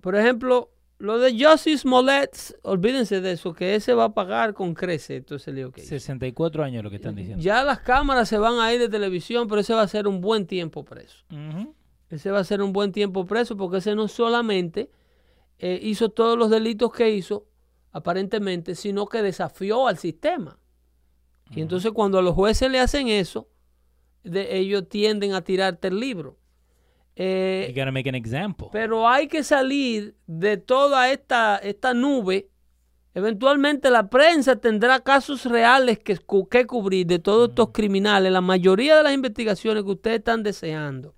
por 0.00 0.16
ejemplo, 0.16 0.70
lo 0.96 1.18
de 1.18 1.32
Justice 1.32 1.78
Smollett, 1.78 2.58
olvídense 2.62 3.20
de 3.20 3.32
eso, 3.32 3.52
que 3.52 3.74
ese 3.74 3.92
va 3.92 4.04
a 4.04 4.14
pagar 4.14 4.54
con 4.54 4.72
crece, 4.72 5.16
entonces 5.16 5.54
que 5.54 5.82
hizo. 5.82 5.88
64 5.90 6.64
años 6.64 6.82
lo 6.82 6.88
que 6.88 6.96
están 6.96 7.14
diciendo. 7.14 7.42
Ya 7.42 7.62
las 7.62 7.80
cámaras 7.80 8.26
se 8.26 8.38
van 8.38 8.58
a 8.58 8.72
ir 8.72 8.80
de 8.80 8.88
televisión, 8.88 9.48
pero 9.48 9.60
ese 9.60 9.74
va 9.74 9.82
a 9.82 9.88
ser 9.88 10.08
un 10.08 10.22
buen 10.22 10.46
tiempo 10.46 10.82
preso. 10.82 11.24
Ese 12.08 12.30
va 12.30 12.38
a 12.38 12.44
ser 12.44 12.62
un 12.62 12.72
buen 12.72 12.90
tiempo 12.90 13.26
preso 13.26 13.54
porque 13.54 13.78
ese 13.78 13.94
no 13.94 14.08
solamente 14.08 14.88
eh, 15.58 15.78
hizo 15.82 16.08
todos 16.08 16.38
los 16.38 16.48
delitos 16.48 16.90
que 16.90 17.10
hizo, 17.10 17.44
aparentemente, 17.96 18.74
sino 18.74 19.06
que 19.06 19.22
desafió 19.22 19.88
al 19.88 19.96
sistema. 19.96 20.58
Y 21.50 21.62
entonces 21.62 21.92
cuando 21.92 22.18
a 22.18 22.22
los 22.22 22.34
jueces 22.34 22.70
le 22.70 22.78
hacen 22.78 23.08
eso, 23.08 23.48
de, 24.22 24.58
ellos 24.58 24.86
tienden 24.90 25.32
a 25.32 25.40
tirarte 25.40 25.88
el 25.88 25.98
libro. 25.98 26.36
Eh, 27.14 27.72
You 27.74 27.80
gotta 27.80 27.92
make 27.92 28.06
an 28.06 28.14
example. 28.14 28.68
pero 28.70 29.08
hay 29.08 29.28
que 29.28 29.42
salir 29.42 30.14
de 30.26 30.58
toda 30.58 31.10
esta, 31.10 31.56
esta 31.56 31.94
nube. 31.94 32.50
Eventualmente 33.14 33.88
la 33.88 34.10
prensa 34.10 34.56
tendrá 34.56 35.00
casos 35.00 35.46
reales 35.46 35.98
que, 35.98 36.18
que 36.50 36.66
cubrir 36.66 37.06
de 37.06 37.18
todos 37.18 37.48
estos 37.48 37.70
criminales. 37.72 38.30
La 38.30 38.42
mayoría 38.42 38.94
de 38.94 39.04
las 39.04 39.14
investigaciones 39.14 39.84
que 39.84 39.90
ustedes 39.92 40.18
están 40.18 40.42
deseando, 40.42 41.14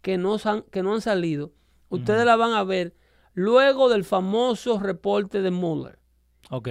que 0.00 0.16
no, 0.16 0.38
han, 0.42 0.62
que 0.70 0.82
no 0.82 0.94
han 0.94 1.02
salido, 1.02 1.52
ustedes 1.90 2.24
la 2.24 2.36
van 2.36 2.54
a 2.54 2.64
ver 2.64 2.94
luego 3.34 3.90
del 3.90 4.04
famoso 4.04 4.78
reporte 4.78 5.42
de 5.42 5.50
Mueller. 5.50 5.98
Ok. 6.50 6.68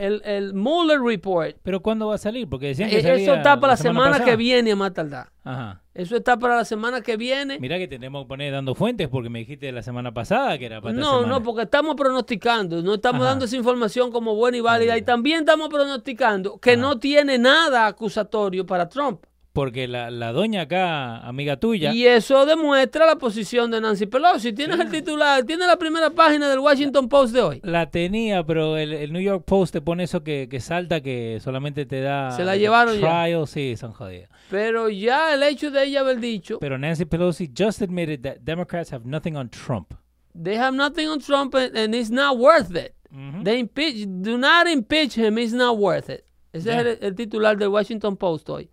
El, 0.00 0.22
el 0.24 0.54
Mueller 0.54 0.98
Report. 0.98 1.56
Pero 1.62 1.80
¿cuándo 1.80 2.06
va 2.06 2.14
a 2.14 2.18
salir? 2.18 2.48
Porque 2.48 2.68
decían 2.68 2.88
que 2.88 3.02
salía 3.02 3.22
Eso 3.22 3.34
está 3.34 3.60
para 3.60 3.74
la 3.74 3.76
semana, 3.76 4.24
que 4.24 4.34
viene 4.34 4.72
a 4.72 4.76
más 4.76 4.94
tardar. 4.94 5.28
Ajá. 5.44 5.82
Eso 5.92 6.16
está 6.16 6.38
para 6.38 6.56
la 6.56 6.64
semana 6.64 7.02
que 7.02 7.18
viene. 7.18 7.58
Mira 7.58 7.76
que 7.76 7.86
tenemos 7.86 8.24
que 8.24 8.28
poner 8.28 8.50
dando 8.50 8.74
fuentes 8.74 9.08
porque 9.08 9.28
me 9.28 9.40
dijiste 9.40 9.70
la 9.72 9.82
semana 9.82 10.14
pasada 10.14 10.56
que 10.56 10.64
era 10.64 10.80
para 10.80 10.94
No, 10.94 11.26
no, 11.26 11.42
porque 11.42 11.62
estamos 11.64 11.96
pronosticando, 11.96 12.80
no 12.80 12.94
estamos 12.94 13.20
Ajá. 13.20 13.30
dando 13.32 13.44
esa 13.44 13.56
información 13.56 14.10
como 14.10 14.34
buena 14.34 14.56
y 14.56 14.60
válida 14.60 14.96
y 14.96 15.02
también 15.02 15.40
estamos 15.40 15.68
pronosticando 15.68 16.58
que 16.58 16.78
no 16.78 16.98
tiene 16.98 17.36
nada 17.36 17.86
acusatorio 17.86 18.64
para 18.64 18.88
Trump. 18.88 19.22
Porque 19.52 19.88
la, 19.88 20.12
la 20.12 20.30
doña 20.30 20.62
acá, 20.62 21.18
amiga 21.26 21.56
tuya, 21.56 21.92
Y 21.92 22.06
eso 22.06 22.46
demuestra 22.46 23.04
la 23.04 23.16
posición 23.16 23.72
de 23.72 23.80
Nancy 23.80 24.06
Pelosi. 24.06 24.52
Tienes 24.52 24.78
el 24.78 24.90
titular, 24.92 25.42
tienes 25.44 25.66
la 25.66 25.76
primera 25.76 26.10
página 26.10 26.48
del 26.48 26.60
Washington 26.60 27.08
Post 27.08 27.34
de 27.34 27.40
hoy. 27.42 27.60
la 27.64 27.90
tenía, 27.90 28.44
pero 28.44 28.76
el, 28.76 28.92
el 28.92 29.12
New 29.12 29.20
York 29.20 29.44
Post 29.44 29.72
te 29.72 29.80
pone 29.80 30.04
eso 30.04 30.22
que, 30.22 30.48
que 30.48 30.60
salta, 30.60 31.00
que 31.00 31.40
solamente 31.42 31.84
te 31.84 32.00
da... 32.00 32.30
Se 32.30 32.44
la 32.44 32.56
llevaron 32.56 32.94
ya. 32.94 33.00
trial, 33.24 33.48
sí, 33.48 33.76
son 33.76 33.92
jodidas. 33.92 34.30
Pero 34.50 34.88
ya 34.88 35.34
el 35.34 35.42
hecho 35.42 35.72
de 35.72 35.82
ella 35.84 36.00
haber 36.00 36.20
dicho, 36.20 36.60
Pero 36.60 36.78
Nancy 36.78 37.04
Pelosi 37.04 37.48
just 37.52 37.82
admitted 37.82 38.20
that 38.22 38.42
Democrats 38.44 38.92
have 38.92 39.04
nothing 39.04 39.34
on 39.36 39.48
Trump. 39.50 39.94
they 40.32 40.56
have 40.56 40.76
nothing 40.76 41.08
on 41.08 41.18
Trump 41.18 41.56
and, 41.56 41.76
and 41.76 41.92
it's 41.92 42.10
not 42.10 42.38
worth 42.38 42.70
it. 42.76 42.94
Ujú. 43.12 43.42
They 43.42 43.58
impeach, 43.58 44.06
do 44.06 44.38
not 44.38 44.68
impeach 44.68 45.16
him, 45.16 45.38
it's 45.38 45.52
not 45.52 45.76
worth 45.76 46.08
it. 46.08 46.24
Ese 46.52 46.66
Yeah. 46.66 46.80
es 46.82 46.98
el, 47.00 47.06
el 47.08 47.14
titular 47.16 47.56
del 47.58 47.68
Washington 47.70 48.16
Post 48.16 48.48
hoy. 48.48 48.70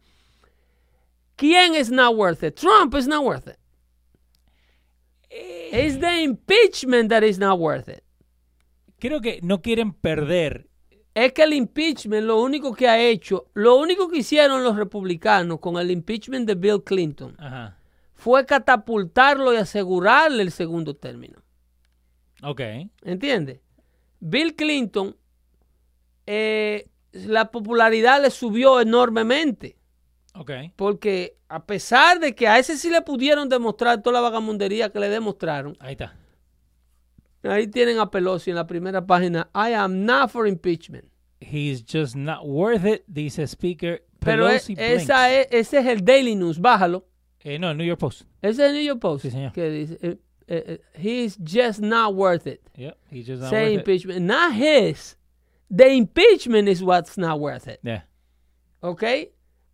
¿Quién 1.38 1.76
es 1.76 1.90
not 1.90 2.16
worth 2.16 2.44
it? 2.44 2.56
Trump 2.56 2.94
is 2.96 3.08
not 3.08 3.24
worth 3.24 3.48
it. 3.48 3.58
It's 5.30 6.00
the 6.00 6.24
impeachment 6.24 7.10
that 7.10 7.24
is 7.24 7.38
not 7.38 7.60
worth 7.60 7.88
it. 7.88 8.04
Creo 9.00 9.22
que 9.22 9.40
no 9.44 9.62
quieren 9.62 9.94
perder. 9.94 10.68
Es 11.14 11.34
que 11.34 11.44
el 11.44 11.54
impeachment 11.54 12.26
lo 12.26 12.42
único 12.42 12.74
que 12.74 12.88
ha 12.88 13.00
hecho, 13.00 13.50
lo 13.54 13.78
único 13.78 14.08
que 14.08 14.20
hicieron 14.20 14.64
los 14.64 14.76
republicanos 14.76 15.60
con 15.60 15.78
el 15.78 15.92
impeachment 15.92 16.48
de 16.48 16.56
Bill 16.56 16.84
Clinton 16.84 17.36
Ajá. 17.40 17.78
fue 18.14 18.46
catapultarlo 18.46 19.54
y 19.54 19.58
asegurarle 19.58 20.44
el 20.44 20.52
segundo 20.52 20.96
término. 20.96 21.40
Ok. 22.44 22.62
¿Entiendes? 23.04 23.62
Bill 24.20 24.56
Clinton, 24.56 25.16
eh, 26.26 26.88
la 27.12 27.52
popularidad 27.52 28.22
le 28.22 28.30
subió 28.32 28.80
enormemente. 28.80 29.77
Ok. 30.40 30.52
Porque 30.76 31.38
a 31.50 31.66
pesar 31.66 32.20
de 32.20 32.36
que 32.36 32.48
a 32.48 32.60
ese 32.60 32.78
sí 32.78 32.90
le 32.90 33.02
pudieron 33.02 33.50
demostrar 33.50 34.02
toda 34.02 34.14
la 34.16 34.22
vagamundería 34.22 34.90
que 34.92 35.00
le 35.00 35.10
demostraron, 35.10 35.76
Ahí 35.80 35.94
está. 35.94 36.16
ahí 37.44 37.68
tienen 37.68 38.00
a 38.00 38.10
Pelosi 38.12 38.50
en 38.50 38.56
la 38.58 38.68
primera 38.68 39.06
página, 39.06 39.50
I 39.54 39.74
am 39.74 40.06
not 40.06 40.30
for 40.30 40.48
impeachment. 40.48 41.06
He's 41.40 41.84
just 41.86 42.16
not 42.16 42.44
worth 42.46 42.86
it, 42.86 43.04
dice 43.08 43.46
Speaker 43.48 44.04
Pero 44.20 44.46
Pelosi 44.48 44.74
es- 44.78 45.04
esa 45.04 45.32
es- 45.32 45.48
ese 45.52 45.80
es 45.80 45.86
el 45.86 46.04
Daily 46.04 46.36
News, 46.36 46.60
bájalo. 46.60 47.06
Eh, 47.44 47.58
no, 47.60 47.70
el 47.72 47.78
New 47.78 47.86
York 47.86 48.00
Post. 48.00 48.24
Ese 48.42 48.52
es 48.64 48.70
el 48.70 48.74
New 48.74 48.84
York 48.84 49.00
Post. 49.00 49.22
Sí, 49.26 49.32
señor. 49.32 49.54
Que 49.54 49.70
dice, 49.70 49.98
eh, 50.02 50.18
eh, 50.48 50.82
he's 50.96 51.38
just 51.44 51.80
not 51.80 52.14
worth 52.16 52.48
it. 52.48 52.60
Yep, 52.76 52.98
he's 53.12 53.26
just 53.28 53.42
not 53.42 53.50
Say 53.52 53.64
worth 53.64 53.74
it. 53.74 53.80
impeachment. 53.80 54.22
Not 54.22 54.54
his. 54.54 55.18
The 55.74 55.94
impeachment 55.96 56.68
is 56.68 56.82
what's 56.82 57.18
not 57.18 57.40
worth 57.40 57.68
it. 57.68 57.80
Yeah. 57.84 58.06
¿Ok? 58.82 59.04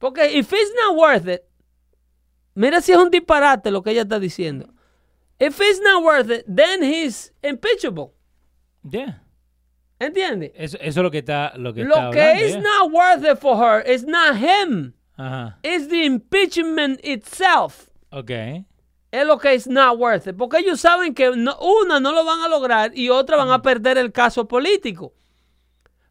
Porque 0.03 0.37
if 0.37 0.51
it's 0.51 0.73
not 0.75 0.97
worth 0.97 1.29
it, 1.29 1.43
mira 2.55 2.81
si 2.81 2.91
es 2.91 2.97
un 2.97 3.09
disparate 3.09 3.71
lo 3.71 3.81
que 3.81 3.91
ella 3.91 4.01
está 4.01 4.19
diciendo. 4.19 4.67
If 5.39 5.61
it's 5.61 5.79
not 5.79 6.03
worth 6.03 6.29
it, 6.29 6.43
then 6.45 6.83
he's 6.83 7.31
impeachable. 7.41 8.11
Yeah. 8.83 9.21
¿Entiendes? 9.99 10.51
Eso, 10.55 10.77
eso 10.81 10.99
es 10.99 11.03
lo 11.03 11.09
que 11.09 11.19
está, 11.19 11.53
lo 11.55 11.73
que 11.73 11.83
está 11.83 12.05
Lo 12.07 12.11
que 12.11 12.19
hablando, 12.21 12.45
is 12.45 12.51
yeah. 12.51 12.61
not 12.61 12.91
worth 12.91 13.23
it 13.23 13.37
for 13.39 13.55
her 13.57 13.81
is 13.89 14.03
not 14.03 14.35
him. 14.35 14.93
Ajá. 15.17 15.57
It's 15.63 15.87
the 15.87 16.03
impeachment 16.03 16.99
itself. 17.01 17.89
Ok. 18.11 18.29
Es 19.09 19.25
lo 19.25 19.37
que 19.37 19.53
es 19.53 19.67
not 19.67 19.97
worth 19.97 20.27
it. 20.27 20.35
Porque 20.35 20.57
ellos 20.57 20.81
saben 20.81 21.13
que 21.13 21.31
no- 21.33 21.57
una 21.61 22.01
no 22.01 22.11
lo 22.11 22.25
van 22.25 22.41
a 22.41 22.49
lograr 22.49 22.91
y 22.93 23.07
otra 23.09 23.37
van 23.37 23.51
a 23.51 23.61
perder 23.61 23.97
el 23.97 24.11
caso 24.11 24.49
político. 24.49 25.13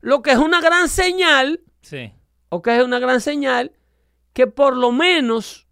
Lo 0.01 0.23
que 0.23 0.31
es 0.31 0.39
una 0.39 0.63
gran 0.63 0.89
señal, 0.89 1.61
Sí. 1.83 2.11
o 2.49 2.63
que 2.63 2.75
es 2.79 2.83
una 2.83 2.99
gran 2.99 3.21
señal, 3.21 3.73
que 4.33 4.47
por 4.47 4.77
lo 4.77 4.93
menos 4.93 5.67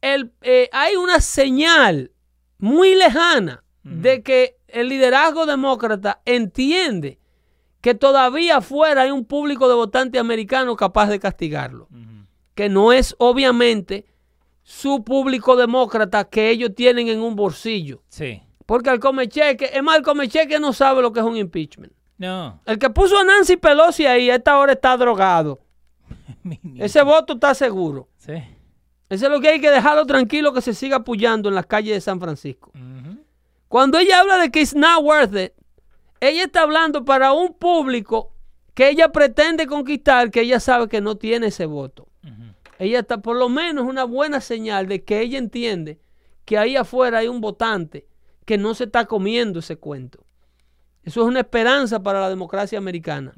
el, 0.00 0.32
eh, 0.42 0.68
hay 0.72 0.96
una 0.96 1.20
señal 1.20 2.12
muy 2.58 2.94
lejana 2.94 3.64
de 3.82 4.22
que 4.22 4.58
el 4.68 4.88
liderazgo 4.88 5.44
demócrata 5.44 6.22
entiende 6.24 7.18
que 7.80 7.94
todavía 7.94 8.58
afuera 8.58 9.02
hay 9.02 9.10
un 9.10 9.24
público 9.24 9.68
de 9.68 9.74
votantes 9.74 10.20
americanos 10.20 10.76
capaz 10.76 11.08
de 11.08 11.18
castigarlo. 11.18 11.88
Que 12.54 12.68
no 12.68 12.92
es 12.92 13.16
obviamente 13.18 14.06
su 14.62 15.02
público 15.02 15.56
demócrata 15.56 16.24
que 16.24 16.50
ellos 16.50 16.70
tienen 16.76 17.08
en 17.08 17.20
un 17.20 17.34
bolsillo. 17.34 18.02
Sí. 18.08 18.40
Porque 18.66 18.90
el 18.90 19.00
comecheque, 19.00 19.70
es 19.72 19.82
más, 19.82 19.96
el 19.96 20.02
comecheque 20.02 20.60
no 20.60 20.72
sabe 20.72 21.02
lo 21.02 21.12
que 21.12 21.20
es 21.20 21.26
un 21.26 21.36
impeachment. 21.36 21.92
No. 22.18 22.60
El 22.66 22.78
que 22.78 22.88
puso 22.90 23.18
a 23.18 23.24
Nancy 23.24 23.56
Pelosi 23.56 24.06
ahí 24.06 24.30
a 24.30 24.36
esta 24.36 24.56
hora 24.58 24.74
está 24.74 24.96
drogado. 24.96 25.58
Ese 26.78 27.02
voto 27.02 27.34
está 27.34 27.54
seguro. 27.54 28.08
Sí. 28.18 28.34
Eso 29.08 29.26
es 29.26 29.30
lo 29.30 29.40
que 29.40 29.48
hay 29.48 29.60
que 29.60 29.70
dejarlo 29.70 30.06
tranquilo 30.06 30.52
que 30.52 30.62
se 30.62 30.72
siga 30.72 30.96
apoyando 30.96 31.48
en 31.48 31.54
las 31.54 31.66
calles 31.66 31.94
de 31.94 32.00
San 32.00 32.18
Francisco. 32.18 32.72
Cuando 33.68 33.98
ella 33.98 34.20
habla 34.20 34.38
de 34.38 34.50
que 34.50 34.60
it's 34.60 34.74
not 34.74 35.02
worth 35.02 35.36
it, 35.36 35.52
ella 36.20 36.44
está 36.44 36.62
hablando 36.62 37.04
para 37.04 37.32
un 37.32 37.52
público 37.52 38.32
que 38.74 38.88
ella 38.88 39.10
pretende 39.10 39.66
conquistar, 39.66 40.30
que 40.30 40.40
ella 40.40 40.60
sabe 40.60 40.88
que 40.88 41.00
no 41.00 41.16
tiene 41.16 41.48
ese 41.48 41.66
voto. 41.66 42.08
Ella 42.78 43.00
está, 43.00 43.18
por 43.18 43.36
lo 43.36 43.48
menos, 43.48 43.86
una 43.86 44.04
buena 44.04 44.40
señal 44.40 44.88
de 44.88 45.04
que 45.04 45.20
ella 45.20 45.38
entiende 45.38 46.00
que 46.44 46.58
ahí 46.58 46.76
afuera 46.76 47.18
hay 47.18 47.28
un 47.28 47.40
votante 47.40 48.06
que 48.44 48.58
no 48.58 48.74
se 48.74 48.84
está 48.84 49.04
comiendo 49.06 49.60
ese 49.60 49.76
cuento. 49.76 50.24
Eso 51.04 51.22
es 51.22 51.26
una 51.26 51.40
esperanza 51.40 52.02
para 52.02 52.20
la 52.20 52.28
democracia 52.28 52.78
americana. 52.78 53.34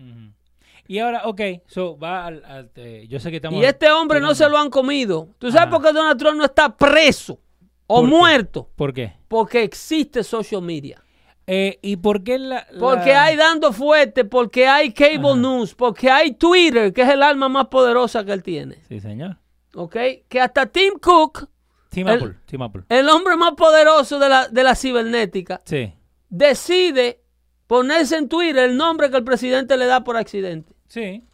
Y 0.86 0.98
ahora, 0.98 1.22
ok, 1.24 1.40
so 1.66 1.98
va 1.98 2.26
al, 2.26 2.44
al- 2.44 2.70
eh, 2.76 3.06
yo 3.08 3.18
sé 3.20 3.30
que 3.30 3.36
estamos... 3.36 3.60
Y 3.60 3.64
este 3.64 3.90
hombre 3.90 4.20
no 4.20 4.34
se 4.34 4.48
lo 4.48 4.58
han 4.58 4.68
comido. 4.70 5.28
¿Tú 5.38 5.50
sabes 5.50 5.62
Ajá. 5.68 5.70
por 5.70 5.82
qué 5.82 5.92
Donald 5.92 6.18
Trump 6.18 6.36
no 6.36 6.44
está 6.44 6.76
preso 6.76 7.40
o 7.86 8.00
¿Por 8.00 8.04
qué? 8.10 8.16
muerto? 8.16 8.70
¿Por 8.76 8.92
qué? 8.92 9.12
Porque 9.28 9.62
existe 9.62 10.22
social 10.22 10.60
media. 10.62 11.00
Eh, 11.46 11.78
¿Y 11.82 11.96
por 11.96 12.22
qué 12.22 12.38
la...? 12.38 12.66
la- 12.70 12.78
Porque 12.80 13.12
hay 13.14 13.36
dando 13.36 13.72
fuerte, 13.72 14.24
porque 14.24 14.66
hay 14.66 14.92
cable 14.92 15.28
Ajá. 15.30 15.36
news, 15.36 15.74
porque 15.74 16.10
hay 16.10 16.32
Twitter, 16.32 16.92
que 16.92 17.02
es 17.02 17.08
el 17.08 17.22
arma 17.22 17.48
más 17.48 17.66
poderosa 17.68 18.24
que 18.24 18.32
él 18.32 18.42
tiene. 18.42 18.82
Sí, 18.88 19.00
señor. 19.00 19.36
¿Ok? 19.74 19.96
Que 20.28 20.40
hasta 20.40 20.66
Tim 20.66 20.94
Cook, 21.00 21.48
Team 21.90 22.08
El- 22.08 22.14
Apple, 22.16 22.34
Team 22.46 22.62
Apple. 22.62 22.82
el 22.88 23.08
hombre 23.08 23.36
más 23.36 23.52
poderoso 23.52 24.18
de 24.18 24.28
la, 24.28 24.48
de 24.48 24.62
la 24.64 24.74
cibernética, 24.74 25.60
Sí, 25.64 25.92
decide 26.28 27.20
ponerse 27.66 28.16
en 28.16 28.28
Twitter 28.28 28.64
el 28.70 28.76
nombre 28.76 29.10
que 29.10 29.16
el 29.16 29.24
presidente 29.24 29.76
le 29.76 29.86
da 29.86 30.04
por 30.04 30.16
accidente. 30.16 30.73
Sí. 30.94 31.24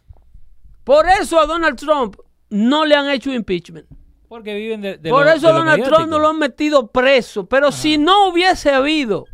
Por 0.83 1.05
eso 1.07 1.39
a 1.39 1.45
Donald 1.45 1.77
Trump 1.77 2.15
no 2.49 2.85
le 2.85 2.95
han 2.95 3.09
hecho 3.09 3.31
impeachment. 3.33 3.85
Porque 4.27 4.55
viven 4.55 4.81
de, 4.81 4.97
de 4.97 5.09
Por 5.09 5.25
lo- 5.25 5.31
eso 5.31 5.47
de 5.47 5.53
Donald 5.53 5.83
Trump 5.83 6.07
no 6.09 6.17
lo 6.19 6.29
han 6.29 6.39
metido 6.39 6.87
preso. 6.87 7.45
Pero 7.45 7.71
si 7.71 7.97
no 7.97 8.29
hubiese 8.29 8.71
habido 8.71 9.25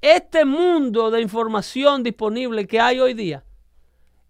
este 0.00 0.44
mundo 0.44 1.10
de 1.10 1.20
información 1.20 2.02
disponible 2.02 2.66
que 2.66 2.80
hay 2.80 3.00
hoy 3.00 3.12
día, 3.14 3.44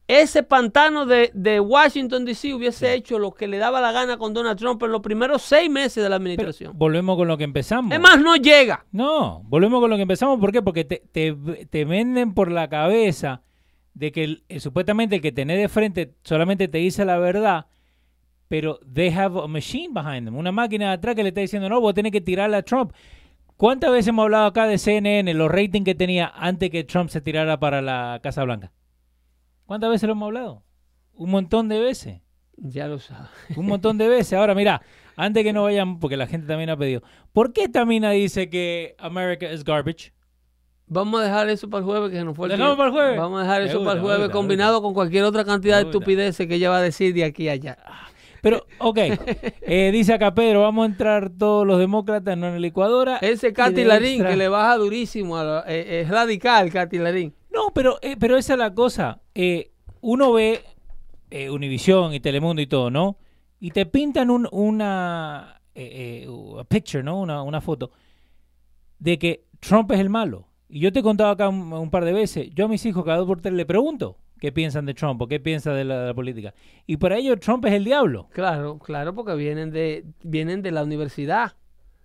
ese 0.09 0.43
pantano 0.43 1.05
de, 1.05 1.31
de 1.35 1.61
Washington, 1.61 2.25
D.C. 2.25 2.55
hubiese 2.55 2.95
hecho 2.95 3.19
lo 3.19 3.33
que 3.33 3.47
le 3.47 3.59
daba 3.59 3.79
la 3.81 3.93
gana 3.93 4.17
con 4.17 4.33
Donald 4.33 4.59
Trump 4.59 4.83
en 4.83 4.91
los 4.91 5.03
primeros 5.03 5.43
seis 5.43 5.69
meses 5.71 5.97
de 6.03 6.09
la 6.09 6.17
Pero 6.17 6.23
administración. 6.31 6.73
volvemos 6.79 7.17
con 7.19 7.29
lo 7.29 7.37
que 7.37 7.45
empezamos. 7.45 7.93
es 7.93 8.01
más, 8.01 8.19
no 8.19 8.35
llega. 8.37 8.87
No, 8.91 9.43
volvemos 9.45 9.81
con 9.81 9.91
lo 9.91 9.97
que 9.97 10.03
empezamos. 10.03 10.41
¿Por 10.41 10.51
qué? 10.51 10.63
Porque 10.63 10.85
te, 10.85 11.03
te, 11.13 11.35
te 11.71 11.85
venden 11.85 12.33
por 12.33 12.51
la 12.51 12.69
cabeza 12.71 13.43
de 13.99 14.13
que 14.13 14.25
el- 14.25 14.45
eh, 14.49 14.61
supuestamente 14.61 15.17
el 15.17 15.23
que 15.23 15.33
tenés 15.33 15.59
de 15.59 15.69
frente 15.69 16.15
solamente 16.23 16.69
te 16.69 16.79
dice 16.79 17.05
la 17.05 17.19
verdad, 17.19 17.67
pero 18.47 18.79
they 18.93 19.09
have 19.13 19.39
a 19.41 19.47
machine 19.47 19.93
behind 19.93 20.25
them, 20.27 20.37
una 20.37 20.53
máquina 20.53 20.87
de 20.89 20.93
atrás 20.93 21.15
que 21.15 21.23
le 21.23 21.31
está 21.31 21.41
diciendo, 21.41 21.69
no, 21.69 21.81
vos 21.81 21.95
tenés 21.95 22.13
que 22.13 22.21
tirarle 22.21 22.57
a 22.57 22.63
Trump. 22.63 22.93
¿Cuántas 23.57 23.91
veces 23.91 24.09
hemos 24.09 24.23
hablado 24.23 24.47
acá 24.47 24.67
de 24.69 24.79
CNN, 24.79 25.35
los 25.35 25.51
ratings 25.51 25.85
que 25.85 25.97
tenía 25.97 26.33
antes 26.35 26.71
que 26.71 26.85
Trump 26.85 27.11
se 27.11 27.21
tirara 27.21 27.59
para 27.59 27.83
la 27.83 28.21
Casa 28.23 28.45
Blanca? 28.45 28.71
¿Cuántas 29.67 29.91
veces 29.91 30.07
lo 30.07 30.13
hemos 30.13 30.27
hablado? 30.29 30.63
Un 31.15 31.31
montón 31.31 31.69
de 31.69 31.81
veces. 31.81 32.21
Ya 32.57 32.87
lo 32.87 33.01
sabes. 33.01 33.29
Un 33.57 33.67
montón 33.67 33.99
de 33.99 34.09
veces. 34.09 34.33
Ahora, 34.35 34.55
mira, 34.55 34.81
antes 35.17 35.43
que 35.43 35.53
no 35.53 35.65
vayan, 35.65 35.99
porque 35.99 36.17
la 36.17 36.29
gente 36.29 36.47
también 36.47 36.71
ha 36.71 36.77
pedido, 36.77 37.03
¿por 37.33 37.53
qué 37.53 37.65
esta 37.65 37.85
mina 37.85 38.13
dice 38.13 38.49
que 38.49 38.95
America 38.99 39.53
is 39.53 39.65
garbage? 39.65 40.13
Vamos 40.89 41.21
a 41.21 41.25
dejar 41.25 41.49
eso 41.51 41.69
para 41.69 41.81
el 41.81 41.85
jueves, 41.85 42.11
que 42.11 42.17
se 42.17 42.25
nos 42.25 42.35
fue 42.37 42.47
el 42.47 42.53
¿Dejamos 42.53 42.77
tiempo. 42.77 42.79
para 42.79 42.89
el 42.89 42.93
jueves? 42.95 43.21
Vamos 43.21 43.41
a 43.41 43.43
dejar 43.43 43.63
eso 43.63 43.85
para 43.85 43.97
el 43.97 44.01
jueves, 44.01 44.19
gusta, 44.21 44.33
combinado 44.33 44.83
con 44.83 44.95
cualquier 44.95 45.25
otra 45.25 45.45
cantidad 45.45 45.77
de 45.79 45.85
estupideces 45.85 46.47
que 46.47 46.55
ella 46.55 46.71
va 46.71 46.79
a 46.79 46.83
decir 46.83 47.13
de 47.15 47.25
aquí 47.25 47.49
a 47.49 47.53
allá. 47.53 47.79
Pero, 48.41 48.65
ok, 48.79 48.99
eh, 49.63 49.91
dice 49.93 50.15
acá 50.15 50.33
Pedro, 50.33 50.63
vamos 50.63 50.85
a 50.85 50.87
entrar 50.87 51.29
todos 51.31 51.67
los 51.67 51.79
demócratas 51.79 52.39
no 52.39 52.47
en 52.47 52.53
la 52.55 52.59
licuadora. 52.61 53.19
Ese 53.19 53.49
y 53.49 53.53
Katy 53.53 53.75
de 53.75 53.85
Larín 53.85 54.13
extra- 54.13 54.31
que 54.31 54.37
le 54.37 54.49
baja 54.49 54.77
durísimo, 54.77 55.37
a 55.37 55.45
la- 55.45 55.65
eh, 55.67 56.01
es 56.03 56.09
radical 56.09 56.71
Katy 56.73 56.99
Larín. 56.99 57.35
No, 57.53 57.71
pero, 57.75 57.99
eh, 58.01 58.17
pero 58.19 58.37
esa 58.37 58.53
es 58.55 58.59
la 58.59 58.73
cosa. 58.75 59.21
Eh, 59.35 59.73
uno 60.01 60.33
ve 60.33 60.63
eh, 61.31 61.51
Univisión 61.51 62.15
y 62.15 62.21
Telemundo 62.21 62.63
y 62.63 62.67
todo, 62.67 62.91
¿no? 62.91 63.19
Y 63.61 63.73
te 63.73 63.85
pintan 63.87 64.31
un, 64.31 64.49
una 64.53 65.61
eh, 65.75 66.25
eh, 66.25 66.61
a 66.61 66.65
picture, 66.65 67.03
¿no? 67.03 67.21
Una, 67.21 67.43
una 67.43 67.61
foto 67.61 67.91
de 68.99 69.19
que 69.19 69.45
Trump 69.61 69.91
es 69.93 70.01
el 70.01 70.11
malo. 70.11 70.48
Y 70.69 70.81
yo 70.81 70.93
te 70.93 71.01
he 71.01 71.03
contado 71.03 71.31
acá 71.31 71.49
un, 71.49 71.73
un 71.73 71.91
par 71.91 72.05
de 72.05 72.13
veces, 72.13 72.51
yo 72.55 72.67
a 72.67 72.69
mis 72.69 72.85
hijos 72.85 73.05
cada 73.05 73.19
dos 73.19 73.27
por 73.27 73.41
tres 73.41 73.55
le 73.55 73.65
pregunto 73.65 74.19
qué 74.39 74.53
piensan 74.53 74.87
de 74.87 74.95
Trump 74.95 75.21
o 75.21 75.27
qué 75.27 75.41
piensan 75.41 75.75
de 75.75 75.85
la, 75.85 76.01
de 76.01 76.07
la 76.09 76.15
política. 76.15 76.55
Y 76.87 76.97
para 76.97 77.17
ellos 77.17 77.41
Trump 77.41 77.65
es 77.67 77.73
el 77.73 77.85
diablo. 77.85 78.29
Claro, 78.33 78.79
claro, 78.79 79.15
porque 79.15 79.35
vienen 79.35 79.71
de, 79.71 80.05
vienen 80.23 80.63
de 80.63 80.71
la 80.71 80.83
universidad, 80.83 81.57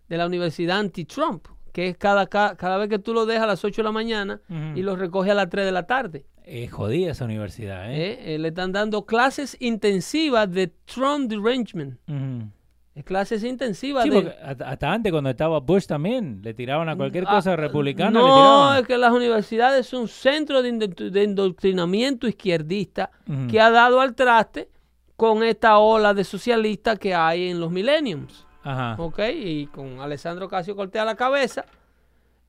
de 0.10 0.18
la 0.18 0.26
universidad 0.26 0.80
anti-Trump, 0.80 1.48
que 1.72 1.90
es 1.90 1.98
cada, 1.98 2.28
cada, 2.28 2.56
cada 2.56 2.78
vez 2.78 2.90
que 2.90 3.00
tú 3.00 3.14
lo 3.14 3.26
dejas 3.26 3.44
a 3.44 3.48
las 3.48 3.64
8 3.64 3.82
de 3.82 3.84
la 3.84 3.92
mañana 3.92 4.42
y 4.76 4.82
lo 4.82 4.96
recoge 4.96 5.32
a 5.32 5.36
las 5.36 5.50
3 5.50 5.66
de 5.66 5.72
la 5.72 5.88
tarde. 5.88 6.26
Es 6.46 6.72
jodida 6.72 7.12
esa 7.12 7.26
universidad, 7.26 7.92
¿eh? 7.92 8.12
¿eh? 8.12 8.36
Eh, 8.36 8.40
le 8.40 8.50
están 8.50 8.74
dando 8.74 9.06
clases 9.06 9.56
intensivas 9.62 10.52
de 10.52 10.68
Trump 10.68 11.30
derangement. 11.30 11.98
Ujú. 12.08 12.50
Eh, 12.96 13.04
Clases 13.04 13.44
intensivas 13.44 14.04
Sí, 14.04 14.10
de... 14.10 14.22
porque 14.22 14.36
hasta, 14.66 14.92
antes 14.94 15.12
cuando 15.12 15.30
estaba 15.32 15.60
Bush 15.60 15.86
también 15.88 16.42
le 16.44 16.54
tiraban 16.54 16.90
a 16.90 16.96
cualquier 16.96 17.24
Ah, 17.28 17.36
cosa 17.36 17.56
republicana. 17.56 18.20
le 18.22 18.28
No, 18.28 18.36
tiraban. 18.36 18.80
es 18.82 18.88
que 18.88 18.98
las 18.98 19.12
universidades 19.12 19.88
son 19.88 20.02
un 20.02 20.08
centro 20.08 20.62
de, 20.62 20.72
de 20.72 21.24
indoctrinamiento 21.24 22.28
izquierdista 22.28 23.10
que 23.50 23.60
ha 23.60 23.72
dado 23.72 24.00
al 24.02 24.14
traste 24.16 24.70
con 25.16 25.44
esta 25.44 25.78
ola 25.80 26.14
de 26.14 26.24
socialistas 26.24 27.00
que 27.00 27.16
hay 27.16 27.50
en 27.50 27.60
los 27.60 27.72
millenniums. 27.72 28.46
Ajá. 28.64 28.96
¿Ok? 29.02 29.20
Y 29.36 29.68
con 29.68 30.00
Alessandro 30.00 30.48
Casio 30.48 30.76
Cortés 30.76 31.02
a 31.02 31.06
la 31.06 31.16
cabeza, 31.16 31.66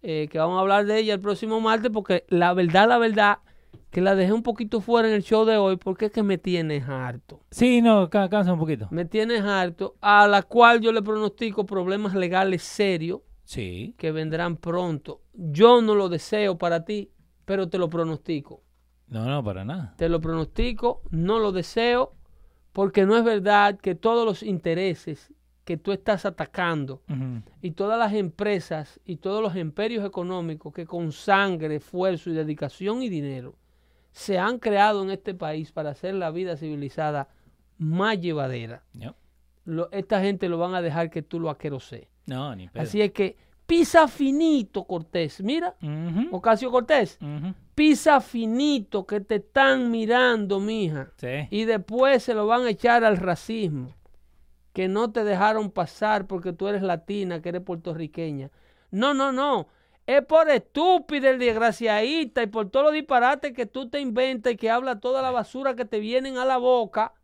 eh, 0.03 0.29
que 0.31 0.39
vamos 0.39 0.59
a 0.59 0.61
hablar 0.61 0.85
de 0.85 0.99
ella 0.99 1.15
el 1.15 1.21
próximo 1.21 1.61
martes, 1.61 1.91
porque 1.93 2.25
la 2.29 2.53
verdad, 2.55 2.87
la 2.89 2.99
verdad, 2.99 3.39
que 3.91 4.01
la 4.01 4.15
dejé 4.15 4.33
un 4.33 4.43
poquito 4.43 4.81
fuera 4.81 5.09
en 5.09 5.15
el 5.15 5.23
show 5.23 5.45
de 5.45 5.57
hoy 5.57 5.77
porque 5.77 6.07
es 6.07 6.13
que 6.13 6.23
me 6.23 6.39
tienes 6.39 6.89
harto. 6.89 7.41
Sí, 7.51 7.81
no, 7.83 8.09
ca- 8.11 8.29
cansa 8.29 8.53
un 8.53 8.59
poquito. 8.59 8.89
Me 8.91 9.05
tienes 9.05 9.43
harto, 9.43 9.97
a 10.01 10.27
la 10.29 10.43
cual 10.43 10.81
yo 10.81 10.93
le 10.93 11.03
pronostico 11.03 11.65
problemas 11.67 12.15
legales 12.15 12.63
serios 12.63 13.21
Sí. 13.45 13.95
que 13.99 14.11
vendrán 14.13 14.57
pronto. 14.57 15.21
Yo 15.35 15.83
no 15.83 15.95
lo 15.95 16.09
deseo 16.09 16.57
para 16.59 16.85
ti, 16.85 17.11
pero 17.45 17.69
te 17.69 17.79
lo 17.79 17.89
pronostico. 17.91 18.63
No, 19.09 19.27
no, 19.27 19.45
para 19.45 19.65
nada. 19.65 19.95
Te 19.99 20.09
lo 20.09 20.21
pronostico, 20.21 21.03
no 21.11 21.39
lo 21.39 21.53
deseo, 21.53 22.15
porque 22.73 23.05
no 23.05 23.17
es 23.17 23.23
verdad 23.25 23.79
que 23.79 23.95
todos 23.95 24.25
los 24.25 24.43
intereses 24.43 25.33
que 25.65 25.77
tú 25.79 25.93
estás 25.93 26.27
atacando 26.27 27.03
y 27.63 27.71
todas 27.71 27.99
las 27.99 28.13
empresas 28.13 29.01
y 29.07 29.17
todos 29.17 29.41
los 29.43 29.57
imperios 29.57 30.05
económicos 30.05 30.75
que 30.75 30.85
con 30.85 31.11
sangre, 31.13 31.77
esfuerzo 31.77 32.29
y 32.31 32.35
dedicación 32.35 33.03
y 33.03 33.09
dinero 33.09 33.57
se 34.15 34.39
han 34.39 34.59
creado 34.59 35.03
en 35.03 35.11
este 35.11 35.35
país 35.35 35.73
para 35.73 35.91
hacer 35.91 36.15
la 36.15 36.31
vida 36.31 36.57
civilizada 36.57 37.29
más 37.79 38.19
llevadera. 38.21 38.83
Lo- 39.67 39.91
esta 39.93 40.21
gente 40.23 40.49
lo 40.49 40.57
van 40.57 40.75
a 40.75 40.81
dejar 40.81 41.11
que 41.11 41.21
tú 41.21 41.39
lo 41.41 41.51
aqueroses. 41.51 42.07
no 42.27 42.55
ni 42.57 42.69
pedo. 42.69 42.83
Así 42.85 43.03
es 43.03 43.13
que 43.13 43.37
pisa 43.67 44.07
finito, 44.09 44.85
Cortés. 44.85 45.43
Mira, 45.43 45.75
Ocasio 46.31 46.71
Cortés, 46.71 47.19
pisa 47.75 48.21
finito 48.21 49.05
que 49.05 49.21
te 49.21 49.37
están 49.37 49.91
mirando, 49.91 50.61
mija. 50.61 51.11
Sí. 51.17 51.49
Y 51.51 51.65
después 51.65 52.23
se 52.23 52.35
lo 52.35 52.47
van 52.47 52.63
a 52.63 52.71
echar 52.71 53.05
al 53.05 53.17
racismo. 53.17 53.93
Que 54.73 54.87
no 54.89 55.11
te 55.13 55.23
dejaron 55.25 55.71
pasar 55.71 56.27
porque 56.27 56.53
tú 56.53 56.67
eres 56.69 56.83
latina, 56.83 57.41
que 57.43 57.49
eres 57.51 57.63
puertorriqueña. 57.63 58.51
No, 58.91 59.13
no, 59.15 59.33
no. 59.33 59.69
Es 60.07 60.25
por 60.27 60.51
estúpida, 60.51 61.31
el 61.31 61.39
desgraciadita 61.39 62.43
y 62.43 62.47
por 62.47 62.69
todos 62.71 62.87
los 62.87 62.93
disparates 62.95 63.53
que 63.53 63.65
tú 63.65 63.89
te 63.89 64.01
inventas 64.01 64.53
y 64.53 64.57
que 64.57 64.71
habla 64.71 65.01
toda 65.01 65.23
la 65.23 65.31
basura 65.31 65.75
que 65.75 65.87
te 65.87 65.99
vienen 65.99 66.37
a 66.37 66.45
la 66.45 66.59
boca 66.59 67.15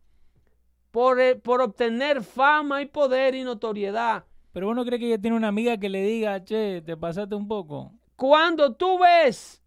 por, 0.89 1.19
eh, 1.21 1.35
por 1.35 1.61
obtener 1.61 2.23
fama 2.23 2.81
y 2.81 2.87
poder 2.87 3.35
y 3.35 3.43
notoriedad. 3.43 4.25
Pero 4.51 4.67
vos 4.67 4.75
no 4.75 4.83
crees 4.83 4.99
que 4.99 5.07
ella 5.07 5.21
tiene 5.21 5.37
una 5.37 5.47
amiga 5.49 5.77
que 5.77 5.89
le 5.89 6.01
diga, 6.03 6.43
che, 6.43 6.81
te 6.81 6.97
pasaste 6.97 7.35
un 7.35 7.47
poco. 7.47 7.93
Cuando 8.15 8.73
tú 8.73 8.97
ves 8.99 9.61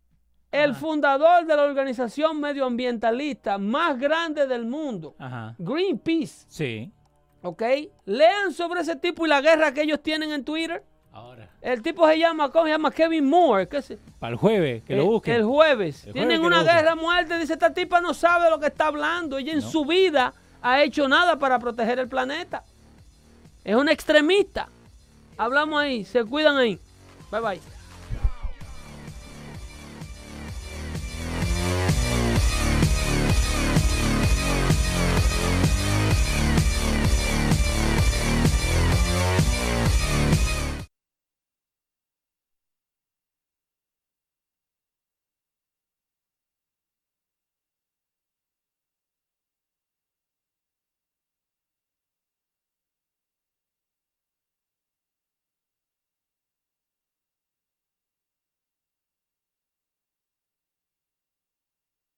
el 0.51 0.75
fundador 0.75 1.47
de 1.47 1.57
la 1.57 1.63
organización 1.65 2.41
medioambientalista 2.41 3.59
más 3.59 3.99
grande 3.99 4.47
del 4.47 4.67
mundo, 4.67 5.15
Ajá. 5.19 5.55
Greenpeace, 5.59 6.47
Sí. 6.49 6.93
¿ok? 7.43 7.63
Lean 8.05 8.53
sobre 8.53 8.81
ese 8.83 8.97
tipo 8.97 9.25
y 9.25 9.29
la 9.29 9.41
guerra 9.41 9.73
que 9.73 9.83
ellos 9.83 10.03
tienen 10.03 10.33
en 10.33 10.45
Twitter. 10.45 10.85
Ahora. 11.15 11.49
El 11.63 11.81
tipo 11.81 12.07
se 12.09 12.19
llama, 12.19 12.51
¿cómo 12.51 12.65
se 12.65 12.73
llama? 12.73 12.91
Kevin 12.91 13.25
Moore. 13.25 13.69
¿qué 13.69 13.81
se- 13.81 13.99
Para 14.19 14.33
el 14.33 14.37
jueves, 14.37 14.83
que 14.83 14.95
eh, 14.95 14.97
lo 14.97 15.07
busquen. 15.07 15.35
El 15.35 15.45
jueves. 15.45 16.05
El 16.07 16.13
Tienen 16.13 16.41
jueves 16.41 16.47
una 16.63 16.73
guerra 16.75 16.93
a 16.93 16.97
muerte. 16.97 17.39
Dice, 17.39 17.53
esta 17.53 17.73
tipa 17.73 18.01
no 18.01 18.13
sabe 18.13 18.45
de 18.47 18.51
lo 18.51 18.59
que 18.59 18.67
está 18.67 18.89
hablando. 18.89 19.39
Ella 19.39 19.53
en 19.53 19.63
su 19.63 19.85
vida 19.85 20.35
ha 20.61 20.83
hecho 20.83 21.07
nada 21.09 21.39
para 21.39 21.59
proteger 21.61 22.01
el 22.01 22.09
planeta. 22.09 22.65
Es 23.63 23.77
una 23.77 23.93
extremista. 23.93 24.69
Hablamos 25.39 25.81
ahí. 25.81 26.05
Se 26.05 26.25
cuidan 26.25 26.57
ahí. 26.57 26.79
Bye 27.31 27.41
bye. 27.41 27.74